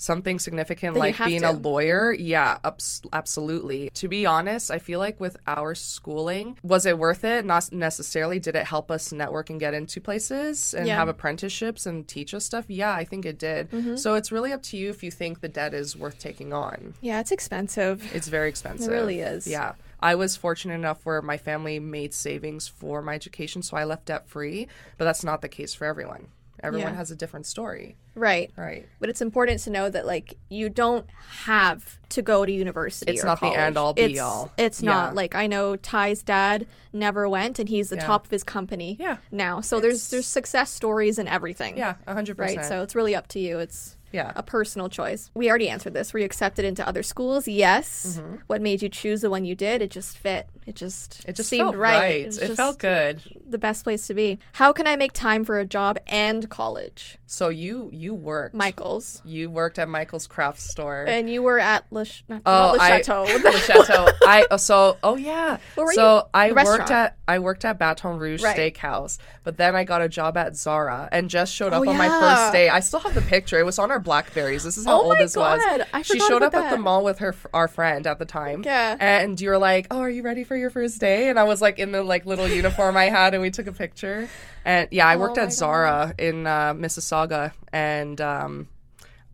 something 0.00 0.38
significant 0.38 0.94
Then 0.94 1.00
like 1.00 1.18
being 1.24 1.40
to. 1.40 1.50
a 1.50 1.52
lawyer, 1.52 2.12
yeah, 2.12 2.58
abs- 2.62 3.02
absolutely. 3.12 3.90
To 3.94 4.06
be 4.06 4.26
honest, 4.26 4.70
I 4.70 4.78
feel 4.78 5.00
like 5.00 5.18
with 5.18 5.36
our 5.48 5.74
schooling, 5.74 6.56
was 6.62 6.86
it 6.86 6.96
worth 6.96 7.24
it? 7.24 7.44
Not 7.44 7.72
necessarily. 7.72 8.38
Did 8.38 8.54
it 8.54 8.64
help 8.66 8.92
us 8.92 9.10
network 9.12 9.50
and 9.50 9.58
get 9.58 9.74
into 9.74 10.00
places 10.00 10.72
and 10.72 10.86
Yeah. 10.86 10.94
have 10.94 11.08
apprenticeships 11.08 11.84
and 11.84 12.06
teach 12.06 12.32
us 12.32 12.44
stuff? 12.44 12.66
Yeah, 12.68 12.92
I 12.94 13.04
think 13.04 13.26
it 13.26 13.40
did. 13.40 13.72
Mm-hmm. 13.72 13.96
So 13.96 14.14
it's 14.14 14.30
really 14.30 14.52
up 14.52 14.62
to 14.64 14.76
you 14.76 14.88
if 14.88 15.02
you 15.02 15.10
think 15.10 15.40
the 15.40 15.48
debt 15.48 15.74
is 15.74 15.96
worth 15.96 16.20
taking 16.20 16.52
on. 16.52 16.94
Yeah, 17.00 17.18
it's 17.18 17.32
expensive. 17.32 18.08
It's 18.14 18.28
very 18.28 18.48
expensive. 18.54 18.92
it 18.92 18.94
really 18.94 19.18
is. 19.18 19.48
Yeah. 19.48 19.72
I 20.00 20.14
was 20.14 20.36
fortunate 20.36 20.74
enough 20.74 21.04
where 21.04 21.20
my 21.22 21.36
family 21.38 21.78
made 21.80 22.14
savings 22.14 22.68
for 22.68 23.02
my 23.02 23.14
education, 23.14 23.62
so 23.62 23.76
I 23.76 23.84
left 23.84 24.06
debt 24.06 24.28
free, 24.28 24.68
but 24.96 25.04
that's 25.04 25.24
not 25.24 25.42
the 25.42 25.48
case 25.48 25.74
for 25.74 25.84
everyone. 25.84 26.28
Everyone 26.60 26.88
Yeah. 26.92 26.96
has 26.96 27.12
a 27.12 27.14
different 27.16 27.46
story. 27.46 27.96
Right. 28.16 28.50
Right. 28.56 28.88
But 28.98 29.10
it's 29.10 29.20
important 29.20 29.60
to 29.60 29.70
know 29.70 29.88
that 29.90 30.06
like 30.06 30.36
you 30.48 30.68
don't 30.68 31.06
have 31.44 32.00
to 32.08 32.20
go 32.20 32.44
to 32.44 32.50
university. 32.50 33.12
It's 33.12 33.22
not 33.22 33.40
the 33.40 33.46
end 33.46 33.76
all, 33.76 33.92
be 33.94 34.02
It's- 34.02 34.18
all. 34.18 34.50
It's 34.56 34.82
Yeah. 34.82 34.90
not. 34.90 35.14
Like 35.14 35.36
I 35.36 35.46
know 35.46 35.76
Ty's 35.76 36.24
dad 36.24 36.66
never 36.92 37.28
went, 37.28 37.60
and 37.60 37.68
he's 37.68 37.90
the 37.90 37.96
Yeah. 37.96 38.06
top 38.06 38.24
of 38.24 38.32
his 38.32 38.42
company. 38.42 38.96
Yeah. 38.98 39.18
Now, 39.30 39.60
so 39.60 39.78
there's 39.78 40.08
there's 40.10 40.26
success 40.26 40.70
stories 40.72 41.16
and 41.18 41.28
everything. 41.28 41.76
Yeah, 41.78 41.94
100%. 42.08 42.56
Right. 42.58 42.66
So 42.66 42.82
it's 42.82 42.96
really 42.96 43.14
up 43.14 43.28
to 43.28 43.38
you. 43.38 43.60
It's 43.60 43.96
Yeah. 44.12 44.32
a 44.36 44.42
personal 44.42 44.88
choice. 44.88 45.30
We 45.34 45.48
already 45.50 45.68
answered 45.68 45.94
this. 45.94 46.12
Were 46.12 46.18
you 46.20 46.24
accepted 46.24 46.64
into 46.64 46.86
other 46.86 47.02
schools? 47.02 47.46
Yes. 47.46 48.18
Mm-hmm. 48.20 48.36
What 48.46 48.60
made 48.62 48.82
you 48.82 48.88
choose 48.88 49.20
the 49.20 49.30
one 49.30 49.44
you 49.44 49.54
did? 49.54 49.82
It 49.82 49.90
just 49.90 50.16
fit. 50.18 50.48
It 50.66 50.74
just 50.76 51.24
It 51.26 51.34
just 51.36 51.48
seemed 51.48 51.74
right. 51.74 51.98
right. 51.98 52.26
was 52.26 52.38
It 52.38 52.54
felt 52.54 52.78
good. 52.78 53.22
the 53.48 53.56
best 53.58 53.84
place 53.84 54.06
to 54.08 54.14
be. 54.14 54.38
How 54.52 54.72
can 54.72 54.86
I 54.86 54.96
make 54.96 55.12
time 55.12 55.44
for 55.44 55.58
a 55.58 55.64
job 55.64 55.98
and 56.06 56.48
college? 56.50 57.18
So 57.26 57.48
you 57.48 57.88
you 57.92 58.14
worked. 58.14 58.54
Michael's. 58.54 59.22
You 59.24 59.50
worked 59.50 59.78
at 59.78 59.88
Michael's 59.88 60.26
craft 60.26 60.60
store. 60.60 61.04
And 61.08 61.28
you 61.30 61.42
were 61.42 61.58
at 61.58 61.84
Le, 61.90 62.04
Ch- 62.04 62.24
Oh, 62.30 62.34
not 62.44 62.72
Le 62.74 62.78
I- 62.80 62.88
Chateau. 63.00 63.22
Le 63.44 63.52
Chateau. 63.60 64.08
I 64.26 64.46
oh, 64.50 64.56
so 64.58 64.96
oh 65.02 65.16
yeah. 65.16 65.58
So? 65.94 66.28
I 66.34 66.48
The 66.48 66.54
worked 66.54 66.90
at 66.90 67.16
I 67.26 67.38
worked 67.38 67.64
at 67.64 67.78
Baton 67.78 68.18
Rouge 68.18 68.42
Right. 68.42 68.56
Steakhouse, 68.74 69.18
but 69.44 69.56
then 69.56 69.74
I 69.74 69.84
got 69.84 70.02
a 70.02 70.08
job 70.08 70.36
at 70.36 70.54
Zara 70.56 71.08
and 71.12 71.28
just 71.30 71.54
showed 71.54 71.72
oh, 71.72 71.82
up 71.82 71.86
Oh, 71.86 71.90
on 71.90 71.96
my 71.96 72.08
first 72.08 72.52
day. 72.52 72.68
I 72.68 72.80
still 72.80 73.00
have 73.00 73.14
the 73.14 73.22
picture. 73.22 73.58
It 73.58 73.64
was 73.64 73.78
on 73.78 73.90
our 73.90 73.97
Blackberries. 74.00 74.64
This 74.64 74.76
is 74.76 74.86
how 74.86 75.00
Oh 75.00 75.04
old 75.06 75.18
this 75.18 75.36
was. 75.36 75.60
I 75.92 76.02
she 76.02 76.18
showed 76.20 76.42
up 76.42 76.52
about 76.54 76.66
at 76.66 76.70
the 76.70 76.78
mall 76.78 77.04
with 77.04 77.18
her 77.18 77.34
our 77.52 77.68
friend 77.68 78.06
at 78.06 78.18
the 78.18 78.24
time. 78.24 78.62
Yeah. 78.64 78.96
And 78.98 79.40
you 79.40 79.50
were 79.50 79.58
like, 79.58 79.86
"Oh, 79.90 80.00
are 80.00 80.10
you 80.10 80.22
ready 80.22 80.44
for 80.44 80.56
your 80.56 80.70
first 80.70 81.00
day?" 81.00 81.28
And 81.28 81.38
I 81.38 81.44
was 81.44 81.60
like 81.62 81.78
in 81.78 81.92
the 81.92 82.02
like 82.02 82.26
little 82.26 82.48
uniform 82.48 82.96
I 82.96 83.06
had, 83.06 83.34
and 83.34 83.42
we 83.42 83.50
took 83.50 83.66
a 83.66 83.72
picture. 83.72 84.28
And 84.64 84.88
yeah, 84.90 85.06
I 85.06 85.16
worked 85.16 85.38
Oh 85.38 85.42
my 85.42 85.46
at 85.46 85.52
Zara 85.52 86.14
in 86.18 86.46
uh, 86.46 86.74
Mississauga, 86.74 87.52
and 87.72 88.20
um, 88.20 88.68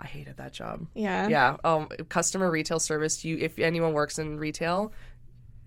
I 0.00 0.06
hated 0.06 0.36
that 0.36 0.52
job. 0.52 0.86
yeah. 0.94 1.28
Yeah. 1.28 1.56
Um, 1.64 1.88
customer 2.08 2.50
retail 2.50 2.78
service. 2.80 3.24
You, 3.24 3.38
if 3.38 3.58
anyone 3.58 3.92
works 3.92 4.18
in 4.18 4.38
retail, 4.38 4.92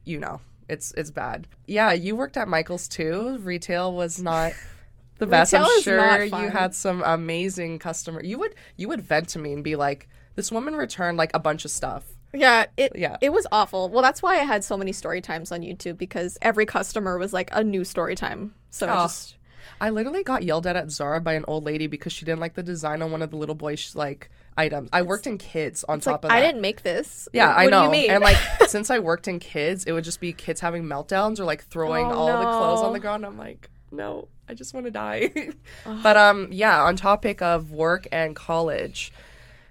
you 0.06 0.20
know 0.20 0.42
it's 0.70 0.92
it's 0.98 1.12
bad. 1.12 1.48
Yeah, 1.66 1.94
you 1.94 2.16
worked 2.16 2.38
at 2.38 2.48
Michael's 2.48 2.88
too. 2.88 3.38
Retail 3.40 3.94
was 3.94 4.22
not 4.22 4.54
the 5.20 5.28
best. 5.28 5.54
Retail 5.54 5.68
I'm 5.70 5.82
sure 5.82 6.24
you 6.24 6.50
had 6.50 6.74
some 6.76 7.04
amazing 7.06 7.80
customer. 7.80 8.24
You 8.24 8.40
would 8.40 8.56
you 8.76 8.88
would 8.90 9.02
vent 9.02 9.30
to 9.30 9.40
me 9.40 9.54
and 9.54 9.64
be 9.64 9.76
like, 9.76 10.08
"This 10.36 10.52
woman 10.52 10.76
returned 10.76 11.18
like 11.18 11.32
a 11.34 11.40
bunch 11.40 11.66
of 11.66 11.72
stuff." 11.72 12.06
Yeah, 12.34 12.66
it 12.76 12.92
Yeah. 12.96 13.18
it 13.22 13.32
was 13.32 13.48
awful. 13.52 13.90
Well, 13.90 14.02
that's 14.04 14.22
why 14.22 14.34
I 14.36 14.44
had 14.44 14.64
so 14.64 14.78
many 14.78 14.92
story 14.92 15.22
times 15.22 15.52
on 15.52 15.62
YouTube 15.62 15.98
because 15.98 16.38
every 16.42 16.66
customer 16.66 17.18
was 17.18 17.34
like 17.34 17.50
a 17.54 17.64
new 17.64 17.84
story 17.84 18.16
time. 18.16 18.54
So 18.70 18.88
Oh. 18.88 19.04
just 19.04 19.36
I 19.80 19.90
literally 19.92 20.24
got 20.24 20.44
yelled 20.44 20.66
at 20.66 20.76
at 20.76 20.90
Zara 20.92 21.22
by 21.22 21.34
an 21.34 21.46
old 21.48 21.64
lady 21.66 21.88
because 21.88 22.12
she 22.12 22.26
didn't 22.26 22.40
like 22.40 22.56
the 22.56 22.64
design 22.64 23.02
on 23.02 23.12
one 23.12 23.22
of 23.22 23.30
the 23.32 23.38
little 23.38 23.54
boys 23.56 23.94
like 23.96 24.30
items. 24.58 24.90
I 24.92 25.04
worked 25.04 25.28
in 25.28 25.38
kids 25.38 25.84
on 25.88 26.00
top 26.00 26.24
like 26.24 26.24
of 26.26 26.30
that. 26.30 26.32
I 26.38 26.42
didn't 26.42 26.62
make 26.62 26.82
this. 26.84 27.28
Yeah, 27.32 27.50
what 27.50 27.58
I 27.58 27.66
know. 27.68 27.80
do 27.82 27.86
you 27.86 27.92
mean? 28.04 28.12
And 28.12 28.24
like 28.24 28.38
since 28.68 28.90
I 28.90 29.00
worked 29.00 29.28
in 29.28 29.40
kids, 29.40 29.84
it 29.86 29.92
would 29.92 30.04
just 30.04 30.20
be 30.20 30.34
kids 30.34 30.62
having 30.62 30.84
meltdowns 30.84 31.40
or 31.40 31.44
like 31.46 31.64
throwing 31.66 32.06
Oh, 32.08 32.12
all 32.12 32.28
the 32.40 32.44
clothes 32.46 32.82
on 32.82 32.94
the 32.94 33.00
ground. 33.00 33.26
I'm 33.26 33.38
like, 33.38 33.70
no, 33.92 34.28
I 34.48 34.54
just 34.54 34.74
want 34.74 34.86
to 34.86 34.92
die. 34.92 35.52
but 36.04 36.18
um 36.18 36.50
yeah, 36.52 36.84
on 36.84 36.96
topic 36.96 37.42
of 37.42 37.72
work 37.72 38.08
and 38.12 38.36
college, 38.36 39.12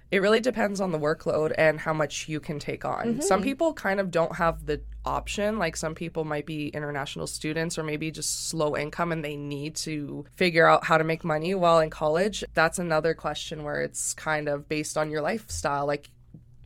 it 0.09 0.21
really 0.21 0.39
depends 0.39 0.79
on 0.79 0.91
the 0.91 0.99
workload 0.99 1.53
and 1.57 1.79
how 1.79 1.93
much 1.93 2.29
you 2.29 2.39
can 2.39 2.59
take 2.59 2.85
on. 2.85 3.05
Mm-hmm. 3.05 3.21
Some 3.21 3.41
people 3.41 3.73
kind 3.73 3.99
of 3.99 4.09
don't 4.09 4.35
have 4.35 4.65
the 4.65 4.81
option. 5.05 5.59
Like 5.59 5.75
some 5.75 5.95
people 5.95 6.23
might 6.23 6.45
be 6.45 6.69
international 6.69 7.27
students 7.27 7.77
or 7.77 7.83
maybe 7.83 8.11
just 8.11 8.47
slow 8.47 8.75
income 8.77 9.11
and 9.11 9.23
they 9.23 9.35
need 9.35 9.75
to 9.77 10.25
figure 10.35 10.67
out 10.67 10.85
how 10.85 10.97
to 10.97 11.03
make 11.03 11.23
money 11.23 11.53
while 11.55 11.79
in 11.79 11.89
college. 11.89 12.43
That's 12.53 12.79
another 12.79 13.13
question 13.13 13.63
where 13.63 13.81
it's 13.81 14.13
kind 14.13 14.47
of 14.47 14.69
based 14.69 14.97
on 14.97 15.09
your 15.09 15.21
lifestyle. 15.21 15.85
Like, 15.85 16.09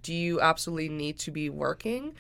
do 0.03 0.13
you 0.13 0.39
absolutely 0.41 0.89
need 0.89 1.19
to 1.19 1.31
be 1.31 1.49
working? 1.49 2.15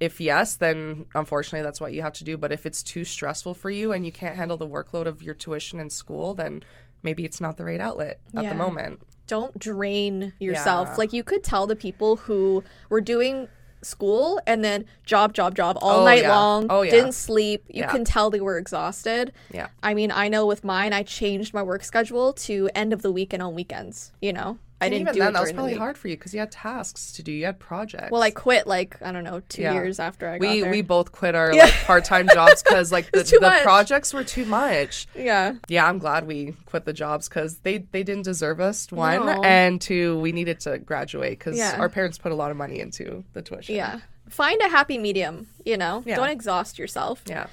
If 0.00 0.20
yes, 0.20 0.54
then 0.56 1.06
unfortunately 1.14 1.62
that's 1.62 1.80
what 1.80 1.92
you 1.92 2.02
have 2.02 2.12
to 2.14 2.24
do. 2.24 2.36
But 2.36 2.52
if 2.52 2.66
it's 2.66 2.82
too 2.82 3.04
stressful 3.04 3.54
for 3.54 3.70
you 3.70 3.92
and 3.92 4.04
you 4.06 4.12
can't 4.12 4.36
handle 4.36 4.56
the 4.56 4.68
workload 4.68 5.06
of 5.06 5.22
your 5.22 5.34
tuition 5.34 5.80
in 5.80 5.90
school, 5.90 6.34
then 6.34 6.62
maybe 7.02 7.24
it's 7.24 7.40
not 7.40 7.56
the 7.56 7.64
right 7.64 7.80
outlet 7.80 8.20
at 8.34 8.44
Yeah. 8.44 8.50
the 8.50 8.54
moment. 8.56 9.00
don't 9.26 9.58
drain 9.58 10.32
yourself. 10.38 10.88
Yeah. 10.88 10.94
Like 10.96 11.12
you 11.12 11.22
could 11.22 11.44
tell 11.44 11.66
the 11.66 11.76
people 11.76 12.16
who 12.16 12.64
were 12.88 13.02
doing 13.02 13.46
school 13.82 14.40
and 14.46 14.64
then 14.64 14.86
job, 15.04 15.34
job, 15.34 15.54
job 15.54 15.76
all 15.82 16.00
Oh, 16.00 16.04
night 16.06 16.22
yeah. 16.22 16.34
long, 16.34 16.66
Oh, 16.70 16.80
yeah. 16.80 16.90
didn't 16.92 17.12
sleep. 17.12 17.62
You 17.68 17.82
Yeah. 17.82 17.90
can 17.92 18.04
tell 18.06 18.30
they 18.30 18.40
were 18.40 18.56
exhausted. 18.56 19.32
Yeah. 19.52 19.68
I 19.82 19.92
mean, 19.92 20.10
I 20.10 20.28
know 20.28 20.46
with 20.46 20.64
mine, 20.64 20.94
I 20.94 21.02
changed 21.02 21.52
my 21.52 21.62
work 21.62 21.84
schedule 21.84 22.32
to 22.32 22.70
end 22.74 22.94
of 22.94 23.02
the 23.02 23.12
week 23.12 23.34
and 23.34 23.42
on 23.42 23.54
weekends. 23.54 24.12
You 24.22 24.32
know, 24.32 24.56
I 24.80 24.88
didn't 24.88 25.00
even 25.02 25.14
do 25.14 25.18
then, 25.20 25.28
it 25.30 25.32
that 25.32 25.40
was 25.42 25.52
probably 25.52 25.74
hard 25.74 25.98
for 25.98 26.06
you 26.08 26.16
because 26.16 26.32
you 26.32 26.40
had 26.40 26.52
tasks 26.52 27.12
to 27.12 27.22
do. 27.22 27.32
You 27.32 27.46
had 27.46 27.58
projects. 27.58 28.10
Well, 28.12 28.22
I 28.22 28.30
quit 28.30 28.66
like 28.66 28.96
I 29.02 29.10
don't 29.10 29.24
know 29.24 29.40
two 29.48 29.62
Yeah. 29.62 29.72
years 29.74 29.98
after 29.98 30.28
I 30.28 30.38
got 30.38 30.48
we 30.48 30.60
there. 30.60 30.70
we 30.70 30.82
both 30.82 31.10
quit 31.10 31.34
our 31.34 31.52
like 31.52 31.72
part-time 31.84 32.28
jobs 32.32 32.62
because 32.62 32.92
like 32.92 33.10
the, 33.12 33.24
the 33.24 33.38
much. 33.40 33.62
projects 33.62 34.14
were 34.14 34.22
too 34.24 34.44
much. 34.44 35.08
yeah, 35.16 35.54
Yeah, 35.68 35.86
I'm 35.86 35.98
glad 35.98 36.26
we 36.28 36.54
quit 36.66 36.84
the 36.84 36.92
jobs 36.92 37.28
because 37.28 37.58
they 37.58 37.78
they 37.90 38.02
didn't 38.04 38.22
deserve 38.24 38.60
us 38.60 38.90
one 38.92 39.26
No. 39.26 39.42
and 39.42 39.80
two 39.80 40.18
we 40.20 40.30
needed 40.32 40.60
to 40.60 40.78
graduate 40.78 41.38
because 41.40 41.58
Yeah. 41.58 41.76
our 41.78 41.88
parents 41.88 42.16
put 42.18 42.30
a 42.30 42.36
lot 42.36 42.50
of 42.52 42.56
money 42.56 42.78
into 42.78 43.24
the 43.32 43.42
tuition. 43.42 43.74
yeah. 43.74 44.00
Find 44.28 44.60
a 44.60 44.68
happy 44.68 44.98
medium. 44.98 45.48
You 45.64 45.76
know, 45.78 46.02
Yeah. 46.06 46.16
don't 46.16 46.28
exhaust 46.28 46.78
yourself. 46.78 47.22
yeah. 47.26 47.46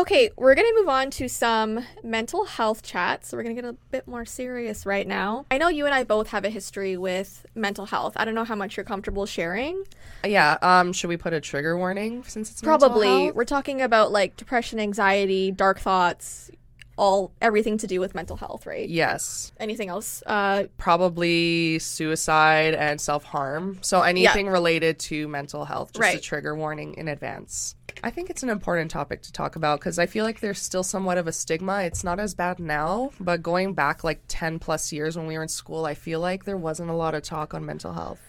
Okay, 0.00 0.30
we're 0.38 0.54
going 0.54 0.66
to 0.66 0.80
move 0.80 0.88
on 0.88 1.10
to 1.10 1.28
some 1.28 1.84
mental 2.02 2.46
health 2.46 2.82
chats. 2.82 3.28
So 3.28 3.36
we're 3.36 3.42
going 3.42 3.54
to 3.54 3.60
get 3.60 3.68
a 3.68 3.76
bit 3.90 4.08
more 4.08 4.24
serious 4.24 4.86
right 4.86 5.06
now. 5.06 5.44
I 5.50 5.58
know 5.58 5.68
you 5.68 5.84
and 5.84 5.94
I 5.94 6.04
both 6.04 6.28
have 6.28 6.46
a 6.46 6.48
history 6.48 6.96
with 6.96 7.44
mental 7.54 7.84
health. 7.84 8.14
I 8.16 8.24
don't 8.24 8.34
know 8.34 8.44
how 8.44 8.54
much 8.54 8.78
you're 8.78 8.84
comfortable 8.84 9.26
sharing. 9.26 9.84
Yeah. 10.24 10.56
Um. 10.62 10.94
Should 10.94 11.08
we 11.08 11.18
put 11.18 11.34
a 11.34 11.40
trigger 11.40 11.76
warning 11.76 12.24
since 12.24 12.50
it's 12.50 12.62
mental 12.62 12.88
Probably. 12.88 13.30
We're 13.30 13.44
talking 13.44 13.82
about 13.82 14.10
like 14.10 14.38
depression, 14.38 14.80
anxiety, 14.80 15.50
dark 15.50 15.78
thoughts, 15.78 16.50
all 16.96 17.32
everything 17.40 17.78
to 17.78 17.86
do 17.86 17.98
with 17.98 18.14
mental 18.14 18.36
health, 18.36 18.66
right? 18.66 18.88
Yes. 18.88 19.52
Anything 19.58 19.88
else? 19.88 20.22
Uh 20.26 20.64
Probably 20.78 21.78
suicide 21.78 22.74
and 22.74 23.00
self 23.00 23.24
harm. 23.24 23.78
So 23.80 24.02
anything 24.02 24.48
related 24.48 24.98
to 25.00 25.28
mental 25.28 25.64
health, 25.64 25.92
just 25.92 26.14
a 26.16 26.20
trigger 26.20 26.54
warning 26.54 26.94
in 26.94 27.08
advance. 27.08 27.74
I 28.02 28.10
think 28.10 28.30
it's 28.30 28.42
an 28.42 28.48
important 28.50 28.90
topic 28.90 29.22
to 29.22 29.32
talk 29.32 29.56
about 29.56 29.80
because 29.80 29.98
I 29.98 30.06
feel 30.06 30.24
like 30.24 30.40
there's 30.40 30.58
still 30.60 30.82
somewhat 30.82 31.18
of 31.18 31.26
a 31.26 31.32
stigma. 31.32 31.82
It's 31.82 32.02
not 32.02 32.18
as 32.18 32.34
bad 32.34 32.58
now, 32.58 33.10
but 33.20 33.42
going 33.42 33.74
back 33.74 34.02
like 34.04 34.22
10 34.28 34.58
plus 34.58 34.92
years 34.92 35.16
when 35.16 35.26
we 35.26 35.36
were 35.36 35.42
in 35.42 35.48
school, 35.48 35.84
I 35.84 35.94
feel 35.94 36.20
like 36.20 36.44
there 36.44 36.56
wasn't 36.56 36.90
a 36.90 36.94
lot 36.94 37.14
of 37.14 37.22
talk 37.22 37.52
on 37.54 37.64
mental 37.66 37.92
health 37.92 38.20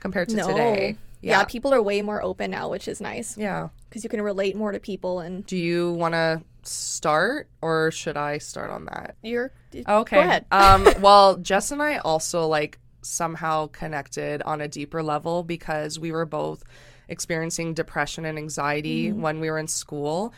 compared 0.00 0.28
to 0.30 0.36
no. 0.36 0.48
today. 0.48 0.96
Yeah. 1.20 1.38
Yeah. 1.40 1.44
people 1.44 1.74
are 1.74 1.82
way 1.82 2.00
more 2.00 2.22
open 2.22 2.50
now, 2.52 2.68
which 2.70 2.86
is 2.88 3.00
nice 3.00 3.36
Yeah. 3.36 3.68
because 3.88 4.04
you 4.04 4.10
can 4.10 4.22
relate 4.22 4.56
more 4.56 4.72
to 4.72 4.78
people 4.80 5.20
and 5.20 5.44
Do 5.44 5.56
you 5.56 5.92
want 5.92 6.14
to 6.14 6.42
start 6.62 7.48
or 7.60 7.90
should 7.90 8.16
I 8.16 8.38
start 8.38 8.70
on 8.70 8.84
that? 8.86 9.16
you're 9.22 9.50
Okay. 9.74 10.16
Go 10.16 10.20
ahead. 10.20 10.46
um, 10.50 10.86
well, 11.00 11.36
Jess 11.36 11.70
and 11.72 11.82
I 11.82 11.98
also 11.98 12.46
like 12.46 12.78
somehow 13.02 13.66
connected 13.68 14.42
on 14.42 14.60
a 14.60 14.68
deeper 14.68 15.02
level 15.02 15.42
because 15.42 15.98
we 15.98 16.12
were 16.12 16.24
both 16.26 16.62
experiencing 17.08 17.74
depression 17.74 18.24
and 18.24 18.38
anxiety 18.38 19.08
Mm-hmm. 19.10 19.20
when 19.22 19.40
we 19.40 19.50
were 19.50 19.58
in 19.58 19.68
school. 19.68 20.32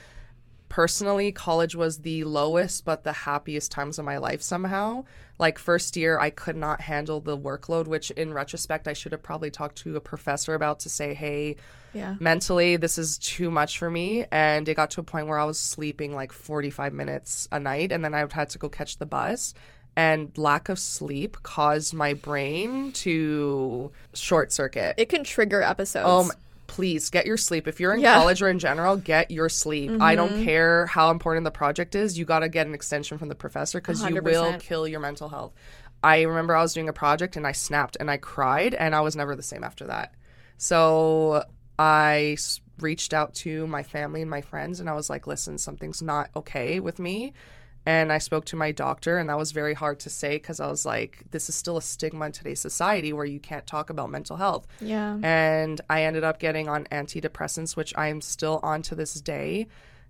Personally, 0.68 1.33
college 1.33 1.75
was 1.75 1.99
the 1.99 2.23
lowest 2.23 2.85
but 2.85 3.03
the 3.03 3.12
happiest 3.12 3.73
times 3.73 3.99
of 3.99 4.05
my 4.05 4.18
life 4.18 4.41
somehow. 4.41 5.05
Like 5.37 5.59
first 5.59 5.97
year 5.97 6.16
I 6.21 6.31
could 6.31 6.55
not 6.57 6.81
handle 6.83 7.21
the 7.21 7.37
workload, 7.37 7.89
which 7.89 8.12
in 8.12 8.33
retrospect 8.33 8.87
I 8.87 8.93
should 8.93 9.11
have 9.11 9.23
probably 9.23 9.51
talked 9.51 9.77
to 9.79 9.97
a 9.97 10.01
professor 10.01 10.55
about 10.55 10.79
to 10.81 10.89
say, 10.89 11.12
"Hey, 11.12 11.57
yeah. 11.93 12.14
mentally 12.21 12.77
this 12.77 12.99
is 12.99 13.18
too 13.18 13.51
much 13.51 13.79
for 13.81 13.91
me 13.91 14.25
and 14.31 14.68
it 14.68 14.75
got 14.77 14.93
to 14.93 15.01
a 15.01 15.03
point 15.03 15.27
where 15.27 15.41
i 15.41 15.45
was 15.45 15.59
sleeping 15.59 16.14
like 16.14 16.31
45 16.31 16.93
minutes 16.93 17.49
a 17.51 17.59
night 17.59 17.91
and 17.91 18.05
then 18.05 18.14
i 18.14 18.25
had 18.31 18.49
to 18.51 18.59
go 18.59 18.68
catch 18.68 18.99
the 18.99 19.07
bus 19.07 19.55
and 19.97 20.31
lack 20.39 20.68
of 20.68 20.79
sleep 20.79 21.39
caused 21.43 21.93
my 21.93 22.14
brain 22.14 22.93
to 22.93 23.91
short 24.14 24.53
circuit 24.53 24.95
It 24.99 25.09
can 25.09 25.25
trigger 25.25 25.62
episodes. 25.62 26.31
um 26.31 26.33
please 26.71 27.11
get 27.11 27.27
your 27.27 27.37
sleep 27.37 27.66
if 27.66 27.81
you're 27.81 27.93
in 27.93 28.01
Yeah. 28.01 28.12
Mm-hmm. 28.12 28.21
college 28.21 28.43
or 28.43 28.49
in 28.49 28.59
general 28.61 28.97
get 28.97 29.31
your 29.31 29.49
sleep 29.49 29.91
i 30.01 30.14
don't 30.14 30.45
care 30.45 30.87
how 30.87 31.11
important 31.11 31.45
the 31.45 31.51
project 31.51 31.95
is 31.95 32.16
you 32.16 32.25
got 32.25 32.39
to 32.41 32.49
get 32.49 32.66
an 32.66 32.75
extension 32.75 33.18
from 33.18 33.29
the 33.29 33.35
professor 33.35 33.81
because 33.81 34.03
you 34.09 34.23
will 34.23 34.57
kill 34.59 34.87
your 34.87 35.01
mental 35.01 35.29
health 35.29 35.53
i 36.03 36.23
remember 36.23 36.55
i 36.55 36.62
was 36.62 36.73
doing 36.73 36.89
a 36.89 36.93
project 36.93 37.37
and 37.37 37.47
i 37.47 37.53
snapped 37.53 37.97
and 37.99 38.09
i 38.11 38.16
cried 38.16 38.73
and 38.75 38.95
i 38.95 39.01
was 39.01 39.16
never 39.16 39.35
the 39.35 39.43
same 39.43 39.64
after 39.64 39.87
that 39.89 40.14
so 40.57 41.43
I 41.79 42.37
reached 42.79 43.14
out 43.14 43.33
to 43.37 43.66
my 43.66 43.83
family 43.83 44.21
and 44.21 44.31
my 44.31 44.43
friends 44.43 44.81
and 44.81 44.89
I 44.91 44.93
was 44.93 45.09
like, 45.09 45.27
listen, 45.27 45.57
something's 45.57 46.03
not 46.03 46.29
okay 46.37 46.79
with 46.79 46.99
me. 46.99 47.33
And 47.87 48.12
I 48.12 48.18
spoke 48.18 48.45
to 48.47 48.57
my 48.57 48.72
doctor, 48.72 49.16
and 49.16 49.28
that 49.31 49.39
was 49.39 49.53
very 49.53 49.72
hard 49.72 50.01
to 50.01 50.11
say 50.11 50.37
because 50.37 50.61
I 50.61 50.66
was 50.66 50.85
like, 50.85 51.24
this 51.31 51.49
is 51.49 51.55
still 51.55 51.78
a 51.78 51.83
stigma 51.83 52.26
in 52.26 52.33
today's 52.33 52.61
society 52.61 53.12
where 53.12 53.24
you 53.24 53.41
can't 53.41 53.66
talk 53.66 53.89
about 53.89 54.11
mental 54.11 54.37
health. 54.37 54.66
yeah. 54.81 55.16
And 55.22 55.81
I 55.89 56.05
ended 56.05 56.22
up 56.22 56.39
getting 56.39 56.68
on 56.68 56.85
antidepressants, 56.93 57.76
which 57.76 57.95
I 57.97 58.09
am 58.09 58.20
still 58.20 58.61
on 58.62 58.83
to 58.83 58.95
this 58.95 59.14
day. 59.14 59.66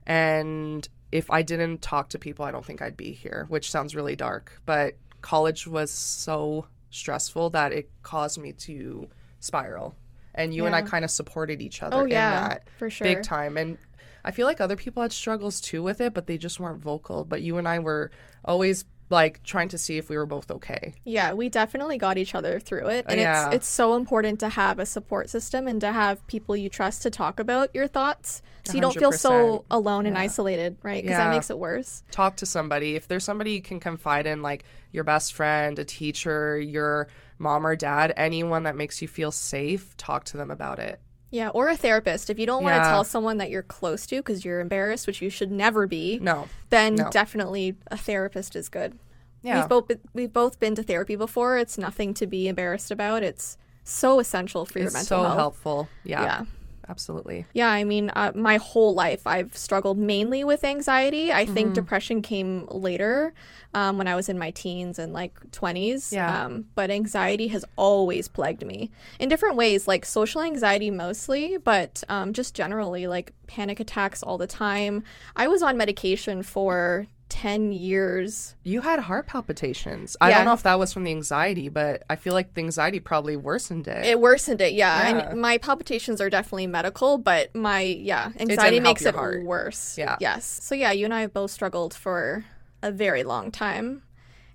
And 0.06 0.88
if 1.12 1.30
I 1.30 1.42
didn't 1.42 1.82
talk 1.82 2.08
to 2.10 2.18
people, 2.18 2.44
I 2.44 2.50
don't 2.50 2.64
think 2.64 2.82
I'd 2.82 2.96
be 2.96 3.12
here, 3.12 3.46
which 3.48 3.70
sounds 3.70 3.94
really 3.94 4.16
dark. 4.16 4.60
But 4.66 4.96
college 5.22 5.66
was 5.66 5.90
so 5.90 6.66
stressful 6.90 7.50
that 7.50 7.72
it 7.72 7.88
caused 8.02 8.38
me 8.38 8.52
to 8.52 9.08
spiral. 9.38 9.94
And 10.34 10.54
you 10.54 10.66
and 10.66 10.74
I 10.74 10.82
kind 10.82 11.04
of 11.04 11.10
supported 11.10 11.60
each 11.60 11.82
other 11.82 11.96
Oh, 11.98 12.04
in 12.04 12.10
yeah, 12.10 12.48
that 12.48 12.68
for 12.78 12.88
sure. 12.88 13.04
big 13.04 13.22
time. 13.22 13.56
And 13.56 13.78
I 14.24 14.30
feel 14.30 14.46
like 14.46 14.60
other 14.60 14.76
people 14.76 15.02
had 15.02 15.12
struggles 15.12 15.60
too 15.60 15.82
with 15.82 16.00
it, 16.00 16.14
but 16.14 16.26
they 16.26 16.38
just 16.38 16.60
weren't 16.60 16.82
vocal. 16.82 17.24
But 17.24 17.42
you 17.42 17.58
and 17.58 17.66
I 17.68 17.78
were 17.78 18.10
always 18.44 18.84
like 19.08 19.42
trying 19.42 19.68
to 19.68 19.76
see 19.76 19.96
if 19.98 20.08
we 20.08 20.16
were 20.16 20.24
both 20.26 20.52
okay. 20.52 20.94
Yeah, 21.04 21.32
we 21.32 21.48
definitely 21.48 21.98
got 21.98 22.16
each 22.16 22.32
other 22.36 22.60
through 22.60 22.86
it. 22.90 23.06
And 23.08 23.18
Yeah. 23.18 23.46
it's 23.48 23.56
it's 23.56 23.66
so 23.68 23.96
important 23.96 24.38
to 24.40 24.48
have 24.48 24.78
a 24.78 24.86
support 24.86 25.28
system 25.28 25.66
and 25.66 25.80
to 25.80 25.90
have 25.90 26.24
people 26.28 26.56
you 26.56 26.68
trust 26.68 27.02
to 27.02 27.10
talk 27.10 27.40
about 27.40 27.74
your 27.74 27.88
thoughts 27.88 28.40
so 28.64 28.74
you 28.74 28.80
don't 28.80 28.96
feel 28.96 29.10
so 29.10 29.30
100%. 29.30 29.64
alone 29.72 30.06
and 30.06 30.16
isolated, 30.16 30.76
right? 30.84 31.02
Because 31.02 31.16
that 31.16 31.30
makes 31.30 31.50
it 31.50 31.58
worse. 31.58 32.04
talk 32.12 32.36
to 32.36 32.46
somebody. 32.46 32.94
If 32.94 33.08
there's 33.08 33.24
somebody 33.24 33.50
you 33.52 33.62
can 33.62 33.80
confide 33.80 34.26
in, 34.26 34.42
like 34.42 34.64
your 34.92 35.02
best 35.02 35.32
friend, 35.32 35.76
a 35.80 35.84
teacher, 35.84 36.60
your 36.60 37.08
mom 37.38 37.66
or 37.66 37.74
dad, 37.74 38.12
anyone 38.16 38.62
that 38.62 38.76
makes 38.76 39.02
you 39.02 39.08
feel 39.08 39.32
safe, 39.32 39.96
talk 39.96 40.22
to 40.26 40.36
them 40.36 40.52
about 40.52 40.78
it. 40.78 41.00
Yeah, 41.30 41.48
or 41.50 41.68
a 41.68 41.76
therapist. 41.76 42.28
If 42.28 42.38
you 42.38 42.46
don't 42.46 42.62
want 42.64 42.74
to 42.74 42.80
Yeah. 42.82 42.90
tell 42.90 43.04
someone 43.04 43.38
that 43.38 43.50
you're 43.50 43.62
close 43.62 44.04
to 44.08 44.16
because 44.16 44.44
you're 44.44 44.58
embarrassed, 44.60 45.06
which 45.06 45.22
you 45.22 45.30
should 45.30 45.50
never 45.52 45.86
be, 45.86 46.18
No. 46.20 46.48
then 46.70 46.96
no. 46.96 47.08
definitely 47.10 47.76
a 47.90 47.96
therapist 47.96 48.56
is 48.56 48.68
good. 48.68 48.98
Yeah. 49.42 49.60
We've 49.60 49.68
both 49.68 49.86
been, 49.88 50.00
we've 50.12 50.32
both 50.32 50.58
been 50.58 50.74
to 50.74 50.82
therapy 50.82 51.14
before. 51.16 51.56
It's 51.56 51.78
nothing 51.78 52.14
to 52.14 52.26
be 52.26 52.48
embarrassed 52.48 52.90
about. 52.90 53.22
It's 53.22 53.56
so 53.84 54.18
essential 54.18 54.66
for 54.66 54.78
your 54.80 54.86
it's 54.88 54.94
mental 54.94 55.18
so 55.18 55.22
health. 55.22 55.36
helpful. 55.36 55.88
Yeah. 56.04 56.22
Yeah. 56.22 56.44
Absolutely. 56.90 57.46
Yeah, 57.52 57.68
I 57.70 57.84
mean, 57.84 58.10
uh, 58.16 58.32
my 58.34 58.56
whole 58.56 58.94
life 58.94 59.26
I've 59.26 59.56
struggled 59.56 59.96
mainly 59.96 60.42
with 60.44 60.64
anxiety. 60.64 61.32
I 61.32 61.44
Mm-hmm. 61.44 61.54
think 61.54 61.74
depression 61.74 62.20
came 62.20 62.66
later 62.66 63.32
um, 63.74 63.96
when 63.96 64.08
I 64.08 64.16
was 64.16 64.28
in 64.28 64.38
my 64.38 64.50
teens 64.50 64.98
and 64.98 65.12
like 65.12 65.32
20s. 65.52 66.12
Yeah. 66.12 66.44
Um, 66.46 66.64
but 66.74 66.90
anxiety 66.90 67.46
has 67.48 67.64
always 67.76 68.26
plagued 68.28 68.66
me 68.66 68.90
in 69.20 69.28
different 69.28 69.54
ways, 69.56 69.86
like 69.86 70.04
social 70.04 70.42
anxiety 70.42 70.90
mostly, 70.90 71.56
but 71.58 72.02
um, 72.08 72.32
just 72.32 72.54
generally, 72.54 73.06
like 73.06 73.32
panic 73.46 73.78
attacks 73.80 74.22
all 74.22 74.36
the 74.38 74.46
time. 74.48 75.04
I 75.36 75.46
was 75.46 75.62
on 75.62 75.76
medication 75.76 76.42
for 76.42 77.06
10 77.30 77.72
years. 77.72 78.54
You 78.62 78.82
had 78.82 79.00
heart 79.00 79.26
palpitations. 79.26 80.16
I 80.20 80.30
don't 80.30 80.44
know 80.44 80.52
if 80.52 80.64
that 80.64 80.78
was 80.78 80.92
from 80.92 81.04
the 81.04 81.10
anxiety, 81.10 81.68
but 81.68 82.02
I 82.10 82.16
feel 82.16 82.34
like 82.34 82.52
the 82.52 82.60
anxiety 82.60 83.00
probably 83.00 83.36
worsened 83.36 83.88
it. 83.88 84.04
It 84.04 84.20
worsened 84.20 84.60
it, 84.60 84.74
yeah. 84.74 85.08
Yeah. 85.08 85.30
And 85.30 85.40
my 85.40 85.56
palpitations 85.56 86.20
are 86.20 86.28
definitely 86.28 86.66
medical, 86.66 87.16
but 87.16 87.54
my 87.54 87.80
yeah, 87.80 88.32
anxiety 88.38 88.76
didn't 88.76 88.82
makes 88.82 89.06
it 89.06 89.14
heart. 89.14 89.44
worse. 89.44 89.96
Yeah. 89.96 90.16
Yes. 90.20 90.44
So 90.44 90.74
yeah, 90.74 90.92
you 90.92 91.06
and 91.06 91.14
I 91.14 91.22
have 91.22 91.32
both 91.32 91.50
struggled 91.50 91.94
for 91.94 92.44
a 92.82 92.90
very 92.90 93.22
long 93.22 93.50
time. 93.50 94.02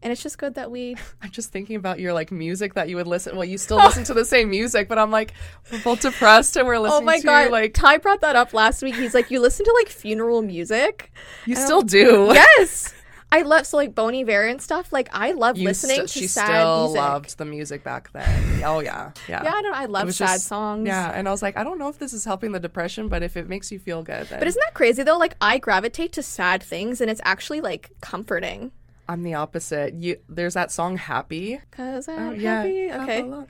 And 0.04 0.12
it's 0.12 0.22
just 0.22 0.38
good 0.38 0.56
that 0.56 0.70
we 0.72 0.96
I'm 1.22 1.32
just 1.32 1.52
thinking 1.52 1.76
about 1.76 2.00
your 2.00 2.14
like 2.14 2.32
music 2.32 2.74
that 2.76 2.90
you 2.90 2.96
would 2.98 3.08
listen. 3.08 3.36
Well, 3.36 3.46
you 3.46 3.58
still 3.58 3.78
listen 3.78 4.04
to 4.06 4.14
the 4.14 4.26
same 4.26 4.50
music, 4.50 4.88
but 4.88 4.98
I'm 5.00 5.12
like, 5.12 5.34
we're 5.72 5.82
both 5.82 6.02
depressed 6.02 6.56
and 6.58 6.68
we're 6.68 6.76
oh 6.78 6.82
listening 6.82 7.02
to 7.02 7.06
like 7.06 7.24
Oh 7.24 7.28
my 7.32 7.44
to 7.44 7.50
god, 7.50 7.52
like 7.52 7.74
Ty 7.74 7.98
brought 7.98 8.22
that 8.22 8.36
up 8.36 8.54
last 8.54 8.82
week. 8.84 8.96
He's 8.96 9.14
like, 9.14 9.32
You 9.32 9.40
listen 9.40 9.66
to 9.66 9.74
like 9.84 9.90
funeral 9.90 10.42
music? 10.42 11.12
you 11.46 11.56
still 11.56 11.82
do. 11.82 12.30
yes. 12.34 12.94
I 13.32 13.42
love 13.42 13.66
so 13.66 13.76
like 13.78 13.96
Bon 13.96 14.14
Iver 14.16 14.44
and 14.44 14.62
stuff. 14.62 14.94
Like 14.94 15.10
I 15.12 15.32
love 15.32 15.58
You 15.58 15.66
listening 15.66 15.96
st- 15.98 16.10
to 16.10 16.20
she 16.20 16.28
sad 16.28 16.46
still 16.46 16.84
music. 16.86 17.02
loved 17.02 17.38
the 17.40 17.46
music 17.46 17.84
back 17.84 18.12
then. 18.14 18.62
Oh 18.64 18.80
yeah, 18.80 19.12
yeah. 19.28 19.44
yeah, 19.44 19.52
I 19.54 19.62
don't 19.64 19.76
I 19.76 19.86
love 19.86 20.14
sad 20.14 20.36
just- 20.36 20.48
songs. 20.48 20.88
Yeah, 20.88 21.12
and 21.14 21.28
I 21.28 21.32
was 21.32 21.42
like, 21.42 21.58
I 21.58 21.64
don't 21.64 21.80
know 21.80 21.90
if 21.90 21.98
this 21.98 22.14
is 22.14 22.24
helping 22.24 22.52
the 22.52 22.60
depression, 22.60 23.08
but 23.10 23.24
if 23.24 23.36
it 23.36 23.50
makes 23.50 23.72
you 23.72 23.80
feel 23.80 24.04
good, 24.04 24.28
then 24.28 24.40
But 24.40 24.48
isn't 24.48 24.62
that 24.64 24.74
crazy 24.76 25.02
though? 25.04 25.18
Like 25.18 25.36
I 25.42 25.58
gravitate 25.58 26.14
to 26.14 26.24
sad 26.24 26.62
things 26.62 27.02
and 27.02 27.10
it's 27.10 27.22
actually 27.26 27.60
like 27.62 27.90
comforting. 28.00 28.72
I'm 29.08 29.24
the 29.24 29.36
opposite. 29.36 29.94
You 29.94 30.18
there's 30.30 30.56
that 30.56 30.72
song 30.72 30.98
Happy. 30.98 31.60
Cause 31.72 32.08
I'm 32.08 32.30
Oh, 32.30 32.32
yeah. 32.32 32.58
happy. 32.64 32.88
Clap 32.90 33.02
Okay. 33.10 33.46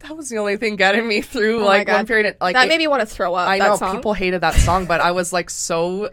That 0.00 0.16
was 0.16 0.28
the 0.28 0.36
only 0.38 0.56
thing 0.58 0.76
getting 0.76 1.06
me 1.08 1.20
through 1.22 1.62
Oh 1.62 1.66
like 1.66 1.88
one 1.88 2.06
period. 2.06 2.36
Like 2.40 2.54
that 2.54 2.66
it- 2.66 2.68
made 2.68 2.78
me 2.78 2.86
want 2.86 3.00
to 3.00 3.06
throw 3.06 3.34
up. 3.34 3.48
I 3.48 3.58
know 3.58 3.76
song. 3.76 3.96
people 3.96 4.12
hated 4.12 4.42
that 4.42 4.54
song, 4.54 4.84
but 4.86 5.00
I 5.00 5.12
was 5.12 5.32
like 5.32 5.48
so 5.50 6.10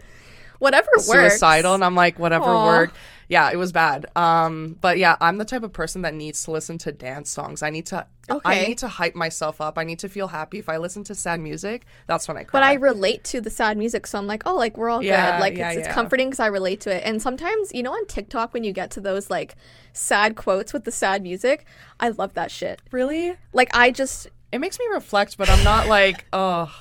whatever 0.58 0.88
works. 0.96 1.34
suicidal, 1.34 1.74
and 1.74 1.84
I'm 1.84 1.94
like, 1.94 2.18
whatever 2.18 2.44
Aw. 2.46 2.66
worked. 2.66 2.96
Yeah, 3.28 3.50
it 3.50 3.56
was 3.56 3.72
bad. 3.72 4.06
Um, 4.16 4.76
but 4.80 4.98
yeah, 4.98 5.16
I'm 5.20 5.38
the 5.38 5.44
type 5.44 5.62
of 5.62 5.72
person 5.72 6.02
that 6.02 6.14
needs 6.14 6.44
to 6.44 6.50
listen 6.50 6.78
to 6.78 6.92
dance 6.92 7.30
songs. 7.30 7.62
I 7.62 7.70
need 7.70 7.86
to. 7.86 8.06
Okay. 8.30 8.40
I 8.62 8.66
need 8.66 8.78
to 8.78 8.88
hype 8.88 9.14
myself 9.14 9.60
up. 9.60 9.76
I 9.78 9.84
need 9.84 9.98
to 9.98 10.08
feel 10.08 10.28
happy. 10.28 10.58
If 10.58 10.68
I 10.70 10.78
listen 10.78 11.04
to 11.04 11.14
sad 11.14 11.40
music, 11.40 11.84
that's 12.06 12.26
when 12.26 12.38
I 12.38 12.44
cry. 12.44 12.58
But 12.60 12.62
I 12.62 12.74
relate 12.74 13.22
to 13.24 13.40
the 13.42 13.50
sad 13.50 13.76
music, 13.76 14.06
so 14.06 14.18
I'm 14.18 14.26
like, 14.26 14.44
oh, 14.46 14.54
like 14.56 14.78
we're 14.78 14.88
all 14.88 15.02
Yeah, 15.02 15.32
good. 15.32 15.40
Like 15.42 15.56
yeah, 15.58 15.68
it's, 15.70 15.78
it's 15.80 15.88
yeah. 15.88 15.94
comforting 15.94 16.28
because 16.28 16.40
I 16.40 16.46
relate 16.46 16.80
to 16.82 16.94
it. 16.94 17.02
And 17.04 17.20
sometimes, 17.20 17.72
you 17.74 17.82
know, 17.82 17.92
on 17.92 18.06
TikTok 18.06 18.54
when 18.54 18.64
you 18.64 18.72
get 18.72 18.90
to 18.92 19.00
those 19.00 19.28
like 19.30 19.56
sad 19.92 20.36
quotes 20.36 20.72
with 20.72 20.84
the 20.84 20.92
sad 20.92 21.22
music, 21.22 21.66
I 22.00 22.08
love 22.10 22.34
that 22.34 22.50
shit. 22.50 22.80
really, 22.90 23.36
Like 23.52 23.76
I 23.76 23.90
just 23.90 24.28
it 24.52 24.58
makes 24.58 24.78
me 24.78 24.86
reflect, 24.92 25.36
but 25.36 25.50
I'm 25.50 25.62
not 25.64 25.88
like, 25.88 26.24
oh, 26.32 26.72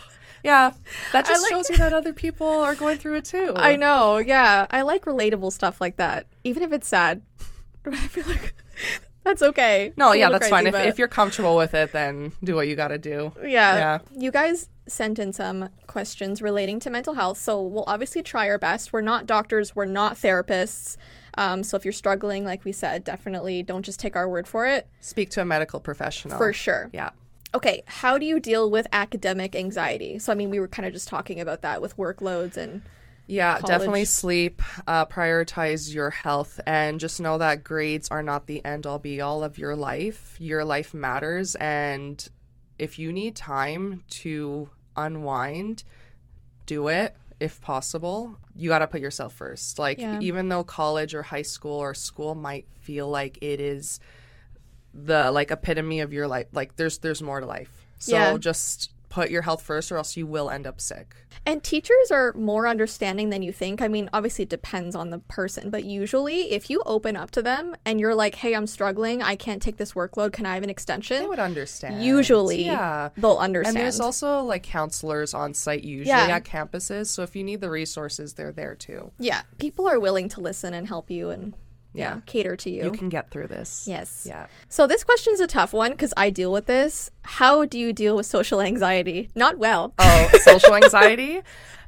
yeah. 0.43 0.73
That 1.11 1.25
just 1.25 1.41
like- 1.43 1.51
shows 1.51 1.69
you 1.69 1.77
that 1.77 1.93
other 1.93 2.13
people 2.13 2.47
are 2.47 2.75
going 2.75 2.97
through 2.97 3.15
it 3.15 3.25
too. 3.25 3.53
I 3.55 3.75
know, 3.75 4.17
yeah, 4.17 4.67
I 4.69 4.81
like 4.81 5.05
relatable 5.05 5.51
stuff 5.51 5.79
like 5.81 5.97
that, 5.97 6.27
even 6.43 6.63
if 6.63 6.71
it's 6.73 6.87
sad. 6.87 7.21
I 7.85 7.95
feel 7.95 8.25
like 8.27 8.53
that's 9.23 9.41
okay. 9.41 9.93
No, 9.97 10.11
yeah, 10.13 10.29
that's 10.29 10.49
fine. 10.49 10.67
If, 10.67 10.75
if 10.75 10.99
you're 10.99 11.07
comfortable 11.07 11.55
with 11.55 11.73
it, 11.73 11.91
then 11.93 12.33
do 12.43 12.55
what 12.55 12.67
you 12.67 12.75
got 12.75 12.89
to 12.89 12.97
do. 12.97 13.31
Yeah. 13.41 13.47
Yeah. 13.77 13.99
You 14.17 14.31
guys 14.31 14.69
sent 14.87 15.17
in 15.17 15.31
some 15.31 15.69
questions 15.87 16.41
relating 16.41 16.79
to 16.81 16.89
mental 16.89 17.13
health, 17.13 17.37
so 17.37 17.61
we'll 17.61 17.85
obviously 17.87 18.21
try 18.21 18.49
our 18.49 18.57
best. 18.57 18.91
We're 18.91 19.01
not 19.01 19.25
doctors, 19.25 19.75
we're 19.75 19.85
not 19.85 20.15
therapists. 20.15 20.97
Um, 21.35 21.63
so 21.63 21.77
if 21.77 21.85
you're 21.85 21.93
struggling, 21.93 22.43
like 22.45 22.63
we 22.65 22.71
said, 22.73 23.03
definitely 23.03 23.63
don't 23.63 23.83
just 23.83 23.99
take 23.99 24.15
our 24.15 24.29
word 24.29 24.47
for 24.47 24.67
it. 24.67 24.87
Speak 24.99 25.29
to 25.31 25.41
a 25.41 25.45
medical 25.45 25.79
professional. 25.79 26.37
For 26.37 26.53
sure. 26.53 26.89
Yeah. 26.93 27.09
Okay, 27.55 27.83
how 27.85 28.17
do 28.17 28.25
you 28.25 28.39
deal 28.39 28.69
with 28.71 28.87
academic 28.91 29.55
anxiety? 29.55 30.17
So, 30.19 30.31
I 30.31 30.35
mean, 30.35 30.49
we 30.49 30.59
were 30.59 30.67
kind 30.67 30.87
of 30.87 30.93
just 30.93 31.07
talking 31.07 31.39
about 31.39 31.61
that 31.61 31.81
with 31.81 31.97
workloads 31.97 32.57
and. 32.57 32.81
Yeah, 33.25 33.53
college. 33.53 33.67
definitely 33.67 34.05
sleep. 34.05 34.61
Uh, 34.85 35.05
prioritize 35.05 35.93
your 35.93 36.09
health 36.09 36.59
and 36.67 36.99
just 36.99 37.21
know 37.21 37.37
that 37.37 37.63
grades 37.63 38.09
are 38.09 38.21
not 38.21 38.47
the 38.47 38.63
end 38.65 38.85
all 38.85 38.99
be 38.99 39.21
all 39.21 39.45
of 39.45 39.57
your 39.57 39.77
life. 39.77 40.35
Your 40.39 40.65
life 40.65 40.93
matters. 40.93 41.55
And 41.55 42.27
if 42.77 42.99
you 42.99 43.13
need 43.13 43.37
time 43.37 44.03
to 44.09 44.69
unwind, 44.97 45.85
do 46.65 46.89
it 46.89 47.15
if 47.39 47.61
possible. 47.61 48.37
You 48.57 48.67
got 48.67 48.79
to 48.79 48.87
put 48.87 48.99
yourself 48.99 49.33
first. 49.33 49.79
Like, 49.79 49.99
Yeah. 49.99 50.19
even 50.19 50.49
though 50.49 50.65
college 50.65 51.15
or 51.15 51.23
high 51.23 51.41
school 51.43 51.77
or 51.77 51.93
school 51.93 52.35
might 52.35 52.65
feel 52.81 53.07
like 53.07 53.37
it 53.41 53.61
is 53.61 54.01
the 54.93 55.31
like 55.31 55.51
epitome 55.51 55.99
of 56.01 56.13
your 56.13 56.27
life, 56.27 56.47
like, 56.51 56.75
there's, 56.75 56.99
there's 56.99 57.21
more 57.21 57.39
to 57.39 57.45
life. 57.45 57.69
So 57.99 58.15
Yeah. 58.15 58.37
just 58.37 58.91
put 59.09 59.29
your 59.29 59.43
health 59.43 59.61
first 59.61 59.91
or 59.91 59.97
else 59.97 60.17
you 60.17 60.25
will 60.25 60.49
end 60.49 60.65
up 60.65 60.81
sick. 60.81 61.15
And 61.45 61.61
teachers 61.61 62.09
are 62.09 62.33
more 62.33 62.67
understanding 62.67 63.29
than 63.29 63.43
you 63.43 63.51
think. 63.51 63.81
I 63.81 63.87
mean, 63.87 64.09
obviously, 64.13 64.43
it 64.43 64.49
depends 64.49 64.95
on 64.95 65.09
the 65.11 65.19
person, 65.19 65.69
but 65.69 65.83
usually, 65.83 66.51
if 66.51 66.69
you 66.69 66.81
open 66.85 67.15
up 67.17 67.29
to 67.31 67.41
them 67.41 67.75
and 67.85 67.99
you're 67.99 68.15
like, 68.15 68.35
hey, 68.35 68.55
I'm 68.55 68.65
struggling, 68.65 69.21
I 69.21 69.35
can't 69.35 69.61
take 69.61 69.75
this 69.77 69.91
workload, 69.93 70.31
can 70.31 70.45
I 70.45 70.53
have 70.55 70.63
an 70.63 70.69
extension?" 70.69 71.21
They 71.21 71.27
would 71.27 71.39
understand. 71.39 72.01
Usually, 72.03 72.63
yeah. 72.65 73.09
they'll 73.17 73.37
understand. 73.37 73.75
And 73.77 73.83
there's 73.83 73.99
also 73.99 74.41
like 74.41 74.63
counselors 74.63 75.33
on 75.33 75.53
site 75.53 75.83
usually 75.83 76.07
Yeah. 76.07 76.27
at 76.27 76.45
campuses. 76.45 77.07
So 77.07 77.23
if 77.23 77.35
you 77.35 77.43
need 77.43 77.59
the 77.61 77.69
resources, 77.69 78.33
they're 78.33 78.53
there 78.53 78.73
too. 78.75 79.11
yeah, 79.19 79.41
people 79.59 79.85
are 79.87 79.99
willing 79.99 80.29
to 80.29 80.39
listen 80.41 80.73
and 80.73 80.87
help 80.87 81.11
you 81.11 81.29
and 81.29 81.53
yeah, 81.93 82.15
Yeah. 82.15 82.21
cater 82.25 82.55
to 82.57 82.69
you. 82.69 82.83
You 82.85 82.91
can 82.91 83.09
get 83.09 83.29
through 83.31 83.47
this. 83.47 83.85
yes. 83.87 84.25
Yeah. 84.27 84.47
So 84.69 84.87
this 84.87 85.03
question's 85.03 85.39
a 85.39 85.47
tough 85.47 85.73
one 85.73 85.91
because 85.91 86.13
I 86.17 86.29
deal 86.29 86.51
with 86.51 86.65
this. 86.65 87.11
How 87.23 87.65
do 87.65 87.77
you 87.79 87.93
deal 87.93 88.15
with 88.15 88.25
social 88.25 88.61
anxiety? 88.61 89.29
Not 89.35 89.57
well. 89.57 89.93
Oh, 89.99 90.29
social 90.41 90.75
anxiety. 90.75 91.41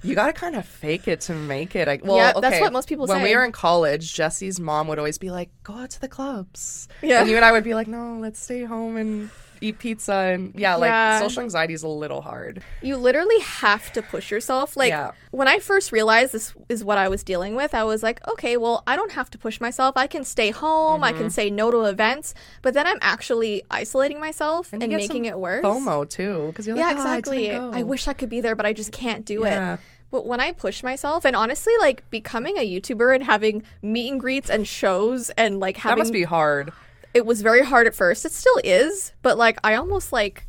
You 0.04 0.14
got 0.14 0.28
to 0.28 0.34
kind 0.34 0.56
of 0.56 0.66
fake 0.68 1.08
it 1.08 1.22
to 1.22 1.34
make 1.34 1.76
it. 1.76 1.88
I, 1.88 2.00
well, 2.04 2.18
Yeah, 2.18 2.34
that's 2.40 2.62
what 2.62 2.72
most 2.72 2.88
people 2.88 3.08
when 3.08 3.18
say. 3.18 3.22
When 3.24 3.32
we 3.32 3.36
were 3.36 3.44
in 3.44 3.52
college, 3.52 4.14
Jessii's 4.14 4.60
mom 4.60 4.88
would 4.88 5.00
always 5.00 5.18
be 5.18 5.32
like, 5.32 5.50
"Go 5.64 5.74
out 5.74 5.90
to 5.92 6.02
the 6.02 6.08
clubs," 6.08 6.88
Yeah. 7.02 7.22
and 7.22 7.30
you 7.30 7.36
and 7.38 7.44
I 7.44 7.52
would 7.52 7.64
be 7.64 7.74
like, 7.74 7.88
"No, 7.88 8.20
let's 8.22 8.40
stay 8.40 8.64
home 8.66 8.98
and 8.98 9.32
eat 9.68 9.80
pizza." 9.80 10.14
And 10.14 10.54
yeah, 10.56 10.76
like 10.76 11.22
social 11.22 11.42
anxiety 11.44 11.74
is 11.74 11.84
a 11.84 11.88
little 11.88 12.22
hard. 12.22 12.62
You 12.82 12.98
literally 12.98 13.40
have 13.42 13.92
to 13.94 14.02
push 14.02 14.32
yourself. 14.32 14.76
Like 14.78 14.90
Yeah. 14.90 15.12
when 15.32 15.48
I 15.48 15.60
first 15.60 15.92
realized 15.92 16.32
this 16.32 16.54
is 16.70 16.84
what 16.84 16.98
I 16.98 17.08
was 17.08 17.24
dealing 17.24 17.56
with, 17.56 17.74
I 17.74 17.84
was 17.84 18.04
like, 18.04 18.26
okay, 18.28 18.58
well, 18.58 18.84
I 18.88 18.96
don't 18.96 19.12
have 19.14 19.30
to 19.32 19.38
push 19.38 19.60
myself. 19.60 19.98
I 19.98 20.08
can 20.08 20.24
stay 20.24 20.52
home. 20.52 21.04
I 21.04 21.12
Mm-hmm. 21.12 21.22
can 21.22 21.30
say 21.30 21.50
no 21.50 21.72
to 21.72 21.84
events. 21.84 22.34
But 22.62 22.74
then 22.74 22.86
I'm 22.88 23.00
actually 23.02 23.64
isolating 23.72 24.20
myself 24.20 24.72
and, 24.74 24.82
get 24.82 24.92
making 24.98 25.26
it 25.26 25.38
worse. 25.40 25.64
FOMO 25.66 26.10
too, 26.10 26.48
because 26.48 26.68
you're 26.68 26.78
Yeah, 26.78 26.88
like, 26.88 26.98
"Oh, 26.98 27.00
I 27.00 27.18
exactly. 27.18 27.48
didn't 27.48 27.74
I, 27.74 27.84
wish 27.84 28.08
I 28.08 28.14
could 28.14 28.30
be 28.30 28.42
there, 28.42 28.56
but 28.56 28.66
I 28.66 28.74
just 28.74 28.92
can't 28.92 29.26
do 29.26 29.42
Yeah. 29.44 29.74
it. 29.76 29.80
But 30.12 30.26
when 30.26 30.40
I 30.40 30.52
push 30.54 30.82
myself, 30.84 31.26
and 31.26 31.36
honestly, 31.36 31.74
like 31.80 32.10
becoming 32.10 32.58
a 32.58 32.62
YouTuber 32.66 33.14
and 33.16 33.24
having 33.24 33.64
meet 33.82 34.12
and 34.12 34.20
greets 34.20 34.50
and 34.50 34.66
shows 34.68 35.30
and 35.32 35.60
like 35.60 35.78
having 35.78 35.98
that 35.98 36.04
must 36.04 36.14
be 36.14 36.24
hard. 36.24 36.72
It 37.16 37.26
was 37.26 37.42
very 37.42 37.64
hard 37.66 37.88
at 37.88 37.96
first. 37.96 38.26
It 38.26 38.32
still 38.32 38.60
is, 38.64 39.14
but 39.24 39.38
like 39.38 39.58
I 39.64 39.74
almost 39.76 40.14
like 40.14 40.46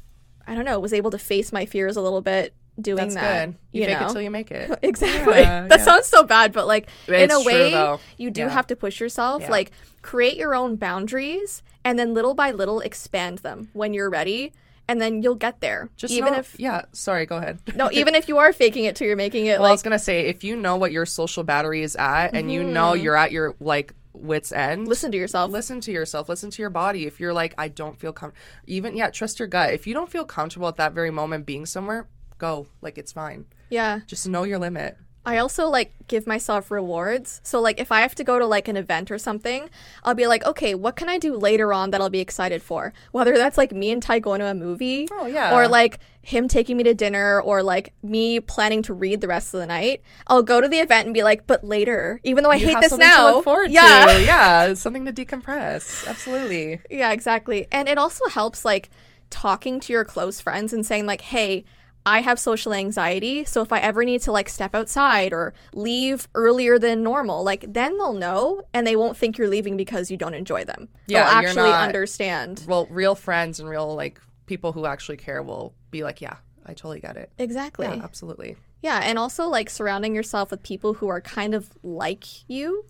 I 0.46 0.54
don't 0.54 0.64
know, 0.66 0.78
was 0.78 0.92
able 0.92 1.10
to 1.12 1.18
face 1.18 1.52
my 1.52 1.64
fears 1.64 1.96
a 1.96 2.02
little 2.02 2.20
bit 2.20 2.54
doing 2.80 2.96
That's 2.98 3.14
that. 3.14 3.46
good. 3.46 3.56
You, 3.72 3.80
You, 3.80 3.86
fake 3.88 4.00
know? 4.00 4.06
it 4.06 4.12
till 4.12 4.20
you 4.22 4.30
make 4.30 4.50
it. 4.50 4.78
Exactly. 4.82 5.40
Yeah, 5.40 5.66
that 5.68 5.78
yeah. 5.78 5.84
sounds 5.84 6.06
so 6.06 6.22
bad, 6.24 6.52
but 6.52 6.66
like 6.66 6.88
in 7.08 7.30
a 7.30 7.42
way, 7.42 7.96
you 8.18 8.30
do 8.30 8.42
Yeah. 8.42 8.48
have 8.50 8.66
to 8.66 8.76
push 8.76 9.00
yourself. 9.00 9.48
Like 9.48 9.70
create 10.02 10.36
your 10.36 10.54
own 10.54 10.76
boundaries, 10.76 11.62
and 11.84 11.98
then 11.98 12.12
little 12.14 12.34
by 12.34 12.50
little 12.50 12.80
expand 12.80 13.38
them 13.38 13.70
when 13.72 13.94
you're 13.94 14.10
ready, 14.10 14.52
and 14.88 15.00
then 15.00 15.22
you'll 15.22 15.34
get 15.34 15.60
there. 15.60 15.88
Just 15.96 16.12
even 16.12 16.32
know- 16.34 16.38
if 16.40 16.54
yeah. 16.60 16.82
Sorry, 16.92 17.26
go 17.26 17.38
ahead. 17.38 17.58
no, 17.74 17.90
even 17.92 18.14
if 18.14 18.28
you 18.28 18.38
are 18.38 18.52
faking 18.52 18.84
it 18.84 18.94
till 18.94 19.06
you're 19.08 19.16
making 19.16 19.46
it 19.46 19.58
Well, 19.58 19.68
I 19.68 19.72
was 19.72 19.82
gonna 19.82 19.98
say 19.98 20.26
if 20.26 20.44
you 20.44 20.54
know 20.54 20.76
what 20.76 20.92
your 20.92 21.06
social 21.06 21.42
battery 21.44 21.82
is 21.82 21.96
at 21.96 22.34
and 22.34 22.52
you 22.52 22.62
know 22.62 22.92
Mm-hmm. 22.92 23.02
you're 23.04 23.16
at 23.16 23.32
your 23.32 23.54
like 23.58 23.94
wits 24.16 24.52
end, 24.52 24.88
Listen 24.88 25.10
to 25.12 25.18
yourself. 25.18 25.50
listen 25.50 25.80
to 25.82 25.92
yourself. 25.92 26.28
Listen 26.28 26.50
to 26.50 26.62
your 26.62 26.70
body. 26.70 27.06
If 27.06 27.20
you're 27.20 27.34
like 27.34 27.54
i 27.58 27.68
don't 27.68 27.98
feel 27.98 28.12
com 28.12 28.32
even 28.66 28.96
yeah 28.96 29.10
trust 29.10 29.38
your 29.38 29.48
gut. 29.48 29.72
If 29.74 29.86
you 29.86 29.94
don't 29.94 30.10
feel 30.10 30.24
comfortable 30.24 30.68
at 30.68 30.76
that 30.76 30.92
very 30.92 31.10
moment 31.10 31.46
being 31.46 31.66
somewhere 31.66 32.08
go. 32.38 32.66
Like 32.82 32.98
it's 32.98 33.12
fine. 33.12 33.46
Yeah. 33.70 34.00
just 34.06 34.28
know 34.28 34.44
your 34.44 34.58
limit 34.58 34.96
I 35.26 35.38
also 35.38 35.68
like 35.68 35.92
give 36.06 36.24
myself 36.24 36.70
rewards. 36.70 37.40
So 37.42 37.60
like 37.60 37.80
if 37.80 37.90
I 37.90 38.00
have 38.00 38.14
to 38.14 38.22
go 38.24 38.38
to 38.38 38.46
like 38.46 38.68
an 38.68 38.76
event 38.76 39.10
or 39.10 39.18
something, 39.18 39.68
I'll 40.04 40.14
be 40.14 40.28
like, 40.28 40.46
okay, 40.46 40.76
what 40.76 40.94
can 40.94 41.08
I 41.08 41.18
do 41.18 41.36
later 41.36 41.72
on 41.72 41.90
that 41.90 42.00
I'll 42.00 42.08
be 42.10 42.20
excited 42.20 42.62
for? 42.62 42.92
Whether 43.10 43.36
that's 43.36 43.58
like 43.58 43.72
me 43.72 43.90
and 43.90 44.00
Ty 44.00 44.20
going 44.20 44.38
to 44.38 44.46
a 44.46 44.54
movie, 44.54 45.08
Oh, 45.10 45.26
yeah. 45.26 45.52
or 45.56 45.66
like 45.66 45.98
him 46.22 46.46
taking 46.46 46.76
me 46.76 46.84
to 46.84 46.94
dinner, 46.94 47.40
or 47.40 47.62
like 47.62 47.92
me 48.02 48.38
planning 48.38 48.82
to 48.82 48.94
read 48.94 49.20
the 49.20 49.28
rest 49.28 49.52
of 49.52 49.58
the 49.60 49.66
night. 49.66 50.02
I'll 50.28 50.42
go 50.44 50.60
to 50.60 50.68
the 50.68 50.78
event 50.78 51.06
and 51.06 51.14
be 51.14 51.24
like, 51.24 51.46
but 51.46 51.64
later, 51.64 52.20
even 52.22 52.44
though 52.44 52.50
I 52.50 52.56
you 52.56 52.66
hate 52.68 52.80
this 52.80 52.96
now, 52.96 53.28
to 53.30 53.34
look 53.36 53.44
forward 53.44 53.70
yeah, 53.72 54.06
to 54.06 54.22
yeah 54.24 54.74
something 54.74 55.04
to 55.06 55.12
decompress 55.12 56.06
absolutely 56.06 56.80
Yeah, 56.88 57.10
exactly. 57.10 57.66
And 57.72 57.88
it 57.88 57.98
also 57.98 58.28
helps 58.28 58.64
like 58.64 58.90
talking 59.30 59.80
to 59.80 59.92
your 59.92 60.04
close 60.04 60.40
friends 60.40 60.72
and 60.72 60.86
saying 60.86 61.04
like, 61.06 61.20
"Hey, 61.20 61.64
I 62.06 62.20
have 62.20 62.38
social 62.38 62.72
anxiety, 62.72 63.44
so 63.44 63.62
if 63.62 63.72
I 63.72 63.80
ever 63.80 64.04
need 64.04 64.22
to 64.22 64.32
like 64.32 64.48
step 64.48 64.74
outside 64.76 65.32
or 65.32 65.52
leave 65.74 66.28
earlier 66.36 66.78
than 66.78 67.02
normal, 67.02 67.42
like 67.42 67.64
then 67.68 67.98
they'll 67.98 68.12
know 68.12 68.62
and 68.72 68.86
they 68.86 68.94
won't 68.94 69.16
think 69.16 69.36
you're 69.36 69.48
leaving 69.48 69.76
because 69.76 70.08
you 70.10 70.16
don't 70.16 70.34
enjoy 70.34 70.64
them. 70.64 70.88
Yeah, 71.08 71.24
they'll 71.24 71.48
actually 71.48 71.70
not- 71.70 71.82
understand. 71.88 72.64
well 72.68 72.86
real 72.90 73.16
friends 73.16 73.58
and 73.60 73.68
real 73.68 73.94
like 73.94 74.20
people 74.46 74.70
who 74.72 74.86
actually 74.86 75.16
care 75.16 75.42
will 75.42 75.74
be 75.90 76.04
like 76.04 76.20
yeah 76.20 76.36
i 76.66 76.72
totally 76.72 77.00
get 77.00 77.16
it 77.16 77.32
Exactly. 77.38 77.86
yeah 77.86 78.00
absolutely. 78.02 78.56
Yeah. 78.82 79.00
and 79.02 79.18
also 79.18 79.48
like 79.48 79.68
surrounding 79.68 80.14
yourself 80.14 80.52
with 80.52 80.62
people 80.62 80.94
who 80.94 81.08
are 81.08 81.20
kind 81.20 81.52
of 81.54 81.68
like 81.82 82.48
you. 82.48 82.84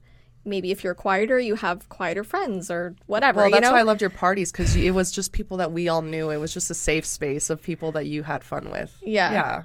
Maybe 0.46 0.70
if 0.70 0.84
you're 0.84 0.94
quieter, 0.94 1.38
you 1.38 1.56
have 1.56 1.88
quieter 1.88 2.24
friends 2.24 2.70
or 2.70 2.94
whatever. 3.06 3.38
well 3.38 3.46
you 3.48 3.52
that's 3.52 3.62
know? 3.64 3.72
why 3.72 3.80
i 3.80 3.82
loved 3.82 4.00
your 4.00 4.10
parties 4.10 4.52
because 4.52 4.76
it 4.76 4.92
was 4.92 5.10
just 5.10 5.32
people 5.32 5.56
that 5.58 5.72
we 5.72 5.88
all 5.88 6.02
knew 6.02 6.30
it 6.30 6.36
was 6.38 6.54
just 6.54 6.70
a 6.70 6.74
safe 6.74 7.04
space 7.04 7.50
of 7.50 7.60
people 7.62 7.92
that 7.92 8.06
you 8.06 8.22
had 8.22 8.42
fun 8.44 8.70
with 8.70 8.96
Yeah. 9.02 9.32
yeah 9.32 9.62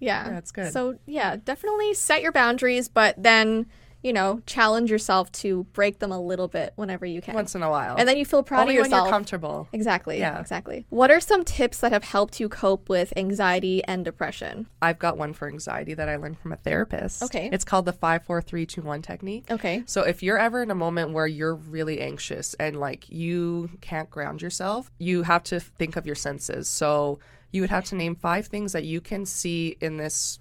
Yeah. 0.00 0.30
That's 0.30 0.52
good. 0.52 0.72
So, 0.72 0.98
yeah, 1.06 1.36
definitely 1.36 1.94
set 1.94 2.22
your 2.22 2.30
boundaries, 2.32 2.88
but 2.88 3.14
then, 3.20 3.66
you 4.02 4.12
know, 4.12 4.40
challenge 4.46 4.90
yourself 4.90 5.30
to 5.32 5.64
break 5.72 5.98
them 5.98 6.12
a 6.12 6.20
little 6.20 6.48
bit 6.48 6.72
whenever 6.76 7.04
you 7.04 7.20
can. 7.20 7.34
once 7.34 7.54
in 7.54 7.62
a 7.62 7.70
while 7.70 7.96
and 7.96 8.08
then 8.08 8.16
you 8.16 8.24
feel 8.24 8.42
proud 8.42 8.62
only 8.62 8.76
of 8.76 8.82
when 8.82 8.90
yourself. 8.90 9.06
you're 9.06 9.12
comfortable 9.12 9.68
exactly. 9.72 10.18
Yeah. 10.18 10.40
Exactly. 10.40 10.86
What 10.88 11.10
are 11.10 11.20
some 11.20 11.44
tips 11.44 11.80
that 11.80 11.92
have 11.92 12.04
helped 12.04 12.38
you 12.40 12.48
cope 12.48 12.88
with 12.88 13.12
anxiety 13.16 13.82
and 13.84 14.04
depression? 14.04 14.68
I've 14.80 14.98
got 14.98 15.16
one 15.16 15.32
for 15.32 15.48
anxiety 15.48 15.94
that 15.94 16.08
I 16.08 16.16
learned 16.16 16.38
from 16.38 16.52
a 16.52 16.56
therapist. 16.56 17.22
Okay. 17.24 17.50
It's 17.52 17.64
called 17.64 17.86
the 17.86 17.92
five, 17.92 18.24
four, 18.24 18.40
three, 18.40 18.66
two, 18.66 18.82
one 18.82 19.02
technique. 19.02 19.46
Okay. 19.50 19.82
So 19.86 20.02
if 20.02 20.22
you're 20.22 20.38
ever 20.38 20.62
in 20.62 20.70
a 20.70 20.74
moment 20.74 21.12
where 21.12 21.26
you're 21.26 21.54
really 21.54 22.00
anxious 22.00 22.54
and 22.54 22.78
like 22.78 23.08
you 23.08 23.70
can't 23.80 24.08
ground 24.10 24.42
yourself, 24.42 24.90
you 24.98 25.24
have 25.24 25.42
to 25.44 25.58
think 25.60 25.96
of 25.96 26.06
your 26.06 26.14
senses. 26.14 26.68
So 26.68 27.18
you 27.50 27.62
would 27.62 27.70
have 27.70 27.84
to 27.86 27.94
name 27.94 28.14
five 28.14 28.46
things 28.46 28.72
that 28.72 28.84
you 28.84 29.00
can 29.00 29.26
see 29.26 29.76
in 29.80 29.96
this 29.96 30.38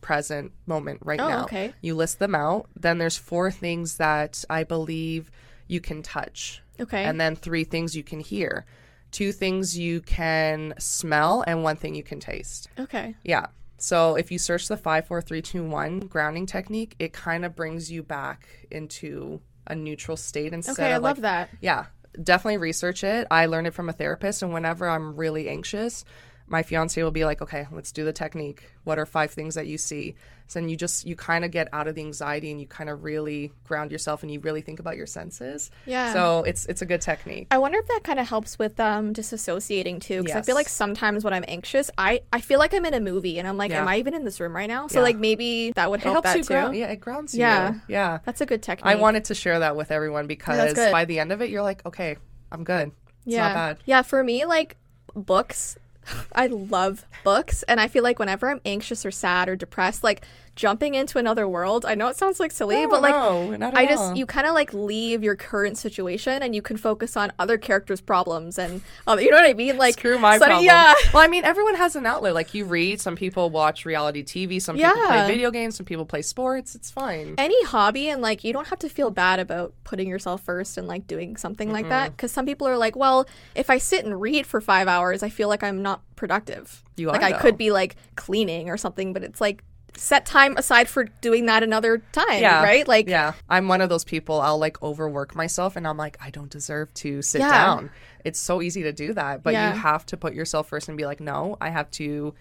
present 0.00 0.52
moment 0.66 1.00
right 1.04 1.20
Oh, 1.20 1.28
now. 1.28 1.44
okay. 1.44 1.72
You 1.82 1.94
list 1.94 2.18
them 2.18 2.34
out. 2.34 2.68
Then 2.74 2.98
there's 2.98 3.16
four 3.18 3.50
things 3.50 3.96
that 3.98 4.44
I 4.48 4.64
believe 4.64 5.30
you 5.66 5.80
can 5.80 6.02
touch. 6.02 6.62
Okay. 6.80 7.04
And 7.04 7.20
then 7.20 7.36
three 7.36 7.64
things 7.64 7.94
you 7.94 8.02
can 8.02 8.20
hear. 8.20 8.64
Two 9.10 9.32
things 9.32 9.76
you 9.78 10.00
can 10.00 10.74
smell 10.78 11.42
and 11.46 11.62
one 11.62 11.76
thing 11.76 11.94
you 11.94 12.02
can 12.02 12.20
taste. 12.20 12.68
okay. 12.78 13.14
Yeah. 13.24 13.46
So 13.78 14.14
if 14.14 14.30
you 14.30 14.38
search 14.38 14.68
the 14.68 14.76
five, 14.76 15.06
four, 15.06 15.22
three, 15.22 15.40
two, 15.42 15.64
one 15.64 16.00
grounding 16.00 16.44
technique, 16.46 16.94
it 16.98 17.12
kind 17.14 17.44
of 17.46 17.56
brings 17.56 17.90
you 17.90 18.02
back 18.02 18.46
into 18.70 19.40
a 19.66 19.74
neutral 19.74 20.16
state 20.18 20.52
instead 20.52 20.72
Okay, 20.72 20.92
I 20.92 20.96
like, 20.98 21.02
love 21.16 21.20
that. 21.22 21.48
yeah, 21.62 21.86
definitely 22.22 22.58
research 22.58 23.02
it. 23.04 23.26
I 23.30 23.46
learned 23.46 23.68
it 23.68 23.70
from 23.74 23.88
a 23.88 23.92
therapist, 23.94 24.42
and 24.42 24.52
whenever 24.52 24.86
I'm 24.88 25.16
really 25.16 25.48
anxious, 25.48 26.04
my 26.50 26.62
fiance 26.62 27.00
will 27.02 27.10
be 27.10 27.24
like, 27.24 27.40
"Okay, 27.40 27.66
let's 27.72 27.92
do 27.92 28.04
the 28.04 28.12
technique. 28.12 28.70
What 28.84 28.98
are 28.98 29.06
five 29.06 29.30
things 29.30 29.54
that 29.54 29.66
you 29.66 29.78
see?" 29.78 30.16
So 30.48 30.58
then 30.58 30.68
you 30.68 30.76
just 30.76 31.06
you 31.06 31.14
kind 31.14 31.44
of 31.44 31.52
get 31.52 31.68
out 31.72 31.86
of 31.86 31.94
the 31.94 32.00
anxiety 32.02 32.50
and 32.50 32.60
you 32.60 32.66
kind 32.66 32.90
of 32.90 33.04
really 33.04 33.52
ground 33.62 33.92
yourself 33.92 34.24
and 34.24 34.32
you 34.32 34.40
really 34.40 34.60
think 34.62 34.80
about 34.80 34.96
your 34.96 35.06
senses. 35.06 35.70
Yeah. 35.86 36.12
So 36.12 36.42
it's 36.42 36.66
it's 36.66 36.82
a 36.82 36.86
good 36.86 37.00
technique. 37.00 37.46
I 37.52 37.58
wonder 37.58 37.78
if 37.78 37.86
that 37.86 38.00
kind 38.02 38.18
of 38.18 38.28
helps 38.28 38.58
with 38.58 38.80
um 38.80 39.14
disassociating 39.14 40.00
too 40.00 40.22
because 40.24 40.36
I 40.36 40.42
feel 40.42 40.56
like 40.56 40.68
sometimes 40.68 41.22
when 41.22 41.32
I'm 41.32 41.44
anxious, 41.46 41.88
I 41.96 42.22
I 42.32 42.40
feel 42.40 42.58
like 42.58 42.74
I'm 42.74 42.84
in 42.84 42.94
a 42.94 43.00
movie 43.00 43.38
and 43.38 43.46
I'm 43.46 43.56
like, 43.56 43.70
Yeah. 43.70 43.82
am 43.82 43.88
I 43.88 43.98
even 43.98 44.12
in 44.12 44.24
this 44.24 44.40
room 44.40 44.54
right 44.56 44.66
now? 44.68 44.88
So 44.88 44.98
Yeah. 44.98 45.04
like 45.04 45.16
maybe 45.18 45.70
that 45.76 45.88
would 45.88 46.00
help 46.00 46.24
that 46.24 46.36
you 46.36 46.42
too. 46.42 46.48
ground. 46.48 46.76
Yeah, 46.76 46.86
it 46.88 47.00
grounds 47.00 47.32
Yeah. 47.32 47.74
you. 47.74 47.80
Yeah. 47.86 48.18
That's 48.24 48.40
a 48.40 48.46
good 48.46 48.60
technique. 48.62 48.86
I 48.92 48.96
wanted 48.96 49.26
to 49.26 49.36
share 49.36 49.60
that 49.60 49.76
with 49.76 49.92
everyone 49.92 50.26
because 50.26 50.74
by 50.74 51.04
the 51.04 51.20
end 51.20 51.30
of 51.30 51.40
it, 51.42 51.50
you're 51.50 51.62
like, 51.62 51.86
okay, 51.86 52.16
I'm 52.50 52.64
good. 52.64 52.88
It's 53.24 53.36
yeah. 53.36 53.48
not 53.48 53.54
bad. 53.54 53.78
Yeah, 53.84 54.02
for 54.02 54.24
me, 54.24 54.46
like 54.46 54.76
books, 55.14 55.78
I 56.32 56.46
love 56.46 57.04
books. 57.24 57.62
And 57.64 57.80
I 57.80 57.88
feel 57.88 58.02
like 58.02 58.18
whenever 58.18 58.48
I'm 58.50 58.60
anxious 58.64 59.04
or 59.04 59.10
sad 59.10 59.48
or 59.48 59.56
depressed, 59.56 60.02
like 60.04 60.24
jumping 60.56 60.94
into 60.94 61.18
another 61.18 61.48
world, 61.48 61.84
I 61.86 61.94
know 61.94 62.08
it 62.08 62.16
sounds 62.16 62.40
like 62.40 62.52
silly, 62.52 62.86
but 62.86 63.02
like 63.02 63.14
no, 63.14 63.70
I 63.72 63.86
just 63.86 64.02
all. 64.02 64.16
you 64.16 64.26
kind 64.26 64.46
of 64.46 64.54
like 64.54 64.74
leave 64.74 65.22
your 65.22 65.36
current 65.36 65.78
situation 65.78 66.42
and 66.42 66.54
you 66.54 66.62
can 66.62 66.76
focus 66.76 67.16
on 67.16 67.32
other 67.38 67.56
characters' 67.56 68.00
problems 68.00 68.58
and 68.58 68.82
other, 69.06 69.22
you 69.22 69.30
know 69.30 69.36
what 69.36 69.48
I 69.48 69.54
mean? 69.54 69.78
Like 69.78 69.94
Screw 69.94 70.18
my 70.18 70.38
so- 70.38 70.46
problem. 70.46 70.64
Yeah. 70.64 70.94
Well, 71.14 71.22
I 71.22 71.28
mean, 71.28 71.44
everyone 71.44 71.76
has 71.76 71.96
an 71.96 72.06
outlet. 72.06 72.34
Like 72.34 72.54
you 72.54 72.64
read, 72.64 73.00
some 73.00 73.16
people 73.16 73.50
watch 73.50 73.84
reality 73.84 74.22
TV, 74.22 74.60
some 74.60 74.76
people 74.76 74.92
play 75.06 75.26
video 75.26 75.50
games, 75.50 75.76
some 75.76 75.86
people 75.86 76.04
play 76.04 76.22
sports. 76.22 76.74
It's 76.74 76.90
fine. 76.90 77.34
Any 77.38 77.62
hobby 77.64 78.08
and 78.08 78.22
like 78.22 78.44
you 78.44 78.52
don't 78.52 78.68
have 78.68 78.78
to 78.80 78.88
feel 78.88 79.10
bad 79.10 79.40
about 79.40 79.74
putting 79.84 80.08
yourself 80.08 80.42
first 80.42 80.76
and 80.78 80.86
like 80.86 81.06
doing 81.06 81.36
something 81.36 81.72
like 81.72 81.88
that 81.88 82.16
because 82.16 82.32
some 82.32 82.46
people 82.46 82.66
are 82.68 82.76
like, 82.76 82.96
well, 82.96 83.26
if 83.54 83.70
I 83.70 83.78
sit 83.78 84.04
and 84.04 84.20
read 84.20 84.46
for 84.46 84.60
five 84.60 84.88
hours, 84.88 85.22
I 85.22 85.28
feel 85.28 85.48
like 85.48 85.62
I'm 85.62 85.82
not 85.82 86.02
productive. 86.16 86.84
You 86.96 87.08
like 87.08 87.22
are, 87.22 87.26
I 87.26 87.32
could 87.32 87.56
be 87.56 87.70
like 87.70 87.96
cleaning 88.16 88.68
or 88.68 88.76
something, 88.76 89.12
but 89.12 89.22
it's 89.22 89.40
like 89.40 89.64
set 89.96 90.26
time 90.26 90.56
aside 90.56 90.88
for 90.88 91.04
doing 91.20 91.46
that 91.46 91.62
another 91.62 91.98
time, 92.12 92.40
yeah. 92.40 92.62
right? 92.62 92.86
Like 92.86 93.08
yeah. 93.08 93.32
I'm 93.48 93.68
one 93.68 93.80
of 93.80 93.88
those 93.88 94.04
people. 94.04 94.40
I'll 94.40 94.58
like 94.58 94.82
overwork 94.82 95.34
myself 95.34 95.76
and 95.76 95.86
I'm 95.86 95.96
like, 95.96 96.16
I 96.20 96.30
don't 96.30 96.50
deserve 96.50 96.92
to 96.94 97.22
sit 97.22 97.40
Yeah. 97.40 97.50
down. 97.50 97.90
It's 98.24 98.38
so 98.38 98.60
easy 98.62 98.82
to 98.84 98.92
do 98.92 99.12
that. 99.14 99.42
But 99.42 99.54
Yeah. 99.54 99.72
you 99.72 99.78
have 99.80 100.04
to 100.06 100.16
put 100.16 100.34
yourself 100.34 100.68
first 100.68 100.88
and 100.88 100.96
be 100.98 101.04
like, 101.06 101.20
no, 101.20 101.56
I 101.60 101.70
have 101.70 101.90
to 101.92 102.34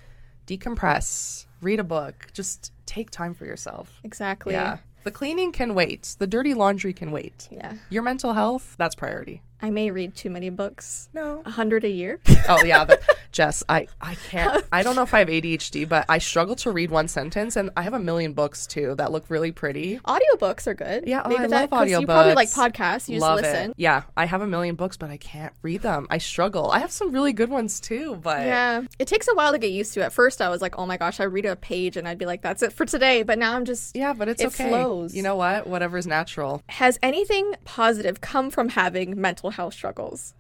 decompress, 0.48 1.46
read 1.62 1.80
a 1.80 1.84
book, 1.84 2.28
just 2.34 2.72
take 2.86 3.10
time 3.12 3.34
for 3.34 3.46
yourself. 3.46 4.00
exactly. 4.04 4.54
Yeah. 4.54 4.78
The 5.06 5.12
cleaning 5.12 5.52
can 5.54 5.76
wait. 5.76 6.16
The 6.20 6.28
dirty 6.28 6.54
laundry 6.54 6.92
can 6.92 7.12
wait. 7.12 7.48
Yeah. 7.52 7.74
Your 7.90 8.04
mental 8.04 8.34
health, 8.34 8.76
that's 8.78 8.96
priority. 8.96 9.42
I 9.62 9.70
may 9.72 9.92
read 9.92 10.16
too 10.16 10.30
many 10.30 10.50
books. 10.50 11.10
No. 11.14 11.42
A 11.46 11.50
hundred 11.52 11.84
a 11.84 11.90
year. 11.90 12.20
Oh 12.48 12.64
yeah, 12.64 12.86
but 12.86 13.02
Jess, 13.32 13.62
I 13.68 13.88
I 14.02 14.16
can't. 14.16 14.64
I 14.72 14.84
don't 14.84 14.96
know 14.96 15.04
if 15.04 15.14
I 15.14 15.20
have 15.20 15.28
ADHD, 15.28 15.88
but 15.88 16.06
I 16.08 16.18
struggle 16.18 16.56
to 16.58 16.72
read 16.72 16.92
one 16.92 17.08
sentence, 17.10 17.56
and 17.58 17.70
I 17.76 17.82
have 17.82 17.94
a 17.94 18.00
million 18.00 18.32
books 18.34 18.66
too 18.66 18.96
that 18.96 19.12
look 19.12 19.26
really 19.30 19.52
pretty. 19.52 20.00
Audiobooks 20.00 20.66
are 20.66 20.74
good. 20.74 21.06
Yeah, 21.08 21.24
oh, 21.26 21.36
I 21.36 21.48
that, 21.48 21.50
love 21.50 21.70
'cause 21.72 21.90
You 21.92 22.06
probably 22.06 22.36
like 22.36 22.50
podcasts. 22.50 23.10
You 23.10 23.20
Love 23.20 23.40
just 23.40 23.52
listen. 23.54 23.72
it. 23.72 23.76
Yeah, 23.78 24.04
I 24.16 24.26
have 24.26 24.42
a 24.42 24.48
million 24.48 24.76
books, 24.76 24.96
but 24.98 25.10
I 25.10 25.18
can't 25.18 25.54
read 25.62 25.82
them. 25.82 26.08
I 26.10 26.20
struggle. 26.20 26.72
I 26.72 26.80
have 26.80 26.92
some 26.92 27.12
really 27.12 27.34
good 27.34 27.50
ones 27.50 27.80
too, 27.82 28.16
but 28.16 28.46
Yeah, 28.46 28.82
it 28.98 29.08
takes 29.08 29.28
a 29.28 29.36
while 29.36 29.52
to 29.52 29.58
get 29.60 29.72
used 29.72 29.94
to. 29.96 30.04
At 30.06 30.14
first, 30.14 30.42
I 30.42 30.48
was 30.50 30.62
like, 30.62 30.80
"Oh 30.80 30.86
my 30.86 30.96
gosh!" 30.98 31.20
I 31.20 31.24
read 31.26 31.46
a 31.46 31.56
page 31.58 31.98
and 31.98 32.08
I'd 32.08 32.18
be 32.18 32.26
like, 32.26 32.42
"That's 32.42 32.62
it 32.64 32.72
for 32.72 32.86
today." 32.86 33.24
But 33.24 33.38
now 33.38 33.56
I'm 33.56 33.66
just 33.66 33.96
yeah, 33.96 34.14
but 34.14 34.30
it's 34.30 34.42
It 34.42 34.48
okay. 34.48 34.70
flows. 34.70 35.14
You 35.14 35.22
know 35.24 35.36
what? 35.36 35.68
Whatever's 35.68 36.08
natural. 36.08 36.64
Has 36.70 36.98
anything 37.04 37.56
positive 37.66 38.22
come 38.22 38.50
from 38.50 38.70
having 38.70 39.20
mental 39.20 39.49
health 39.52 39.74
struggles? 39.74 40.34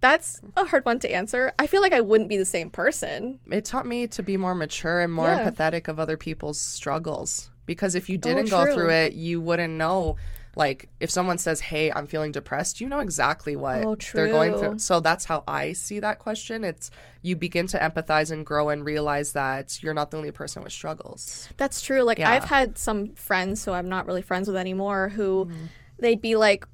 That's 0.00 0.40
a 0.56 0.64
hard 0.66 0.84
one 0.84 0.98
to 1.00 1.10
answer. 1.10 1.52
I 1.58 1.66
feel 1.66 1.80
like 1.80 1.92
I 1.94 2.00
wouldn't 2.02 2.28
be 2.28 2.36
the 2.36 2.44
same 2.44 2.68
person. 2.70 3.40
It 3.50 3.64
taught 3.64 3.86
me 3.86 4.06
to 4.08 4.22
be 4.22 4.36
more 4.36 4.54
mature 4.54 5.00
and 5.00 5.12
more 5.12 5.28
Yeah. 5.28 5.50
empathetic 5.50 5.88
of 5.88 5.98
other 5.98 6.16
people's 6.16 6.60
struggles. 6.60 7.50
Because 7.64 7.94
if 7.94 8.08
you 8.08 8.18
didn't 8.18 8.50
go 8.50 8.72
through 8.72 8.90
it, 8.90 9.14
you 9.14 9.40
wouldn't 9.40 9.72
know. 9.74 10.16
Like, 10.54 10.88
if 11.00 11.10
someone 11.10 11.36
says, 11.38 11.60
Hey, 11.60 11.90
I'm 11.92 12.06
feeling 12.06 12.30
depressed, 12.32 12.80
you 12.80 12.88
know 12.88 13.00
exactly 13.00 13.56
what 13.56 13.84
Oh, 13.84 13.96
they're 14.14 14.28
going 14.28 14.56
through. 14.56 14.78
So 14.78 15.00
that's 15.00 15.24
how 15.24 15.42
I 15.48 15.72
see 15.72 15.98
that 16.00 16.18
question. 16.18 16.62
It's 16.64 16.90
you 17.22 17.34
begin 17.36 17.66
to 17.68 17.78
empathize 17.78 18.30
and 18.30 18.46
grow 18.46 18.68
and 18.68 18.84
realize 18.84 19.32
that 19.32 19.82
you're 19.82 19.92
not 19.94 20.10
the 20.10 20.16
only 20.18 20.30
person 20.30 20.62
with 20.62 20.72
struggles. 20.72 21.48
That's 21.56 21.80
true. 21.82 22.02
Like 22.02 22.18
Yeah. 22.18 22.30
I've 22.30 22.44
had 22.44 22.78
some 22.78 23.14
friends 23.14 23.64
who 23.64 23.72
I'm 23.72 23.88
not 23.88 24.06
really 24.06 24.22
friends 24.22 24.46
with 24.46 24.56
anymore 24.56 25.08
who 25.10 25.46
Mm-hmm. 25.46 25.64
they'd 25.98 26.20
be 26.22 26.36
like 26.36 26.64
"H- 26.64 26.68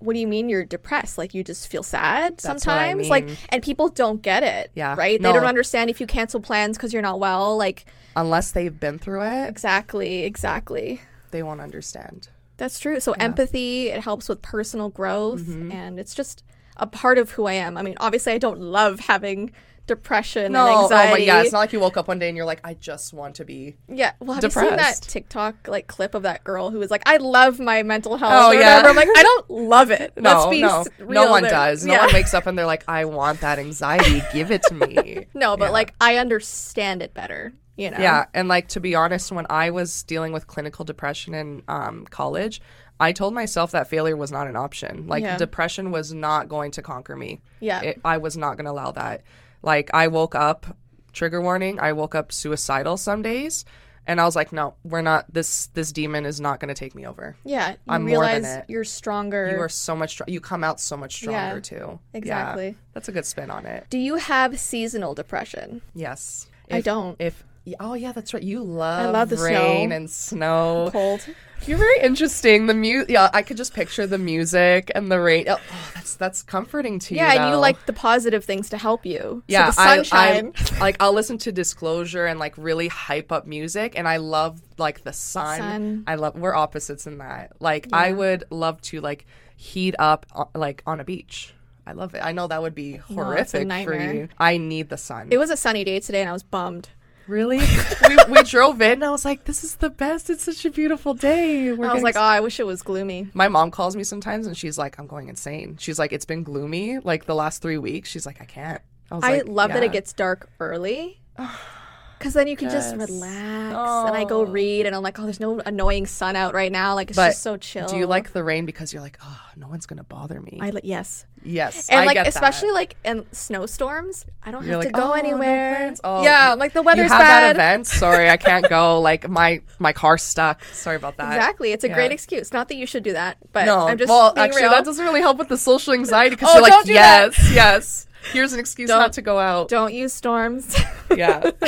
what 0.00 0.14
do 0.14 0.18
you 0.20 0.26
mean 0.26 0.48
you're 0.48 0.64
depressed? 0.64 1.18
Like 1.18 1.34
you 1.34 1.42
just 1.44 1.68
feel 1.68 1.82
sad 1.82 2.38
That's 2.38 2.66
what 2.66 2.74
I 2.76 2.90
sometimes? 2.90 3.08
Like 3.08 3.28
and 3.50 3.62
people 3.62 3.88
don't 3.88 4.20
get 4.22 4.42
it. 4.42 4.70
Yeah. 4.74 4.94
Right? 4.96 5.20
No. 5.20 5.28
They 5.32 5.38
don't 5.38 5.48
understand 5.48 5.90
if 5.90 6.00
you 6.00 6.06
cancel 6.06 6.40
plans 6.40 6.76
because 6.76 6.92
you're 6.92 7.02
not 7.02 7.20
well. 7.20 7.56
Like 7.56 7.86
Unless 8.16 8.52
they've 8.52 8.78
been 8.78 8.98
through 8.98 9.22
it, 9.22 9.48
exactly, 9.48 10.24
exactly. 10.24 11.00
they 11.30 11.42
won't 11.42 11.60
understand. 11.60 12.28
That's 12.56 12.80
true. 12.80 12.98
So 12.98 13.12
empathy, 13.12 13.88
it 13.88 14.02
helps 14.02 14.28
with 14.28 14.42
personal 14.42 14.88
growth 14.88 15.42
Mm-hmm. 15.42 15.70
and 15.72 16.00
it's 16.00 16.14
just 16.14 16.42
a 16.76 16.86
part 16.86 17.18
of 17.18 17.32
who 17.32 17.46
I 17.46 17.52
am. 17.54 17.76
I 17.76 17.82
mean, 17.82 17.94
obviously 17.98 18.32
I 18.32 18.38
don't 18.38 18.60
love 18.60 19.00
having 19.00 19.52
depression 19.88 20.52
No, 20.52 20.66
and 20.66 20.76
oh 20.76 20.82
anxiety. 20.84 21.12
my 21.12 21.18
yeah, 21.18 21.42
it's 21.42 21.50
not 21.52 21.58
like 21.58 21.72
you 21.72 21.80
woke 21.80 21.96
up 21.96 22.06
one 22.06 22.20
day 22.20 22.28
and 22.28 22.36
you're 22.36 22.46
like, 22.46 22.60
I 22.62 22.74
just 22.74 23.12
want 23.12 23.34
to 23.36 23.44
be. 23.44 23.76
Yeah, 23.88 24.12
well, 24.20 24.34
have 24.34 24.44
you 24.44 24.50
seen 24.50 24.76
that. 24.76 25.00
TikTok 25.02 25.66
like 25.66 25.88
clip 25.88 26.14
of 26.14 26.22
that 26.22 26.44
girl 26.44 26.70
who 26.70 26.78
was 26.78 26.90
like, 26.92 27.02
"I 27.06 27.16
love 27.16 27.58
my 27.58 27.82
mental 27.82 28.16
health." 28.16 28.32
Oh, 28.32 28.50
or 28.50 28.54
yeah. 28.54 28.76
whatever. 28.76 28.90
I'm 28.90 28.96
like, 28.96 29.08
I 29.16 29.22
don't 29.24 29.50
love 29.68 29.90
it. 29.90 30.12
No, 30.16 30.50
no, 30.52 30.84
no 31.00 31.30
one 31.30 31.42
there. 31.42 31.50
does. 31.50 31.84
No 31.84 31.94
Yeah. 31.94 32.04
one 32.06 32.14
wakes 32.14 32.34
up 32.34 32.46
and 32.46 32.56
they're 32.56 32.66
like, 32.66 32.84
I 32.86 33.04
want 33.06 33.40
that 33.40 33.58
anxiety. 33.58 34.22
Give 34.32 34.52
it 34.52 34.62
to 34.68 34.74
me. 34.74 35.26
No, 35.34 35.56
but 35.56 35.66
Yeah. 35.66 35.70
like 35.70 35.94
I 36.00 36.16
understand 36.16 37.02
it 37.02 37.14
better. 37.14 37.52
You 37.76 37.90
know. 37.92 37.98
Yeah, 37.98 38.26
and 38.34 38.48
like 38.48 38.68
to 38.68 38.80
be 38.80 38.94
honest, 38.94 39.30
when 39.32 39.46
I 39.50 39.70
was 39.70 40.02
dealing 40.02 40.32
with 40.32 40.46
clinical 40.48 40.84
depression 40.84 41.32
in 41.34 41.62
um, 41.68 42.06
college, 42.10 42.60
I 42.98 43.12
told 43.12 43.34
myself 43.34 43.70
that 43.70 43.86
failure 43.88 44.16
was 44.16 44.32
not 44.32 44.48
an 44.48 44.56
option. 44.56 45.06
Like 45.06 45.22
Yeah. 45.22 45.36
depression 45.36 45.92
was 45.92 46.12
not 46.12 46.48
going 46.48 46.72
to 46.72 46.82
conquer 46.82 47.14
me. 47.14 47.40
Yeah. 47.60 47.80
It, 47.82 48.00
I 48.04 48.18
was 48.18 48.36
not 48.36 48.56
going 48.56 48.64
to 48.64 48.72
allow 48.72 48.90
that. 48.92 49.22
Like 49.68 49.90
I 49.92 50.08
woke 50.08 50.34
up, 50.34 50.66
trigger 51.12 51.40
warning. 51.42 51.78
I 51.78 51.92
woke 51.92 52.14
up 52.14 52.32
suicidal 52.32 52.96
some 52.96 53.20
days, 53.22 53.64
and 54.06 54.18
I 54.20 54.24
was 54.24 54.34
like, 54.34 54.50
no, 54.50 54.74
we're 54.82 55.02
not. 55.02 55.26
This 55.32 55.66
this 55.74 55.92
demon 55.92 56.24
is 56.24 56.40
not 56.40 56.58
going 56.60 56.68
to 56.74 56.74
take 56.74 56.94
me 56.94 57.06
over. 57.06 57.36
Yeah. 57.44 57.70
You 57.72 57.76
I'm 57.88 58.02
more 58.06 58.24
than 58.24 58.42
realize 58.42 58.56
it. 58.56 58.64
you're 58.68 58.84
stronger. 58.84 59.50
You 59.52 59.60
are 59.60 59.68
so 59.68 59.94
much. 59.94 60.12
Str- 60.12 60.22
you 60.26 60.40
come 60.40 60.64
out 60.64 60.80
so 60.80 60.96
much 60.96 61.16
stronger 61.16 61.56
Yeah, 61.56 61.60
too. 61.60 62.00
Yeah. 62.14 62.18
exactly. 62.18 62.76
that's 62.94 63.08
a 63.08 63.12
good 63.12 63.26
spin 63.26 63.50
on 63.50 63.66
it. 63.66 63.86
Do 63.90 63.98
you 63.98 64.16
have 64.16 64.58
seasonal 64.58 65.14
depression? 65.14 65.82
Yes. 65.94 66.46
I 66.70 66.80
don't. 66.82 67.16
If 67.18 67.44
oh 67.80 67.94
yeah, 67.94 68.12
that's 68.12 68.32
right. 68.34 68.42
You 68.42 68.62
love, 68.62 69.06
I 69.06 69.10
love 69.10 69.28
the 69.30 69.36
rain 69.36 69.88
snow. 69.88 69.96
and 69.96 70.10
snow. 70.10 70.88
Cold. 70.92 71.26
You're 71.66 71.78
very 71.78 72.00
interesting. 72.00 72.66
The 72.66 72.74
mu 72.74 73.04
yeah, 73.08 73.30
I 73.32 73.42
could 73.42 73.56
just 73.56 73.74
picture 73.74 74.06
the 74.06 74.18
music 74.18 74.92
and 74.94 75.10
the 75.10 75.20
rain. 75.20 75.46
Oh, 75.48 75.58
that's 75.94 76.14
that's 76.14 76.42
comforting 76.42 76.98
to 77.00 77.14
you. 77.14 77.20
Yeah, 77.20 77.32
and 77.32 77.50
you 77.50 77.56
like 77.56 77.86
the 77.86 77.92
positive 77.92 78.44
things 78.44 78.70
to 78.70 78.78
help 78.78 79.04
you. 79.04 79.42
yeah, 79.48 79.70
so 79.70 79.82
the 79.82 79.88
I- 79.88 79.96
sunshine. 79.96 80.52
I, 80.76 80.78
like 80.78 80.96
I'll 81.00 81.12
listen 81.12 81.38
to 81.38 81.52
Disclosure 81.52 82.26
and 82.26 82.38
like 82.38 82.56
really 82.56 82.88
hype 82.88 83.32
up 83.32 83.46
music, 83.46 83.94
and 83.96 84.06
I 84.06 84.18
love 84.18 84.60
like 84.78 85.02
the 85.04 85.12
sun. 85.12 85.58
Sun. 85.58 86.04
I 86.06 86.14
love 86.14 86.36
we're 86.36 86.54
opposites 86.54 87.06
in 87.06 87.18
that. 87.18 87.52
Like 87.60 87.88
I 87.92 88.12
would 88.12 88.44
love 88.50 88.80
to 88.82 89.00
like 89.00 89.26
heat 89.56 89.96
up 89.98 90.26
uh, 90.34 90.44
like 90.54 90.82
on 90.86 91.00
a 91.00 91.04
beach. 91.04 91.54
I 91.86 91.92
love 91.92 92.14
it. 92.14 92.20
I 92.22 92.32
know 92.32 92.46
that 92.46 92.60
would 92.60 92.74
be 92.74 92.96
horrific 92.96 93.66
for 93.84 93.94
you. 93.94 94.28
I 94.38 94.58
need 94.58 94.90
the 94.90 94.98
sun. 94.98 95.28
it 95.30 95.38
was 95.38 95.48
a 95.48 95.56
sunny 95.56 95.84
day 95.84 96.00
today, 96.00 96.20
and 96.20 96.28
I 96.28 96.34
was 96.34 96.42
bummed. 96.42 96.90
Really? 97.28 97.58
we, 98.08 98.16
we 98.30 98.42
drove 98.42 98.80
in 98.80 98.92
and 98.92 99.04
I 99.04 99.10
was 99.10 99.24
like, 99.24 99.44
this 99.44 99.62
is 99.62 99.76
the 99.76 99.90
best. 99.90 100.30
It's 100.30 100.44
such 100.44 100.64
a 100.64 100.70
beautiful 100.70 101.14
day. 101.14 101.72
We're 101.72 101.84
I 101.84 101.92
was 101.92 102.02
getting 102.02 102.04
like, 102.04 102.16
oh, 102.16 102.20
I 102.20 102.40
wish 102.40 102.58
it 102.58 102.66
was 102.66 102.82
gloomy. 102.82 103.28
my 103.34 103.48
mom 103.48 103.70
calls 103.70 103.94
me 103.94 104.02
sometimes 104.02 104.46
and 104.46 104.56
she's 104.56 104.78
like, 104.78 104.98
I'm 104.98 105.06
going 105.06 105.28
insane. 105.28 105.76
She's 105.78 105.98
like, 105.98 106.12
it's 106.12 106.24
been 106.24 106.42
gloomy 106.42 106.98
like 106.98 107.26
the 107.26 107.34
last 107.34 107.62
three 107.62 107.78
weeks. 107.78 108.08
She's 108.08 108.26
like, 108.26 108.40
I 108.40 108.44
can't. 108.46 108.80
I, 109.10 109.14
was 109.14 109.24
I 109.24 109.32
like, 109.38 109.48
love 109.48 109.72
that 109.72 109.82
it 109.82 109.92
gets 109.92 110.12
dark 110.12 110.48
early. 110.58 111.20
Because 112.18 112.32
then 112.34 112.48
you 112.48 112.56
can 112.56 112.68
just 112.68 112.96
Yes. 112.96 113.08
relax. 113.08 114.08
And 114.08 114.16
I 114.16 114.24
go 114.24 114.42
read, 114.42 114.86
and 114.86 114.94
I'm 114.96 115.02
like, 115.02 115.18
oh, 115.18 115.24
there's 115.24 115.40
no 115.40 115.60
annoying 115.60 116.06
sun 116.06 116.34
out 116.36 116.52
right 116.54 116.72
now. 116.72 116.94
Like, 116.94 117.10
it's 117.10 117.16
But 117.16 117.28
just 117.28 117.42
so 117.42 117.56
chill. 117.56 117.86
Do 117.88 117.96
you 117.96 118.06
like 118.06 118.32
the 118.32 118.42
rain 118.42 118.66
because 118.66 118.92
you're 118.92 119.02
like, 119.02 119.18
oh, 119.24 119.40
no 119.56 119.68
one's 119.68 119.86
gonna 119.86 120.02
bother 120.04 120.40
me? 120.40 120.58
I 120.60 120.70
li- 120.70 120.80
yes. 120.84 121.26
yes, 121.44 121.88
And 121.88 122.00
I 122.00 122.04
like, 122.04 122.14
get 122.14 122.24
that. 122.24 122.34
especially 122.34 122.70
like 122.72 122.96
in 123.04 123.24
snowstorms, 123.32 124.26
I 124.44 124.50
don't 124.50 124.64
You're 124.64 124.74
have 124.74 124.84
like, 124.84 124.94
to 124.94 125.00
go 125.00 125.10
"Oh, 125.10 125.12
anywhere. 125.12 125.76
plans." 125.76 126.00
Oh, 126.02 126.22
yeah, 126.22 126.54
like 126.54 126.72
the 126.72 126.82
weather's 126.82 127.04
you 127.04 127.08
have 127.10 127.20
bad. 127.20 127.56
that 127.56 127.56
event. 127.56 127.86
Sorry, 127.86 128.28
I 128.28 128.36
can't 128.36 128.68
go. 128.68 129.00
Like 129.08 129.28
my 129.28 129.60
my 129.78 129.92
car's 129.92 130.22
stuck. 130.22 130.62
Sorry 130.72 130.96
about 130.96 131.16
that. 131.18 131.34
Exactly. 131.34 131.72
It's 131.72 131.84
a 131.84 131.88
Yeah. 131.88 131.94
great 131.94 132.10
excuse. 132.12 132.52
Not 132.52 132.68
that 132.68 132.74
you 132.76 132.86
should 132.86 133.02
do 133.04 133.12
that, 133.12 133.36
but 133.52 133.64
No, 133.66 133.86
I'm 133.86 133.96
just 133.96 134.08
well, 134.08 134.32
actually, 134.36 134.62
real. 134.62 134.70
that 134.72 134.84
doesn't 134.84 135.04
really 135.04 135.20
help 135.20 135.38
with 135.38 135.48
the 135.48 135.56
social 135.56 135.92
anxiety 135.94 136.34
because 136.34 136.48
Oh, 136.50 136.54
you're 136.54 136.62
like, 136.62 136.86
yes, 136.86 137.50
yes. 137.54 138.06
Here's 138.32 138.52
an 138.52 138.60
excuse 138.60 138.88
Don't- 138.88 139.00
not 139.00 139.12
to 139.14 139.22
go 139.22 139.38
out. 139.38 139.68
Don't 139.68 139.94
use 139.94 140.12
storms. 140.12 140.76
Yeah. 141.14 141.50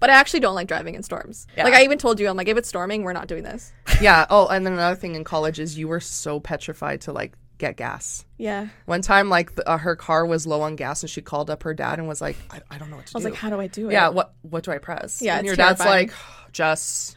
but 0.00 0.10
I 0.10 0.14
actually 0.14 0.40
don't 0.40 0.54
like 0.54 0.68
driving 0.68 0.94
in 0.94 1.02
storms. 1.02 1.46
Yeah. 1.56 1.64
Like 1.64 1.74
I 1.74 1.84
even 1.84 1.98
told 1.98 2.18
you, 2.20 2.28
I'm 2.28 2.36
like, 2.36 2.48
if 2.48 2.56
it's 2.56 2.68
storming, 2.68 3.02
we're 3.04 3.12
not 3.12 3.28
doing 3.28 3.42
this. 3.42 3.72
yeah. 4.00 4.26
Oh, 4.30 4.46
and 4.48 4.66
then 4.66 4.72
another 4.72 4.96
thing 4.96 5.14
in 5.14 5.24
college 5.24 5.58
is 5.60 5.78
you 5.78 5.88
were 5.88 6.00
so 6.00 6.40
petrified 6.40 7.02
to 7.02 7.12
like 7.12 7.34
get 7.58 7.76
gas. 7.76 8.24
Yeah. 8.38 8.68
One 8.84 9.00
time, 9.02 9.28
like 9.28 9.54
the, 9.54 9.68
uh, 9.68 9.78
her 9.78 9.96
car 9.96 10.26
was 10.26 10.46
low 10.46 10.60
on 10.62 10.76
gas, 10.76 11.02
and 11.02 11.08
she 11.10 11.22
called 11.22 11.48
up 11.48 11.62
her 11.62 11.72
dad 11.74 11.98
and 11.98 12.06
was 12.06 12.20
like, 12.20 12.36
"I, 12.50 12.60
I 12.70 12.78
don't 12.78 12.90
know 12.90 12.96
what 12.96 13.06
to 13.06 13.12
do." 13.12 13.16
I 13.16 13.18
was 13.18 13.24
do." 13.24 13.30
like, 13.30 13.38
how 13.38 13.48
do 13.50 13.60
I 13.60 13.66
do 13.66 13.88
it? 13.88 13.92
yeah. 13.92 14.08
What 14.08 14.34
What 14.42 14.64
do 14.64 14.72
I 14.72 14.78
press? 14.78 15.22
Yeah, 15.22 15.38
And 15.38 15.46
your 15.46 15.56
dad's 15.56 15.80
like, 15.80 16.12
"Just 16.52 17.16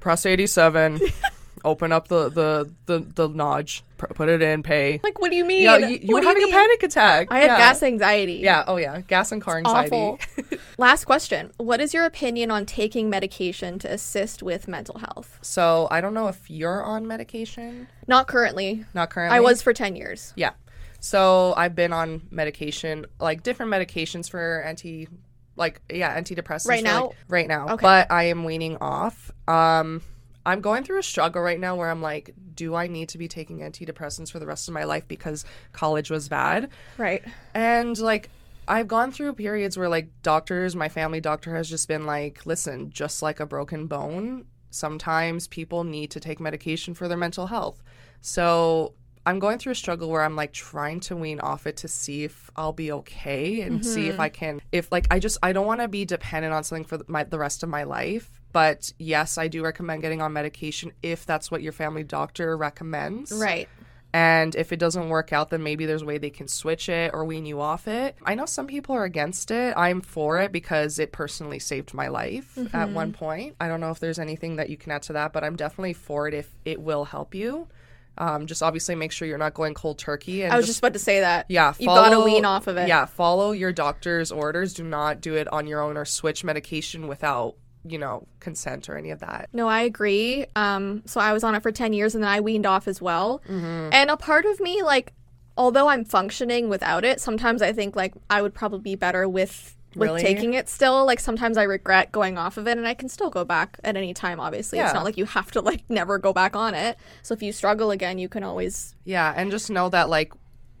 press 0.00 0.26
eighty 0.26 0.46
seven, 0.48 1.00
open 1.66 1.92
up 1.92 2.08
the 2.08 2.30
the 2.30 2.72
the 2.86 3.00
the 3.00 3.28
nodge, 3.28 3.82
pr- 3.98 4.06
put 4.06 4.28
it 4.28 4.40
in, 4.40 4.62
pay." 4.62 5.00
Like, 5.02 5.20
what 5.20 5.30
do 5.30 5.36
you 5.36 5.44
mean? 5.44 5.64
Yeah, 5.64 5.76
you, 5.76 5.98
you 6.00 6.14
were 6.14 6.22
having 6.22 6.44
mean? 6.44 6.54
a 6.54 6.56
panic 6.56 6.82
attack. 6.82 7.28
I 7.30 7.40
have 7.40 7.46
yeah. 7.46 7.58
gas 7.58 7.82
anxiety. 7.82 8.34
Yeah. 8.34 8.64
Oh 8.66 8.76
yeah. 8.76 9.00
Gas 9.02 9.32
and 9.32 9.42
car 9.42 9.58
anxiety. 9.58 9.96
Awful. 9.96 10.18
Last 10.78 11.04
question. 11.04 11.52
What 11.58 11.80
is 11.80 11.92
your 11.92 12.04
opinion 12.04 12.50
on 12.50 12.66
taking 12.66 13.10
medication 13.10 13.78
to 13.80 13.92
assist 13.92 14.42
with 14.42 14.68
mental 14.68 14.98
health? 14.98 15.38
So 15.42 15.88
I 15.90 16.00
don't 16.00 16.14
know 16.14 16.28
if 16.28 16.50
you're 16.50 16.82
on 16.82 17.06
medication. 17.06 17.88
Not 18.06 18.28
currently. 18.28 18.84
Not 18.94 19.10
currently. 19.10 19.36
I 19.36 19.40
was 19.40 19.62
for 19.62 19.72
10 19.72 19.96
years. 19.96 20.32
Yeah. 20.36 20.52
So 21.00 21.54
I've 21.56 21.74
been 21.74 21.92
on 21.92 22.22
medication, 22.30 23.06
like 23.20 23.42
different 23.42 23.72
medications 23.72 24.28
for 24.28 24.62
anti, 24.62 25.08
like 25.56 25.80
yeah, 25.90 26.18
antidepressants. 26.18 26.68
Right 26.68 26.84
now? 26.84 27.06
like- 27.06 27.16
right 27.28 27.48
now. 27.48 27.68
Okay. 27.70 27.82
But 27.82 28.10
I 28.10 28.24
am 28.24 28.44
weaning 28.44 28.76
off. 28.80 29.30
Um, 29.48 30.02
I'm 30.46 30.60
going 30.60 30.84
through 30.84 31.00
a 31.00 31.02
struggle 31.02 31.42
right 31.42 31.58
now 31.58 31.74
where 31.74 31.90
I'm 31.90 32.00
like, 32.00 32.32
do 32.54 32.76
I 32.76 32.86
need 32.86 33.08
to 33.10 33.18
be 33.18 33.26
taking 33.26 33.58
antidepressants 33.58 34.30
for 34.30 34.38
the 34.38 34.46
rest 34.46 34.68
of 34.68 34.74
my 34.74 34.84
life 34.84 35.06
because 35.08 35.44
college 35.72 36.08
was 36.08 36.28
bad? 36.28 36.70
Right. 36.96 37.22
And 37.52 37.98
like 37.98 38.30
I've 38.68 38.86
gone 38.86 39.10
through 39.10 39.34
periods 39.34 39.76
where 39.76 39.88
like 39.88 40.08
doctors, 40.22 40.76
my 40.76 40.88
family 40.88 41.20
doctor 41.20 41.54
has 41.56 41.68
just 41.68 41.88
been 41.88 42.06
like, 42.06 42.46
listen, 42.46 42.90
just 42.90 43.22
like 43.22 43.40
a 43.40 43.46
broken 43.46 43.88
bone, 43.88 44.46
sometimes 44.70 45.48
people 45.48 45.82
need 45.82 46.12
to 46.12 46.20
take 46.20 46.38
medication 46.38 46.94
for 46.94 47.08
their 47.08 47.18
mental 47.18 47.48
health. 47.48 47.82
So 48.20 48.94
I'm 49.26 49.40
going 49.40 49.58
through 49.58 49.72
a 49.72 49.76
struggle 49.76 50.08
where 50.08 50.22
I'm 50.22 50.36
like 50.36 50.52
trying 50.52 51.00
to 51.00 51.16
wean 51.16 51.40
off 51.40 51.66
it 51.66 51.78
to 51.78 51.88
see 51.88 52.22
if 52.22 52.50
I'll 52.54 52.72
be 52.72 52.92
okay 52.92 53.62
and 53.62 53.84
see 53.84 54.06
if 54.06 54.12
mm-hmm. 54.12 54.20
I 54.20 54.28
can 54.28 54.60
if 54.70 54.92
like 54.92 55.08
I 55.10 55.18
just 55.18 55.38
I 55.42 55.52
don't 55.52 55.66
want 55.66 55.80
to 55.80 55.88
be 55.88 56.04
dependent 56.04 56.54
on 56.54 56.62
something 56.62 56.84
for 56.84 57.00
my 57.08 57.24
the 57.24 57.38
rest 57.38 57.64
of 57.64 57.68
my 57.68 57.82
life. 57.82 58.35
But 58.56 58.90
yes, 58.98 59.36
I 59.36 59.48
do 59.48 59.62
recommend 59.62 60.00
getting 60.00 60.22
on 60.22 60.32
medication 60.32 60.90
if 61.02 61.26
that's 61.26 61.50
what 61.50 61.60
your 61.60 61.72
family 61.72 62.04
doctor 62.04 62.56
recommends. 62.56 63.30
Right. 63.30 63.68
And 64.14 64.54
if 64.54 64.72
it 64.72 64.78
doesn't 64.78 65.10
work 65.10 65.30
out, 65.30 65.50
then 65.50 65.62
maybe 65.62 65.84
there's 65.84 66.00
a 66.00 66.06
way 66.06 66.16
they 66.16 66.30
can 66.30 66.48
switch 66.48 66.88
it 66.88 67.10
or 67.12 67.26
wean 67.26 67.44
you 67.44 67.60
off 67.60 67.86
it. 67.86 68.16
I 68.24 68.34
know 68.34 68.46
some 68.46 68.66
people 68.66 68.94
are 68.94 69.04
against 69.04 69.50
it. 69.50 69.74
I'm 69.76 70.00
for 70.00 70.40
it 70.40 70.52
because 70.52 70.98
it 70.98 71.12
personally 71.12 71.58
saved 71.58 71.92
my 71.92 72.08
life 72.08 72.56
at 72.72 72.88
one 72.92 73.12
point. 73.12 73.56
I 73.60 73.68
don't 73.68 73.78
know 73.82 73.90
if 73.90 74.00
there's 74.00 74.18
anything 74.18 74.56
that 74.56 74.70
you 74.70 74.78
can 74.78 74.90
add 74.90 75.02
to 75.02 75.12
that, 75.12 75.34
but 75.34 75.44
I'm 75.44 75.56
definitely 75.56 75.92
for 75.92 76.26
it 76.26 76.32
if 76.32 76.48
it 76.64 76.80
will 76.80 77.04
help 77.04 77.34
you. 77.34 77.68
Um, 78.16 78.46
just 78.46 78.62
obviously 78.62 78.94
make 78.94 79.12
sure 79.12 79.28
you're 79.28 79.36
not 79.36 79.52
going 79.52 79.74
cold 79.74 79.98
turkey. 79.98 80.44
And 80.44 80.52
I 80.54 80.56
was 80.56 80.64
just 80.64 80.78
about 80.78 80.94
to 80.94 80.98
say 80.98 81.20
that. 81.20 81.44
yeah, 81.50 81.74
You 81.78 81.88
gotta 81.88 82.12
follow- 82.12 82.24
wean 82.24 82.46
off 82.46 82.68
of 82.68 82.78
it. 82.78 82.88
Yeah, 82.88 83.04
follow 83.04 83.52
your 83.52 83.72
doctor's 83.74 84.32
orders. 84.32 84.72
Do 84.72 84.82
not 84.82 85.20
do 85.20 85.34
it 85.34 85.46
on 85.52 85.66
your 85.66 85.82
own 85.82 85.98
or 85.98 86.06
switch 86.06 86.42
medication 86.42 87.06
without 87.06 87.56
you 87.88 87.98
know 87.98 88.26
consent 88.40 88.88
or 88.88 88.96
any 88.96 89.10
of 89.10 89.20
that. 89.20 89.48
No, 89.52 89.68
I 89.68 89.80
agree. 89.82 90.46
Um, 90.56 91.02
so 91.06 91.20
I 91.20 91.32
was 91.32 91.44
on 91.44 91.54
it 91.54 91.62
for 91.62 91.72
10 91.72 91.92
years 91.92 92.14
and 92.14 92.22
then 92.24 92.30
I 92.30 92.40
weaned 92.40 92.66
off 92.66 92.88
as 92.88 93.00
well. 93.00 93.42
Mm-hmm. 93.48 93.88
And 93.92 94.10
a 94.10 94.16
part 94.16 94.44
of 94.44 94.60
me, 94.60 94.82
like, 94.82 95.12
although 95.56 95.88
I'm 95.88 96.04
functioning 96.04 96.68
without 96.68 97.04
it, 97.04 97.20
sometimes 97.20 97.62
I 97.62 97.72
think, 97.72 97.96
like, 97.96 98.14
I 98.28 98.42
would 98.42 98.54
probably 98.54 98.80
be 98.80 98.94
better 98.94 99.28
with. 99.28 99.72
With 99.94 100.10
Really? 100.10 100.20
taking 100.20 100.52
it 100.52 100.68
still, 100.68 101.06
like 101.06 101.18
sometimes 101.20 101.56
I 101.56 101.62
regret 101.62 102.12
going 102.12 102.36
off 102.36 102.58
of 102.58 102.68
it, 102.68 102.76
and 102.76 102.86
I 102.86 102.92
can 102.92 103.08
still 103.08 103.30
go 103.30 103.46
back 103.46 103.78
at 103.82 103.96
any 103.96 104.12
time. 104.12 104.38
Obviously, 104.38 104.78
it's 104.78 104.92
not 104.92 105.04
like 105.04 105.16
you 105.16 105.24
have 105.24 105.50
to 105.52 105.62
like 105.62 105.84
never 105.88 106.18
go 106.18 106.34
back 106.34 106.54
on 106.54 106.74
it. 106.74 106.98
So 107.22 107.32
if 107.32 107.42
you 107.42 107.50
struggle 107.50 107.90
again, 107.90 108.18
you 108.18 108.28
can 108.28 108.44
always 108.44 108.94
Yeah, 109.04 109.32
and 109.34 109.50
just 109.50 109.70
know 109.70 109.88
that 109.88 110.10
like 110.10 110.34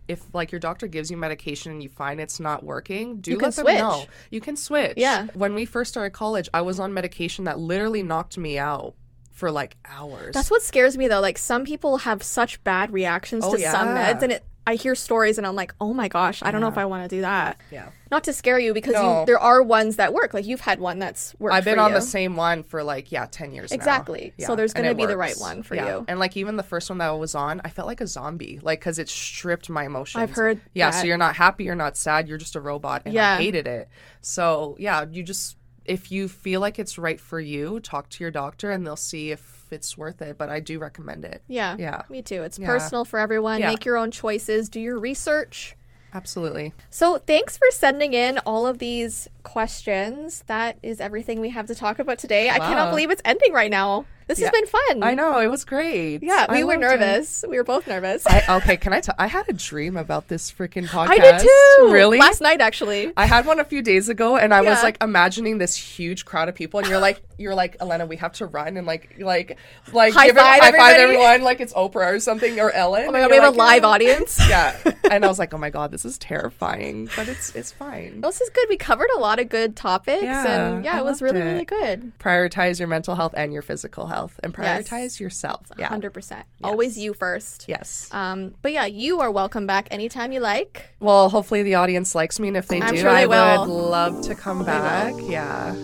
if 0.08 0.22
like 0.34 0.52
your 0.52 0.58
doctor 0.60 0.86
gives 0.86 1.10
you 1.10 1.16
medication 1.16 1.72
and 1.72 1.82
you 1.82 1.88
find 1.88 2.20
it's 2.20 2.38
not 2.40 2.62
working, 2.62 3.20
do 3.20 3.32
You 3.32 3.38
let 3.38 3.54
can 3.54 3.64
them 3.64 3.78
know. 3.78 3.96
switch. 3.98 4.08
You 4.30 4.40
can 4.40 4.56
switch. 4.56 4.94
Yeah. 4.96 5.26
When 5.34 5.54
we 5.54 5.64
first 5.64 5.90
started 5.90 6.10
college, 6.10 6.48
I 6.54 6.60
was 6.62 6.78
on 6.80 6.92
medication 6.94 7.44
that 7.44 7.58
literally 7.58 8.02
knocked 8.02 8.38
me 8.38 8.58
out 8.58 8.94
for 9.32 9.50
like 9.50 9.76
hours. 9.84 10.32
That's 10.34 10.50
what 10.50 10.62
scares 10.62 10.96
me 10.96 11.08
though. 11.08 11.20
Like 11.20 11.38
some 11.38 11.64
people 11.64 11.98
have 11.98 12.22
such 12.22 12.62
bad 12.64 12.92
reactions 12.92 13.44
Oh, 13.44 13.54
to 13.54 13.60
some 13.62 13.88
meds, 13.88 14.22
and 14.22 14.32
it. 14.32 14.44
I 14.68 14.74
hear 14.74 14.94
stories, 14.96 15.38
and 15.38 15.46
I'm 15.46 15.54
like, 15.54 15.72
oh 15.80 15.94
my 15.94 16.08
gosh, 16.08 16.42
I 16.42 16.50
don't 16.50 16.60
know 16.60 16.66
if 16.68 16.76
I 16.76 16.86
want 16.86 17.08
to 17.08 17.16
do 17.16 17.20
that. 17.22 17.60
yeah. 17.70 17.90
Not 18.10 18.24
to 18.24 18.32
scare 18.32 18.58
you, 18.58 18.74
because 18.74 18.94
No. 18.94 19.20
you, 19.20 19.26
there 19.26 19.38
are 19.38 19.62
ones 19.62 19.96
that 19.96 20.12
work. 20.12 20.32
Like 20.34 20.44
you've 20.46 20.60
had 20.60 20.80
one 20.80 20.98
that's 20.98 21.34
worked. 21.38 21.54
I've 21.54 21.64
been 21.64 21.78
on 21.78 21.90
you. 21.90 21.96
the 21.96 22.00
same 22.02 22.36
one 22.36 22.62
for 22.64 22.82
like 22.82 23.10
yeah, 23.12 23.26
ten 23.30 23.52
years. 23.52 23.70
now. 23.70 23.76
Exactly. 23.76 24.32
So 24.40 24.54
there's 24.56 24.72
gonna 24.72 24.94
be 24.94 25.06
the 25.06 25.16
right 25.16 25.36
one 25.38 25.62
for 25.62 25.74
Yeah. 25.76 25.86
you. 25.98 26.04
And 26.08 26.18
like 26.18 26.36
even 26.36 26.56
the 26.56 26.62
first 26.62 26.88
one 26.90 26.98
that 26.98 27.08
I 27.08 27.12
was 27.12 27.34
on, 27.34 27.60
I 27.64 27.70
felt 27.70 27.86
like 27.88 28.00
a 28.00 28.06
zombie, 28.06 28.58
like 28.62 28.80
because 28.80 28.98
it 28.98 29.08
stripped 29.08 29.70
my 29.70 29.84
emotions. 29.86 30.22
I've 30.22 30.30
heard 30.32 30.60
Yeah, 30.74 30.90
that. 30.90 31.00
so 31.00 31.06
you're 31.06 31.16
not 31.16 31.36
happy, 31.36 31.64
you're 31.64 31.74
not 31.74 31.96
sad, 31.96 32.28
you're 32.28 32.38
just 32.38 32.54
a 32.56 32.60
robot, 32.60 33.02
and 33.04 33.14
Yeah. 33.14 33.34
I 33.34 33.36
hated 33.38 33.66
it. 33.66 33.88
So 34.20 34.76
yeah, 34.78 35.04
you 35.10 35.22
just 35.22 35.56
if 35.84 36.10
you 36.10 36.26
feel 36.28 36.60
like 36.60 36.78
it's 36.80 36.98
right 36.98 37.20
for 37.20 37.38
you, 37.38 37.78
talk 37.80 38.08
to 38.10 38.24
your 38.24 38.32
doctor, 38.32 38.72
and 38.72 38.84
they'll 38.84 38.96
see 38.96 39.30
if 39.30 39.55
it's 39.72 39.96
worth 39.96 40.20
it. 40.22 40.38
But 40.38 40.48
I 40.48 40.60
do 40.60 40.78
recommend 40.78 41.24
it. 41.24 41.42
Yeah. 41.48 41.76
Yeah. 41.78 42.02
Me 42.08 42.22
too. 42.22 42.42
It's 42.42 42.58
Yeah. 42.58 42.66
personal 42.66 43.04
for 43.04 43.18
everyone. 43.18 43.60
Yeah. 43.60 43.70
Make 43.70 43.84
your 43.84 43.96
own 43.96 44.10
choices. 44.10 44.68
Do 44.68 44.80
your 44.80 44.98
research. 44.98 45.76
Absolutely. 46.14 46.72
So, 46.88 47.18
thanks 47.18 47.58
for 47.58 47.66
sending 47.70 48.14
in 48.14 48.38
all 48.46 48.66
of 48.66 48.78
these 48.78 49.28
questions. 49.42 50.44
That 50.46 50.78
is 50.82 50.98
everything 51.00 51.40
we 51.40 51.50
have 51.50 51.66
to 51.66 51.74
talk 51.74 51.98
about 51.98 52.18
today. 52.18 52.48
I 52.48 52.58
cannot 52.58 52.90
believe 52.90 53.10
it's 53.10 53.20
ending 53.24 53.52
right 53.52 53.70
now. 53.70 54.06
This 54.26 54.40
Yeah. 54.40 54.46
has 54.46 54.52
been 54.52 54.66
fun. 54.66 55.02
I 55.04 55.14
know 55.14 55.38
it 55.38 55.46
was 55.48 55.64
great. 55.64 56.22
Yeah, 56.22 56.46
we 56.50 56.60
I 56.60 56.64
were 56.64 56.72
loved 56.78 56.82
it. 56.94 57.00
nervous. 57.00 57.44
We 57.48 57.56
were 57.58 57.64
both 57.64 57.86
nervous. 57.86 58.26
I, 58.26 58.42
okay, 58.56 58.76
can 58.76 58.92
I 58.92 59.00
tell? 59.00 59.14
I 59.18 59.28
had 59.28 59.48
a 59.48 59.52
dream 59.52 59.96
about 59.96 60.26
this 60.28 60.50
freaking 60.50 60.86
podcast. 60.86 61.08
I 61.10 61.18
did 61.18 61.40
too. 61.40 61.92
Really? 61.92 62.18
Last 62.18 62.40
night, 62.40 62.60
actually. 62.60 63.12
I 63.16 63.26
had 63.26 63.46
one 63.46 63.60
a 63.60 63.64
few 63.64 63.82
days 63.82 64.08
ago, 64.08 64.36
and 64.36 64.52
I 64.52 64.62
was 64.62 64.82
like 64.82 64.96
imagining 65.02 65.58
this 65.58 65.76
huge 65.76 66.24
crowd 66.24 66.48
of 66.48 66.54
people, 66.56 66.80
and 66.80 66.88
you're 66.88 66.98
like, 66.98 67.22
you're 67.38 67.54
like, 67.54 67.76
Elena, 67.80 68.06
we 68.06 68.16
have 68.16 68.32
to 68.34 68.46
run 68.46 68.76
and 68.76 68.86
like, 68.86 69.14
like, 69.18 69.58
like, 69.92 70.12
High 70.14 70.26
give 70.28 70.36
it- 70.36 70.40
five 70.40 70.60
high 70.62 70.72
five 70.72 70.96
everyone, 70.96 71.42
like 71.42 71.60
it's 71.60 71.72
Oprah 71.74 72.14
or 72.14 72.18
something 72.20 72.58
or 72.58 72.70
Ellen. 72.72 73.04
Oh 73.08 73.12
my 73.12 73.20
god, 73.20 73.30
we 73.30 73.36
have 73.36 73.54
a 73.54 73.56
live 73.56 73.84
audience. 73.84 74.40
Yeah, 74.48 74.76
and 75.10 75.24
I 75.24 75.28
was 75.28 75.38
like, 75.38 75.52
oh 75.54 75.58
my 75.58 75.70
god, 75.70 75.90
this 75.90 76.04
is 76.04 76.18
terrifying, 76.18 77.08
but 77.16 77.28
it's 77.28 77.54
it's 77.54 77.72
fine. 77.72 78.20
This 78.22 78.40
is 78.40 78.48
good. 78.50 78.66
We 78.68 78.76
covered 78.76 79.10
a 79.16 79.18
lot 79.18 79.38
of 79.38 79.48
good 79.48 79.76
topics, 79.76 80.22
Yeah, 80.22 80.46
and 80.76 80.84
yeah, 80.84 80.96
I 80.96 80.98
it 81.00 81.04
was 81.04 81.20
really, 81.22 81.40
it. 81.40 81.44
really 81.44 81.64
good. 81.64 82.12
Prioritize 82.18 82.78
your 82.78 82.88
mental 82.88 83.14
health 83.14 83.34
and 83.36 83.52
your 83.52 83.62
physical 83.62 84.06
health, 84.06 84.15
and 84.42 84.52
prioritize 84.54 85.20
yourself. 85.20 85.66
Yeah. 85.78 85.88
Hundred 85.88 86.12
percent. 86.12 86.44
Always 86.64 86.96
you 86.98 87.14
first. 87.14 87.66
Yes. 87.68 88.08
Um, 88.12 88.54
but 88.62 88.72
yeah, 88.72 88.86
you 88.86 89.20
are 89.20 89.30
welcome 89.30 89.66
back 89.66 89.88
anytime 89.90 90.32
you 90.32 90.40
like. 90.40 90.88
Well, 91.00 91.28
hopefully 91.28 91.62
the 91.62 91.74
audience 91.76 92.14
likes 92.14 92.38
me, 92.40 92.48
and 92.48 92.56
if 92.56 92.68
they 92.68 92.80
I'm 92.80 92.94
do, 92.94 93.00
sure 93.00 93.10
they 93.12 93.22
I 93.22 93.26
will. 93.26 93.60
would 93.66 93.72
love 93.90 94.22
to 94.26 94.34
come 94.34 94.64
back. 94.64 95.14
Yeah, 95.22 95.74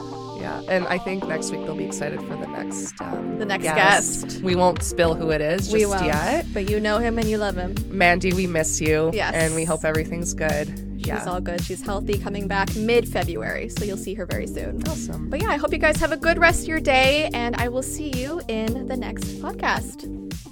yeah, 0.40 0.62
and 0.68 0.86
I 0.86 0.98
think 0.98 1.26
next 1.28 1.50
week 1.52 1.64
they'll 1.64 1.76
be 1.76 1.84
excited 1.84 2.20
for 2.20 2.36
the 2.36 2.46
next 2.48 3.00
um, 3.00 3.38
The 3.38 3.44
next 3.46 3.64
guest. 3.64 4.42
We 4.42 4.54
won't 4.56 4.82
spill 4.82 5.14
who 5.14 5.30
it 5.30 5.40
is 5.40 5.68
just 5.68 6.04
yet. 6.04 6.46
but 6.52 6.68
you 6.70 6.80
know 6.80 6.98
him 6.98 7.18
and 7.18 7.28
you 7.28 7.38
love 7.38 7.56
him. 7.56 7.74
Mandy, 7.88 8.32
we 8.32 8.46
miss 8.46 8.80
you. 8.80 9.10
Yes. 9.12 9.34
and 9.34 9.54
we 9.54 9.64
hope 9.64 9.84
everything's 9.84 10.34
good. 10.34 10.68
She's 11.02 11.08
yeah, 11.08 11.24
all 11.24 11.40
good. 11.40 11.62
She's 11.64 11.82
healthy, 11.82 12.18
coming 12.18 12.46
back 12.46 12.74
mid 12.76 13.08
February, 13.08 13.68
so 13.68 13.84
you'll 13.84 13.96
see 13.96 14.14
her 14.14 14.26
very 14.26 14.46
soon. 14.46 14.82
awesome. 14.88 15.28
But 15.28 15.42
yeah, 15.42 15.50
I 15.50 15.56
hope 15.56 15.72
you 15.72 15.78
guys 15.78 15.96
have 15.96 16.12
a 16.12 16.16
good 16.16 16.38
rest 16.38 16.62
of 16.62 16.68
your 16.68 16.80
day, 16.80 17.28
and 17.34 17.56
I 17.56 17.68
will 17.68 17.82
see 17.82 18.10
you 18.10 18.40
in 18.48 18.86
the 18.86 18.96
next 18.96 19.24
podcast. 19.40 20.06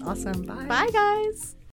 Awesome. 0.05 0.43
Bye. 0.43 0.67
Bye, 0.67 0.91
guys. 0.93 1.57